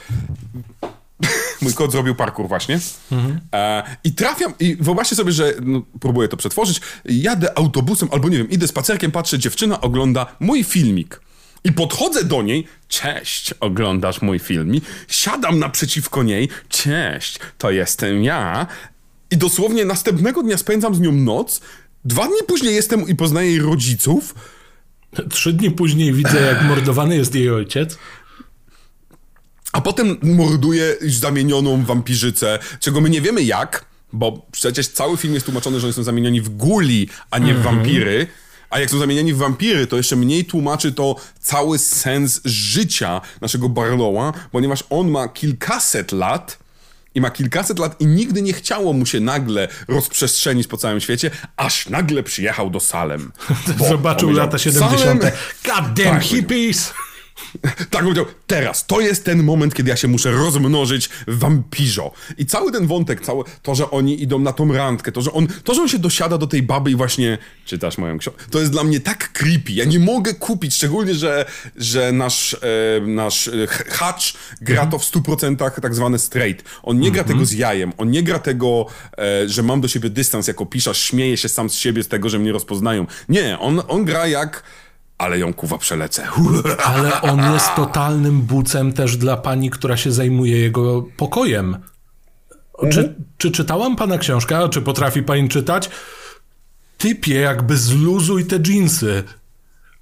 Mój 1.62 1.74
kot 1.74 1.91
zrobił 1.91 2.16
parkour 2.16 2.48
właśnie. 2.48 2.80
Mhm. 3.12 3.40
E, 3.54 3.84
I 4.04 4.14
trafiam, 4.14 4.54
i 4.60 4.76
wyobraźcie 4.76 5.16
sobie, 5.16 5.32
że 5.32 5.54
no, 5.62 5.82
próbuję 6.00 6.28
to 6.28 6.38
przetworzyć. 6.38 6.82
Jadę 7.06 7.58
autobusem, 7.58 8.10
albo 8.12 8.30
nie 8.30 8.38
wiem, 8.38 8.50
idę 8.50 8.68
spacerkiem, 8.68 9.12
patrzę, 9.12 9.40
dziewczyna 9.40 9.82
ogląda 9.82 10.26
mój 10.40 10.64
filmik. 10.64 11.22
I 11.64 11.74
podchodzę 11.74 12.24
do 12.24 12.41
niej, 12.41 12.68
cześć, 12.88 13.54
oglądasz 13.60 14.22
mój 14.22 14.40
filmik. 14.40 14.84
Siadam 15.08 15.60
naprzeciwko 15.60 16.24
niej, 16.24 16.50
cześć, 16.70 17.40
to 17.58 17.72
jestem 17.72 18.24
ja. 18.24 18.68
I 19.32 19.38
dosłownie 19.38 19.86
następnego 19.86 20.44
dnia 20.44 20.58
spędzam 20.58 20.96
z 20.96 21.00
nią 21.00 21.12
noc. 21.12 21.62
Dwa 22.06 22.28
dni 22.28 22.38
później 22.48 22.76
jestem 22.76 23.08
i 23.08 23.16
poznaję 23.16 23.50
jej 23.50 23.60
rodziców. 23.60 24.36
Trzy 25.30 25.54
dni 25.54 25.72
później 25.72 26.14
widzę, 26.14 26.42
jak 26.42 26.64
mordowany 26.64 27.18
jest 27.18 27.36
jej 27.36 27.50
ojciec. 27.50 27.98
A 29.72 29.82
potem 29.82 30.18
morduje 30.24 30.96
zamienioną 31.02 31.86
wampirzycę, 31.86 32.60
czego 32.80 33.02
my 33.02 33.10
nie 33.10 33.22
wiemy 33.22 33.44
jak, 33.44 33.86
bo 34.14 34.46
przecież 34.52 34.88
cały 34.88 35.18
film 35.18 35.34
jest 35.34 35.46
tłumaczony, 35.46 35.80
że 35.80 35.88
oni 35.88 35.94
są 35.94 36.04
zamienioni 36.04 36.42
w 36.42 36.50
guli, 36.50 37.10
a 37.32 37.40
nie 37.40 37.54
w 37.54 37.58
mhm. 37.58 37.76
wampiry. 37.76 38.28
A 38.70 38.80
jak 38.80 38.90
są 38.90 39.00
zamieniani 39.00 39.34
w 39.34 39.38
wampiry, 39.38 39.88
to 39.88 39.98
jeszcze 39.98 40.16
mniej 40.16 40.46
tłumaczy 40.46 40.92
to 40.92 41.16
cały 41.40 41.78
sens 41.78 42.42
życia 42.46 43.22
naszego 43.42 43.70
Barlowa, 43.70 44.34
ponieważ 44.52 44.84
on 44.90 45.12
ma 45.12 45.28
kilkaset 45.28 46.12
lat 46.12 46.60
i 47.20 47.22
ma 47.22 47.30
kilkaset 47.30 47.80
lat 47.80 48.02
i 48.02 48.06
nigdy 48.06 48.41
nie 48.41 48.54
chciało 48.54 48.94
mu 48.94 49.06
się 49.06 49.20
nagle 49.20 49.68
rozprzestrzenić 49.88 50.68
po 50.68 50.78
całym 50.78 51.00
świecie, 51.02 51.32
aż 51.58 51.90
nagle 51.90 52.24
przyjechał 52.24 52.70
do 52.70 52.80
Salem. 52.80 53.32
Zobaczył 53.90 54.32
lata 54.32 54.58
70. 54.58 55.02
Salem... 55.02 55.20
God 55.66 55.94
damn 55.94 56.16
tak, 56.16 56.24
hippies! 56.24 56.94
Tak 57.90 58.03
powiedział, 58.03 58.26
teraz, 58.48 58.86
to 58.86 58.99
jest 58.99 59.26
ten 59.26 59.44
moment, 59.44 59.74
kiedy 59.74 59.90
ja 59.90 59.95
się 59.95 60.07
muszę 60.07 60.32
rozmnożyć 60.32 61.10
wampirzo. 61.28 62.11
I 62.38 62.45
cały 62.45 62.72
ten 62.72 62.88
wątek, 62.88 63.22
całe 63.22 63.44
to, 63.61 63.76
że 63.76 63.91
oni 63.91 64.24
idą 64.24 64.40
na 64.40 64.53
tą 64.53 64.74
randkę, 64.74 65.11
to, 65.11 65.22
że 65.22 65.32
on, 65.32 65.48
to, 65.48 65.74
że 65.74 65.82
on 65.82 65.88
się 65.88 65.99
dosiada 65.99 66.38
do 66.38 66.48
tej 66.48 66.64
baby 66.64 66.91
i 66.91 66.95
właśnie 66.95 67.38
czytasz 67.66 67.98
moją 67.98 68.18
książkę, 68.18 68.44
to 68.52 68.60
jest 68.60 68.72
dla 68.72 68.84
mnie 68.84 68.99
tak 68.99 69.32
creepy. 69.34 69.72
Ja 69.72 69.86
nie 69.86 69.99
mogę 69.99 70.34
kupić, 70.34 70.76
szczególnie, 70.76 71.16
że, 71.16 71.45
że 71.76 72.11
nasz, 72.11 72.53
e, 72.53 73.02
nasz 73.07 73.48
e, 73.48 73.68
hacz 73.68 74.34
gra 74.61 74.86
to 74.86 74.99
w 74.99 75.03
100% 75.03 75.82
tak 75.82 75.95
zwany 75.95 76.20
straight. 76.20 76.64
On 76.84 76.99
nie 76.99 77.11
gra 77.11 77.24
tego 77.24 77.45
z 77.45 77.52
jajem, 77.52 77.94
on 77.98 78.11
nie 78.11 78.24
gra 78.24 78.40
tego, 78.40 78.86
e, 79.18 79.49
że 79.49 79.64
mam 79.64 79.82
do 79.82 79.88
siebie 79.88 80.10
dystans 80.10 80.48
jako 80.48 80.66
pisarz, 80.66 81.02
śmieje 81.02 81.38
się 81.38 81.49
sam 81.49 81.70
z 81.70 81.74
siebie 81.74 82.03
z 82.03 82.07
tego, 82.07 82.30
że 82.30 82.40
mnie 82.40 82.52
rozpoznają. 82.52 83.06
Nie, 83.30 83.60
on, 83.60 83.82
on 83.88 84.06
gra 84.06 84.28
jak 84.28 84.64
ale 85.20 85.40
ją 85.40 85.54
kuwa 85.54 85.78
przelecę. 85.78 86.28
Ale 86.86 87.22
on 87.22 87.54
jest 87.54 87.76
totalnym 87.76 88.41
bucem 88.41 88.94
też 88.94 89.18
dla 89.18 89.38
pani, 89.38 89.70
która 89.70 89.98
się 89.98 90.12
zajmuje 90.12 90.58
jego 90.58 91.06
pokojem. 91.18 91.78
Czy, 92.80 93.00
mhm. 93.00 93.16
czy 93.38 93.52
czytałam 93.52 93.96
pana 93.96 94.18
książkę? 94.18 94.70
Czy 94.70 94.82
potrafi 94.82 95.24
pani 95.24 95.50
czytać? 95.50 95.90
Typie, 96.98 97.36
jakby 97.36 97.78
zluzuj 97.78 98.46
te 98.46 98.60
dżinsy. 98.60 99.24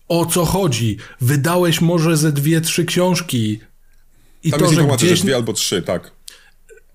O 0.07 0.25
co 0.25 0.45
chodzi? 0.45 0.97
Wydałeś 1.21 1.81
może 1.81 2.17
ze 2.17 2.31
dwie, 2.31 2.61
trzy 2.61 2.85
książki. 2.85 3.59
I 4.43 4.51
Tam 4.51 4.59
to, 4.59 4.65
jest 4.65 4.75
że 4.75 4.81
informacja, 4.81 5.07
gdzieś... 5.07 5.19
że 5.19 5.25
dwie 5.25 5.35
albo 5.35 5.53
trzy, 5.53 5.81
tak 5.81 6.11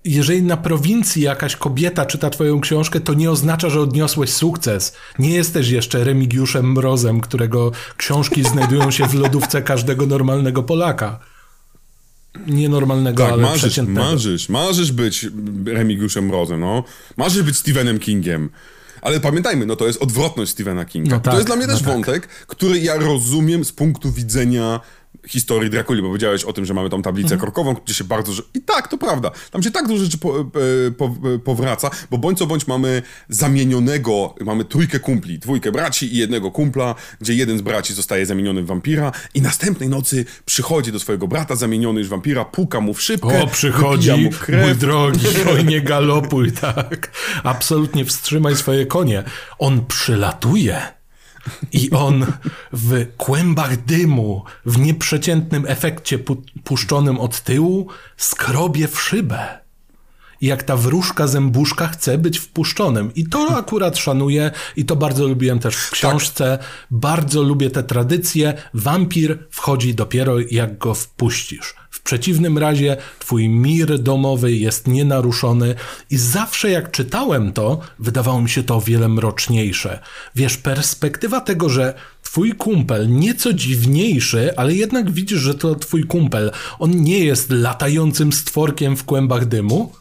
jeżeli 0.05 0.43
na 0.43 0.57
prowincji 0.57 1.21
jakaś 1.21 1.55
kobieta 1.55 2.05
czyta 2.05 2.29
twoją 2.29 2.61
książkę, 2.61 2.99
to 2.99 3.13
nie 3.13 3.31
oznacza, 3.31 3.69
że 3.69 3.79
odniosłeś 3.79 4.29
sukces. 4.29 4.93
Nie 5.19 5.29
jesteś 5.29 5.69
jeszcze 5.69 6.03
Remigiuszem 6.03 6.71
Mrozem, 6.71 7.21
którego 7.21 7.71
książki 7.97 8.43
znajdują 8.43 8.91
się 8.91 9.07
w 9.07 9.13
lodówce 9.13 9.61
każdego 9.61 10.05
normalnego 10.05 10.63
Polaka. 10.63 11.19
Nienormalnego, 12.47 13.23
tak, 13.23 13.33
ale 13.33 13.41
marzysz, 13.41 13.61
przeciętnego. 13.61 13.99
marzysz, 13.99 14.49
marzysz 14.49 14.91
być 14.91 15.27
Remigiuszem 15.65 16.25
Mrozem, 16.25 16.59
no. 16.59 16.83
Marzysz 17.17 17.43
być 17.43 17.57
Stephenem 17.57 17.99
Kingiem. 17.99 18.49
Ale 19.03 19.19
pamiętajmy, 19.19 19.65
no 19.65 19.75
to 19.75 19.87
jest 19.87 20.01
odwrotność 20.01 20.51
Stephena 20.51 20.85
Kinga. 20.85 21.15
No 21.15 21.21
tak, 21.21 21.33
to 21.33 21.37
jest 21.37 21.47
dla 21.47 21.55
mnie 21.55 21.67
no 21.67 21.73
też 21.73 21.81
tak. 21.81 21.93
wątek, 21.93 22.27
który 22.27 22.79
ja 22.79 22.95
rozumiem 22.95 23.65
z 23.65 23.71
punktu 23.71 24.11
widzenia 24.11 24.79
historii 25.27 25.69
Drakuli, 25.69 26.01
bo 26.01 26.07
powiedziałeś 26.07 26.43
o 26.43 26.53
tym, 26.53 26.65
że 26.65 26.73
mamy 26.73 26.89
tą 26.89 27.01
tablicę 27.01 27.33
mhm. 27.33 27.41
krokową, 27.41 27.73
gdzie 27.85 27.93
się 27.93 28.03
bardzo... 28.03 28.31
I 28.53 28.61
tak, 28.61 28.87
to 28.87 28.97
prawda. 28.97 29.31
Tam 29.51 29.63
się 29.63 29.71
tak 29.71 29.87
dużo 29.87 30.03
rzeczy 30.03 30.17
po, 30.17 30.39
e, 30.39 30.43
po, 30.97 31.15
powraca, 31.43 31.89
bo 32.11 32.17
bądź 32.17 32.37
co 32.37 32.47
bądź 32.47 32.67
mamy 32.67 33.01
zamienionego, 33.29 34.35
mamy 34.41 34.65
trójkę 34.65 34.99
kumpli, 34.99 35.39
dwójkę 35.39 35.71
braci 35.71 36.13
i 36.13 36.17
jednego 36.17 36.51
kumpla, 36.51 36.95
gdzie 37.21 37.33
jeden 37.33 37.57
z 37.57 37.61
braci 37.61 37.93
zostaje 37.93 38.25
zamieniony 38.25 38.63
w 38.63 38.65
wampira 38.65 39.11
i 39.33 39.41
następnej 39.41 39.89
nocy 39.89 40.25
przychodzi 40.45 40.91
do 40.91 40.99
swojego 40.99 41.27
brata 41.27 41.55
zamieniony 41.55 41.99
już 41.99 42.07
w 42.07 42.11
wampira, 42.11 42.45
puka 42.45 42.81
mu 42.81 42.93
w 42.93 43.01
szybkę, 43.01 43.43
O, 43.43 43.47
przychodzi, 43.47 44.11
mu 44.11 44.29
krew. 44.31 44.65
mój 44.65 44.75
drogi, 44.75 45.27
oj 45.53 45.65
nie 45.65 45.81
galopuj, 45.81 46.51
tak. 46.51 47.11
Absolutnie 47.43 48.05
wstrzymaj 48.05 48.55
swoje 48.55 48.85
konie. 48.85 49.23
On 49.59 49.85
przylatuje. 49.85 51.02
I 51.71 51.91
on 51.91 52.25
w 52.73 53.05
kłębach 53.17 53.83
dymu, 53.85 54.43
w 54.65 54.79
nieprzeciętnym 54.79 55.65
efekcie 55.67 56.19
pu 56.19 56.41
puszczonym 56.63 57.19
od 57.19 57.41
tyłu, 57.41 57.87
skrobie 58.17 58.87
w 58.87 59.01
szybę. 59.01 59.62
I 60.41 60.47
jak 60.47 60.63
ta 60.63 60.77
wróżka 60.77 61.27
zębuszka 61.27 61.87
chce 61.87 62.17
być 62.17 62.39
wpuszczonym. 62.39 63.11
I 63.15 63.25
to 63.25 63.57
akurat 63.57 63.97
szanuję 63.97 64.51
i 64.75 64.85
to 64.85 64.95
bardzo 64.95 65.27
lubiłem 65.27 65.59
też 65.59 65.75
w 65.75 65.91
książce. 65.91 66.57
Tak. 66.57 66.67
Bardzo 66.91 67.41
lubię 67.41 67.69
te 67.69 67.83
tradycje. 67.83 68.53
Wampir 68.73 69.47
wchodzi 69.49 69.95
dopiero 69.95 70.35
jak 70.51 70.77
go 70.77 70.93
wpuścisz. 70.93 71.75
W 71.93 72.01
przeciwnym 72.01 72.57
razie 72.57 72.97
twój 73.19 73.49
mir 73.49 73.99
domowy 73.99 74.51
jest 74.51 74.87
nienaruszony 74.87 75.75
i 76.09 76.17
zawsze 76.17 76.69
jak 76.69 76.91
czytałem 76.91 77.53
to, 77.53 77.79
wydawało 77.99 78.41
mi 78.41 78.49
się 78.49 78.63
to 78.63 78.75
o 78.75 78.81
wiele 78.81 79.09
mroczniejsze. 79.09 79.99
Wiesz, 80.35 80.57
perspektywa 80.57 81.41
tego, 81.41 81.69
że 81.69 81.93
twój 82.23 82.51
kumpel, 82.51 83.09
nieco 83.09 83.53
dziwniejszy, 83.53 84.57
ale 84.57 84.73
jednak 84.73 85.11
widzisz, 85.11 85.39
że 85.39 85.55
to 85.55 85.75
twój 85.75 86.03
kumpel, 86.03 86.51
on 86.79 87.01
nie 87.01 87.19
jest 87.19 87.49
latającym 87.49 88.33
stworkiem 88.33 88.97
w 88.97 89.03
kłębach 89.03 89.45
dymu, 89.45 89.93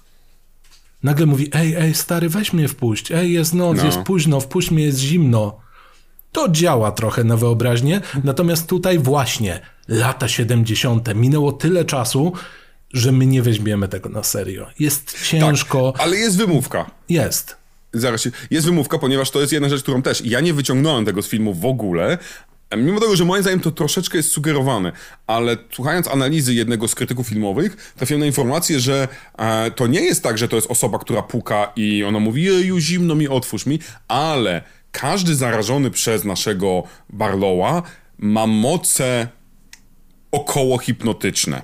nagle 1.03 1.27
mówi, 1.27 1.49
ej, 1.53 1.74
ej, 1.74 1.95
stary, 1.95 2.29
weź 2.29 2.53
mnie 2.53 2.69
wpuść, 2.69 3.12
ej, 3.12 3.33
jest 3.33 3.55
noc, 3.55 3.79
no. 3.79 3.85
jest 3.85 3.99
późno, 3.99 4.41
wpuść 4.41 4.70
mnie, 4.70 4.85
jest 4.85 4.99
zimno. 4.99 5.61
To 6.33 6.49
działa 6.49 6.93
trochę 6.93 7.24
na 7.24 7.37
wyobraźnię, 7.37 8.01
natomiast 8.24 8.66
tutaj 8.66 8.99
właśnie 8.99 9.61
lata 9.89 10.29
70. 10.29 11.15
minęło 11.15 11.53
tyle 11.53 11.85
czasu, 11.85 12.33
że 12.93 13.12
my 13.12 13.27
nie 13.27 13.43
weźmiemy 13.43 13.89
tego 13.89 14.09
na 14.09 14.23
serio. 14.23 14.66
Jest 14.79 15.29
ciężko. 15.29 15.93
Tak, 15.93 16.03
ale 16.03 16.16
jest 16.16 16.37
wymówka. 16.37 16.91
Jest. 17.09 17.57
Zaraz, 17.93 18.29
jest 18.51 18.66
wymówka, 18.66 18.99
ponieważ 18.99 19.31
to 19.31 19.41
jest 19.41 19.53
jedna 19.53 19.69
rzecz, 19.69 19.83
którą 19.83 20.03
też 20.03 20.23
ja 20.24 20.41
nie 20.41 20.55
wyciągnąłem 20.55 21.05
tego 21.05 21.23
z 21.23 21.29
filmu 21.29 21.55
w 21.55 21.65
ogóle, 21.65 22.19
Mimo 22.77 23.01
tego, 23.01 23.16
że 23.16 23.24
moim 23.24 23.43
zdaniem 23.43 23.61
to 23.61 23.70
troszeczkę 23.70 24.16
jest 24.16 24.31
sugerowane, 24.31 24.93
ale 25.27 25.57
słuchając 25.73 26.09
analizy 26.09 26.55
jednego 26.55 26.89
z 26.89 26.94
krytyków 26.94 27.27
filmowych, 27.27 27.93
trafiłem 27.97 28.20
na 28.20 28.27
informację, 28.27 28.81
że 28.81 29.09
e, 29.39 29.70
to 29.70 29.86
nie 29.86 30.01
jest 30.01 30.23
tak, 30.23 30.39
że 30.39 30.49
to 30.49 30.57
jest 30.57 30.70
osoba, 30.70 30.99
która 30.99 31.23
puka 31.23 31.73
i 31.77 32.05
ona 32.05 32.20
mówi, 32.20 32.43
jeju, 32.43 32.78
zimno 32.78 33.15
mi, 33.15 33.28
otwórz 33.28 33.66
mi, 33.66 33.78
ale 34.09 34.62
każdy 34.93 35.35
zarażony 35.35 35.90
przez 35.90 36.24
naszego 36.24 36.82
Barlowa 37.11 37.82
ma 38.19 38.47
moce 38.47 39.28
około 40.31 40.78
hipnotyczne. 40.78 41.62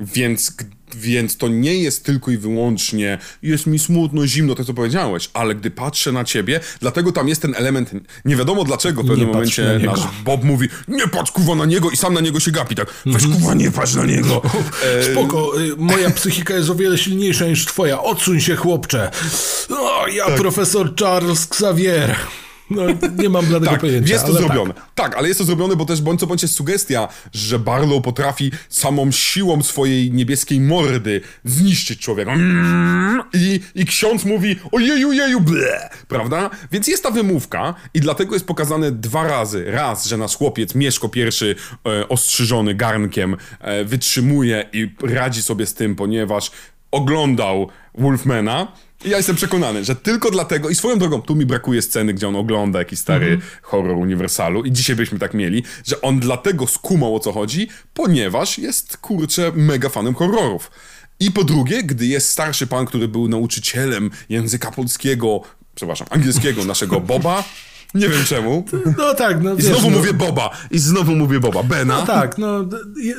Więc 0.00 0.56
więc 0.96 1.36
to 1.36 1.48
nie 1.48 1.74
jest 1.74 2.04
tylko 2.04 2.30
i 2.30 2.36
wyłącznie 2.36 3.18
jest 3.42 3.66
mi 3.66 3.78
smutno, 3.78 4.26
zimno, 4.26 4.54
to 4.54 4.64
co 4.64 4.74
powiedziałeś, 4.74 5.30
ale 5.32 5.54
gdy 5.54 5.70
patrzę 5.70 6.12
na 6.12 6.24
ciebie, 6.24 6.60
dlatego 6.80 7.12
tam 7.12 7.28
jest 7.28 7.42
ten 7.42 7.54
element, 7.54 7.90
nie 8.24 8.36
wiadomo 8.36 8.64
dlaczego 8.64 9.02
w 9.02 9.06
pewnym 9.06 9.26
nie 9.26 9.32
momencie 9.32 9.80
na 9.84 9.92
nasz 9.92 10.00
Bob 10.24 10.44
mówi, 10.44 10.68
nie 10.88 11.08
patrz 11.08 11.32
kuwa 11.32 11.54
na 11.54 11.64
niego 11.64 11.90
i 11.90 11.96
sam 11.96 12.14
na 12.14 12.20
niego 12.20 12.40
się 12.40 12.50
gapi, 12.50 12.74
tak, 12.74 12.94
weź 13.06 13.24
mm 13.24 13.36
-hmm. 13.36 13.40
kuwa, 13.40 13.54
nie 13.54 13.70
patrz 13.70 13.94
na 13.94 14.04
niego. 14.04 14.42
E... 14.82 15.12
Spoko, 15.12 15.60
y, 15.60 15.76
moja 15.76 16.10
psychika 16.10 16.54
jest 16.54 16.70
o 16.70 16.74
wiele 16.74 16.98
silniejsza 16.98 17.46
niż 17.46 17.66
twoja, 17.66 18.02
odsuń 18.02 18.40
się 18.40 18.56
chłopcze. 18.56 19.10
O, 19.70 20.06
ja 20.06 20.26
tak. 20.26 20.36
profesor 20.36 20.94
Charles 20.96 21.44
Xavier. 21.44 22.16
No, 22.70 22.82
nie 23.18 23.28
mam 23.28 23.46
dla 23.46 23.60
tego 23.60 23.70
tak, 23.70 23.80
pojęcia. 23.80 24.12
Jest 24.12 24.26
to 24.26 24.32
zrobione. 24.32 24.74
Tak. 24.74 24.84
tak. 24.94 25.14
ale 25.16 25.28
jest 25.28 25.40
to 25.40 25.44
zrobione, 25.44 25.76
bo 25.76 25.84
też 25.84 26.00
bądź 26.00 26.20
co 26.20 26.26
bądź 26.26 26.42
jest 26.42 26.54
sugestia, 26.54 27.08
że 27.32 27.58
Barlow 27.58 28.02
potrafi 28.02 28.52
samą 28.68 29.10
siłą 29.10 29.62
swojej 29.62 30.12
niebieskiej 30.12 30.60
mordy 30.60 31.20
zniszczyć 31.44 32.00
człowieka. 32.00 32.34
I, 33.34 33.60
i 33.74 33.86
ksiądz 33.86 34.24
mówi 34.24 34.56
ojeju, 34.72 35.12
jeju, 35.12 35.40
ble, 35.40 35.90
prawda? 36.08 36.50
Więc 36.72 36.88
jest 36.88 37.02
ta 37.02 37.10
wymówka 37.10 37.74
i 37.94 38.00
dlatego 38.00 38.34
jest 38.34 38.46
pokazane 38.46 38.92
dwa 38.92 39.28
razy. 39.28 39.64
Raz, 39.70 40.06
że 40.06 40.16
nasz 40.16 40.36
chłopiec 40.36 40.74
Mieszko 40.74 41.08
pierwszy 41.08 41.56
e, 41.86 42.08
ostrzyżony 42.08 42.74
garnkiem 42.74 43.36
e, 43.60 43.84
wytrzymuje 43.84 44.68
i 44.72 44.90
radzi 45.02 45.42
sobie 45.42 45.66
z 45.66 45.74
tym, 45.74 45.96
ponieważ 45.96 46.50
oglądał 46.90 47.68
Wolfmana, 47.94 48.72
Ja 49.04 49.16
jestem 49.16 49.36
przekonany, 49.36 49.84
że 49.84 49.96
tylko 49.96 50.30
dlatego, 50.30 50.70
i 50.70 50.74
swoją 50.74 50.98
drogą, 50.98 51.22
tu 51.22 51.34
mi 51.34 51.46
brakuje 51.46 51.82
sceny, 51.82 52.14
gdzie 52.14 52.28
on 52.28 52.36
ogląda 52.36 52.78
jakiś 52.78 52.98
stary 52.98 53.26
mm 53.26 53.40
-hmm. 53.40 53.42
horror 53.62 53.96
Uniwersalu 53.96 54.64
i 54.64 54.72
dzisiaj 54.72 54.96
byśmy 54.96 55.18
tak 55.18 55.34
mieli, 55.34 55.62
że 55.86 56.00
on 56.00 56.20
dlatego 56.20 56.66
skumał 56.66 57.16
o 57.16 57.20
co 57.20 57.32
chodzi, 57.32 57.68
ponieważ 57.94 58.58
jest, 58.58 58.96
kurczę, 58.96 59.52
mega 59.54 59.88
fanem 59.88 60.14
horrorów. 60.14 60.70
I 61.20 61.30
po 61.30 61.44
drugie, 61.44 61.82
gdy 61.82 62.06
jest 62.06 62.30
starszy 62.30 62.66
pan, 62.66 62.86
który 62.86 63.08
był 63.08 63.28
nauczycielem 63.28 64.10
języka 64.28 64.70
polskiego, 64.70 65.40
przepraszam, 65.74 66.06
angielskiego 66.10 66.64
naszego 66.64 67.00
Boba, 67.00 67.44
nie 67.94 68.08
wiem 68.08 68.24
czemu. 68.24 68.64
No 68.98 69.14
tak, 69.14 69.42
no 69.42 69.54
I 69.54 69.62
znowu 69.62 69.90
no... 69.90 69.96
mówię 69.96 70.14
Boba. 70.14 70.50
I 70.70 70.78
znowu 70.78 71.16
mówię 71.16 71.40
Boba. 71.40 71.62
Bena. 71.62 71.98
No 72.00 72.06
tak, 72.06 72.38
no 72.38 72.68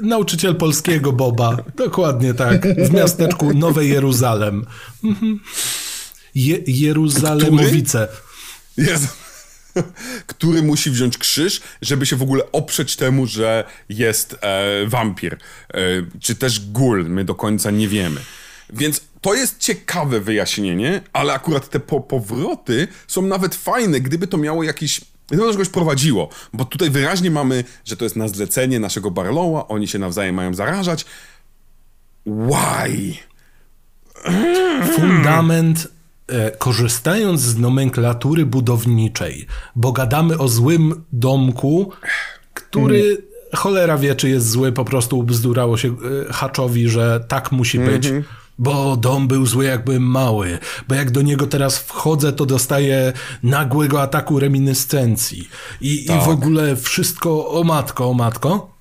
nauczyciel 0.01 0.55
polskiego 0.55 1.11
Boba. 1.11 1.57
Dokładnie 1.75 2.33
tak. 2.33 2.67
W 2.67 2.93
miasteczku 2.93 3.53
Nowe 3.53 3.85
Jeruzalem. 3.85 4.65
Mhm. 5.03 5.39
Je 6.35 6.59
Jeruzalemowice. 6.67 8.07
Jezu. 8.77 9.07
Który 10.27 10.61
musi 10.61 10.91
wziąć 10.91 11.17
krzyż, 11.17 11.61
żeby 11.81 12.05
się 12.05 12.15
w 12.15 12.21
ogóle 12.21 12.51
oprzeć 12.51 12.95
temu, 12.95 13.27
że 13.27 13.63
jest 13.89 14.37
e, 14.41 14.87
wampir. 14.87 15.33
E, 15.33 15.77
czy 16.19 16.35
też 16.35 16.59
gul. 16.59 17.05
My 17.09 17.25
do 17.25 17.35
końca 17.35 17.71
nie 17.71 17.87
wiemy. 17.87 18.21
Więc 18.73 19.01
to 19.21 19.33
jest 19.33 19.59
ciekawe 19.59 20.19
wyjaśnienie, 20.19 21.01
ale 21.13 21.33
akurat 21.33 21.69
te 21.69 21.79
po 21.79 22.01
powroty 22.01 22.87
są 23.07 23.21
nawet 23.21 23.55
fajne, 23.55 23.99
gdyby 23.99 24.27
to 24.27 24.37
miało 24.37 24.63
jakiś 24.63 25.01
Gdyby 25.27 25.43
to 25.43 25.51
czegoś 25.51 25.69
prowadziło, 25.69 26.29
bo 26.53 26.65
tutaj 26.65 26.89
wyraźnie 26.89 27.31
mamy, 27.31 27.63
że 27.85 27.97
to 27.97 28.05
jest 28.05 28.15
na 28.15 28.27
zlecenie 28.27 28.79
naszego 28.79 29.11
Barlowa, 29.11 29.67
oni 29.67 29.87
się 29.87 29.99
nawzajem 29.99 30.35
mają 30.35 30.53
zarażać. 30.53 31.05
Why? 32.25 33.13
Fundament, 34.95 35.87
e, 36.27 36.51
korzystając 36.51 37.41
z 37.41 37.57
nomenklatury 37.57 38.45
budowniczej, 38.45 39.47
bo 39.75 39.91
gadamy 39.91 40.37
o 40.37 40.47
złym 40.47 41.03
domku, 41.13 41.91
który 42.53 43.03
mm. 43.03 43.17
cholera 43.55 43.97
wie, 43.97 44.15
czy 44.15 44.29
jest 44.29 44.49
zły, 44.49 44.71
po 44.71 44.85
prostu 44.85 45.23
bzdurało 45.23 45.77
się 45.77 45.95
e, 46.29 46.33
Haczowi, 46.33 46.89
że 46.89 47.25
tak 47.27 47.51
musi 47.51 47.79
być. 47.79 48.05
Mm 48.05 48.21
-hmm 48.21 48.42
bo 48.59 48.97
dom 48.97 49.27
był 49.27 49.45
zły, 49.45 49.65
jakby 49.65 49.99
mały, 49.99 50.59
bo 50.87 50.95
jak 50.95 51.11
do 51.11 51.21
niego 51.21 51.47
teraz 51.47 51.77
wchodzę, 51.77 52.33
to 52.33 52.45
dostaję 52.45 53.13
nagłego 53.43 54.01
ataku 54.01 54.39
reminiscencji. 54.39 55.49
I, 55.81 56.05
tak. 56.05 56.21
i 56.21 56.25
w 56.25 56.29
ogóle 56.29 56.75
wszystko 56.75 57.49
o 57.49 57.63
matko, 57.63 58.09
o 58.09 58.13
matko. 58.13 58.73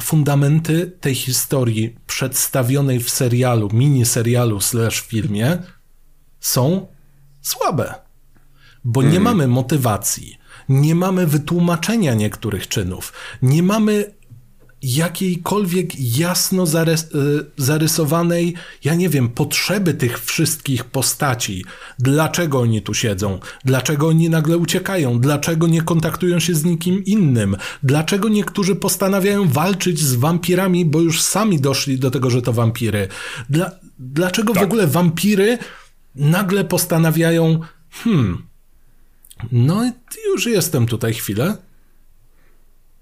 Fundamenty 0.00 0.92
tej 1.00 1.14
historii 1.14 1.96
przedstawionej 2.06 3.00
w 3.00 3.10
serialu, 3.10 3.68
mini 3.72 4.04
serialu 4.04 4.60
slash 4.60 5.00
filmie 5.00 5.58
są 6.40 6.86
słabe. 7.42 7.94
Bo 8.84 9.00
mm. 9.00 9.12
nie 9.12 9.18
mhm. 9.18 9.36
mamy 9.36 9.48
motywacji, 9.48 10.38
nie 10.68 10.94
mamy 10.94 11.26
wytłumaczenia 11.26 12.14
niektórych 12.14 12.68
czynów, 12.68 13.12
nie 13.42 13.62
mamy 13.62 14.14
jakiejkolwiek 14.82 16.00
jasno 16.18 16.66
zarys 16.66 17.02
y, 17.02 17.06
zarysowanej, 17.56 18.54
ja 18.84 18.94
nie 18.94 19.08
wiem, 19.08 19.28
potrzeby 19.28 19.94
tych 19.94 20.24
wszystkich 20.24 20.84
postaci. 20.84 21.64
Dlaczego 21.98 22.60
oni 22.60 22.82
tu 22.82 22.94
siedzą? 22.94 23.38
Dlaczego 23.64 24.08
oni 24.08 24.30
nagle 24.30 24.56
uciekają? 24.56 25.20
Dlaczego 25.20 25.66
nie 25.66 25.82
kontaktują 25.82 26.40
się 26.40 26.54
z 26.54 26.64
nikim 26.64 27.04
innym? 27.04 27.56
Dlaczego 27.82 28.28
niektórzy 28.28 28.76
postanawiają 28.76 29.48
walczyć 29.48 30.00
z 30.00 30.14
wampirami, 30.14 30.84
bo 30.84 31.00
już 31.00 31.22
sami 31.22 31.60
doszli 31.60 31.98
do 31.98 32.10
tego, 32.10 32.30
że 32.30 32.42
to 32.42 32.52
wampiry? 32.52 33.08
Dla, 33.50 33.70
dlaczego 33.98 34.54
tak. 34.54 34.62
w 34.62 34.66
ogóle 34.66 34.86
wampiry 34.86 35.58
nagle 36.14 36.64
postanawiają, 36.64 37.60
hmm, 37.90 38.46
no 39.52 39.92
już 40.26 40.46
jestem 40.46 40.86
tutaj 40.86 41.14
chwilę, 41.14 41.56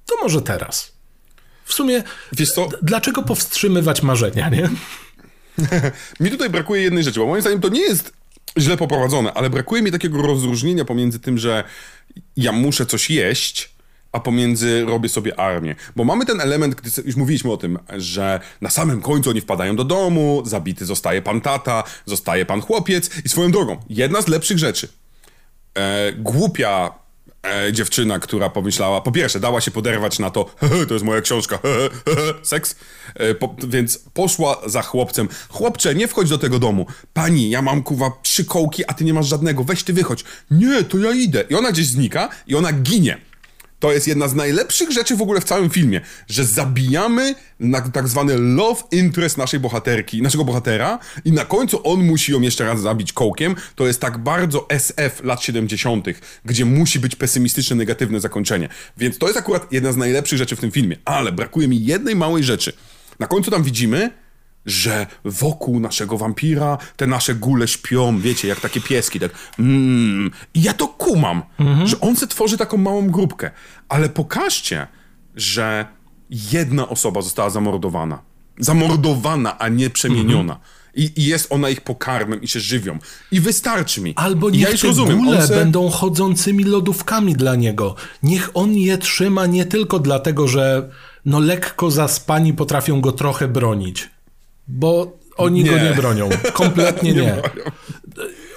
to 0.06 0.14
może 0.22 0.42
teraz. 0.42 0.99
W 1.70 1.74
sumie, 1.74 2.02
dlaczego 2.82 3.22
powstrzymywać 3.22 4.02
marzenia, 4.02 4.48
nie? 4.48 4.70
mi 6.20 6.30
tutaj 6.30 6.50
brakuje 6.50 6.82
jednej 6.82 7.04
rzeczy, 7.04 7.20
bo 7.20 7.26
moim 7.26 7.40
zdaniem 7.40 7.60
to 7.60 7.68
nie 7.68 7.80
jest 7.80 8.12
źle 8.58 8.76
poprowadzone, 8.76 9.32
ale 9.32 9.50
brakuje 9.50 9.82
mi 9.82 9.92
takiego 9.92 10.22
rozróżnienia 10.22 10.84
pomiędzy 10.84 11.20
tym, 11.20 11.38
że 11.38 11.64
ja 12.36 12.52
muszę 12.52 12.86
coś 12.86 13.10
jeść, 13.10 13.70
a 14.12 14.20
pomiędzy 14.20 14.84
robię 14.84 15.08
sobie 15.08 15.40
armię. 15.40 15.74
Bo 15.96 16.04
mamy 16.04 16.26
ten 16.26 16.40
element, 16.40 16.74
gdy 16.74 16.90
już 17.04 17.16
mówiliśmy 17.16 17.52
o 17.52 17.56
tym, 17.56 17.78
że 17.96 18.40
na 18.60 18.70
samym 18.70 19.02
końcu 19.02 19.30
oni 19.30 19.40
wpadają 19.40 19.76
do 19.76 19.84
domu, 19.84 20.42
zabity 20.46 20.86
zostaje 20.86 21.22
pan 21.22 21.40
tata, 21.40 21.84
zostaje 22.06 22.46
pan 22.46 22.60
chłopiec 22.60 23.10
i 23.24 23.28
swoją 23.28 23.52
drogą, 23.52 23.76
jedna 23.88 24.22
z 24.22 24.28
lepszych 24.28 24.58
rzeczy. 24.58 24.88
E, 25.74 26.12
głupia 26.12 26.90
e, 27.42 27.72
dziewczyna, 27.72 28.18
która 28.18 28.50
pomyślała, 28.50 29.00
po 29.00 29.12
pierwsze, 29.12 29.40
dała 29.40 29.60
się 29.60 29.70
poderwać 29.70 30.18
na 30.18 30.30
to, 30.30 30.54
to 30.88 30.94
jest 30.94 31.04
moja 31.04 31.20
książka, 31.20 31.58
seks, 32.42 32.76
e, 33.14 33.34
po, 33.34 33.56
więc 33.68 33.98
poszła 33.98 34.60
za 34.66 34.82
chłopcem. 34.82 35.28
Chłopcze, 35.48 35.94
nie 35.94 36.08
wchodź 36.08 36.28
do 36.28 36.38
tego 36.38 36.58
domu. 36.58 36.86
Pani, 37.12 37.50
ja 37.50 37.62
mam 37.62 37.82
kuwa 37.82 38.12
trzy 38.22 38.44
kołki, 38.44 38.84
a 38.86 38.94
ty 38.94 39.04
nie 39.04 39.14
masz 39.14 39.26
żadnego, 39.26 39.64
weź 39.64 39.82
ty 39.82 39.92
wychodź. 39.92 40.24
Nie, 40.50 40.84
to 40.84 40.98
ja 40.98 41.12
idę. 41.12 41.44
I 41.50 41.54
ona 41.54 41.72
gdzieś 41.72 41.86
znika 41.86 42.28
i 42.46 42.54
ona 42.54 42.72
ginie. 42.72 43.29
To 43.80 43.92
jest 43.92 44.08
jedna 44.08 44.28
z 44.28 44.34
najlepszych 44.34 44.90
rzeczy 44.90 45.16
w 45.16 45.22
ogóle 45.22 45.40
w 45.40 45.44
całym 45.44 45.70
filmie, 45.70 46.00
że 46.28 46.44
zabijamy 46.44 47.34
na 47.60 47.80
tak 47.80 48.08
zwany 48.08 48.38
love 48.38 48.82
interest 48.90 49.38
naszej 49.38 49.60
bohaterki, 49.60 50.22
naszego 50.22 50.44
bohatera 50.44 50.98
i 51.24 51.32
na 51.32 51.44
końcu 51.44 51.88
on 51.88 52.04
musi 52.04 52.32
ją 52.32 52.40
jeszcze 52.40 52.64
raz 52.64 52.80
zabić 52.80 53.12
kołkiem. 53.12 53.54
To 53.74 53.86
jest 53.86 54.00
tak 54.00 54.18
bardzo 54.18 54.66
SF 54.68 55.20
lat 55.24 55.42
70., 55.42 56.06
gdzie 56.44 56.64
musi 56.64 57.00
być 57.00 57.16
pesymistyczne, 57.16 57.76
negatywne 57.76 58.20
zakończenie. 58.20 58.68
Więc 58.96 59.18
to 59.18 59.26
jest 59.26 59.38
akurat 59.38 59.72
jedna 59.72 59.92
z 59.92 59.96
najlepszych 59.96 60.38
rzeczy 60.38 60.56
w 60.56 60.60
tym 60.60 60.70
filmie, 60.70 60.96
ale 61.04 61.32
brakuje 61.32 61.68
mi 61.68 61.84
jednej 61.84 62.16
małej 62.16 62.44
rzeczy. 62.44 62.72
Na 63.18 63.26
końcu 63.26 63.50
tam 63.50 63.62
widzimy, 63.62 64.10
że 64.66 65.06
wokół 65.24 65.80
naszego 65.80 66.18
wampira 66.18 66.78
te 66.96 67.06
nasze 67.06 67.34
gule 67.34 67.68
śpią, 67.68 68.20
wiecie, 68.20 68.48
jak 68.48 68.60
takie 68.60 68.80
pieski, 68.80 69.20
tak 69.20 69.32
mm. 69.58 70.30
I 70.54 70.62
ja 70.62 70.72
to 70.72 70.88
kumam, 70.88 71.42
mhm. 71.58 71.86
że 71.86 72.00
on 72.00 72.16
se 72.16 72.26
tworzy 72.26 72.58
taką 72.58 72.76
małą 72.76 73.10
grupkę, 73.10 73.50
ale 73.88 74.08
pokażcie, 74.08 74.86
że 75.36 75.86
jedna 76.30 76.88
osoba 76.88 77.22
została 77.22 77.50
zamordowana. 77.50 78.18
Zamordowana, 78.58 79.58
a 79.58 79.68
nie 79.68 79.90
przemieniona. 79.90 80.52
Mhm. 80.52 80.80
I, 80.94 81.12
I, 81.16 81.24
jest 81.24 81.52
ona 81.52 81.68
ich 81.68 81.80
pokarmem 81.80 82.42
i 82.42 82.48
się 82.48 82.60
żywią. 82.60 82.98
I 83.32 83.40
wystarczy 83.40 84.00
mi. 84.00 84.12
Albo 84.16 84.50
niech 84.50 84.60
ja 84.60 84.78
te 84.78 84.86
rozumiem, 84.86 85.18
gule 85.18 85.46
se... 85.46 85.54
będą 85.54 85.90
chodzącymi 85.90 86.64
lodówkami 86.64 87.34
dla 87.34 87.54
niego. 87.54 87.94
Niech 88.22 88.50
on 88.54 88.74
je 88.74 88.98
trzyma 88.98 89.46
nie 89.46 89.64
tylko 89.64 89.98
dlatego, 89.98 90.48
że 90.48 90.90
no 91.24 91.38
lekko 91.38 91.90
zaspani 91.90 92.54
potrafią 92.54 93.00
go 93.00 93.12
trochę 93.12 93.48
bronić 93.48 94.10
bo 94.70 95.18
oni 95.36 95.64
nie. 95.64 95.70
go 95.70 95.78
nie 95.78 95.94
bronią. 95.94 96.28
Kompletnie 96.52 97.12
nie. 97.14 97.22
nie. 97.22 97.36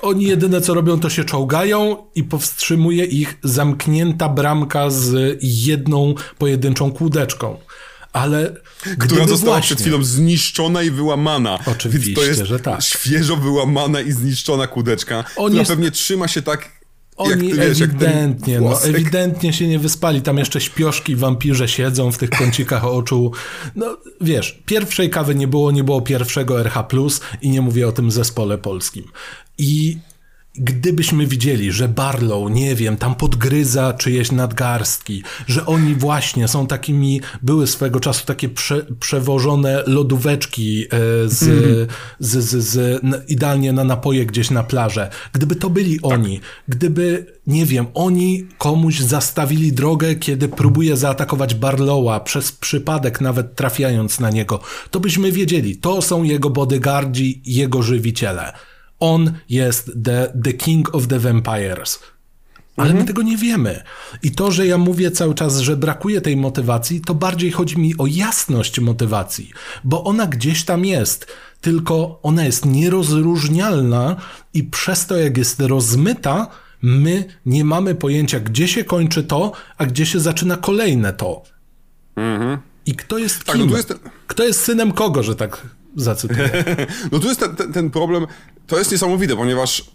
Oni 0.02 0.26
jedyne 0.26 0.62
co 0.62 0.74
robią, 0.74 1.00
to 1.00 1.10
się 1.10 1.24
czołgają 1.24 1.98
i 2.16 2.24
powstrzymuje 2.24 3.06
ich 3.06 3.38
zamknięta 3.44 4.30
bramka 4.30 4.90
z 4.90 5.38
jedną 5.42 6.14
pojedynczą 6.38 6.92
kłódeczką. 6.92 7.58
Ale 8.14 8.56
która 9.00 9.28
została 9.28 9.56
właśnie... 9.58 9.76
przed 9.76 9.82
chwilą 9.82 10.04
zniszczona 10.04 10.84
i 10.84 10.92
wyłamana. 10.92 11.60
Oczywiście, 11.66 12.08
Więc 12.08 12.20
to 12.20 12.26
jest 12.26 12.44
że 12.44 12.60
tak. 12.60 12.84
świeżo 12.84 13.36
wyłamana 13.36 14.02
i 14.02 14.12
zniszczona 14.12 14.68
kłódeczka, 14.68 15.18
On 15.18 15.24
która 15.46 15.60
jest... 15.62 15.72
pewnie 15.72 15.92
trzyma 15.92 16.28
się 16.28 16.42
tak 16.42 16.72
oni 17.18 17.50
jak, 17.50 17.58
wiesz, 17.58 17.82
ewidentnie, 17.82 18.62
no, 18.62 18.84
ewidentnie 18.84 19.54
się 19.54 19.68
nie 19.68 19.80
wyspali. 19.80 20.22
Tam 20.22 20.38
jeszcze 20.38 20.62
śpioszki 20.62 21.16
wampirze 21.16 21.68
siedzą 21.68 22.12
w 22.12 22.18
tych 22.18 22.30
kącikach 22.30 22.86
oczu. 22.86 23.32
No 23.76 23.98
wiesz, 24.22 24.60
pierwszej 24.66 25.10
kawy 25.10 25.36
nie 25.36 25.48
było, 25.48 25.72
nie 25.72 25.84
było 25.84 26.02
pierwszego 26.02 26.60
RH+, 26.60 26.88
i 27.42 27.50
nie 27.50 27.62
mówię 27.62 27.88
o 27.88 27.92
tym 27.92 28.12
zespole 28.12 28.58
polskim. 28.58 29.04
I 29.58 29.98
Gdybyśmy 30.58 31.28
widzieli, 31.28 31.72
że 31.72 31.88
Barlow, 31.88 32.52
nie 32.52 32.76
wiem, 32.76 32.98
tam 32.98 33.16
podgryza 33.16 33.94
czyjeś 33.94 34.32
nadgarstki, 34.32 35.24
że 35.48 35.66
oni 35.66 35.96
właśnie 35.96 36.48
są 36.48 36.68
takimi, 36.68 37.22
były 37.42 37.68
swego 37.68 38.00
czasu 38.00 38.26
takie 38.26 38.50
prze, 38.50 38.86
przewożone 39.00 39.84
lodóweczki 39.88 40.84
e, 40.84 40.88
z, 41.30 41.44
mm. 41.44 41.88
z, 42.20 42.44
z, 42.44 42.66
z, 42.66 43.02
idealnie 43.28 43.74
na 43.74 43.84
napoje 43.84 44.26
gdzieś 44.26 44.50
na 44.52 44.64
plażę. 44.64 45.10
Gdyby 45.34 45.56
to 45.56 45.70
byli 45.70 46.00
tak. 46.00 46.12
oni, 46.12 46.40
gdyby, 46.68 47.26
nie 47.48 47.66
wiem, 47.66 47.86
oni 47.94 48.48
komuś 48.58 49.00
zastawili 49.00 49.74
drogę, 49.74 50.16
kiedy 50.16 50.48
próbuje 50.48 50.98
zaatakować 50.98 51.56
Barlowa, 51.56 52.20
przez 52.20 52.52
przypadek 52.52 53.22
nawet 53.22 53.56
trafiając 53.56 54.20
na 54.20 54.30
niego, 54.30 54.60
to 54.92 55.00
byśmy 55.00 55.32
wiedzieli, 55.32 55.78
to 55.78 56.02
są 56.02 56.24
jego 56.24 56.50
bodyguardzi, 56.50 57.42
jego 57.46 57.84
żywiciele. 57.84 58.54
On 59.04 59.32
jest 59.50 59.92
the, 60.04 60.34
the 60.44 60.54
king 60.54 60.96
of 60.96 61.08
the 61.08 61.20
vampires. 61.20 62.00
ale 62.78 62.90
mhm. 62.90 63.00
my 63.00 63.08
tego 63.08 63.22
nie 63.22 63.38
wiemy. 63.38 63.84
I 64.24 64.32
to, 64.32 64.52
że 64.52 64.68
ja 64.68 64.78
mówię 64.78 65.12
cały 65.12 65.36
czas, 65.36 65.60
że 65.60 65.78
brakuje 65.78 66.22
tej 66.22 66.38
motywacji, 66.38 67.02
to 67.02 67.16
bardziej 67.16 67.52
chodzi 67.52 67.78
mi 67.78 67.98
o 67.98 68.08
jasność 68.08 68.80
motywacji, 68.80 69.52
bo 69.84 70.04
ona 70.04 70.28
gdzieś 70.28 70.66
tam 70.66 70.86
jest, 70.86 71.28
tylko 71.62 72.20
ona 72.24 72.46
jest 72.46 72.66
nierozróżnialna 72.66 74.16
i 74.54 74.64
przez 74.64 75.06
to, 75.06 75.18
jak 75.18 75.38
jest 75.38 75.60
rozmyta, 75.60 76.48
my 76.82 77.26
nie 77.46 77.66
mamy 77.66 77.96
pojęcia, 77.96 78.40
gdzie 78.40 78.68
się 78.68 78.84
kończy 78.84 79.24
to, 79.24 79.52
a 79.78 79.86
gdzie 79.86 80.06
się 80.06 80.20
zaczyna 80.20 80.58
kolejne 80.58 81.14
to. 81.14 81.44
Mhm. 82.16 82.58
I 82.86 82.96
kto 82.96 83.18
jest 83.18 83.44
tak, 83.44 83.58
no 83.58 83.66
kim? 83.66 83.76
Jest. 83.76 83.94
Kto 84.28 84.44
jest 84.44 84.62
synem 84.62 84.92
kogo, 84.92 85.24
że 85.24 85.36
tak 85.36 85.68
zacytuję? 85.96 86.50
no 87.12 87.20
tu 87.20 87.28
jest 87.28 87.40
ten, 87.40 87.56
ten, 87.56 87.74
ten 87.74 87.90
problem, 87.90 88.28
to 88.68 88.78
jest 88.78 88.92
niesamowite, 88.92 89.36
ponieważ 89.36 89.86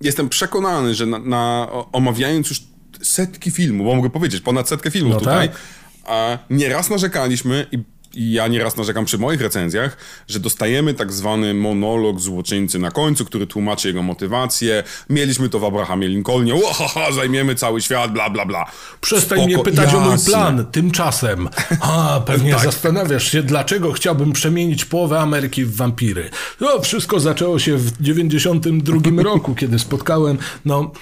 jestem 0.00 0.28
przekonany, 0.28 0.94
że 0.94 1.06
na, 1.06 1.18
na, 1.18 1.68
omawiając 1.92 2.48
już 2.48 2.62
setki 3.02 3.50
filmów, 3.50 3.86
bo 3.86 3.94
mogę 3.94 4.10
powiedzieć, 4.10 4.40
ponad 4.40 4.68
setkę 4.68 4.90
filmów 4.90 5.14
no 5.14 5.18
tutaj, 5.18 5.48
tak. 5.48 5.58
a 6.04 6.38
nieraz 6.50 6.90
narzekaliśmy 6.90 7.66
i 7.72 7.78
i 8.14 8.32
ja 8.32 8.48
nieraz 8.48 8.76
narzekam 8.76 9.04
przy 9.04 9.18
moich 9.18 9.40
recenzjach, 9.40 9.96
że 10.28 10.40
dostajemy 10.40 10.94
tak 10.94 11.12
zwany 11.12 11.54
monolog 11.54 12.20
złoczyńcy 12.20 12.78
na 12.78 12.90
końcu, 12.90 13.24
który 13.24 13.46
tłumaczy 13.46 13.88
jego 13.88 14.02
motywację. 14.02 14.82
Mieliśmy 15.10 15.48
to 15.48 15.58
w 15.58 15.64
Abrahamie 15.64 16.08
Lincolnie, 16.08 16.54
ohaha, 16.54 17.12
zajmiemy 17.12 17.54
cały 17.54 17.80
świat, 17.82 18.12
bla, 18.12 18.30
bla, 18.30 18.46
bla. 18.46 18.66
Przestań 19.00 19.38
Spoko, 19.38 19.46
mnie 19.46 19.64
pytać 19.64 19.84
jasne. 19.84 19.98
o 19.98 20.00
mój 20.00 20.18
plan, 20.26 20.66
tymczasem. 20.66 21.48
A, 21.80 22.20
pewnie 22.26 22.52
tak. 22.52 22.64
zastanawiasz 22.64 23.32
się, 23.32 23.42
dlaczego 23.42 23.92
chciałbym 23.92 24.32
przemienić 24.32 24.84
połowę 24.84 25.20
Ameryki 25.20 25.64
w 25.64 25.76
wampiry. 25.76 26.30
No, 26.60 26.80
wszystko 26.80 27.20
zaczęło 27.20 27.58
się 27.58 27.76
w 27.76 28.02
92 28.02 29.22
roku, 29.22 29.54
kiedy 29.54 29.78
spotkałem, 29.78 30.38
no... 30.64 30.92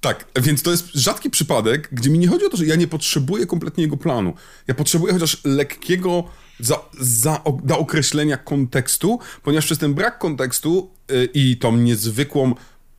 Tak, 0.00 0.24
więc 0.42 0.62
to 0.62 0.70
jest 0.70 0.88
rzadki 0.94 1.30
przypadek, 1.30 1.88
gdzie 1.92 2.10
mi 2.10 2.18
nie 2.18 2.28
chodzi 2.28 2.44
o 2.46 2.48
to, 2.48 2.56
że 2.56 2.66
ja 2.66 2.76
nie 2.76 2.86
potrzebuję 2.86 3.46
kompletnie 3.46 3.84
jego 3.84 3.96
planu. 3.96 4.34
Ja 4.66 4.74
potrzebuję 4.74 5.12
chociaż 5.12 5.40
lekkiego 5.44 6.24
za, 6.60 6.80
za, 7.00 7.42
za 7.68 7.78
określenia 7.78 8.36
kontekstu, 8.36 9.18
ponieważ 9.42 9.64
przez 9.64 9.78
ten 9.78 9.94
brak 9.94 10.18
kontekstu 10.18 10.90
yy, 11.08 11.28
i 11.34 11.56
tą 11.56 11.76
niezwykłą 11.76 12.54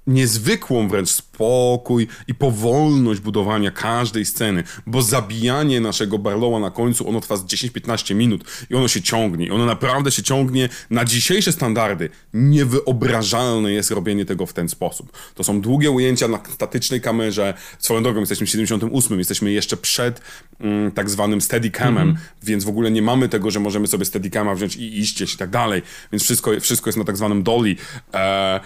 niezwykłą 0.08 0.88
wręcz 0.88 1.10
spokój 1.10 2.08
i 2.28 2.36
powolność 2.36 3.20
budowania 3.22 3.72
każdej 3.72 4.26
sceny, 4.26 4.64
bo 4.86 5.02
zabijanie 5.02 5.82
naszego 5.82 6.18
Barlowa 6.18 6.60
na 6.60 6.72
końcu, 6.72 7.10
ono 7.10 7.22
trwa 7.22 7.38
z 7.38 7.46
10-15 7.46 8.16
minut 8.16 8.44
i 8.70 8.76
ono 8.76 8.88
się 8.88 9.02
ciągnie. 9.02 9.46
I 9.46 9.52
ono 9.52 9.66
naprawdę 9.66 10.12
się 10.12 10.24
ciągnie 10.24 10.70
na 10.90 11.06
dzisiejsze 11.06 11.52
standardy. 11.52 12.10
Niewyobrażalne 12.34 13.72
jest 13.72 13.92
robienie 13.92 14.26
tego 14.26 14.46
w 14.46 14.54
ten 14.54 14.70
sposób. 14.70 15.12
To 15.36 15.44
są 15.44 15.62
długie 15.62 15.92
ujęcia 15.92 16.28
na 16.28 16.40
statycznej 16.54 17.02
kamerze. 17.02 17.54
Swoją 17.80 18.04
drogą 18.04 18.20
jesteśmy 18.20 18.48
w 18.48 18.50
78, 18.50 19.20
jesteśmy 19.20 19.52
jeszcze 19.52 19.78
przed 19.78 20.22
mm, 20.60 20.92
tak 20.92 21.10
zwanym 21.10 21.42
steadicamem, 21.42 22.04
mm 22.04 22.16
-hmm. 22.16 22.20
więc 22.44 22.64
w 22.64 22.70
ogóle 22.70 22.92
nie 22.92 23.02
mamy 23.02 23.30
tego, 23.30 23.52
że 23.52 23.60
możemy 23.60 23.88
sobie 23.88 24.06
steadicama 24.06 24.56
wziąć 24.56 24.76
i 24.76 25.00
iść 25.00 25.34
i 25.34 25.38
tak 25.38 25.50
dalej. 25.50 25.82
Więc 26.12 26.24
wszystko, 26.24 26.52
wszystko 26.62 26.88
jest 26.88 26.98
na 26.98 27.04
tak 27.04 27.18
zwanym 27.18 27.44
dolly. 27.44 27.76
Eee, 28.14 28.60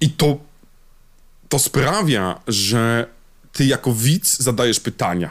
I 0.00 0.10
to 0.10 0.49
to 1.50 1.58
sprawia, 1.58 2.40
że 2.48 3.06
ty 3.52 3.64
jako 3.64 3.92
widz 3.94 4.38
zadajesz 4.38 4.80
pytania, 4.80 5.30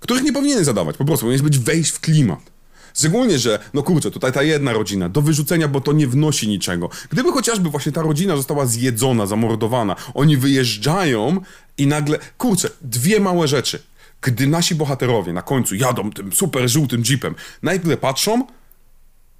których 0.00 0.22
nie 0.22 0.32
powinieneś 0.32 0.64
zadawać, 0.64 0.96
po 0.96 1.04
prostu 1.04 1.26
powinieneś 1.26 1.42
być 1.42 1.58
wejść 1.58 1.90
w 1.90 2.00
klimat. 2.00 2.52
Szczególnie, 2.94 3.38
że, 3.38 3.58
no 3.74 3.82
kurczę, 3.82 4.10
tutaj 4.10 4.32
ta 4.32 4.42
jedna 4.42 4.72
rodzina, 4.72 5.08
do 5.08 5.22
wyrzucenia, 5.22 5.68
bo 5.68 5.80
to 5.80 5.92
nie 5.92 6.06
wnosi 6.06 6.48
niczego. 6.48 6.90
Gdyby 7.10 7.32
chociażby 7.32 7.70
właśnie 7.70 7.92
ta 7.92 8.02
rodzina 8.02 8.36
została 8.36 8.66
zjedzona, 8.66 9.26
zamordowana, 9.26 9.96
oni 10.14 10.36
wyjeżdżają 10.36 11.40
i 11.78 11.86
nagle, 11.86 12.18
kurczę, 12.38 12.70
dwie 12.80 13.20
małe 13.20 13.48
rzeczy. 13.48 13.82
Gdy 14.22 14.46
nasi 14.46 14.74
bohaterowie 14.74 15.32
na 15.32 15.42
końcu 15.42 15.74
jadą 15.74 16.10
tym 16.10 16.32
super 16.32 16.68
żółtym 16.68 17.02
jeepem, 17.08 17.34
najpierw 17.62 18.00
patrzą, 18.00 18.46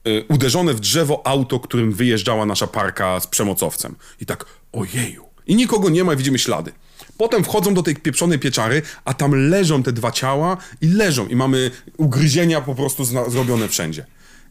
y, 0.08 0.24
uderzone 0.28 0.74
w 0.74 0.80
drzewo 0.80 1.26
auto, 1.26 1.60
którym 1.60 1.92
wyjeżdżała 1.92 2.46
nasza 2.46 2.66
parka 2.66 3.20
z 3.20 3.26
przemocowcem. 3.26 3.94
I 4.20 4.26
tak, 4.26 4.44
ojeju, 4.72 5.31
i 5.52 5.56
nikogo 5.56 5.88
nie 5.90 6.04
ma, 6.04 6.16
widzimy 6.16 6.38
ślady. 6.38 6.72
Potem 7.18 7.44
wchodzą 7.44 7.74
do 7.74 7.82
tej 7.82 7.96
pieprzonej 7.96 8.38
pieczary, 8.38 8.82
a 9.04 9.14
tam 9.14 9.34
leżą 9.34 9.82
te 9.82 9.92
dwa 9.92 10.12
ciała 10.12 10.56
i 10.80 10.86
leżą. 10.88 11.26
I 11.26 11.36
mamy 11.36 11.70
ugryzienia 11.96 12.60
po 12.60 12.74
prostu 12.74 13.04
zrobione 13.04 13.68
wszędzie. 13.68 14.06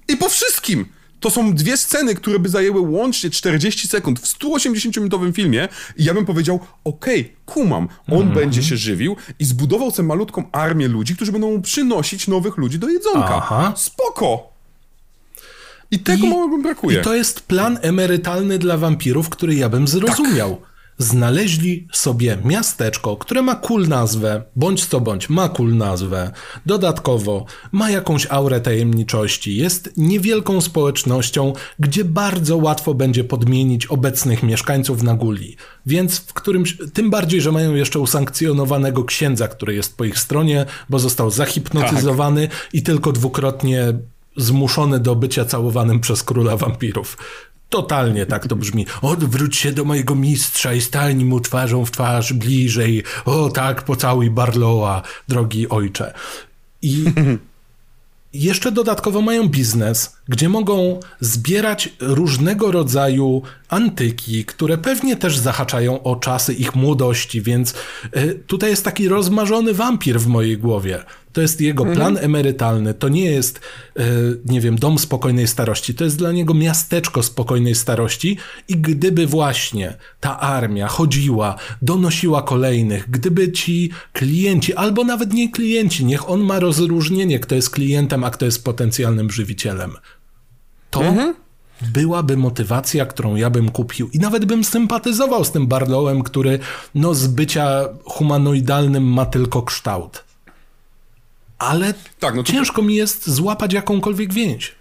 I 0.07 0.17
po 0.17 0.29
wszystkim! 0.29 0.85
To 1.19 1.29
są 1.29 1.53
dwie 1.53 1.77
sceny, 1.77 2.15
które 2.15 2.39
by 2.39 2.49
zajęły 2.49 2.79
łącznie 2.79 3.29
40 3.29 3.87
sekund 3.87 4.19
w 4.19 4.39
180-minutowym 4.39 5.33
filmie 5.33 5.67
i 5.97 6.03
ja 6.03 6.13
bym 6.13 6.25
powiedział, 6.25 6.59
okej, 6.83 7.21
okay, 7.21 7.35
kumam, 7.45 7.87
on 8.07 8.21
mm 8.21 8.29
-hmm. 8.29 8.35
będzie 8.35 8.63
się 8.63 8.77
żywił 8.77 9.15
i 9.39 9.45
zbudował 9.45 9.91
sobie 9.91 10.07
malutką 10.07 10.51
armię 10.51 10.87
ludzi, 10.87 11.15
którzy 11.15 11.31
będą 11.31 11.51
mu 11.51 11.61
przynosić 11.61 12.27
nowych 12.27 12.57
ludzi 12.57 12.79
do 12.79 12.89
jedzonka. 12.89 13.35
Aha. 13.35 13.73
Spoko! 13.77 14.49
I 15.91 15.99
tego 15.99 16.27
I, 16.27 16.29
mało 16.29 16.57
brakuje. 16.57 16.99
I 16.99 17.03
to 17.03 17.15
jest 17.15 17.41
plan 17.41 17.79
emerytalny 17.81 18.59
dla 18.59 18.77
wampirów, 18.77 19.29
który 19.29 19.55
ja 19.55 19.69
bym 19.69 19.87
zrozumiał. 19.87 20.55
Tak 20.55 20.70
znaleźli 21.01 21.87
sobie 21.91 22.37
miasteczko, 22.45 23.17
które 23.17 23.41
ma 23.41 23.55
cool 23.55 23.87
nazwę, 23.87 24.43
bądź 24.55 24.85
co 24.85 25.01
bądź 25.01 25.29
ma 25.29 25.49
cool 25.49 25.77
nazwę. 25.77 26.31
Dodatkowo 26.65 27.45
ma 27.71 27.89
jakąś 27.89 28.27
aurę 28.29 28.61
tajemniczości, 28.61 29.57
jest 29.57 29.93
niewielką 29.97 30.61
społecznością, 30.61 31.53
gdzie 31.79 32.05
bardzo 32.05 32.57
łatwo 32.57 32.93
będzie 32.93 33.23
podmienić 33.23 33.85
obecnych 33.85 34.43
mieszkańców 34.43 35.03
na 35.03 35.13
guli. 35.13 35.55
Więc 35.85 36.19
w 36.19 36.33
którymś, 36.33 36.77
tym 36.93 37.09
bardziej, 37.09 37.41
że 37.41 37.51
mają 37.51 37.75
jeszcze 37.75 37.99
usankcjonowanego 37.99 39.03
księdza, 39.03 39.47
który 39.47 39.75
jest 39.75 39.97
po 39.97 40.05
ich 40.05 40.19
stronie, 40.19 40.65
bo 40.89 40.99
został 40.99 41.31
zahipnotyzowany 41.31 42.47
tak. 42.47 42.69
i 42.73 42.83
tylko 42.83 43.11
dwukrotnie 43.11 43.93
zmuszony 44.37 44.99
do 44.99 45.15
bycia 45.15 45.45
całowanym 45.45 45.99
przez 45.99 46.23
króla 46.23 46.57
wampirów. 46.57 47.17
Totalnie 47.71 48.25
tak 48.25 48.47
to 48.47 48.55
brzmi. 48.55 48.85
Odwróć 49.01 49.57
się 49.57 49.71
do 49.71 49.83
mojego 49.83 50.15
mistrza 50.15 50.73
i 50.73 50.81
stań 50.81 51.23
mu 51.23 51.39
twarzą 51.39 51.85
w 51.85 51.91
twarz 51.91 52.33
bliżej. 52.33 53.03
O 53.25 53.49
tak, 53.49 53.83
pocałuj 53.83 54.29
Barlowa, 54.29 55.01
drogi 55.27 55.69
ojcze. 55.69 56.13
I 56.81 57.05
jeszcze 58.33 58.71
dodatkowo 58.71 59.21
mają 59.21 59.49
biznes, 59.49 60.17
gdzie 60.31 60.49
mogą 60.49 60.99
zbierać 61.19 61.89
różnego 61.99 62.71
rodzaju 62.71 63.41
antyki, 63.69 64.45
które 64.45 64.77
pewnie 64.77 65.15
też 65.15 65.37
zahaczają 65.37 66.03
o 66.03 66.15
czasy 66.15 66.53
ich 66.53 66.75
młodości, 66.75 67.41
więc 67.41 67.73
y, 68.17 68.43
tutaj 68.47 68.69
jest 68.69 68.85
taki 68.85 69.07
rozmarzony 69.07 69.73
wampir 69.73 70.19
w 70.19 70.27
mojej 70.27 70.57
głowie. 70.57 71.03
To 71.33 71.41
jest 71.41 71.61
jego 71.61 71.83
mhm. 71.83 71.97
plan 71.97 72.25
emerytalny, 72.25 72.93
to 72.93 73.09
nie 73.09 73.25
jest, 73.25 73.59
e, 73.97 74.03
nie 74.45 74.61
wiem, 74.61 74.75
dom 74.75 74.99
spokojnej 74.99 75.47
starości, 75.47 75.93
to 75.93 76.03
jest 76.03 76.17
dla 76.17 76.31
niego 76.31 76.53
miasteczko 76.53 77.23
spokojnej 77.23 77.75
starości 77.75 78.37
i 78.67 78.77
gdyby 78.77 79.27
właśnie 79.27 79.97
ta 80.19 80.39
armia 80.39 80.87
chodziła, 80.87 81.55
donosiła 81.81 82.41
kolejnych, 82.41 83.09
gdyby 83.09 83.51
ci 83.51 83.91
klienci, 84.13 84.73
albo 84.73 85.03
nawet 85.03 85.33
nie 85.33 85.51
klienci, 85.51 86.05
niech 86.05 86.29
on 86.29 86.41
ma 86.41 86.59
rozróżnienie, 86.59 87.39
kto 87.39 87.55
jest 87.55 87.69
klientem, 87.69 88.23
a 88.23 88.29
kto 88.29 88.45
jest 88.45 88.63
potencjalnym 88.63 89.31
żywicielem, 89.31 89.91
to 90.91 91.03
mhm 91.03 91.33
byłaby 91.81 92.37
motywacja, 92.37 93.05
którą 93.05 93.35
ja 93.35 93.49
bym 93.49 93.71
kupił 93.71 94.09
i 94.13 94.19
nawet 94.19 94.45
bym 94.45 94.63
sympatyzował 94.63 95.45
z 95.45 95.51
tym 95.51 95.67
Barlowem, 95.67 96.23
który 96.23 96.59
no 96.95 97.13
z 97.13 97.27
bycia 97.27 97.83
humanoidalnym 98.05 99.03
ma 99.13 99.25
tylko 99.25 99.61
kształt 99.61 100.23
ale 101.61 101.93
tak, 102.19 102.35
no 102.35 102.43
to... 102.43 102.51
ciężko 102.51 102.81
mi 102.81 102.95
jest 102.95 103.29
złapać 103.29 103.73
jakąkolwiek 103.73 104.33
więź. 104.33 104.75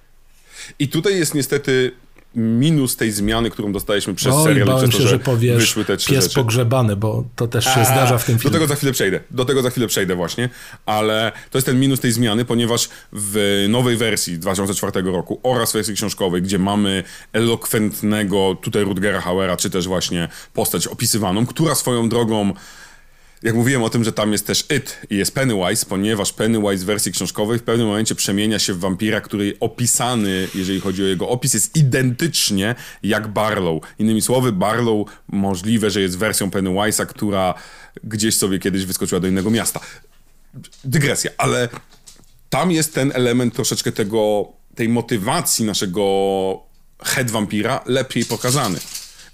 I 0.79 0.89
tutaj 0.89 1.17
jest 1.17 1.35
niestety 1.35 1.93
minus 2.35 2.97
tej 2.97 3.13
zmiany, 3.13 3.51
którą 3.51 3.73
dostaliśmy 3.73 4.15
przez 4.15 4.35
Oj, 4.35 4.45
serial. 4.45 4.67
Bałem 4.67 4.91
się, 4.93 4.97
to, 4.97 5.03
że, 5.03 5.09
że 5.09 5.19
powiesz 5.19 5.57
wyszły 5.57 5.85
te 5.85 5.97
trzy 5.97 6.11
pies 6.11 6.25
rzeczy. 6.25 6.35
pogrzebany, 6.35 6.97
bo 6.97 7.25
to 7.37 7.49
też 7.49 7.65
się 7.65 7.71
A, 7.81 7.85
zdarza 7.85 8.19
w 8.19 8.25
tym 8.25 8.39
filmie. 8.39 8.51
Do 8.53 8.59
tego 8.59 8.67
za 8.67 8.75
chwilę 8.77 8.93
przejdę. 8.93 9.21
Do 9.31 9.45
tego 9.45 9.63
za 9.63 9.71
chwilę 9.71 9.87
przejdę 9.87 10.15
właśnie, 10.15 10.49
ale 10.87 11.33
to 11.51 11.59
jest 11.59 11.67
ten 11.67 11.81
minus 11.81 12.01
tej 12.01 12.13
zmiany, 12.13 12.45
ponieważ 12.45 12.89
w 13.13 13.67
nowej 13.69 13.97
wersji 13.97 14.39
2004 14.39 15.03
roku 15.03 15.41
oraz 15.43 15.73
wersji 15.73 15.95
książkowej, 15.95 16.43
gdzie 16.43 16.59
mamy 16.59 17.05
elokwentnego 17.33 18.57
tutaj 18.63 18.85
Rutgera 18.85 19.21
Hauera, 19.21 19.57
czy 19.57 19.71
też 19.71 19.89
właśnie 19.89 20.29
postać 20.55 20.87
opisywaną, 20.87 21.47
która 21.47 21.75
swoją 21.75 22.09
drogą 22.09 22.53
jak 23.43 23.55
mówiłem 23.55 23.83
o 23.83 23.91
tym, 23.91 24.05
że 24.05 24.13
tam 24.13 24.33
jest 24.33 24.47
też 24.47 24.65
It 24.77 24.99
i 25.11 25.17
jest 25.17 25.35
Pennywise, 25.35 25.87
ponieważ 25.87 26.33
Pennywise 26.33 26.77
w 26.77 26.87
wersji 26.87 27.13
książkowej 27.13 27.59
w 27.59 27.63
pewnym 27.63 27.87
momencie 27.87 28.15
przemienia 28.15 28.59
się 28.59 28.75
w 28.75 28.79
wampira, 28.79 29.21
który 29.21 29.57
opisany, 29.61 30.49
jeżeli 30.55 30.81
chodzi 30.81 31.03
o 31.03 31.07
jego 31.07 31.29
opis, 31.29 31.55
jest 31.55 31.77
identycznie 31.77 32.75
jak 33.03 33.29
Barlow. 33.29 33.83
Innymi 33.99 34.23
słowy, 34.23 34.53
Barlow 34.53 35.09
możliwe, 35.29 35.91
że 35.91 36.01
jest 36.01 36.19
wersją 36.19 36.51
Pennywise'a, 36.51 37.07
która 37.07 37.55
gdzieś 38.05 38.37
sobie 38.37 38.59
kiedyś 38.59 38.85
wyskoczyła 38.85 39.21
do 39.21 39.29
innego 39.29 39.51
miasta. 39.51 39.81
Dygresja, 40.85 41.31
ale 41.39 41.69
tam 42.51 42.71
jest 42.71 42.95
ten 42.95 43.13
element 43.15 43.55
troszeczkę 43.55 43.93
tego, 43.93 44.53
tej 44.75 44.89
motywacji 44.89 45.65
naszego 45.65 46.63
head 47.03 47.31
wampira 47.31 47.83
lepiej 47.87 48.25
pokazany. 48.25 48.79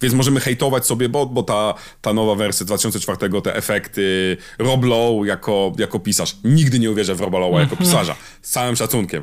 Więc 0.02 0.14
możemy 0.14 0.40
hejtować 0.40 0.86
sobie, 0.86 1.08
bo, 1.08 1.26
bo 1.26 1.42
ta, 1.42 1.74
ta 2.00 2.12
nowa 2.12 2.34
wersja 2.34 2.66
2004, 2.66 3.42
te 3.42 3.56
efekty, 3.56 4.36
Rob 4.58 4.84
Lowe 4.84 5.26
jako, 5.26 5.72
jako 5.78 6.00
pisarz. 6.00 6.36
Nigdy 6.44 6.78
nie 6.78 6.90
uwierzę 6.90 7.14
w 7.14 7.20
Roba 7.20 7.38
Lowe'a 7.38 7.58
jako 7.58 7.76
pisarza. 7.86 8.16
Z 8.42 8.50
całym 8.50 8.76
szacunkiem. 8.76 9.22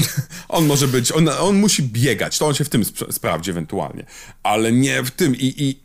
on 0.48 0.66
może 0.66 0.88
być, 0.88 1.12
on, 1.12 1.28
on 1.28 1.56
musi 1.56 1.82
biegać, 1.82 2.38
to 2.38 2.46
on 2.46 2.54
się 2.54 2.64
w 2.64 2.68
tym 2.68 2.82
sp 2.90 2.98
sprawdzi 3.10 3.50
ewentualnie. 3.50 4.06
Ale 4.42 4.72
nie 4.72 5.02
w 5.02 5.10
tym 5.10 5.36
i, 5.36 5.46
i, 5.46 5.80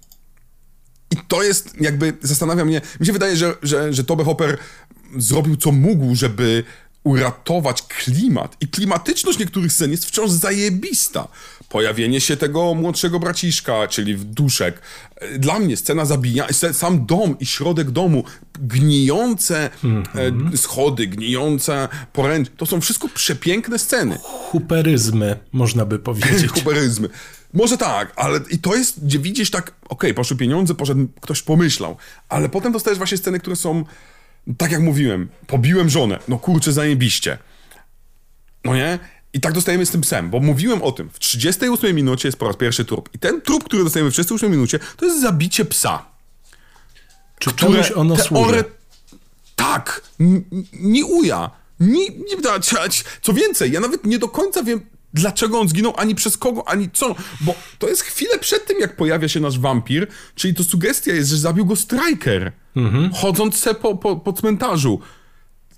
i 1.12 1.18
to 1.28 1.44
jest 1.44 1.82
jakby, 1.82 2.14
zastanawia 2.22 2.66
mnie, 2.66 2.82
mi 3.00 3.06
się 3.06 3.14
wydaje, 3.14 3.36
że, 3.36 3.56
że, 3.64 3.94
że 3.94 4.04
Toby 4.04 4.24
Hopper 4.24 4.58
zrobił 5.18 5.58
co 5.58 5.72
mógł, 5.72 6.16
żeby 6.16 6.64
uratować 7.04 7.82
klimat. 7.82 8.58
I 8.62 8.68
klimatyczność 8.68 9.40
niektórych 9.40 9.74
scen 9.74 9.92
jest 9.92 10.06
wciąż 10.06 10.30
zajebista. 10.30 11.28
Pojawienie 11.70 12.22
się 12.22 12.38
tego 12.38 12.74
młodszego 12.74 13.20
braciszka, 13.20 13.88
czyli 13.88 14.16
w 14.16 14.24
duszek. 14.24 14.82
Dla 15.40 15.60
mnie 15.60 15.78
scena 15.78 16.06
zabija, 16.06 16.48
sam 16.72 17.06
dom 17.06 17.40
i 17.40 17.46
środek 17.46 17.92
domu, 17.92 18.24
gnijące 18.60 19.70
mm 19.84 20.04
-hmm. 20.04 20.58
schody, 20.58 21.08
gnijące 21.08 21.88
poręcze, 22.14 22.52
to 22.58 22.66
są 22.66 22.82
wszystko 22.82 23.08
przepiękne 23.08 23.80
sceny. 23.80 24.18
Huperyzmy, 24.24 25.40
można 25.52 25.86
by 25.86 26.00
powiedzieć. 26.00 26.52
Huperyzmy. 26.60 27.10
Może 27.54 27.78
tak, 27.78 28.14
ale 28.16 28.40
i 28.50 28.58
to 28.60 28.76
jest, 28.76 29.06
gdzie 29.06 29.20
widzisz 29.20 29.52
tak, 29.52 29.64
okej, 29.68 29.82
okay, 29.90 30.14
poszły 30.14 30.38
pieniądze, 30.38 30.76
poszedł, 30.76 31.08
ktoś 31.22 31.42
pomyślał, 31.42 31.98
ale 32.30 32.50
potem 32.50 32.72
dostajesz 32.72 32.98
właśnie 32.98 33.18
sceny, 33.18 33.40
które 33.40 33.56
są 33.56 33.84
tak 34.58 34.72
jak 34.72 34.82
mówiłem, 34.82 35.30
pobiłem 35.48 35.90
żonę, 35.90 36.20
no 36.28 36.40
kurczę, 36.40 36.72
zajebiście. 36.74 37.38
No 38.66 38.76
nie? 38.76 39.00
I 39.34 39.42
tak 39.42 39.54
dostajemy 39.54 39.86
z 39.86 39.92
tym 39.92 40.02
psem, 40.02 40.30
bo 40.30 40.40
mówiłem 40.40 40.82
o 40.82 40.92
tym. 40.92 41.10
W 41.10 41.20
38 41.20 41.96
minucie 41.96 42.28
jest 42.28 42.38
po 42.38 42.48
raz 42.48 42.58
pierwszy 42.58 42.86
trup. 42.86 43.10
I 43.14 43.20
ten 43.20 43.42
trup, 43.42 43.64
który 43.64 43.84
dostajemy 43.84 44.10
w 44.12 44.14
38 44.14 44.52
minucie, 44.52 44.80
to 44.98 45.06
jest 45.06 45.22
zabicie 45.22 45.66
psa. 45.66 46.06
Czy 47.40 47.52
które 47.52 47.96
ono 47.96 48.18
służy? 48.18 48.64
Tak, 49.56 50.02
nie 50.74 51.06
uja. 51.06 51.52
Nie, 51.80 52.10
nie, 52.10 52.38
co 53.22 53.34
więcej, 53.34 53.72
ja 53.72 53.80
nawet 53.80 54.06
nie 54.06 54.20
do 54.20 54.30
końca 54.30 54.64
wiem, 54.64 54.82
dlaczego 55.14 55.60
on 55.60 55.70
zginął, 55.70 55.94
ani 55.98 56.16
przez 56.16 56.38
kogo, 56.38 56.68
ani 56.68 56.90
co. 56.94 57.16
Bo 57.42 57.56
to 57.80 57.88
jest 57.90 58.02
chwilę 58.02 58.40
przed 58.40 58.66
tym, 58.66 58.80
jak 58.80 58.96
pojawia 58.96 59.28
się 59.28 59.40
nasz 59.40 59.60
wampir, 59.60 60.08
czyli 60.36 60.54
to 60.54 60.64
sugestia 60.64 61.14
jest, 61.14 61.30
że 61.30 61.38
zabił 61.38 61.66
go 61.66 61.76
Striker, 61.76 62.52
mhm. 62.76 63.14
chodząc 63.14 63.56
se 63.56 63.74
po, 63.74 63.96
po, 63.96 64.16
po 64.16 64.34
cmentarzu. 64.34 65.00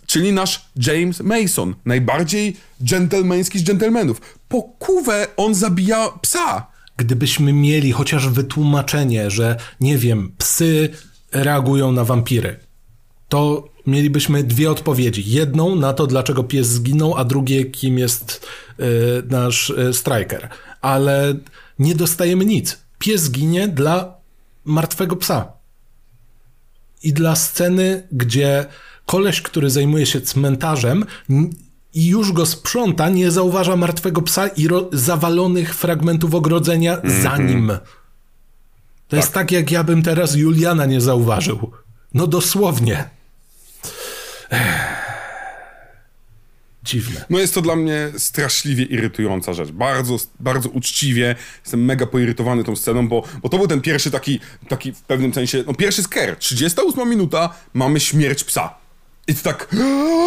Czyli 0.05 0.34
nasz 0.34 0.65
James 0.76 1.19
Mason, 1.19 1.76
najbardziej 1.85 2.57
dżentelmeński 2.84 3.60
z 3.60 3.64
dżentelmenów. 3.64 4.22
Po 4.47 4.61
kuwę 4.61 5.27
on 5.38 5.55
zabija 5.55 6.10
psa. 6.22 6.68
Gdybyśmy 6.97 7.53
mieli 7.53 7.91
chociaż 7.91 8.27
wytłumaczenie, 8.27 9.31
że 9.31 9.57
nie 9.80 9.97
wiem, 9.97 10.31
psy 10.38 10.89
reagują 11.31 11.91
na 11.91 12.03
wampiry, 12.05 12.60
to 13.30 13.72
mielibyśmy 13.88 14.43
dwie 14.43 14.72
odpowiedzi. 14.72 15.23
Jedną 15.26 15.76
na 15.76 15.93
to, 15.93 16.07
dlaczego 16.07 16.43
pies 16.43 16.68
zginął, 16.68 17.15
a 17.18 17.26
drugie, 17.26 17.65
kim 17.65 17.99
jest 17.99 18.47
y, 18.80 18.84
nasz 19.30 19.69
y, 19.69 19.93
striker. 19.93 20.49
Ale 20.81 21.35
nie 21.80 21.95
dostajemy 21.95 22.45
nic. 22.45 22.80
Pies 22.99 23.31
ginie 23.31 23.68
dla 23.68 24.18
martwego 24.65 25.15
psa. 25.15 25.51
I 27.03 27.14
dla 27.14 27.35
sceny, 27.35 28.07
gdzie 28.11 28.65
koleś, 29.05 29.41
który 29.41 29.69
zajmuje 29.69 30.05
się 30.05 30.22
cmentarzem 30.22 31.05
i 31.93 32.07
już 32.07 32.31
go 32.31 32.45
sprząta, 32.45 33.10
nie 33.10 33.31
zauważa 33.31 33.76
martwego 33.76 34.22
psa 34.22 34.47
i 34.47 34.68
zawalonych 34.91 35.76
fragmentów 35.76 36.35
ogrodzenia 36.35 36.97
mm 36.97 37.18
-hmm. 37.18 37.23
za 37.23 37.38
nim. 37.38 37.68
To 37.68 37.77
tak. 39.07 39.18
jest 39.18 39.34
tak, 39.34 39.51
jak 39.51 39.72
ja 39.72 39.84
bym 39.84 40.03
teraz 40.03 40.35
Juliana 40.35 40.85
nie 40.85 41.01
zauważył. 41.01 41.72
No 42.14 42.27
dosłownie. 42.27 43.10
Dziwne. 46.84 47.25
No 47.30 47.39
jest 47.39 47.53
to 47.53 47.61
dla 47.61 47.75
mnie 47.75 48.11
straszliwie 48.17 48.84
irytująca 48.84 49.53
rzecz. 49.53 49.71
Bardzo, 49.71 50.17
bardzo 50.39 50.69
uczciwie. 50.69 51.35
Jestem 51.61 51.85
mega 51.85 52.05
poirytowany 52.05 52.63
tą 52.63 52.75
sceną, 52.75 53.07
bo, 53.07 53.23
bo 53.41 53.49
to 53.49 53.57
był 53.57 53.67
ten 53.67 53.81
pierwszy 53.81 54.11
taki, 54.11 54.39
taki 54.67 54.91
w 54.93 55.01
pewnym 55.01 55.34
sensie, 55.34 55.63
no 55.67 55.73
pierwszy 55.73 56.03
sker. 56.03 56.35
38 56.35 57.09
minuta, 57.09 57.55
mamy 57.73 57.99
śmierć 57.99 58.43
psa. 58.43 58.75
I 59.27 59.35
to 59.35 59.43
tak... 59.43 59.67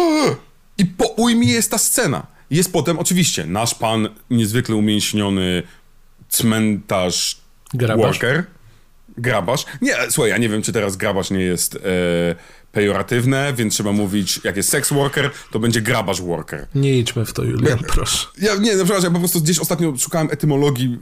I 0.79 0.85
po 0.85 1.05
ujmie 1.07 1.51
jest 1.51 1.71
ta 1.71 1.77
scena. 1.77 2.27
Jest 2.49 2.73
potem 2.73 2.99
oczywiście 2.99 3.45
nasz 3.45 3.75
pan, 3.75 4.09
niezwykle 4.29 4.75
umięśniony 4.75 5.63
cmentarz 6.29 7.41
Grabasz. 7.73 8.05
worker. 8.05 8.43
Grabasz. 9.17 9.65
Nie, 9.81 9.95
słuchaj, 10.09 10.31
ja 10.31 10.37
nie 10.37 10.49
wiem, 10.49 10.61
czy 10.61 10.73
teraz 10.73 10.97
grabasz 10.97 11.31
nie 11.31 11.39
jest... 11.39 11.75
E, 11.75 11.79
pejoratywne, 12.71 13.53
więc 13.53 13.73
trzeba 13.73 13.91
mówić, 13.91 14.41
jak 14.43 14.57
jest 14.57 14.69
sex 14.69 14.93
worker, 14.93 15.31
to 15.51 15.59
będzie 15.59 15.81
grabarz 15.81 16.21
worker. 16.21 16.67
Nie 16.75 16.97
idźmy 16.97 17.25
w 17.25 17.33
to, 17.33 17.43
Julian, 17.43 17.79
proszę. 17.87 18.27
Ja, 18.41 18.55
nie, 18.55 18.75
no 18.75 18.83
przepraszam, 18.83 19.03
ja 19.03 19.13
po 19.13 19.19
prostu 19.19 19.41
gdzieś 19.41 19.59
ostatnio 19.59 19.97
szukałem 19.97 20.27
etymologii 20.31 20.97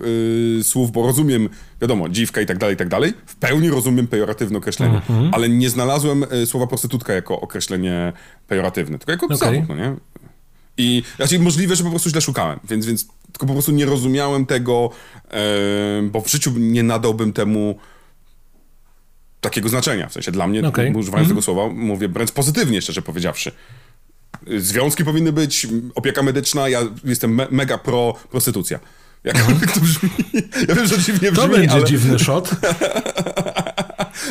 yy, 0.58 0.64
słów, 0.64 0.92
bo 0.92 1.08
rozumiem, 1.08 1.50
wiadomo, 1.82 2.10
dziwka 2.10 2.42
i 2.42 2.46
tak 2.46 2.58
dalej, 2.58 2.76
i 2.76 2.78
tak 2.78 2.90
dalej. 2.90 3.14
W 3.26 3.36
pełni 3.36 3.70
rozumiem 3.70 4.08
pejoratywne 4.08 4.58
określenie, 4.58 5.02
mm-hmm. 5.10 5.30
ale 5.32 5.50
nie 5.50 5.70
znalazłem 5.70 6.26
y, 6.34 6.46
słowa 6.46 6.68
prostytutka 6.68 7.14
jako 7.14 7.42
określenie 7.42 8.14
pejoratywne, 8.48 9.00
tylko 9.00 9.12
jako 9.12 9.26
okay. 9.26 9.38
zawód, 9.38 9.70
no 9.70 9.76
nie? 9.76 9.96
I 10.78 11.04
znaczy 11.16 11.40
możliwe, 11.40 11.76
że 11.76 11.84
po 11.84 11.90
prostu 11.90 12.10
źle 12.10 12.22
szukałem, 12.22 12.60
więc, 12.70 12.86
więc 12.86 13.08
tylko 13.32 13.46
po 13.46 13.54
prostu 13.54 13.72
nie 13.72 13.86
rozumiałem 13.86 14.46
tego, 14.46 14.90
yy, 15.24 16.10
bo 16.10 16.22
w 16.22 16.30
życiu 16.30 16.52
nie 16.58 16.84
nadałbym 16.84 17.34
temu 17.34 17.80
takiego 19.49 19.69
znaczenia. 19.69 20.09
W 20.09 20.13
sensie 20.13 20.31
dla 20.31 20.47
mnie, 20.47 20.67
okay. 20.67 20.93
używając 20.95 21.27
mm. 21.27 21.27
tego 21.27 21.41
słowa, 21.41 21.67
mówię 21.73 22.07
wręcz 22.07 22.31
pozytywnie, 22.31 22.81
szczerze 22.81 23.01
powiedziawszy. 23.01 23.51
Związki 24.57 25.05
powinny 25.05 25.31
być, 25.31 25.67
opieka 25.95 26.23
medyczna, 26.23 26.69
ja 26.69 26.81
jestem 27.03 27.35
me 27.35 27.47
mega 27.51 27.77
pro 27.77 28.13
prostytucja. 28.31 28.80
Jak 29.23 29.35
mhm. 29.35 29.59
to 29.59 29.80
brzmi? 29.80 30.09
Ja 30.67 30.76
wiem, 30.76 30.88
że 30.88 30.99
dziwnie 30.99 31.31
brzmi, 31.31 31.43
To 31.43 31.49
będzie 31.49 31.72
ale... 31.72 31.85
dziwny 31.85 32.19
shot. 32.19 32.49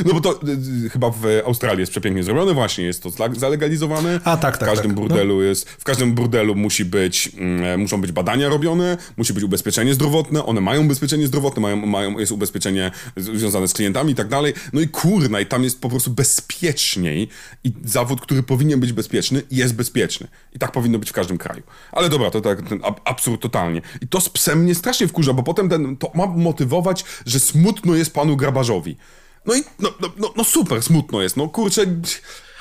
No 0.05 0.15
bo 0.15 0.21
to 0.21 0.41
y, 0.87 0.91
chyba 0.91 1.11
w 1.11 1.25
Australii 1.47 1.81
jest 1.81 1.93
przepięknie 1.93 2.23
zrobione, 2.23 2.55
właśnie 2.55 2.85
jest 2.85 3.03
to 3.03 3.11
zalegalizowane. 3.37 4.21
A 4.25 4.37
tak, 4.37 4.59
tak. 4.59 4.69
W 4.69 4.73
każdym 4.73 4.91
tak. 4.91 5.01
burdelu 5.01 5.37
no. 5.37 5.43
jest, 5.43 5.71
w 5.71 5.85
każdym 5.85 6.15
burdelu 6.15 6.55
musi 6.55 6.85
być, 6.85 7.31
mm, 7.37 7.81
muszą 7.81 8.01
być 8.01 8.13
badania 8.13 8.49
robione, 8.49 8.97
musi 9.17 9.33
być 9.33 9.45
ubezpieczenie 9.45 9.95
zdrowotne, 9.95 10.47
one 10.47 10.61
mają 10.61 10.85
ubezpieczenie 10.85 11.27
zdrowotne, 11.27 11.63
mają, 11.63 11.77
mają, 11.77 12.19
jest 12.19 12.33
ubezpieczenie 12.33 12.91
związane 13.17 13.69
z 13.69 13.73
klientami 13.73 14.13
i 14.13 14.15
tak 14.15 14.29
dalej. 14.29 14.53
No 14.73 14.81
i 14.81 14.89
kurna, 14.89 15.41
i 15.41 15.47
tam 15.47 15.65
jest 15.65 15.81
po 15.81 15.89
prostu 15.89 16.11
bezpieczniej 16.11 17.29
i 17.65 17.73
zawód, 17.85 18.21
który 18.21 18.43
powinien 18.43 18.81
być 18.81 18.93
bezpieczny, 18.93 19.43
jest 19.51 19.75
bezpieczny. 19.75 20.29
I 20.53 20.59
tak 20.59 20.73
powinno 20.73 20.99
być 20.99 21.11
w 21.11 21.13
każdym 21.13 21.39
kraju. 21.39 21.63
Ale 21.93 22.09
dobra, 22.09 22.31
to 22.31 22.41
tak 22.41 22.69
ten 22.69 22.81
absurd 23.05 23.43
totalnie. 23.43 23.83
I 24.01 24.09
to 24.09 24.21
z 24.21 24.29
psem 24.29 24.63
mnie 24.63 24.75
strasznie 24.75 25.09
wkurza, 25.09 25.33
bo 25.33 25.43
potem 25.43 25.69
ten, 25.69 25.97
to 25.97 26.11
ma 26.15 26.27
motywować, 26.27 27.05
że 27.27 27.41
smutno 27.41 27.95
jest 27.95 28.15
panu 28.15 28.37
grabarzowi. 28.37 28.97
No 29.47 29.55
i 29.55 29.63
no, 29.79 29.95
no, 30.01 30.13
no, 30.19 30.33
no 30.37 30.45
super, 30.45 30.83
smutno 30.83 31.23
jest. 31.23 31.37
No 31.37 31.49
kurczę, 31.49 31.87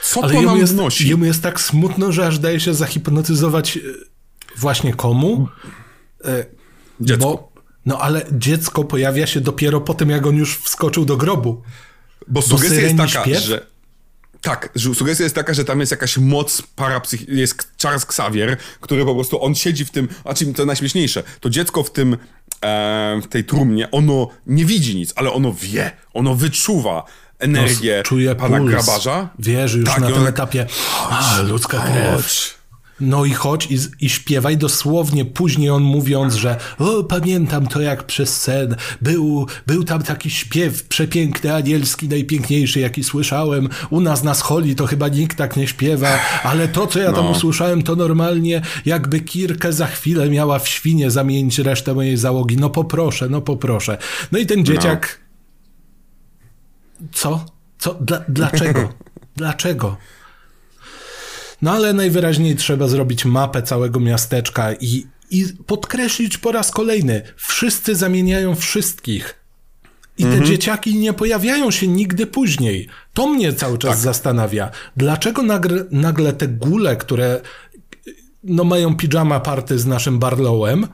co 0.04 0.24
Ale 0.24 0.34
to 0.34 0.42
nam 0.42 0.58
jest, 0.58 0.74
wnosi? 0.74 1.10
Jemu 1.10 1.26
jest 1.26 1.42
tak 1.42 1.62
smutno, 1.62 2.12
że 2.12 2.28
aż 2.28 2.40
daje 2.40 2.60
się 2.60 2.74
zahipnotyzować 2.74 3.78
e, 3.78 3.82
właśnie 4.58 4.94
komu? 4.94 5.48
E, 6.26 6.46
dziecko. 7.00 7.26
Bo, 7.26 7.52
no 7.86 7.98
ale 8.00 8.26
dziecko 8.32 8.84
pojawia 8.84 9.28
się 9.28 9.42
dopiero 9.42 9.82
po 9.82 9.94
tym, 9.94 10.10
jak 10.10 10.26
on 10.26 10.36
już 10.36 10.58
wskoczył 10.58 11.06
do 11.06 11.18
grobu. 11.18 11.62
Bo 12.28 12.42
sugestia 12.42 12.82
jest 12.82 12.98
taka, 12.98 13.24
śpiew? 13.24 13.44
że... 13.44 13.74
Tak, 14.42 14.70
sugestia 14.94 15.24
jest 15.24 15.36
taka, 15.36 15.54
że 15.54 15.66
tam 15.66 15.80
jest 15.80 15.92
jakaś 15.92 16.18
moc 16.18 16.62
parapsych... 16.62 17.30
Jest 17.30 17.68
Charles 17.82 18.04
Xavier, 18.04 18.58
który 18.80 19.06
po 19.06 19.16
prostu, 19.16 19.44
on 19.44 19.56
siedzi 19.56 19.86
w 19.86 19.92
tym... 19.92 20.08
A 20.24 20.34
czym 20.34 20.54
to 20.54 20.66
najśmieszniejsze, 20.66 21.24
to 21.40 21.50
dziecko 21.50 21.84
w 21.84 21.92
tym 21.92 22.18
w 23.22 23.28
tej 23.30 23.44
trumnie, 23.44 23.92
ono 23.92 24.28
nie 24.48 24.66
widzi 24.66 24.96
nic, 24.96 25.14
ale 25.16 25.32
ono 25.32 25.54
wie, 25.54 25.92
ono 26.14 26.36
wyczuwa 26.36 27.04
energię 27.40 28.04
czuje 28.06 28.36
pana 28.36 28.58
puls. 28.58 28.72
grabarza. 28.72 29.30
Wierzy 29.40 29.80
już 29.80 29.90
tak, 29.90 30.00
na 30.00 30.12
tym 30.12 30.28
etapie, 30.28 30.68
a, 31.10 31.42
ludzka 31.42 31.80
krew. 31.80 32.63
No 33.00 33.26
i 33.26 33.32
chodź 33.32 33.68
i, 33.72 33.78
i 34.06 34.10
śpiewaj 34.10 34.58
dosłownie. 34.58 35.26
Później 35.26 35.70
on 35.70 35.84
mówiąc, 35.84 36.34
że 36.34 36.58
o, 36.80 37.04
pamiętam 37.04 37.68
to 37.68 37.82
jak 37.82 38.04
przez 38.04 38.42
sen. 38.42 38.76
Był, 39.02 39.48
był 39.68 39.84
tam 39.84 40.04
taki 40.04 40.30
śpiew 40.30 40.84
przepiękny, 40.84 41.54
anielski, 41.54 42.10
najpiękniejszy, 42.10 42.80
jaki 42.80 43.04
słyszałem. 43.04 43.70
U 43.90 44.02
nas 44.02 44.24
na 44.24 44.34
scholi 44.34 44.76
to 44.76 44.88
chyba 44.88 45.08
nikt 45.08 45.38
tak 45.38 45.58
nie 45.58 45.68
śpiewa, 45.68 46.20
ale 46.44 46.68
to, 46.68 46.88
co 46.88 47.00
ja 47.00 47.14
tam 47.14 47.26
no. 47.26 47.32
usłyszałem, 47.32 47.84
to 47.84 47.96
normalnie 47.96 48.62
jakby 48.86 49.20
Kirkę 49.20 49.74
za 49.74 49.88
chwilę 49.88 50.30
miała 50.30 50.60
w 50.60 50.68
świnie 50.68 51.12
zamienić 51.12 51.60
resztę 51.60 51.94
mojej 51.94 52.18
załogi. 52.18 52.58
No 52.58 52.70
poproszę, 52.70 53.30
no 53.30 53.42
poproszę. 53.42 53.98
No 54.32 54.40
i 54.40 54.46
ten 54.46 54.60
no. 54.60 54.66
dzieciak... 54.66 55.20
No. 57.02 57.08
Co? 57.12 57.46
Co? 57.78 57.94
Dla, 57.94 58.24
dlaczego? 58.30 58.90
Dlaczego? 59.36 59.98
No 61.64 61.72
ale 61.72 61.94
najwyraźniej 61.94 62.56
trzeba 62.56 62.88
zrobić 62.88 63.26
mapę 63.26 63.64
całego 63.64 64.00
miasteczka 64.00 64.74
i, 64.74 65.08
i 65.32 65.46
podkreślić 65.66 66.38
po 66.38 66.52
raz 66.52 66.72
kolejny, 66.72 67.22
wszyscy 67.36 67.96
zamieniają 67.96 68.56
wszystkich. 68.56 69.36
I 70.18 70.24
te 70.24 70.42
dzieciaki 70.42 70.96
nie 70.96 71.14
pojawiają 71.14 71.72
się 71.72 71.88
nigdy 71.88 72.28
później. 72.28 72.88
To 73.14 73.28
mnie 73.28 73.54
cały 73.54 73.78
czas 73.78 74.02
zastanawia. 74.02 74.72
Dlaczego 74.98 75.44
nagle, 75.44 75.86
nagle 75.92 76.34
te 76.34 76.48
gule, 76.48 76.96
które 76.96 77.42
no, 78.44 78.64
mają 78.64 78.96
pijama 78.96 79.40
party 79.40 79.80
z 79.80 79.86
naszym 79.86 80.20
Barlowem, 80.20 80.88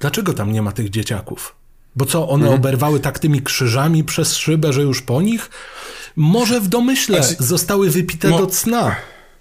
dlaczego 0.00 0.32
tam 0.32 0.52
nie 0.52 0.62
ma 0.62 0.72
tych 0.72 0.90
dzieciaków? 0.90 1.56
Bo 1.96 2.06
co, 2.06 2.28
one 2.28 2.50
oberwały 2.50 3.00
tak 3.00 3.18
tymi 3.18 3.42
krzyżami 3.42 4.04
przez 4.04 4.36
szybę, 4.36 4.72
że 4.72 4.82
już 4.82 5.02
po 5.02 5.22
nich? 5.22 5.50
Może 6.16 6.60
w 6.60 6.68
domyśle 6.68 7.22
Znaczy- 7.22 7.44
zostały 7.44 7.90
wypite 7.90 8.28
Mo- 8.28 8.38
do 8.38 8.46
cna, 8.46 8.96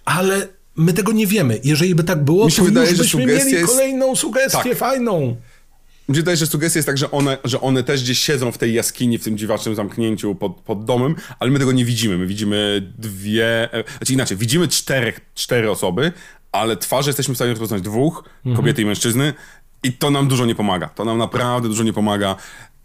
ale 0.07 0.47
my 0.75 0.93
tego 0.93 1.11
nie 1.11 1.27
wiemy. 1.27 1.59
Jeżeli 1.63 1.95
by 1.95 2.03
tak 2.03 2.23
było, 2.23 2.45
Mi 2.45 2.51
to 2.51 2.63
wydaje, 2.63 2.89
już 2.89 2.97
byśmy 2.97 3.25
mieli 3.25 3.51
jest- 3.51 3.67
kolejną 3.67 4.15
sugestię 4.15 4.69
Tak. 4.69 4.77
fajną. 4.77 5.35
Mi 6.09 6.15
się 6.15 6.21
wydaje, 6.21 6.38
że 6.38 6.47
sugestia 6.47 6.77
jest 6.77 6.85
tak, 6.88 6.97
że 6.97 7.11
one, 7.11 7.38
że 7.43 7.61
one 7.61 7.84
też 7.84 8.03
gdzieś 8.03 8.19
siedzą 8.19 8.51
w 8.51 8.57
tej 8.57 8.73
jaskini, 8.73 9.17
w 9.17 9.23
tym 9.23 9.38
dziwacznym 9.38 9.75
zamknięciu 9.75 10.35
pod, 10.35 10.55
pod 10.55 10.85
domem, 10.85 11.15
ale 11.39 11.51
my 11.51 11.59
tego 11.59 11.71
nie 11.71 11.85
widzimy. 11.85 12.17
My 12.17 12.27
widzimy 12.27 12.91
dwie, 12.97 13.73
e, 13.73 13.84
znaczy 13.97 14.13
inaczej, 14.13 14.38
widzimy 14.38 14.67
czterech, 14.67 15.19
cztery 15.35 15.71
osoby, 15.71 16.11
ale 16.51 16.77
twarze 16.77 17.09
jesteśmy 17.09 17.34
w 17.34 17.38
stanie 17.38 17.51
rozpoznać 17.51 17.81
dwóch, 17.81 18.23
kobiety 18.55 18.81
i 18.81 18.85
mężczyzny 18.85 19.34
i 19.84 19.93
to 19.93 20.11
nam 20.11 20.27
dużo 20.27 20.45
nie 20.45 20.55
pomaga. 20.55 20.89
To 20.89 21.05
nam 21.05 21.17
naprawdę 21.17 21.69
dużo 21.69 21.84
nie 21.84 21.93
pomaga. 21.93 22.35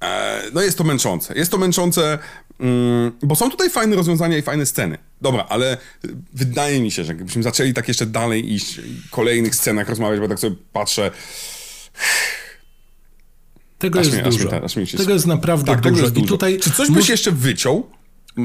E, 0.03 0.43
no 0.55 0.63
jest 0.63 0.79
to 0.79 0.85
męczące. 0.85 1.35
Jest 1.35 1.51
to 1.51 1.59
męczące, 1.59 2.19
mm, 2.61 3.13
bo 3.23 3.37
są 3.37 3.51
tutaj 3.51 3.71
fajne 3.71 3.97
rozwiązania 3.97 4.39
i 4.39 4.43
fajne 4.43 4.67
sceny. 4.67 4.99
Dobra, 5.21 5.47
ale 5.49 5.77
wydaje 6.33 6.81
mi 6.81 6.91
się, 6.91 7.05
że 7.05 7.15
gdybyśmy 7.15 7.43
zaczęli 7.43 7.75
tak 7.75 7.89
jeszcze 7.89 8.07
dalej 8.07 8.53
iść, 8.53 8.81
w 8.81 9.11
kolejnych 9.11 9.55
scenach 9.55 9.89
rozmawiać, 9.89 10.21
bo 10.21 10.29
tak 10.29 10.39
sobie 10.41 10.57
patrzę, 10.73 11.11
Tego 13.79 13.99
Aż 14.01 14.07
jest 14.07 14.19
mnie- 14.19 14.27
aż 14.27 14.37
dużo. 14.37 14.49
mnie 14.51 14.61
aż 14.63 14.75
się- 14.91 14.99
Tego 14.99 15.13
jest 15.13 15.27
naprawdę 15.27 15.73
Tak, 15.73 15.81
dużo. 15.81 16.03
jest 16.03 16.17
I 16.17 16.21
dużo. 16.21 16.35
tutaj 16.35 16.59
Czy 16.61 16.71
coś 16.71 16.91
byś 16.91 17.09
jeszcze 17.09 17.33
wyciął? 17.33 17.91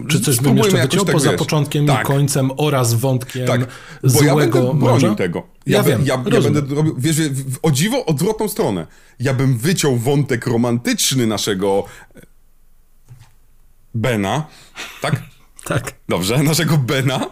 Czy 0.07 0.22
coś 0.22 0.39
bym 0.39 0.57
jeszcze 0.57 0.81
wyciął 0.81 1.05
tak, 1.05 1.14
poza 1.14 1.30
wiesz, 1.31 1.39
początkiem 1.39 1.84
i 1.85 1.88
tak, 1.88 2.05
końcem 2.07 2.51
oraz 2.57 2.93
wątkiem 2.93 3.47
Tak, 3.47 3.59
bo 3.59 3.68
ja 4.03 4.09
złego 4.09 4.35
będę 4.38 4.80
bronił 4.80 5.15
tego. 5.15 5.47
Ja, 5.65 5.84
be- 5.84 5.89
wiem, 5.89 6.05
ja, 6.05 6.23
ja 6.31 6.41
będę 6.41 6.76
robił, 6.76 6.95
wiesz, 6.97 7.15
o 7.61 7.72
dziwo 7.72 8.05
odwrotną 8.05 8.47
stronę. 8.47 8.88
Ja 9.19 9.34
bym 9.34 9.57
wyciął 9.57 9.97
wątek 9.97 10.47
romantyczny 10.47 11.27
naszego 11.27 11.84
e, 12.15 12.22
Bena, 13.93 14.47
tak? 15.01 15.22
Tak. 15.64 15.93
Dobrze, 16.09 16.43
naszego 16.43 16.77
Bena. 16.77 17.30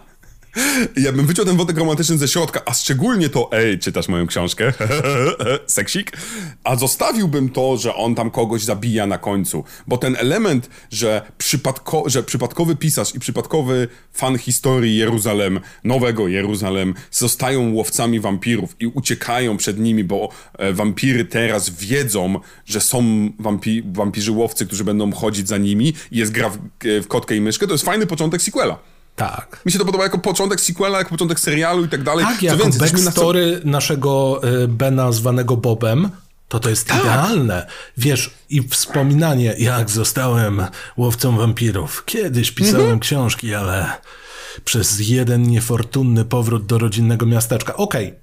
Ja 0.98 1.11
bym 1.11 1.26
wyciął 1.26 1.45
ten 1.45 1.57
wątek 1.57 1.77
romantyczny 1.77 2.18
ze 2.18 2.27
środka, 2.27 2.61
a 2.65 2.73
szczególnie 2.73 3.30
to, 3.30 3.49
ej, 3.52 3.80
czytasz 3.80 4.07
moją 4.07 4.27
książkę, 4.27 4.73
seksik, 5.68 6.18
a 6.64 6.76
zostawiłbym 6.76 7.49
to, 7.49 7.77
że 7.77 7.95
on 7.95 8.15
tam 8.15 8.32
kogoś 8.32 8.64
zabija 8.64 9.07
na 9.07 9.18
końcu, 9.18 9.64
bo 9.88 9.98
ten 9.98 10.15
element, 10.19 10.69
że, 10.91 11.22
przypadko, 11.38 12.03
że 12.06 12.23
przypadkowy 12.23 12.76
pisarz 12.76 13.15
i 13.15 13.19
przypadkowy 13.19 13.88
fan 14.14 14.38
historii 14.38 14.98
Jeruzalem, 14.98 15.60
nowego 15.84 16.27
Jeruzalem, 16.27 16.94
zostają 17.11 17.73
łowcami 17.73 18.19
wampirów 18.19 18.76
i 18.80 18.88
uciekają 18.88 19.57
przed 19.57 19.80
nimi, 19.80 20.03
bo 20.03 20.30
e, 20.57 20.73
wampiry 20.73 21.26
teraz 21.26 21.69
wiedzą, 21.69 22.40
że 22.65 22.82
są 22.82 23.30
wampi 23.40 23.84
wampirzy 23.94 24.32
łowcy, 24.32 24.65
którzy 24.65 24.84
będą 24.84 25.11
chodzić 25.11 25.48
za 25.48 25.57
nimi 25.57 25.94
i 26.11 26.18
jest 26.18 26.32
gra 26.32 26.49
w, 26.49 26.57
w 26.84 27.07
kotkę 27.07 27.36
i 27.36 27.41
myszkę, 27.41 27.68
to 27.68 27.73
jest 27.73 27.86
fajny 27.86 28.07
początek 28.07 28.41
sequela. 28.41 28.94
Tak. 29.16 29.62
Mi 29.66 29.72
się 29.72 29.80
to 29.80 29.86
podoba 29.86 30.04
jako 30.04 30.18
początek 30.18 30.62
sequela, 30.62 30.98
jako 30.98 31.10
początek 31.10 31.40
serialu 31.40 31.86
i 31.86 31.90
tak 31.90 32.04
dalej. 32.04 32.26
Tak, 32.26 32.40
Co 32.40 32.46
jako 32.46 32.58
więcej, 32.64 32.82
jesteśmy 32.82 33.00
na 33.00 33.06
backstory 33.06 33.62
naszego 33.64 34.42
y, 34.64 34.68
Bena 34.68 35.12
zwanego 35.12 35.58
Bobem, 35.58 36.10
to 36.48 36.60
to 36.60 36.70
jest 36.70 36.88
Tak. 36.88 37.02
idealne. 37.02 37.68
Wiesz, 37.98 38.34
i 38.50 38.62
wspominanie, 38.68 39.56
jak 39.58 39.90
zostałem 39.90 40.62
łowcą 40.98 41.38
wampirów. 41.38 42.04
Kiedyś 42.06 42.52
pisałem 42.52 42.82
Mhm. 42.82 43.00
książki, 43.00 43.54
ale 43.54 43.92
przez 44.66 45.00
jeden 45.10 45.44
niefortunny 45.44 46.26
powrót 46.26 46.66
do 46.66 46.78
rodzinnego 46.78 47.26
miasteczka. 47.26 47.76
Okej, 47.76 48.14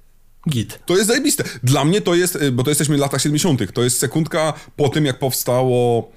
git. 0.49 0.79
To 0.85 0.95
jest 0.95 1.07
zajebiste. 1.07 1.43
Dla 1.63 1.85
mnie 1.85 2.01
to 2.01 2.15
jest, 2.15 2.35
y, 2.35 2.51
bo 2.51 2.63
to 2.63 2.71
jesteśmy 2.71 2.97
w 2.97 2.99
latach 2.99 3.21
70., 3.21 3.71
to 3.73 3.83
jest 3.83 3.99
sekundka 3.99 4.53
po 4.75 4.89
tym, 4.89 5.05
jak 5.05 5.19
powstało 5.19 6.11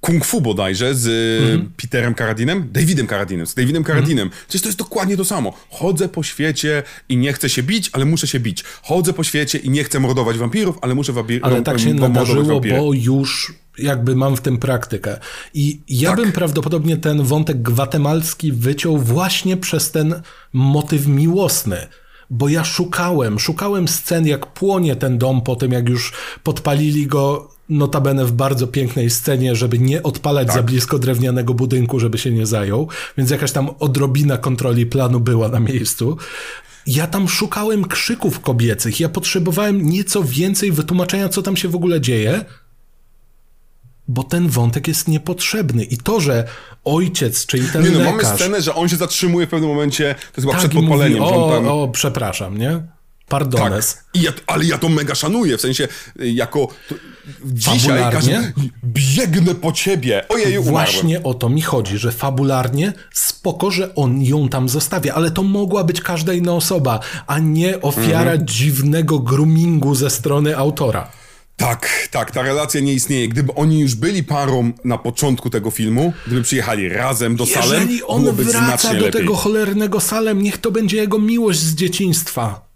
Kung 0.00 0.24
Fu 0.24 0.40
bodajże 0.40 0.94
z 0.94 1.06
y, 1.06 1.70
Peterem 1.76 2.14
Karadinem, 2.14 2.68
Davidem 2.72 3.06
Karadinem, 3.06 3.46
z 3.46 3.54
Davidem 3.54 3.84
Karadinem. 3.84 4.30
Przecież 4.48 4.62
to 4.62 4.68
jest 4.68 4.78
dokładnie 4.78 5.16
to 5.16 5.24
samo. 5.24 5.52
Chodzę 5.70 6.08
po 6.08 6.22
świecie 6.22 6.82
i 7.08 7.16
nie 7.16 7.32
chcę 7.32 7.48
się 7.48 7.62
bić, 7.62 7.90
ale 7.92 8.04
muszę 8.04 8.26
się 8.26 8.40
bić. 8.40 8.64
Chodzę 8.82 9.12
po 9.12 9.24
świecie 9.24 9.58
i 9.58 9.70
nie 9.70 9.84
chcę 9.84 10.00
mordować 10.00 10.38
wampirów, 10.38 10.78
ale 10.82 10.94
muszę 10.94 11.12
wampir- 11.12 11.40
Ale 11.42 11.62
tak 11.62 11.78
się 11.80 11.94
nadarzyło, 11.94 12.60
bo 12.60 12.92
już 12.94 13.54
jakby 13.78 14.16
mam 14.16 14.36
w 14.36 14.40
tym 14.40 14.58
praktykę. 14.58 15.18
I 15.54 15.80
ja 15.88 16.10
Tak. 16.10 16.20
bym 16.20 16.32
prawdopodobnie 16.32 16.96
ten 16.96 17.22
wątek 17.22 17.62
gwatemalski 17.62 18.52
wyciął 18.52 18.98
właśnie 18.98 19.56
przez 19.56 19.90
ten 19.90 20.22
motyw 20.52 21.06
miłosny. 21.06 21.86
Bo 22.30 22.48
ja 22.48 22.64
szukałem, 22.64 23.38
szukałem 23.38 23.88
scen, 23.88 24.26
jak 24.26 24.46
płonie 24.46 24.96
ten 24.96 25.18
dom 25.18 25.42
po 25.42 25.56
tym, 25.56 25.72
jak 25.72 25.88
już 25.88 26.12
podpalili 26.42 27.06
go 27.06 27.50
notabene 27.70 28.24
w 28.24 28.32
bardzo 28.32 28.66
pięknej 28.66 29.10
scenie, 29.10 29.56
żeby 29.56 29.78
nie 29.78 30.02
odpalać 30.02 30.46
Tak. 30.46 30.56
za 30.56 30.62
blisko 30.62 30.98
drewnianego 30.98 31.54
budynku, 31.54 32.00
żeby 32.00 32.18
się 32.18 32.30
nie 32.30 32.46
zajął. 32.46 32.88
Więc 33.18 33.30
jakaś 33.30 33.52
tam 33.52 33.70
odrobina 33.78 34.38
kontroli 34.38 34.86
planu 34.86 35.20
była 35.20 35.48
na 35.48 35.60
miejscu. 35.60 36.16
Ja 36.86 37.06
tam 37.06 37.28
szukałem 37.28 37.84
krzyków 37.84 38.40
kobiecych. 38.40 39.00
Ja 39.00 39.08
potrzebowałem 39.08 39.90
nieco 39.90 40.24
więcej 40.24 40.72
wytłumaczenia, 40.72 41.28
co 41.28 41.42
tam 41.42 41.56
się 41.56 41.68
w 41.68 41.74
ogóle 41.74 42.00
dzieje, 42.00 42.44
bo 44.08 44.22
ten 44.22 44.48
wątek 44.48 44.88
jest 44.88 45.08
niepotrzebny. 45.08 45.84
I 45.84 45.96
to, 45.96 46.20
że 46.20 46.44
ojciec, 46.84 47.46
czyli 47.46 47.68
ten 47.68 47.82
Nie 47.82 47.90
no, 47.90 47.98
mamy 47.98 48.16
lekarz... 48.16 48.36
scenę, 48.36 48.62
że 48.62 48.74
on 48.74 48.88
się 48.88 48.96
zatrzymuje 48.96 49.46
w 49.46 49.50
pewnym 49.50 49.70
momencie, 49.70 50.14
to 50.14 50.20
jest 50.20 50.34
chyba 50.36 50.52
tak 50.52 50.58
przed 50.58 50.74
i 50.74 50.86
mówi, 50.86 51.18
on 51.18 51.50
tam... 51.52 51.68
o, 51.68 51.82
o, 51.82 51.88
przepraszam, 51.88 52.58
nie? 52.58 52.82
Pardones. 53.28 53.94
Tak. 53.94 54.22
Ja, 54.22 54.32
ale 54.46 54.64
ja 54.64 54.78
to 54.78 54.88
mega 54.88 55.14
szanuję, 55.14 55.56
w 55.56 55.60
sensie 55.60 55.88
y, 56.20 56.30
jako 56.30 56.68
to, 56.88 56.94
dzisiaj 57.44 58.12
każdy, 58.12 58.52
biegnę 58.84 59.54
po 59.54 59.72
ciebie. 59.72 60.28
Ojej, 60.28 60.58
umarłem. 60.58 60.72
Właśnie 60.72 61.22
o 61.22 61.34
to 61.34 61.48
mi 61.48 61.62
chodzi, 61.62 61.98
że 61.98 62.12
fabularnie 62.12 62.92
spoko, 63.12 63.70
że 63.70 63.94
on 63.94 64.22
ją 64.22 64.48
tam 64.48 64.68
zostawia, 64.68 65.14
ale 65.14 65.30
to 65.30 65.42
mogła 65.42 65.84
być 65.84 66.00
każda 66.00 66.32
inna 66.32 66.52
osoba, 66.52 67.00
a 67.26 67.38
nie 67.38 67.80
ofiara 67.80 68.30
Mhm. 68.30 68.46
dziwnego 68.46 69.18
groomingu 69.18 69.94
ze 69.94 70.10
strony 70.10 70.56
autora. 70.56 71.08
Tak, 71.56 72.08
tak, 72.10 72.30
ta 72.30 72.42
relacja 72.42 72.80
nie 72.80 72.92
istnieje. 72.92 73.28
Gdyby 73.28 73.54
oni 73.54 73.80
już 73.80 73.94
byli 73.94 74.24
parą 74.24 74.72
na 74.84 74.98
początku 74.98 75.50
tego 75.50 75.70
filmu, 75.70 76.12
gdyby 76.26 76.42
przyjechali 76.42 76.88
razem 76.88 77.36
do 77.36 77.46
Salem, 77.46 77.80
Jeżeli 77.80 78.02
on 78.02 78.20
byłoby 78.22 78.44
wraca 78.44 78.88
do 78.88 78.94
lepiej. 78.94 79.12
tego 79.12 79.36
cholernego 79.36 80.00
Salem, 80.00 80.42
niech 80.42 80.58
to 80.58 80.70
będzie 80.70 80.96
jego 80.96 81.18
miłość 81.18 81.58
z 81.58 81.74
dzieciństwa. 81.74 82.69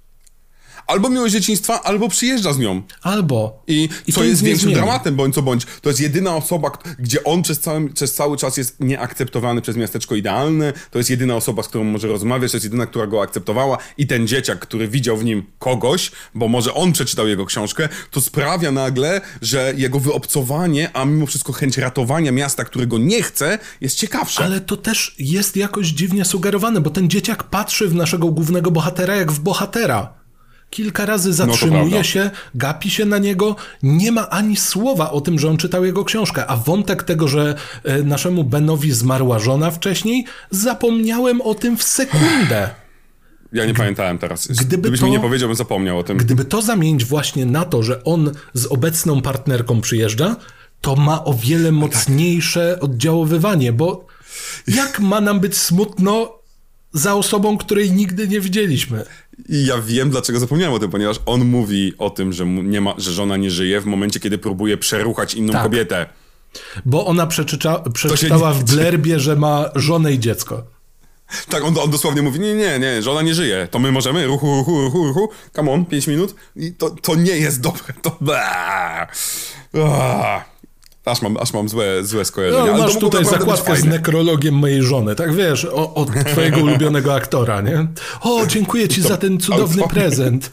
Albo 0.87 1.11
miłość 1.11 1.33
dzieciństwa, 1.35 1.83
albo 1.83 2.09
przyjeżdża 2.09 2.53
z 2.53 2.59
nią. 2.59 2.83
Albo. 3.03 3.63
I, 3.67 3.89
I 4.07 4.13
co 4.13 4.21
to 4.21 4.27
jest 4.27 4.43
większym 4.43 4.73
dramatem, 4.73 5.17
bądź 5.17 5.35
co 5.35 5.43
bądź. 5.43 5.67
To 5.83 5.89
jest 5.89 6.01
jedyna 6.01 6.37
osoba, 6.37 6.71
gdzie 6.99 7.25
on 7.25 7.43
przez 7.43 7.61
cały, 7.61 7.91
przez 7.91 8.15
cały 8.15 8.37
czas 8.37 8.57
jest 8.57 8.81
nieakceptowany 8.81 9.63
przez 9.63 9.77
miasteczko 9.77 10.15
idealne. 10.15 10.73
To 10.91 10.99
jest 10.99 11.11
jedyna 11.11 11.37
osoba, 11.37 11.63
z 11.63 11.69
którą 11.69 11.85
może 11.85 12.09
rozmawiać, 12.09 12.51
to 12.51 12.57
jest 12.57 12.65
jedyna, 12.65 12.87
która 12.87 13.07
go 13.07 13.23
akceptowała. 13.23 13.79
I 13.99 14.07
ten 14.07 14.27
dzieciak, 14.27 14.59
który 14.59 14.89
widział 14.89 15.17
w 15.17 15.25
nim 15.25 15.43
kogoś, 15.59 16.11
bo 16.35 16.49
może 16.49 16.75
on 16.75 16.93
przeczytał 16.93 17.29
jego 17.29 17.47
książkę, 17.47 17.89
to 18.11 18.21
sprawia 18.21 18.73
nagle, 18.73 19.21
że 19.43 19.73
jego 19.77 20.01
wyobcowanie, 20.01 20.91
a 20.97 21.05
mimo 21.05 21.27
wszystko 21.27 21.53
chęć 21.53 21.79
ratowania 21.79 22.33
miasta, 22.33 22.65
którego 22.65 22.99
nie 22.99 23.23
chce, 23.23 23.59
jest 23.81 23.99
ciekawsze. 23.99 24.45
Ale 24.45 24.61
to 24.61 24.77
też 24.77 25.15
jest 25.19 25.57
jakoś 25.57 25.87
dziwnie 25.87 26.25
sugerowane, 26.25 26.81
bo 26.81 26.91
ten 26.91 27.11
dzieciak 27.11 27.43
patrzy 27.43 27.89
w 27.89 27.95
naszego 27.95 28.29
głównego 28.29 28.71
bohatera 28.71 29.17
jak 29.17 29.33
w 29.33 29.41
bohatera. 29.41 30.24
Kilka 30.75 31.07
razy 31.07 31.33
zatrzymuje 31.33 31.97
No 31.97 32.03
się, 32.03 32.31
gapi 32.55 32.91
się 32.91 33.05
na 33.05 33.19
niego, 33.19 33.57
nie 33.83 34.13
ma 34.13 34.31
ani 34.31 34.57
słowa 34.57 35.11
o 35.11 35.21
tym, 35.21 35.39
że 35.39 35.51
on 35.51 35.57
czytał 35.57 35.85
jego 35.85 36.05
książkę. 36.05 36.47
A 36.47 36.57
wątek 36.57 37.03
tego, 37.03 37.29
że 37.29 37.55
e, 37.85 38.03
naszemu 38.03 38.45
Benowi 38.45 38.93
zmarła 38.93 39.39
żona 39.39 39.71
wcześniej, 39.71 40.25
zapomniałem 40.51 41.41
o 41.41 41.55
tym 41.55 41.77
w 41.77 41.83
sekundę. 41.83 42.71
Ja 43.53 43.67
nie 43.67 43.75
pamiętałem 43.75 44.19
teraz. 44.19 44.47
Gdyby 44.47 44.77
Gdybyś 44.77 45.01
to- 45.01 45.07
mi 45.07 45.13
nie 45.13 45.21
powiedział, 45.21 45.49
bym 45.49 45.57
zapomniał 45.57 45.99
o 45.99 46.03
tym. 46.05 46.17
Gdyby 46.19 46.45
to 46.45 46.63
zamienić 46.63 47.05
właśnie 47.05 47.47
na 47.47 47.65
to, 47.65 47.83
że 47.83 48.05
on 48.05 48.31
z 48.55 48.67
obecną 48.67 49.23
partnerką 49.23 49.81
przyjeżdża, 49.81 50.37
to 50.81 50.97
ma 50.97 51.25
o 51.25 51.35
wiele 51.35 51.73
mocniejsze 51.73 52.81
oddziaływanie, 52.81 53.73
bo 53.73 54.07
jak 54.67 55.01
ma 55.01 55.21
nam 55.21 55.41
być 55.41 55.57
smutno 55.59 56.45
za 56.93 57.15
osobą, 57.15 57.59
której 57.59 57.93
nigdy 57.93 58.29
nie 58.29 58.41
widzieliśmy? 58.41 59.05
I 59.49 59.67
ja 59.67 59.79
wiem, 59.79 60.11
dlaczego 60.11 60.39
zapomniałem 60.41 60.75
o 60.75 60.79
tym, 60.79 60.91
ponieważ 60.91 61.17
on 61.27 61.45
mówi 61.45 61.93
o 61.99 62.11
tym, 62.11 62.33
że, 62.33 62.47
nie 62.47 62.81
ma, 62.81 62.95
że 62.99 63.13
żona 63.13 63.37
nie 63.37 63.51
żyje 63.51 63.81
w 63.81 63.85
momencie, 63.87 64.21
kiedy 64.21 64.39
próbuje 64.39 64.77
przeruchać 64.77 65.35
inną 65.35 65.53
Tak. 65.53 65.63
kobietę. 65.63 66.07
Bo 66.85 67.07
ona 67.07 67.27
przeczyta, 67.27 67.79
przeczytała 67.95 68.49
nie- 68.53 68.59
w 68.59 68.65
blerbie, 68.65 69.21
że 69.21 69.37
ma 69.37 69.71
żonę 69.75 70.13
i 70.13 70.19
dziecko. 70.19 70.63
Tak, 71.49 71.65
on, 71.65 71.79
on 71.79 71.91
dosłownie 71.91 72.23
mówi, 72.23 72.41
nie, 72.41 72.55
nie, 72.55 72.79
nie, 72.79 73.03
żona 73.03 73.23
nie 73.23 73.35
żyje, 73.35 73.69
to 73.71 73.79
my 73.79 73.93
możemy, 73.93 74.27
ruchu, 74.27 74.47
ruchu, 74.57 74.81
ruchu, 74.83 75.07
ruchu, 75.07 75.29
come 75.57 75.73
on, 75.73 75.85
5 75.87 76.07
minut 76.07 76.35
i 76.57 76.73
to, 76.73 76.91
to 76.91 77.15
nie 77.15 77.37
jest 77.37 77.61
dobre, 77.61 77.95
to... 78.03 78.17
Baa. 78.21 79.07
Aż 81.05 81.23
mam, 81.23 81.37
aż 81.37 81.53
mam 81.53 81.69
złe, 81.69 82.05
złe 82.05 82.25
skojarzenia. 82.25 82.65
No, 82.65 82.73
ale 82.73 82.83
masz 82.83 82.99
tutaj 82.99 83.25
zakładkę 83.25 83.77
z 83.77 83.85
nekrologiem 83.85 84.55
mojej 84.55 84.83
żony, 84.83 85.15
tak 85.15 85.35
wiesz, 85.35 85.65
o, 85.65 85.95
od 85.95 86.11
twojego 86.33 86.61
ulubionego 86.61 87.15
aktora, 87.15 87.61
nie? 87.61 87.87
O, 88.21 88.47
dziękuję 88.47 88.89
ci 88.89 89.03
to, 89.03 89.09
za 89.09 89.17
ten 89.17 89.41
cudowny 89.41 89.83
to... 89.83 89.89
prezent. 89.89 90.53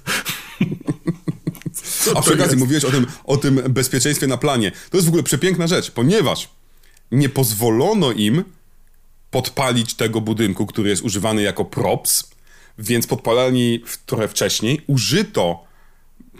A 2.15 2.21
przy 2.21 2.33
okazji 2.33 2.57
mówiłeś 2.57 2.85
o 2.85 2.91
tym, 2.91 3.05
o 3.23 3.37
tym 3.37 3.55
bezpieczeństwie 3.69 4.27
na 4.27 4.37
planie. 4.37 4.71
To 4.89 4.97
jest 4.97 5.05
w 5.05 5.09
ogóle 5.09 5.23
przepiękna 5.23 5.67
rzecz, 5.67 5.91
ponieważ 5.91 6.49
nie 7.11 7.29
pozwolono 7.29 8.11
im 8.11 8.43
podpalić 9.31 9.93
tego 9.93 10.21
budynku, 10.21 10.65
który 10.65 10.89
jest 10.89 11.01
używany 11.01 11.41
jako 11.41 11.65
props, 11.65 12.31
więc 12.79 13.07
podpalali 13.07 13.83
trochę 14.05 14.27
wcześniej. 14.27 14.81
Użyto 14.87 15.63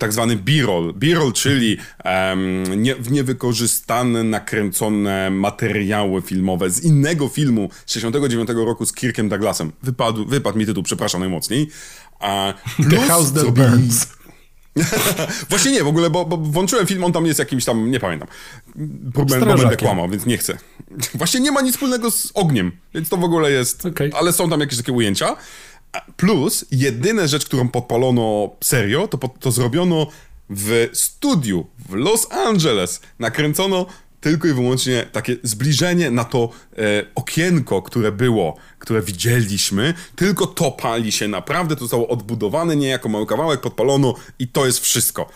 tak 0.01 0.13
zwany 0.13 0.35
b-roll. 0.35 0.93
B-roll, 0.93 1.33
czyli 1.33 1.77
um, 2.05 2.63
nie, 2.83 2.95
niewykorzystane, 3.11 4.23
nakręcone 4.23 5.29
materiały 5.29 6.21
filmowe 6.21 6.69
z 6.69 6.83
innego 6.83 7.27
filmu 7.27 7.69
z 7.85 7.93
69 7.93 8.49
roku 8.49 8.85
z 8.85 8.93
Kirkiem 8.93 9.29
Douglasem. 9.29 9.71
Wypadł, 9.83 10.25
wypadł 10.25 10.57
mi 10.57 10.65
tytuł, 10.65 10.83
przepraszam 10.83 11.21
najmocniej. 11.21 11.69
A 12.19 12.53
plus 12.75 12.89
The 12.89 12.97
House 12.97 13.33
That 13.33 13.49
Burns. 13.49 14.07
Właśnie 15.49 15.71
nie, 15.71 15.83
w 15.83 15.87
ogóle, 15.87 16.09
bo, 16.09 16.25
bo, 16.25 16.37
włączyłem 16.37 16.87
film, 16.87 17.03
on 17.03 17.13
tam 17.13 17.25
jest 17.25 17.39
jakimś 17.39 17.65
tam, 17.65 17.91
nie 17.91 17.99
pamiętam. 17.99 18.27
Problem, 19.13 19.39
bo 19.39 19.57
będę 19.57 19.77
kłamał, 19.77 20.09
więc 20.09 20.25
nie 20.25 20.37
chcę. 20.37 20.57
Właśnie 21.13 21.39
nie 21.39 21.51
ma 21.51 21.61
nic 21.61 21.73
wspólnego 21.73 22.11
z 22.11 22.31
ogniem, 22.33 22.71
więc 22.93 23.09
to 23.09 23.17
w 23.17 23.23
ogóle 23.23 23.51
jest... 23.51 23.85
Okay. 23.85 24.11
Ale 24.13 24.33
są 24.33 24.49
tam 24.49 24.59
jakieś 24.59 24.77
takie 24.77 24.91
ujęcia. 24.91 25.35
Plus, 26.17 26.65
jedyna 26.71 27.27
rzecz, 27.27 27.45
którą 27.45 27.67
podpalono 27.67 28.49
serio, 28.63 29.07
to, 29.07 29.17
to 29.39 29.51
zrobiono 29.51 30.07
w 30.49 30.89
studiu 30.93 31.67
w 31.89 31.93
Los 31.93 32.31
Angeles. 32.31 33.01
Nakręcono 33.19 33.85
tylko 34.21 34.47
i 34.47 34.53
wyłącznie 34.53 35.05
takie 35.11 35.35
zbliżenie 35.43 36.11
na 36.11 36.23
to 36.23 36.49
e, 36.77 36.77
okienko, 37.15 37.81
które 37.81 38.11
było, 38.11 38.55
które 38.79 39.01
widzieliśmy, 39.01 39.93
tylko 40.15 40.47
to 40.47 40.71
pali 40.71 41.11
się 41.11 41.27
naprawdę, 41.27 41.75
to 41.75 41.81
zostało 41.81 42.07
odbudowane 42.07 42.75
niejako 42.75 43.09
mały 43.09 43.25
kawałek, 43.25 43.61
podpalono 43.61 44.15
i 44.39 44.47
to 44.47 44.65
jest 44.65 44.79
wszystko. 44.79 45.29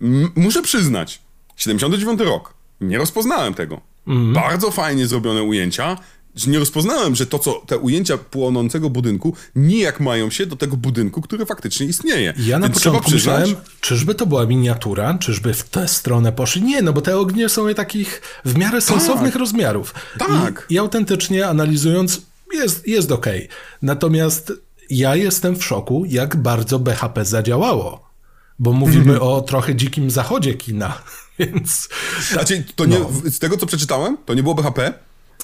M 0.00 0.30
muszę 0.36 0.62
przyznać, 0.62 1.20
79 1.56 2.20
rok, 2.20 2.54
nie 2.80 2.98
rozpoznałem 2.98 3.54
tego. 3.54 3.80
Mm. 4.06 4.32
Bardzo 4.32 4.70
fajnie 4.70 5.06
zrobione 5.06 5.42
ujęcia, 5.42 5.96
nie 6.46 6.58
rozpoznałem, 6.58 7.14
że 7.14 7.26
to, 7.26 7.38
co 7.38 7.62
te 7.66 7.78
ujęcia 7.78 8.18
płonącego 8.18 8.90
budynku 8.90 9.34
nijak 9.56 10.00
mają 10.00 10.30
się 10.30 10.46
do 10.46 10.56
tego 10.56 10.76
budynku, 10.76 11.22
który 11.22 11.46
faktycznie 11.46 11.86
istnieje. 11.86 12.34
Ja 12.38 12.58
na 12.58 12.66
Więc 12.66 12.78
początku 12.78 13.10
przyznać... 13.10 13.40
myślałem, 13.40 13.64
czyżby 13.80 14.14
to 14.14 14.26
była 14.26 14.46
miniatura, 14.46 15.18
czyżby 15.20 15.54
w 15.54 15.64
tę 15.68 15.88
stronę 15.88 16.32
poszli. 16.32 16.62
Nie, 16.62 16.82
no 16.82 16.92
bo 16.92 17.00
te 17.00 17.18
ognie 17.18 17.48
są 17.48 17.74
takich 17.74 18.22
w 18.44 18.58
miarę 18.58 18.78
tak. 18.78 18.82
sensownych 18.82 19.32
tak. 19.32 19.40
rozmiarów. 19.40 19.94
Tak. 20.18 20.66
I, 20.68 20.74
I, 20.74 20.78
autentycznie 20.78 21.48
analizując, 21.48 22.22
jest, 22.52 22.88
jest 22.88 23.12
okej. 23.12 23.44
Okay. 23.44 23.56
Natomiast 23.82 24.52
ja 24.90 25.16
jestem 25.16 25.56
w 25.56 25.64
szoku, 25.64 26.04
jak 26.08 26.36
bardzo 26.36 26.78
BHP 26.78 27.24
zadziałało. 27.24 28.10
Bo 28.58 28.72
mówimy 28.72 29.20
o 29.20 29.40
trochę 29.40 29.74
dzikim 29.74 30.10
zachodzie 30.10 30.54
kina. 30.54 31.02
Więc. 31.38 31.88
Znaczy, 32.32 32.64
to 32.76 32.84
nie, 32.84 32.98
no. 32.98 33.10
z 33.24 33.38
tego 33.38 33.56
co 33.56 33.66
przeczytałem, 33.66 34.16
to 34.26 34.34
nie 34.34 34.42
było 34.42 34.54
BHP, 34.54 34.92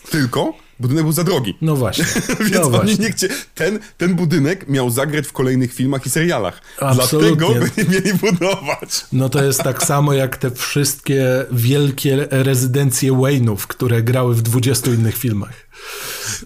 tylko 0.00 0.54
budynek 0.80 1.04
był 1.04 1.12
za 1.12 1.24
drogi. 1.24 1.54
No 1.60 1.76
właśnie. 1.76 2.04
Więc 2.40 2.54
no 2.54 2.62
oni 2.62 2.70
właśnie. 2.70 2.96
nie 2.96 3.12
chcie... 3.12 3.28
ten, 3.54 3.78
ten 3.96 4.14
budynek 4.14 4.68
miał 4.68 4.90
zagrać 4.90 5.26
w 5.26 5.32
kolejnych 5.32 5.74
filmach 5.74 6.06
i 6.06 6.10
serialach. 6.10 6.62
Absolutnie. 6.80 7.36
Dlatego 7.36 7.60
by 7.76 7.82
nie 7.82 7.90
mieli 7.90 8.14
budować. 8.14 9.06
No 9.12 9.28
to 9.28 9.44
jest 9.44 9.62
tak 9.62 9.82
samo 9.82 10.12
jak 10.12 10.36
te 10.36 10.50
wszystkie 10.50 11.24
wielkie 11.52 12.28
rezydencje 12.30 13.12
Wayne'ów, 13.12 13.56
które 13.56 14.02
grały 14.02 14.34
w 14.34 14.42
20 14.42 14.90
innych 14.90 15.16
filmach. 15.16 15.68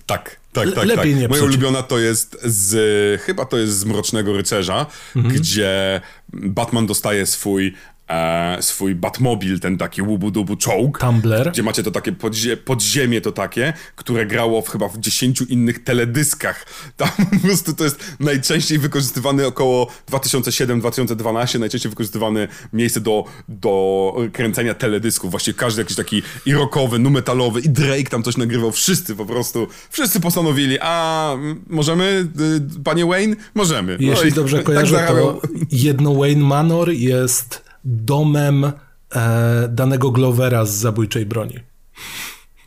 Tak, 0.07 0.37
tak, 0.53 0.75
tak. 0.75 0.85
Lepiej 0.85 1.13
tak. 1.13 1.21
nie 1.21 1.29
Moja 1.29 1.43
ulubiona 1.43 1.83
to 1.83 1.99
jest 1.99 2.39
z, 2.45 3.23
chyba 3.23 3.45
to 3.45 3.59
jest 3.59 3.79
z 3.79 3.85
Mrocznego 3.85 4.33
Rycerza, 4.33 4.87
mhm. 5.17 5.35
gdzie 5.35 6.01
Batman 6.33 6.87
dostaje 6.87 7.27
swój 7.27 7.75
e, 8.13 8.63
swój 8.63 8.95
Batmobil, 8.95 9.61
ten 9.61 9.79
taki 9.79 10.03
łubu-dubu 10.03 10.57
czołg. 10.57 10.99
Tumblr. 10.99 11.51
Gdzie 11.51 11.63
macie 11.63 11.83
to 11.83 11.91
takie 11.91 12.13
podzie 12.13 12.57
podziemie 12.57 13.21
to 13.21 13.33
takie, 13.33 13.73
które 13.97 14.27
grało 14.27 14.63
w, 14.63 14.69
chyba 14.69 14.89
w 14.89 14.99
dziesięciu 14.99 15.45
innych 15.45 15.85
teledyskach. 15.85 16.67
Tam 16.97 17.09
po 17.31 17.47
prostu 17.47 17.75
to 17.75 17.85
jest 17.85 18.17
najczęściej 18.21 18.79
wykorzystywany 18.79 19.47
około 19.47 19.87
2007-2012, 20.11 21.59
najczęściej 21.61 21.91
wykorzystywane 21.91 22.49
miejsce 22.73 23.01
do, 23.01 23.25
do 23.49 24.15
kręcenia 24.33 24.75
teledysków. 24.75 25.31
Właściwie 25.31 25.59
każdy 25.59 25.83
jakiś 25.83 25.97
taki 25.97 26.23
i 26.47 26.53
rockowy, 26.53 26.99
nu 26.99 27.11
metalowy 27.11 27.61
i 27.61 27.69
Drake 27.69 28.11
tam 28.11 28.23
coś 28.23 28.37
nagrywał. 28.37 28.73
Wszyscy 28.73 29.17
po 29.17 29.27
prostu, 29.27 29.67
wszyscy 29.91 30.21
postanowili, 30.21 30.79
a 30.81 31.37
możemy, 31.67 32.29
y, 32.77 32.83
panie 32.85 33.07
Wayne? 33.07 33.37
Możemy. 33.55 33.99
No 34.01 34.11
Jeśli 34.11 34.33
dobrze 34.33 34.57
tak 34.57 34.67
kojarzę, 34.67 34.97
tak 34.97 35.09
to 35.09 35.41
jedno 35.71 36.15
Wayne 36.15 36.45
Manor 36.45 36.91
jest 36.91 37.72
domem 37.85 38.65
e, 38.65 39.69
danego 39.69 40.11
Glovera 40.11 40.65
z 40.65 40.75
zabójczej 40.75 41.27
broni. 41.27 41.61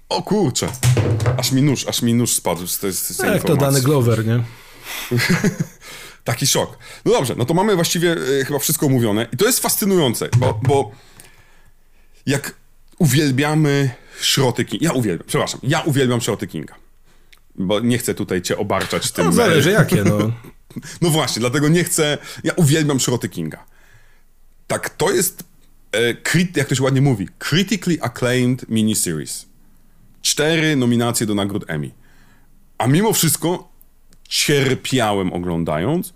O 0.09 0.23
kurczę. 0.23 0.67
Aż 1.37 1.51
mi 1.51 1.61
nóż, 1.61 1.87
aż 1.87 2.01
mi 2.01 2.13
nóż 2.13 2.33
spadł 2.33 2.67
z 2.67 2.79
tej, 2.79 2.93
z 2.93 3.17
tej 3.17 3.31
Jak 3.31 3.43
to 3.43 3.55
dany 3.55 3.81
Glover, 3.81 4.25
nie? 4.25 4.43
Taki 6.23 6.47
szok. 6.47 6.77
No 7.05 7.11
dobrze, 7.11 7.35
no 7.37 7.45
to 7.45 7.53
mamy 7.53 7.75
właściwie 7.75 8.15
e, 8.41 8.45
chyba 8.45 8.59
wszystko 8.59 8.85
omówione 8.85 9.27
i 9.33 9.37
to 9.37 9.45
jest 9.45 9.59
fascynujące, 9.59 10.29
bo, 10.37 10.59
bo 10.63 10.91
jak 12.25 12.55
uwielbiamy 12.99 13.89
szroty 14.21 14.65
Kinga, 14.65 14.85
ja 14.85 14.91
uwielbiam, 14.91 15.27
przepraszam, 15.27 15.59
ja 15.63 15.81
uwielbiam 15.81 16.21
szroty 16.21 16.47
Kinga, 16.47 16.75
bo 17.55 17.79
nie 17.79 17.97
chcę 17.97 18.13
tutaj 18.13 18.41
cię 18.41 18.57
obarczać 18.57 19.11
tym. 19.11 19.25
No 19.25 19.31
zależy 19.31 19.71
jakie, 19.71 20.03
no. 20.03 20.17
no 21.01 21.09
właśnie, 21.09 21.39
dlatego 21.39 21.67
nie 21.67 21.83
chcę, 21.83 22.17
ja 22.43 22.53
uwielbiam 22.53 22.99
szroty 22.99 23.29
Kinga 23.29 23.65
tak, 24.67 24.89
to 24.89 25.11
jest, 25.11 25.43
e, 25.95 26.15
jak 26.55 26.67
to 26.67 26.75
się 26.75 26.83
ładnie 26.83 27.01
mówi, 27.01 27.29
critically 27.39 27.97
acclaimed 28.01 28.69
miniseries. 28.69 29.45
Cztery 30.21 30.75
nominacje 30.75 31.25
do 31.25 31.35
nagród 31.35 31.65
Emmy. 31.67 31.91
A 32.77 32.87
mimo 32.87 33.13
wszystko 33.13 33.71
cierpiałem 34.29 35.33
oglądając 35.33 36.13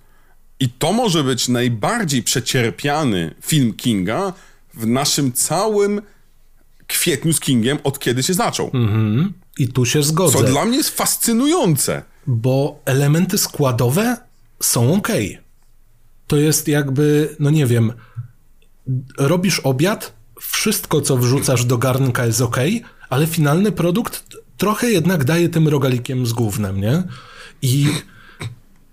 i 0.59 0.69
to 0.69 0.93
może 0.93 1.23
być 1.23 1.47
najbardziej 1.47 2.23
przecierpiany 2.23 3.35
film 3.41 3.73
Kinga 3.73 4.33
w 4.73 4.87
naszym 4.87 5.33
całym 5.33 6.01
kwietniu 6.87 7.33
z 7.33 7.39
Kingiem, 7.39 7.77
od 7.83 7.99
kiedy 7.99 8.23
się 8.23 8.33
zaczął. 8.33 8.71
Mhm. 8.73 9.33
I 9.59 9.67
tu 9.67 9.85
się 9.85 10.03
zgodzę. 10.03 10.37
Co 10.37 10.43
dla 10.43 10.65
mnie 10.65 10.77
jest 10.77 10.89
fascynujące. 10.89 12.03
Bo 12.27 12.79
elementy 12.85 13.37
składowe 13.37 14.17
są 14.59 14.93
ok. 14.93 15.07
To 16.27 16.37
jest 16.37 16.67
jakby, 16.67 17.35
no 17.39 17.49
nie 17.49 17.65
wiem, 17.65 17.93
robisz 19.17 19.59
obiad, 19.59 20.13
wszystko 20.39 21.01
co 21.01 21.17
wrzucasz 21.17 21.65
do 21.65 21.77
garnka 21.77 22.25
jest 22.25 22.41
ok, 22.41 22.57
ale 23.09 23.27
finalny 23.27 23.71
produkt 23.71 24.23
trochę 24.57 24.91
jednak 24.91 25.23
daje 25.23 25.49
tym 25.49 25.67
rogalikiem 25.67 26.25
z 26.25 26.33
głównym, 26.33 26.81
nie? 26.81 27.03
I. 27.61 27.87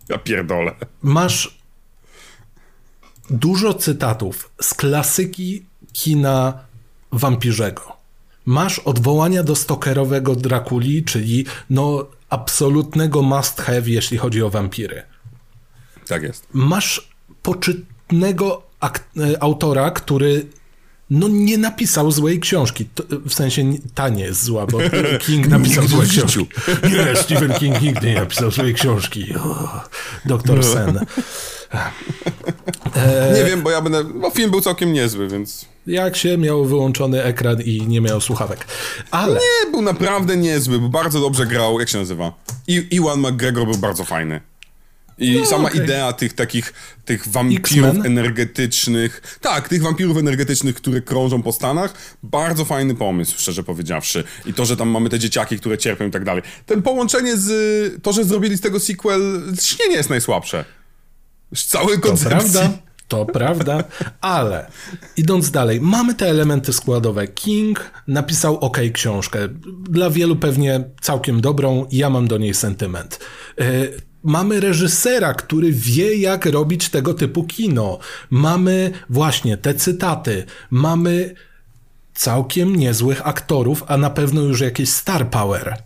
Ja 0.08 0.18
pierdolę. 0.18 0.74
Masz 1.02 1.58
dużo 3.30 3.74
cytatów 3.74 4.50
z 4.62 4.74
klasyki 4.74 5.66
kina 5.92 6.58
wampirzego. 7.12 7.96
Masz 8.46 8.78
odwołania 8.78 9.42
do 9.42 9.56
stokerowego 9.56 10.36
Drakuli, 10.36 11.04
czyli 11.04 11.46
no 11.70 12.06
absolutnego 12.30 13.22
must 13.22 13.60
have, 13.60 13.82
jeśli 13.90 14.18
chodzi 14.18 14.42
o 14.42 14.50
wampiry. 14.50 15.02
Tak 16.08 16.22
jest. 16.22 16.46
Masz 16.52 17.08
poczytnego 17.42 18.65
autora, 19.40 19.90
który 19.90 20.46
no 21.10 21.28
nie 21.28 21.58
napisał 21.58 22.10
złej 22.10 22.40
książki. 22.40 22.88
w 23.28 23.34
sensie 23.34 23.72
ta 23.94 24.08
nie 24.08 24.24
jest 24.24 24.44
zła, 24.44 24.66
bo 24.66 24.78
King 25.26 25.48
napisał 25.48 25.88
złe 25.88 26.06
książki. 26.06 26.46
Nie, 26.82 27.16
Stephen 27.22 27.52
King 27.52 27.82
nigdy 27.82 28.06
nie 28.06 28.14
napisał 28.14 28.50
złej 28.50 28.74
książki. 28.74 29.34
doktor 30.24 30.64
Sen. 30.64 30.98
E... 32.96 33.34
Nie 33.38 33.44
wiem, 33.44 33.62
bo 33.62 33.70
ja 33.70 33.80
będę. 33.80 34.04
Bo 34.04 34.30
film 34.30 34.50
był 34.50 34.60
całkiem 34.60 34.92
niezły, 34.92 35.28
więc. 35.28 35.64
Jak 35.86 36.16
się 36.16 36.38
miał 36.38 36.64
wyłączony 36.64 37.22
ekran 37.22 37.60
i 37.62 37.82
nie 37.86 38.00
miał 38.00 38.20
słuchawek. 38.20 38.66
Ale. 39.10 39.34
Nie, 39.34 39.70
był 39.70 39.82
naprawdę 39.82 40.36
niezły, 40.36 40.78
bo 40.78 40.88
bardzo 40.88 41.20
dobrze 41.20 41.46
grał. 41.46 41.80
Jak 41.80 41.88
się 41.88 41.98
nazywa? 41.98 42.32
I 42.66 42.86
Iwan 42.90 43.20
McGregor 43.20 43.66
był 43.66 43.76
bardzo 43.76 44.04
fajny. 44.04 44.40
I 45.18 45.36
no, 45.40 45.46
sama 45.46 45.68
okay. 45.68 45.84
idea 45.84 46.12
tych 46.12 46.32
takich, 46.32 46.72
tych 47.04 47.28
wampirów 47.28 48.04
energetycznych, 48.04 49.38
tak, 49.40 49.68
tych 49.68 49.82
wampirów 49.82 50.16
energetycznych, 50.16 50.74
które 50.74 51.00
krążą 51.00 51.42
po 51.42 51.52
Stanach, 51.52 51.94
bardzo 52.22 52.64
fajny 52.64 52.94
pomysł, 52.94 53.34
szczerze 53.38 53.62
powiedziawszy. 53.62 54.24
I 54.46 54.54
to, 54.54 54.64
że 54.66 54.76
tam 54.76 54.88
mamy 54.88 55.08
te 55.08 55.18
dzieciaki, 55.18 55.58
które 55.58 55.78
cierpią 55.78 56.06
i 56.06 56.10
tak 56.10 56.24
dalej. 56.24 56.42
Ten 56.66 56.82
połączenie 56.82 57.36
z, 57.36 58.02
to, 58.02 58.12
że 58.12 58.24
zrobili 58.24 58.56
z 58.56 58.60
tego 58.60 58.80
sequel, 58.80 59.42
nie 59.88 59.96
jest 59.96 60.10
najsłabsze. 60.10 60.64
Z 61.54 61.66
całej 61.66 62.00
koncepcji. 62.00 62.52
To 62.52 62.58
prawda. 62.58 62.86
To 63.08 63.26
prawda, 63.26 63.84
ale 64.20 64.70
idąc 65.16 65.50
dalej, 65.50 65.80
mamy 65.80 66.14
te 66.14 66.26
elementy 66.26 66.72
składowe. 66.72 67.28
King 67.28 67.90
napisał 68.08 68.58
OK 68.58 68.78
książkę. 68.92 69.38
Dla 69.88 70.10
wielu 70.10 70.36
pewnie 70.36 70.84
całkiem 71.00 71.40
dobrą, 71.40 71.86
ja 71.92 72.10
mam 72.10 72.28
do 72.28 72.38
niej 72.38 72.54
sentyment. 72.54 73.20
Mamy 74.24 74.60
reżysera, 74.60 75.34
który 75.34 75.72
wie, 75.72 76.16
jak 76.16 76.46
robić 76.46 76.88
tego 76.88 77.14
typu 77.14 77.44
kino. 77.44 77.98
Mamy 78.30 78.92
właśnie 79.10 79.56
te 79.56 79.74
cytaty. 79.74 80.44
Mamy 80.70 81.34
całkiem 82.14 82.76
niezłych 82.76 83.26
aktorów, 83.26 83.84
a 83.86 83.96
na 83.96 84.10
pewno 84.10 84.40
już 84.40 84.60
jakieś 84.60 84.88
star 84.88 85.30
power. 85.30 85.76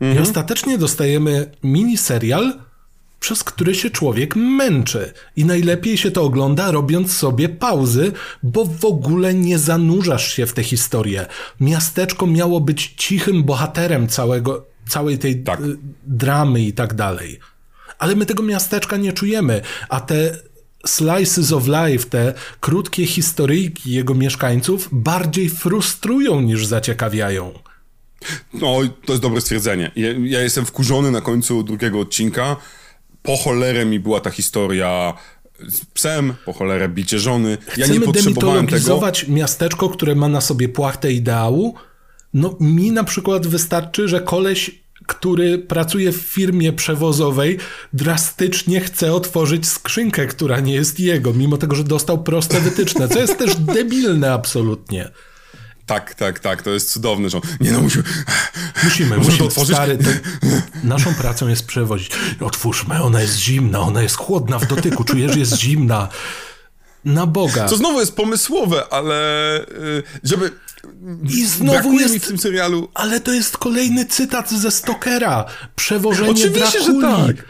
Mhm. 0.00 0.18
I 0.18 0.28
ostatecznie 0.28 0.78
dostajemy 0.78 1.50
miniserial, 1.62 2.58
przez 3.20 3.44
który 3.44 3.74
się 3.74 3.90
człowiek 3.90 4.36
męczy. 4.36 5.12
I 5.36 5.44
najlepiej 5.44 5.98
się 5.98 6.10
to 6.10 6.22
ogląda, 6.22 6.70
robiąc 6.70 7.16
sobie 7.16 7.48
pauzy, 7.48 8.12
bo 8.42 8.64
w 8.64 8.84
ogóle 8.84 9.34
nie 9.34 9.58
zanurzasz 9.58 10.32
się 10.32 10.46
w 10.46 10.52
tę 10.52 10.62
historię. 10.62 11.26
Miasteczko 11.60 12.26
miało 12.26 12.60
być 12.60 12.94
cichym 12.96 13.44
bohaterem 13.44 14.08
całego, 14.08 14.66
całej 14.88 15.18
tej 15.18 15.42
tak. 15.42 15.60
dramy 16.06 16.60
i 16.60 16.72
tak 16.72 16.94
dalej. 16.94 17.38
Ale 17.98 18.16
my 18.16 18.26
tego 18.26 18.42
miasteczka 18.42 18.96
nie 18.96 19.12
czujemy, 19.12 19.60
a 19.88 20.00
te 20.00 20.38
slices 20.86 21.52
of 21.52 21.66
life, 21.66 22.08
te 22.10 22.34
krótkie 22.60 23.06
historyjki 23.06 23.92
jego 23.92 24.14
mieszkańców 24.14 24.88
bardziej 24.92 25.48
frustrują 25.48 26.40
niż 26.40 26.66
zaciekawiają. 26.66 27.52
No, 28.54 28.76
to 29.06 29.12
jest 29.12 29.22
dobre 29.22 29.40
stwierdzenie. 29.40 29.90
Ja, 29.96 30.08
ja 30.24 30.40
jestem 30.40 30.66
wkurzony 30.66 31.10
na 31.10 31.20
końcu 31.20 31.62
drugiego 31.62 32.00
odcinka. 32.00 32.56
Po 33.22 33.36
cholerę 33.36 33.86
mi 33.86 34.00
była 34.00 34.20
ta 34.20 34.30
historia 34.30 35.14
z 35.68 35.84
psem, 35.84 36.34
po 36.44 36.52
cholerę 36.52 36.88
bicie 36.88 37.18
żony. 37.18 37.58
Ja 37.76 37.84
Chcemy 37.84 37.98
nie 37.98 38.06
potrzebowałem 38.06 38.66
tego. 38.66 39.00
miasteczko, 39.28 39.88
które 39.88 40.14
ma 40.14 40.28
na 40.28 40.40
sobie 40.40 40.68
płachtę 40.68 41.12
ideału. 41.12 41.74
No 42.34 42.56
mi 42.60 42.92
na 42.92 43.04
przykład 43.04 43.46
wystarczy, 43.46 44.08
że 44.08 44.20
koleś 44.20 44.70
który 45.06 45.58
pracuje 45.58 46.12
w 46.12 46.16
firmie 46.16 46.72
przewozowej, 46.72 47.58
drastycznie 47.92 48.80
chce 48.80 49.12
otworzyć 49.12 49.68
skrzynkę, 49.68 50.26
która 50.26 50.60
nie 50.60 50.74
jest 50.74 51.00
jego, 51.00 51.32
mimo 51.32 51.56
tego, 51.56 51.76
że 51.76 51.84
dostał 51.84 52.22
proste 52.22 52.60
wytyczne, 52.60 53.08
co 53.08 53.18
jest 53.18 53.38
też 53.38 53.56
debilne 53.74 54.32
absolutnie. 54.32 55.10
Tak, 55.86 56.14
tak, 56.14 56.40
tak, 56.40 56.62
to 56.62 56.70
jest 56.70 56.92
cudowne, 56.92 57.30
że 57.30 57.40
nie 57.60 57.72
no, 57.72 57.80
musimy... 57.80 58.04
Musimy, 58.84 59.16
musimy, 59.16 59.46
otworzyć. 59.46 59.76
stary, 59.76 59.98
to 59.98 60.10
naszą 60.84 61.14
pracą 61.14 61.48
jest 61.48 61.66
przewozić. 61.66 62.10
Otwórzmy, 62.40 63.02
ona 63.02 63.20
jest 63.20 63.38
zimna, 63.38 63.80
ona 63.80 64.02
jest 64.02 64.16
chłodna 64.16 64.58
w 64.58 64.66
dotyku, 64.66 65.04
czujesz, 65.04 65.32
że 65.32 65.38
jest 65.38 65.56
zimna. 65.56 66.08
Na 67.04 67.26
Boga. 67.26 67.68
Co 67.68 67.76
znowu 67.76 68.00
jest 68.00 68.16
pomysłowe, 68.16 68.82
ale 68.90 69.60
y, 69.60 70.02
żeby 70.24 70.50
i 71.30 71.46
znowu 71.46 71.92
jest 71.92 72.14
mi 72.14 72.20
w 72.20 72.26
tym 72.26 72.38
serialu. 72.38 72.88
Ale 72.94 73.20
to 73.20 73.32
jest 73.32 73.58
kolejny 73.58 74.06
cytat 74.06 74.50
ze 74.50 74.70
Stokera. 74.70 75.44
Przewożenie 75.76 76.30
Oczywiście, 76.30 76.78
Drakuli. 76.80 77.00
Że 77.00 77.26
tak. 77.34 77.44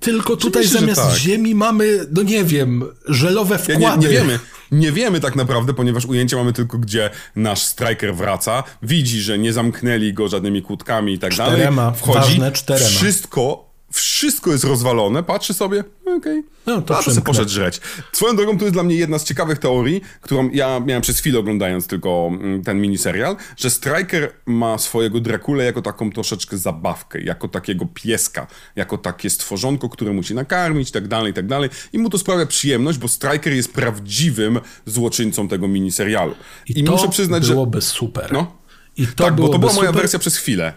Tylko 0.00 0.36
tutaj 0.36 0.62
Oczywiście, 0.62 0.80
zamiast 0.80 1.00
tak. 1.00 1.18
ziemi 1.18 1.54
mamy, 1.54 2.06
no 2.12 2.22
nie 2.22 2.44
wiem, 2.44 2.84
żelowe 3.08 3.58
wkłady. 3.58 3.82
Ja 3.82 3.96
nie, 3.96 4.02
nie, 4.02 4.08
wiemy. 4.08 4.38
Nie 4.70 4.92
wiemy 4.92 5.20
tak 5.20 5.36
naprawdę, 5.36 5.74
ponieważ 5.74 6.04
ujęcie 6.04 6.36
mamy 6.36 6.52
tylko, 6.52 6.78
gdzie 6.78 7.10
nasz 7.36 7.62
striker 7.62 8.14
wraca, 8.14 8.62
widzi, 8.82 9.20
że 9.20 9.38
nie 9.38 9.52
zamknęli 9.52 10.12
go 10.12 10.28
żadnymi 10.28 10.62
kłódkami 10.62 11.12
i 11.12 11.18
tak 11.18 11.32
czterema, 11.32 11.82
dalej. 11.82 11.98
Wchodzi, 12.00 12.18
ważne 12.18 12.52
czterema. 12.52 12.86
Wszystko 12.90 13.65
wszystko 13.96 14.52
jest 14.52 14.64
rozwalone, 14.64 15.22
patrzy 15.22 15.54
sobie, 15.54 15.84
okej, 16.00 16.16
okay. 16.16 16.42
no, 16.66 16.82
to 16.82 17.02
sobie 17.02 17.20
poszedł 17.20 17.50
żreć. 17.50 17.80
Swoją 18.12 18.36
drogą 18.36 18.58
to 18.58 18.64
jest 18.64 18.74
dla 18.74 18.82
mnie 18.82 18.96
jedna 18.96 19.18
z 19.18 19.24
ciekawych 19.24 19.58
teorii, 19.58 20.00
którą 20.20 20.50
ja 20.50 20.80
miałem 20.80 21.02
przez 21.02 21.18
chwilę 21.18 21.38
oglądając 21.38 21.86
tylko 21.86 22.30
mm, 22.32 22.62
ten 22.62 22.80
miniserial, 22.80 23.36
że 23.56 23.70
Striker 23.70 24.32
ma 24.46 24.78
swojego 24.78 25.20
Drakule 25.20 25.64
jako 25.64 25.82
taką 25.82 26.10
troszeczkę 26.10 26.58
zabawkę, 26.58 27.20
jako 27.20 27.48
takiego 27.48 27.86
pieska, 27.94 28.46
jako 28.76 28.98
takie 28.98 29.30
stworzonko, 29.30 29.88
które 29.88 30.12
musi 30.12 30.34
nakarmić, 30.34 30.90
tak 30.90 31.08
dalej, 31.08 31.34
tak 31.34 31.46
dalej. 31.46 31.70
I 31.92 31.98
mu 31.98 32.10
to 32.10 32.18
sprawia 32.18 32.46
przyjemność, 32.46 32.98
bo 32.98 33.08
Striker 33.08 33.52
jest 33.52 33.72
prawdziwym 33.72 34.60
złoczyńcą 34.86 35.48
tego 35.48 35.68
miniserialu. 35.68 36.34
I, 36.68 36.78
I 36.78 36.84
muszę 36.84 37.08
przyznać, 37.08 37.42
byłoby 37.42 37.46
że... 37.46 37.54
byłoby 37.54 37.82
super. 37.82 38.32
No. 38.32 38.56
I 38.96 39.06
to 39.06 39.24
tak, 39.24 39.34
bo 39.34 39.48
to 39.48 39.58
była 39.58 39.72
moja 39.72 39.88
super. 39.88 40.02
wersja 40.02 40.18
przez 40.18 40.36
chwilę. 40.36 40.72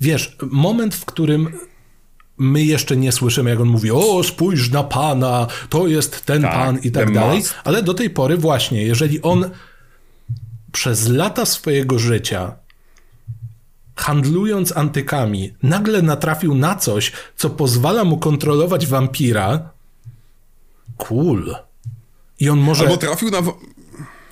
Wiesz, 0.00 0.36
moment, 0.50 0.94
w 0.94 1.04
którym 1.04 1.52
my 2.40 2.64
jeszcze 2.64 2.96
nie 2.96 3.12
słyszymy, 3.12 3.50
jak 3.50 3.60
on 3.60 3.68
mówi, 3.68 3.90
o 3.90 4.22
spójrz 4.22 4.70
na 4.70 4.84
pana, 4.84 5.46
to 5.68 5.86
jest 5.86 6.26
ten 6.26 6.42
tak, 6.42 6.52
pan 6.52 6.78
i 6.82 6.90
tak 6.90 7.12
dalej, 7.12 7.38
most. 7.38 7.54
ale 7.64 7.82
do 7.82 7.94
tej 7.94 8.10
pory 8.10 8.36
właśnie, 8.36 8.82
jeżeli 8.82 9.22
on 9.22 9.50
przez 10.72 11.08
lata 11.08 11.46
swojego 11.46 11.98
życia 11.98 12.56
handlując 13.96 14.76
antykami, 14.76 15.54
nagle 15.62 16.02
natrafił 16.02 16.54
na 16.54 16.74
coś, 16.74 17.12
co 17.36 17.50
pozwala 17.50 18.04
mu 18.04 18.18
kontrolować 18.18 18.86
wampira, 18.86 19.70
cool. 20.96 21.56
I 22.40 22.48
on 22.48 22.58
może... 22.58 22.84
Albo 22.84 22.96
trafił 22.96 23.30
na, 23.30 23.38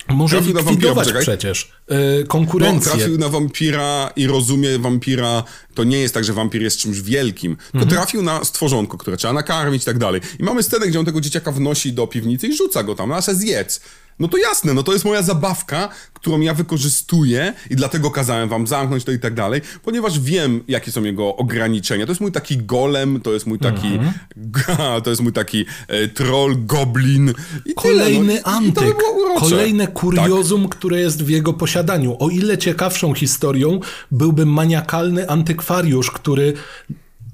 może 0.09 0.35
trafił 0.35 0.57
likwidować 0.57 1.07
na 1.07 1.13
wampira, 1.13 1.21
przecież 1.21 1.71
yy, 1.89 2.25
konkurencję. 2.27 2.91
No, 2.91 2.97
trafił 2.97 3.17
na 3.17 3.29
wampira 3.29 4.11
i 4.15 4.27
rozumie 4.27 4.79
wampira. 4.79 5.43
To 5.73 5.83
nie 5.83 5.99
jest 5.99 6.13
tak, 6.13 6.23
że 6.23 6.33
wampir 6.33 6.61
jest 6.61 6.77
czymś 6.77 7.01
wielkim. 7.01 7.55
To 7.55 7.61
mhm. 7.73 7.89
trafił 7.89 8.21
na 8.21 8.43
stworzonko, 8.45 8.97
które 8.97 9.17
trzeba 9.17 9.33
nakarmić 9.33 9.83
i 9.83 9.85
tak 9.85 9.97
dalej. 9.97 10.21
I 10.39 10.43
mamy 10.43 10.63
scenę, 10.63 10.87
gdzie 10.87 10.99
on 10.99 11.05
tego 11.05 11.21
dzieciaka 11.21 11.51
wnosi 11.51 11.93
do 11.93 12.07
piwnicy 12.07 12.47
i 12.47 12.57
rzuca 12.57 12.83
go 12.83 12.95
tam, 12.95 13.09
no 13.09 13.15
a 13.15 13.21
se 13.21 13.35
zjedz. 13.35 13.81
No 14.19 14.27
to 14.27 14.37
jasne, 14.37 14.73
no 14.73 14.83
to 14.83 14.93
jest 14.93 15.05
moja 15.05 15.21
zabawka, 15.21 15.89
którą 16.13 16.39
ja 16.39 16.53
wykorzystuję 16.53 17.53
i 17.69 17.75
dlatego 17.75 18.11
kazałem 18.11 18.49
wam 18.49 18.67
zamknąć 18.67 19.03
to 19.03 19.11
i 19.11 19.19
tak 19.19 19.33
dalej, 19.33 19.61
ponieważ 19.83 20.19
wiem, 20.19 20.63
jakie 20.67 20.91
są 20.91 21.03
jego 21.03 21.35
ograniczenia. 21.35 22.05
To 22.05 22.11
jest 22.11 22.21
mój 22.21 22.31
taki 22.31 22.57
golem, 22.57 23.21
to 23.21 23.33
jest 23.33 23.47
mój 23.47 23.59
taki, 23.59 23.87
mm 23.87 24.11
-hmm. 24.37 25.01
to 25.03 25.09
jest 25.09 25.21
mój 25.21 25.33
taki 25.33 25.65
e, 25.87 26.07
troll, 26.07 26.55
goblin 26.65 27.33
i 27.65 27.73
Kolejny 27.73 28.27
tyle, 28.27 28.41
no, 28.45 28.51
antyk, 28.51 28.95
kolejne 29.39 29.87
kuriozum, 29.87 30.61
tak. 30.61 30.77
które 30.77 30.99
jest 30.99 31.23
w 31.23 31.29
jego 31.29 31.53
posiadaniu. 31.53 32.15
O 32.19 32.29
ile 32.29 32.57
ciekawszą 32.57 33.13
historią 33.13 33.79
byłby 34.11 34.45
maniakalny 34.45 35.29
antykwariusz, 35.29 36.11
który 36.11 36.53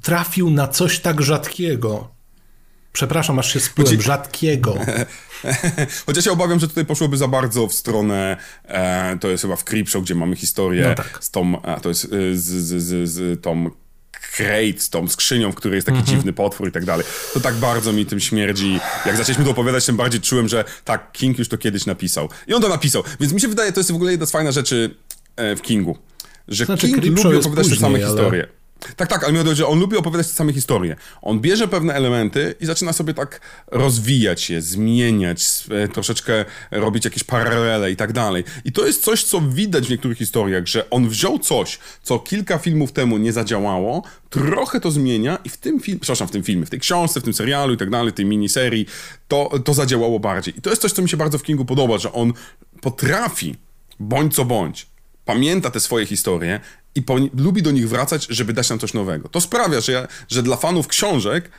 trafił 0.01 0.49
na 0.49 0.67
coś 0.67 0.99
tak 0.99 1.21
rzadkiego. 1.21 2.15
Przepraszam, 2.93 3.39
aż 3.39 3.53
się 3.53 3.59
spłyłem. 3.59 4.01
Rzadkiego. 4.01 4.75
Chociaż 6.05 6.25
ja 6.25 6.31
obawiam, 6.31 6.59
że 6.59 6.67
tutaj 6.67 6.85
poszłoby 6.85 7.17
za 7.17 7.27
bardzo 7.27 7.67
w 7.67 7.73
stronę, 7.73 8.37
e, 8.63 9.17
to 9.17 9.27
jest 9.27 9.41
chyba 9.41 9.55
w 9.55 9.63
Creepshow, 9.63 10.03
gdzie 10.03 10.15
mamy 10.15 10.35
historię 10.35 10.87
no 10.89 10.95
tak. 10.95 11.17
z 11.21 11.31
tą, 11.31 11.61
a, 11.61 11.79
to 11.79 11.89
jest 11.89 12.05
e, 12.05 12.07
z, 12.35 12.43
z, 12.43 12.83
z, 12.83 13.09
z 13.09 13.41
tą 13.41 13.69
crate, 14.35 14.79
z 14.79 14.89
tą 14.89 15.07
skrzynią, 15.07 15.51
w 15.51 15.55
której 15.55 15.75
jest 15.75 15.87
taki 15.87 15.97
mm 15.97 16.07
-hmm. 16.07 16.09
dziwny 16.09 16.33
potwór 16.33 16.67
i 16.67 16.71
tak 16.71 16.85
dalej. 16.85 17.05
To 17.33 17.39
tak 17.39 17.55
bardzo 17.55 17.93
mi 17.93 18.05
tym 18.05 18.19
śmierdzi. 18.19 18.79
Jak 19.05 19.17
zaczęliśmy 19.17 19.45
to 19.45 19.51
opowiadać, 19.51 19.85
tym 19.85 19.97
bardziej 19.97 20.21
czułem, 20.21 20.47
że 20.47 20.63
tak, 20.83 21.11
King 21.11 21.39
już 21.39 21.49
to 21.49 21.57
kiedyś 21.57 21.85
napisał. 21.85 22.29
I 22.47 22.53
on 22.53 22.61
to 22.61 22.69
napisał. 22.69 23.03
Więc 23.19 23.33
mi 23.33 23.41
się 23.41 23.47
wydaje, 23.47 23.71
to 23.71 23.79
jest 23.79 23.91
w 23.91 23.95
ogóle 23.95 24.11
jedna 24.11 24.25
z 24.25 24.31
fajnych 24.31 24.53
rzeczy 24.53 24.95
e, 25.35 25.55
w 25.55 25.61
Kingu. 25.61 25.97
Że 26.47 26.65
znaczy, 26.65 26.87
King 26.87 27.03
lubi 27.03 27.37
opowiadać 27.37 27.69
te 27.69 27.75
same 27.75 27.97
ale... 27.97 28.07
historie. 28.07 28.47
Tak, 28.95 29.09
tak, 29.09 29.23
ale 29.23 29.33
mi 29.33 29.39
chodzi, 29.39 29.55
że 29.55 29.67
on 29.67 29.79
lubi 29.79 29.97
opowiadać 29.97 30.27
te 30.27 30.33
same 30.33 30.53
historie. 30.53 30.95
On 31.21 31.39
bierze 31.39 31.67
pewne 31.67 31.93
elementy 31.93 32.55
i 32.59 32.65
zaczyna 32.65 32.93
sobie 32.93 33.13
tak 33.13 33.41
rozwijać 33.67 34.49
je, 34.49 34.61
zmieniać, 34.61 35.41
e, 35.71 35.87
troszeczkę 35.87 36.45
robić 36.71 37.05
jakieś 37.05 37.23
paralele 37.23 37.91
i 37.91 37.95
tak 37.95 38.13
dalej. 38.13 38.43
I 38.65 38.71
to 38.71 38.85
jest 38.85 39.03
coś, 39.03 39.23
co 39.23 39.41
widać 39.41 39.87
w 39.87 39.89
niektórych 39.89 40.17
historiach, 40.17 40.67
że 40.67 40.89
on 40.89 41.09
wziął 41.09 41.39
coś, 41.39 41.79
co 42.03 42.19
kilka 42.19 42.57
filmów 42.57 42.91
temu 42.91 43.17
nie 43.17 43.33
zadziałało, 43.33 44.03
trochę 44.29 44.79
to 44.79 44.91
zmienia 44.91 45.37
i 45.43 45.49
w 45.49 45.57
tym 45.57 45.79
filmie, 45.79 45.99
przepraszam, 45.99 46.27
w 46.27 46.31
tym 46.31 46.43
filmie, 46.43 46.65
w 46.65 46.69
tej 46.69 46.79
książce, 46.79 47.21
w 47.21 47.23
tym 47.23 47.33
serialu 47.33 47.73
i 47.73 47.77
tak 47.77 47.89
dalej, 47.89 48.13
tej 48.13 48.25
miniserii, 48.25 48.85
to, 49.27 49.59
to 49.65 49.73
zadziałało 49.73 50.19
bardziej. 50.19 50.57
I 50.57 50.61
to 50.61 50.69
jest 50.69 50.81
coś, 50.81 50.91
co 50.91 51.01
mi 51.01 51.09
się 51.09 51.17
bardzo 51.17 51.37
w 51.37 51.43
Kingu 51.43 51.65
podoba, 51.65 51.97
że 51.97 52.13
on 52.13 52.33
potrafi, 52.81 53.55
bądź 53.99 54.35
co 54.35 54.45
bądź, 54.45 54.87
pamięta 55.25 55.71
te 55.71 55.79
swoje 55.79 56.05
historie 56.05 56.59
i 56.95 57.01
po, 57.01 57.17
lubi 57.37 57.61
do 57.61 57.71
nich 57.71 57.89
wracać, 57.89 58.27
żeby 58.29 58.53
dać 58.53 58.69
nam 58.69 58.79
coś 58.79 58.93
nowego. 58.93 59.29
To 59.29 59.41
sprawia, 59.41 59.81
że, 59.81 59.91
ja, 59.91 60.07
że 60.29 60.43
dla 60.43 60.55
fanów 60.57 60.87
książek 60.87 61.49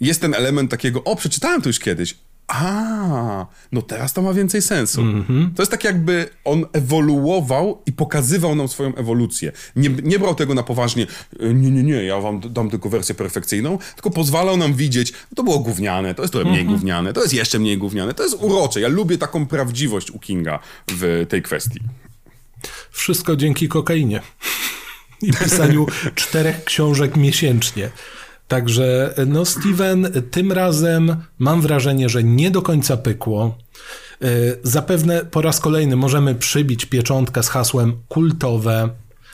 jest 0.00 0.20
ten 0.20 0.34
element 0.34 0.70
takiego, 0.70 1.04
o, 1.04 1.16
przeczytałem 1.16 1.62
to 1.62 1.68
już 1.68 1.78
kiedyś. 1.78 2.14
A, 2.48 3.46
no 3.72 3.82
teraz 3.82 4.12
to 4.12 4.22
ma 4.22 4.32
więcej 4.32 4.62
sensu. 4.62 5.00
Mm 5.00 5.22
-hmm. 5.22 5.54
To 5.56 5.62
jest 5.62 5.70
tak 5.70 5.84
jakby 5.84 6.28
on 6.44 6.64
ewoluował 6.72 7.82
i 7.86 7.92
pokazywał 7.92 8.54
nam 8.54 8.68
swoją 8.68 8.94
ewolucję. 8.94 9.52
Nie, 9.76 9.88
nie 10.02 10.18
brał 10.18 10.34
tego 10.34 10.54
na 10.54 10.62
poważnie, 10.62 11.06
e, 11.40 11.54
nie, 11.54 11.70
nie, 11.70 11.82
nie, 11.82 12.04
ja 12.04 12.20
wam 12.20 12.40
dam 12.40 12.70
tylko 12.70 12.88
wersję 12.88 13.14
perfekcyjną, 13.14 13.78
tylko 13.94 14.10
pozwalał 14.10 14.56
nam 14.56 14.74
widzieć, 14.74 15.12
no 15.12 15.36
to 15.36 15.42
było 15.42 15.58
gówniane, 15.58 16.14
to 16.14 16.22
jest 16.22 16.32
trochę 16.32 16.50
mniej 16.50 16.60
mm 16.60 16.72
-hmm. 16.72 16.76
gówniane, 16.76 17.12
to 17.12 17.20
jest 17.22 17.34
jeszcze 17.34 17.58
mniej 17.58 17.78
gówniane, 17.78 18.14
to 18.14 18.22
jest 18.22 18.36
urocze. 18.40 18.80
Ja 18.80 18.88
lubię 18.88 19.18
taką 19.18 19.46
prawdziwość 19.46 20.10
u 20.10 20.18
Kinga 20.18 20.58
w 20.90 21.26
tej 21.28 21.42
kwestii. 21.42 21.80
Wszystko 22.90 23.36
dzięki 23.36 23.68
kokainie 23.68 24.20
i 25.22 25.32
pisaniu 25.32 25.86
czterech 26.14 26.64
książek 26.64 27.16
miesięcznie. 27.16 27.90
Także, 28.48 29.14
no, 29.26 29.44
Steven, 29.44 30.12
tym 30.30 30.52
razem 30.52 31.16
mam 31.38 31.60
wrażenie, 31.60 32.08
że 32.08 32.24
nie 32.24 32.50
do 32.50 32.62
końca 32.62 32.96
pykło. 32.96 33.58
Y, 34.24 34.58
zapewne 34.62 35.24
po 35.24 35.42
raz 35.42 35.60
kolejny 35.60 35.96
możemy 35.96 36.34
przybić 36.34 36.86
pieczątkę 36.86 37.42
z 37.42 37.48
hasłem 37.48 37.96
kultowe, 38.08 38.88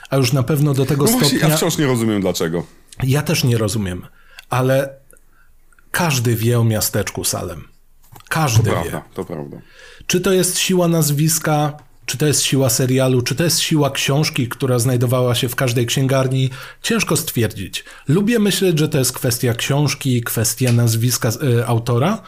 a 0.09 0.17
już 0.17 0.33
na 0.33 0.43
pewno 0.43 0.73
do 0.73 0.85
tego 0.85 1.05
no 1.05 1.11
stopnia. 1.11 1.29
Właśnie, 1.29 1.49
ja 1.49 1.57
wciąż 1.57 1.77
nie 1.77 1.85
rozumiem 1.85 2.21
dlaczego. 2.21 2.65
Ja 3.03 3.21
też 3.21 3.43
nie 3.43 3.57
rozumiem, 3.57 4.05
ale 4.49 4.89
każdy 5.91 6.35
wie 6.35 6.59
o 6.59 6.63
miasteczku 6.63 7.23
Salem. 7.23 7.67
Każdy 8.29 8.69
to 8.69 8.83
wie. 8.83 8.89
Prawda, 8.89 9.09
to 9.13 9.25
prawda. 9.25 9.57
Czy 10.07 10.21
to 10.21 10.31
jest 10.31 10.59
siła 10.59 10.87
nazwiska, 10.87 11.77
czy 12.05 12.17
to 12.17 12.25
jest 12.25 12.41
siła 12.43 12.69
serialu, 12.69 13.21
czy 13.21 13.35
to 13.35 13.43
jest 13.43 13.59
siła 13.59 13.91
książki, 13.91 14.47
która 14.49 14.79
znajdowała 14.79 15.35
się 15.35 15.49
w 15.49 15.55
każdej 15.55 15.85
księgarni, 15.85 16.49
ciężko 16.81 17.17
stwierdzić. 17.17 17.83
Lubię 18.07 18.39
myśleć, 18.39 18.79
że 18.79 18.89
to 18.89 18.97
jest 18.97 19.13
kwestia 19.13 19.53
książki, 19.53 20.21
kwestia 20.23 20.71
nazwiska 20.71 21.29
y, 21.43 21.65
autora, 21.67 22.21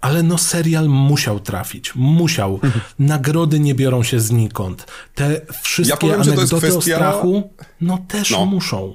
ale 0.00 0.22
no 0.22 0.38
serial 0.38 0.88
musiał 0.88 1.40
trafić. 1.40 1.94
Musiał. 1.94 2.60
Nagrody 2.98 3.60
nie 3.60 3.74
biorą 3.74 4.02
się 4.02 4.20
znikąd. 4.20 4.86
Te 5.14 5.40
wszystkie 5.62 5.90
Ja 5.90 5.96
powiem, 5.96 6.20
anegdoty 6.22 6.56
o 6.56 6.58
kwestia- 6.58 6.96
strachu, 6.96 7.50
no 7.80 7.98
też 8.08 8.30
No. 8.30 8.46
muszą. 8.46 8.94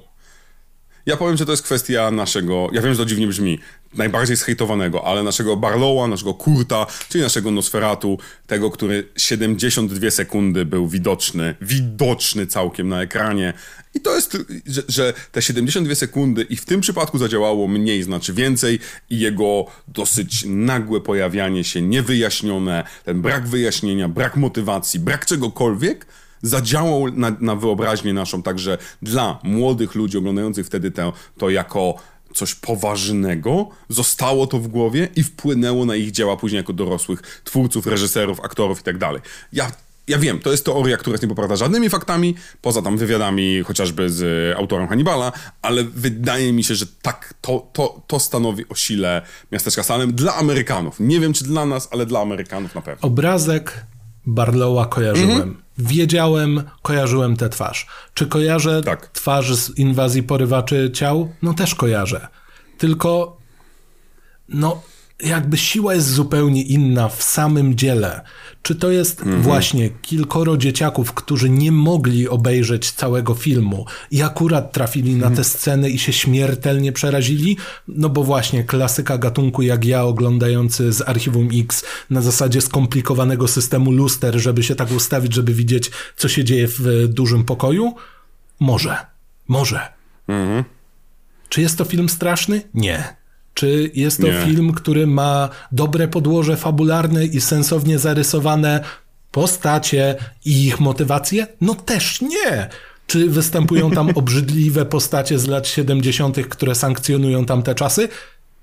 Ja 1.05 1.17
powiem, 1.17 1.37
że 1.37 1.45
to 1.45 1.51
jest 1.51 1.63
kwestia 1.63 2.11
naszego, 2.11 2.69
ja 2.73 2.81
wiem, 2.81 2.93
że 2.93 2.97
to 2.97 3.05
dziwnie 3.05 3.27
brzmi, 3.27 3.59
najbardziej 3.93 4.35
zhejtowanego, 4.35 5.07
ale 5.07 5.23
naszego 5.23 5.57
Barlowa, 5.57 6.07
naszego 6.07 6.33
Kurta, 6.33 6.87
czyli 7.09 7.23
naszego 7.23 7.51
Nosferatu, 7.51 8.17
tego, 8.47 8.69
który 8.69 9.07
72 9.17 10.11
sekundy 10.11 10.65
był 10.65 10.87
widoczny, 10.87 11.55
widoczny 11.61 12.47
całkiem 12.47 12.89
na 12.89 13.01
ekranie. 13.01 13.53
I 13.93 13.99
to 13.99 14.15
jest, 14.15 14.37
że, 14.65 14.81
że 14.87 15.13
te 15.31 15.41
72 15.41 15.95
sekundy 15.95 16.43
i 16.43 16.55
w 16.55 16.65
tym 16.65 16.81
przypadku 16.81 17.17
zadziałało 17.17 17.67
mniej, 17.67 18.03
znaczy 18.03 18.33
więcej 18.33 18.79
i 19.09 19.19
jego 19.19 19.65
dosyć 19.87 20.45
nagłe 20.47 21.01
pojawianie 21.01 21.63
się, 21.63 21.81
niewyjaśnione, 21.81 22.83
ten 23.05 23.21
brak 23.21 23.47
wyjaśnienia, 23.47 24.09
brak 24.09 24.35
motywacji, 24.35 24.99
brak 24.99 25.25
czegokolwiek, 25.25 26.05
zadziałał 26.41 27.07
na, 27.11 27.35
na 27.39 27.55
wyobraźnię 27.55 28.13
naszą, 28.13 28.43
także 28.43 28.77
dla 29.01 29.39
młodych 29.43 29.95
ludzi 29.95 30.17
oglądających 30.17 30.65
wtedy 30.65 30.91
to, 30.91 31.13
to 31.37 31.49
jako 31.49 31.95
coś 32.33 32.55
poważnego, 32.55 33.69
zostało 33.89 34.47
to 34.47 34.59
w 34.59 34.67
głowie 34.67 35.07
i 35.15 35.23
wpłynęło 35.23 35.85
na 35.85 35.95
ich 35.95 36.11
dzieła 36.11 36.37
później 36.37 36.57
jako 36.57 36.73
dorosłych 36.73 37.41
twórców, 37.43 37.87
reżyserów, 37.87 38.39
aktorów 38.39 38.79
i 38.79 38.83
tak 38.83 38.97
dalej. 38.97 39.21
Ja 39.53 39.71
ja 40.07 40.17
wiem, 40.17 40.39
to 40.39 40.51
jest 40.51 40.65
teoria, 40.65 40.97
która 40.97 41.13
jest 41.13 41.23
niepoprawna 41.23 41.55
żadnymi 41.55 41.89
faktami, 41.89 42.35
poza 42.61 42.81
tam 42.81 42.97
wywiadami 42.97 43.63
chociażby 43.63 44.09
z 44.09 44.23
e, 44.53 44.57
autorem 44.57 44.87
Hannibala, 44.87 45.31
ale 45.61 45.83
wydaje 45.83 46.53
mi 46.53 46.63
się, 46.63 46.75
że 46.75 46.85
tak, 47.01 47.33
to, 47.41 47.67
to, 47.73 48.01
to 48.07 48.19
stanowi 48.19 48.69
o 48.69 48.75
sile 48.75 49.21
miasteczka 49.51 49.83
Salem 49.83 50.13
dla 50.13 50.35
Amerykanów. 50.35 50.99
Nie 50.99 51.19
wiem, 51.19 51.33
czy 51.33 51.43
dla 51.43 51.65
nas, 51.65 51.89
ale 51.91 52.05
dla 52.05 52.19
Amerykanów 52.19 52.75
na 52.75 52.81
pewno. 52.81 53.07
Obrazek 53.07 53.85
Barlowa 54.25 54.85
kojarzyłem. 54.85 55.31
Mhm. 55.31 55.61
Wiedziałem, 55.77 56.63
kojarzyłem 56.81 57.37
tę 57.37 57.49
twarz. 57.49 57.87
Czy 58.13 58.27
kojarzę 58.27 58.83
Tak. 58.83 59.07
twarz 59.07 59.55
z 59.55 59.77
inwazji 59.77 60.23
porywaczy 60.23 60.91
ciał? 60.93 61.33
No 61.41 61.53
też 61.53 61.75
kojarzę. 61.75 62.27
Tylko, 62.77 63.37
no, 64.49 64.81
jakby 65.23 65.57
siła 65.57 65.95
jest 65.95 66.09
zupełnie 66.09 66.61
inna 66.61 67.09
w 67.09 67.23
samym 67.23 67.75
dziele. 67.75 68.21
Czy 68.61 68.75
to 68.75 68.91
jest 68.91 69.19
Mhm. 69.21 69.41
właśnie 69.41 69.89
kilkoro 69.89 70.57
dzieciaków, 70.57 71.13
którzy 71.13 71.49
nie 71.49 71.71
mogli 71.71 72.27
obejrzeć 72.29 72.91
całego 72.91 73.33
filmu 73.35 73.85
i 74.11 74.21
akurat 74.21 74.71
trafili 74.73 75.13
Mhm. 75.13 75.31
na 75.31 75.37
te 75.37 75.43
sceny 75.43 75.89
i 75.89 75.99
się 75.99 76.13
śmiertelnie 76.13 76.91
przerazili? 76.91 77.57
No 77.87 78.09
bo 78.09 78.23
właśnie 78.23 78.63
klasyka 78.63 79.17
gatunku 79.17 79.61
jak 79.61 79.85
ja 79.85 80.03
oglądający 80.03 80.91
z 80.93 81.01
Archiwum 81.01 81.49
X 81.53 81.85
na 82.09 82.21
zasadzie 82.21 82.61
skomplikowanego 82.61 83.47
systemu 83.47 83.91
luster, 83.91 84.39
żeby 84.39 84.63
się 84.63 84.75
tak 84.75 84.91
ustawić, 84.91 85.33
żeby 85.33 85.53
widzieć, 85.53 85.91
co 86.15 86.27
się 86.29 86.43
dzieje 86.43 86.67
w 86.67 87.07
dużym 87.07 87.43
pokoju? 87.43 87.93
Może. 88.59 88.97
Może. 89.47 89.79
Czy 91.49 91.61
jest 91.61 91.77
to 91.77 91.85
film 91.85 92.09
straszny? 92.09 92.61
Nie. 92.73 93.20
Czy 93.53 93.91
jest 93.93 94.21
to 94.21 94.27
Nie. 94.27 94.41
film, 94.45 94.73
który 94.73 95.07
ma 95.07 95.49
dobre 95.71 96.07
podłoże 96.07 96.57
fabularne 96.57 97.25
i 97.25 97.41
sensownie 97.41 97.99
zarysowane 97.99 98.83
postacie 99.31 100.15
i 100.45 100.65
ich 100.65 100.79
motywacje? 100.79 101.47
No 101.61 101.75
też 101.75 102.21
nie. 102.21 102.69
Czy 103.07 103.29
występują 103.29 103.91
tam 103.91 104.09
obrzydliwe 104.15 104.85
postacie 104.85 105.39
z 105.39 105.47
lat 105.47 105.67
70., 105.67 106.37
które 106.49 106.75
sankcjonują 106.75 107.45
tamte 107.45 107.75
czasy? 107.75 108.09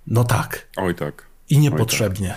No 0.07 0.25
tak. 0.25 0.67
Oj 0.77 0.95
tak. 0.95 1.27
I 1.51 1.59
niepotrzebnie. 1.59 2.35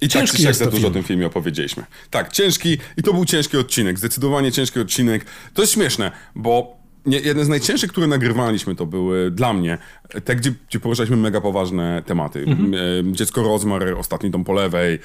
I 0.00 0.08
tak 0.08 0.12
Ciężki 0.12 0.36
czy 0.36 0.42
jest 0.42 0.58
za 0.58 0.64
dużo 0.64 0.76
film. 0.76 0.90
o 0.90 0.94
tym 0.94 1.02
filmie 1.04 1.26
opowiedzieliśmy. 1.26 1.84
Tak, 2.10 2.32
ciężki 2.32 2.78
i 2.96 3.02
to 3.02 3.12
był 3.12 3.24
ciężki 3.24 3.56
odcinek, 3.56 3.98
zdecydowanie 3.98 4.52
ciężki 4.52 4.80
odcinek. 4.80 5.26
To 5.54 5.62
jest 5.62 5.72
śmieszne, 5.72 6.12
bo 6.34 6.76
nie, 7.06 7.20
jeden 7.20 7.44
z 7.44 7.48
najcięższych, 7.48 7.90
które 7.90 8.06
nagrywaliśmy, 8.06 8.74
to 8.74 8.86
były 8.86 9.30
dla 9.30 9.52
mnie 9.52 9.78
te, 10.24 10.36
gdzie, 10.36 10.54
gdzie 10.68 10.80
poruszaliśmy 10.80 11.16
mega 11.16 11.40
poważne 11.40 12.02
tematy. 12.06 12.38
Mhm. 12.38 12.74
E, 12.74 13.12
Dziecko 13.12 13.42
rozmar, 13.42 13.94
ostatni 13.98 14.30
dom 14.30 14.44
po 14.44 14.52
lewej. 14.52 14.98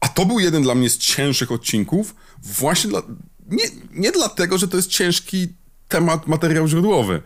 A 0.00 0.08
to 0.08 0.26
był 0.26 0.40
jeden 0.40 0.62
dla 0.62 0.74
mnie 0.74 0.90
z 0.90 0.98
cięższych 0.98 1.52
odcinków, 1.52 2.14
właśnie 2.42 2.90
dla, 2.90 3.02
nie, 3.50 3.64
nie 3.92 4.12
dlatego, 4.12 4.58
że 4.58 4.68
to 4.68 4.76
jest 4.76 4.88
ciężki 4.88 5.48
temat, 5.88 6.26
materiał 6.26 6.68
źródłowy, 6.68 7.22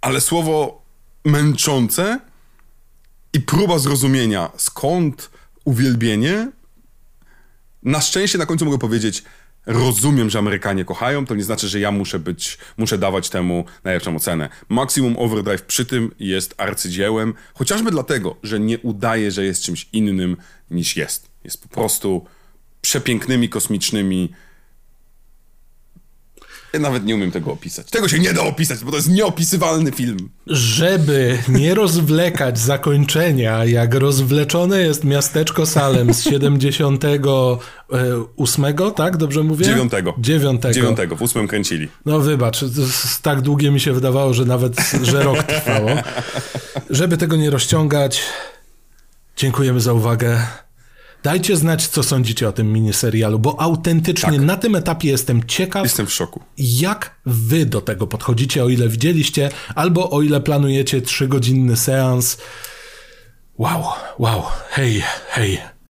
ale 0.00 0.20
słowo 0.20 0.82
męczące 1.24 2.20
i 3.32 3.40
próba 3.40 3.78
zrozumienia, 3.78 4.50
skąd 4.56 5.30
uwielbienie. 5.64 6.52
Na 7.82 8.00
szczęście 8.00 8.38
na 8.38 8.46
końcu 8.46 8.64
mogę 8.64 8.78
powiedzieć, 8.78 9.24
rozumiem, 9.66 10.30
że 10.30 10.38
Amerykanie 10.38 10.84
kochają, 10.84 11.26
to 11.26 11.34
nie 11.34 11.44
znaczy, 11.44 11.68
że 11.68 11.80
ja 11.80 11.90
muszę 11.90 12.18
być, 12.18 12.58
muszę 12.76 12.98
dawać 12.98 13.30
temu 13.30 13.64
najlepszą 13.84 14.16
ocenę. 14.16 14.48
Maximum 14.68 15.16
Overdrive 15.18 15.62
przy 15.62 15.86
tym 15.86 16.14
jest 16.18 16.54
arcydziełem, 16.56 17.34
chociażby 17.54 17.90
dlatego, 17.90 18.36
że 18.42 18.60
nie 18.60 18.78
udaje, 18.78 19.30
że 19.30 19.44
jest 19.44 19.62
czymś 19.62 19.88
innym 19.92 20.36
niż 20.70 20.96
jest. 20.96 21.28
Jest 21.44 21.62
po 21.62 21.68
prostu 21.68 22.24
przepięknymi, 22.80 23.48
kosmicznymi. 23.48 24.32
Ja 26.72 26.80
nawet 26.80 27.04
nie 27.04 27.14
umiem 27.14 27.30
tego 27.30 27.52
opisać. 27.52 27.90
Tego 27.90 28.08
się 28.08 28.18
nie 28.18 28.32
da 28.32 28.42
opisać, 28.42 28.84
bo 28.84 28.90
to 28.90 28.96
jest 28.96 29.08
nieopisywalny 29.08 29.92
film. 29.92 30.30
Żeby 30.46 31.38
nie 31.48 31.74
rozwlekać 31.74 32.58
zakończenia, 32.58 33.64
jak 33.64 33.94
rozwleczone 33.94 34.80
jest 34.80 35.04
miasteczko 35.04 35.66
Salem 35.66 36.14
z 36.14 36.22
78, 36.22 38.64
tak? 38.96 39.16
Dobrze 39.16 39.42
mówię? 39.42 39.64
Dziewiątego. 39.64 40.14
Dziewiątego. 40.18 40.74
Dziewiątego, 40.74 41.16
w 41.16 41.22
ósmym 41.22 41.48
kręcili. 41.48 41.88
No 42.06 42.20
wybacz, 42.20 42.64
tak 43.22 43.40
długie 43.40 43.70
mi 43.70 43.80
się 43.80 43.92
wydawało, 43.92 44.34
że 44.34 44.44
nawet, 44.44 44.76
że 45.02 45.22
rok 45.22 45.42
trwało. 45.42 45.90
Żeby 46.90 47.16
tego 47.16 47.36
nie 47.36 47.50
rozciągać, 47.50 48.22
dziękujemy 49.36 49.80
za 49.80 49.92
uwagę. 49.92 50.46
Dajcie 51.26 51.56
znać, 51.56 51.86
co 51.88 52.02
sądzicie 52.02 52.48
o 52.48 52.52
tym 52.52 52.72
miniserialu, 52.72 53.38
bo 53.38 53.60
autentycznie 53.60 54.38
na 54.40 54.56
tym 54.56 54.74
etapie 54.74 55.08
jestem 55.08 55.44
ciekaw, 55.46 55.82
Jestem 55.82 56.06
w 56.06 56.12
szoku. 56.12 56.40
jak 56.58 57.16
wy 57.26 57.66
do 57.66 57.80
tego 57.80 58.06
podchodzicie, 58.06 58.64
o 58.64 58.68
ile 58.68 58.88
widzieliście, 58.88 59.50
albo 59.74 60.10
o 60.10 60.22
ile 60.22 60.40
planujecie 60.40 61.02
trzygodzinny 61.02 61.76
seans. 61.76 62.38
Wow, 63.58 63.84
wow, 64.18 64.42
hej, 64.70 65.02
hej. 65.28 65.58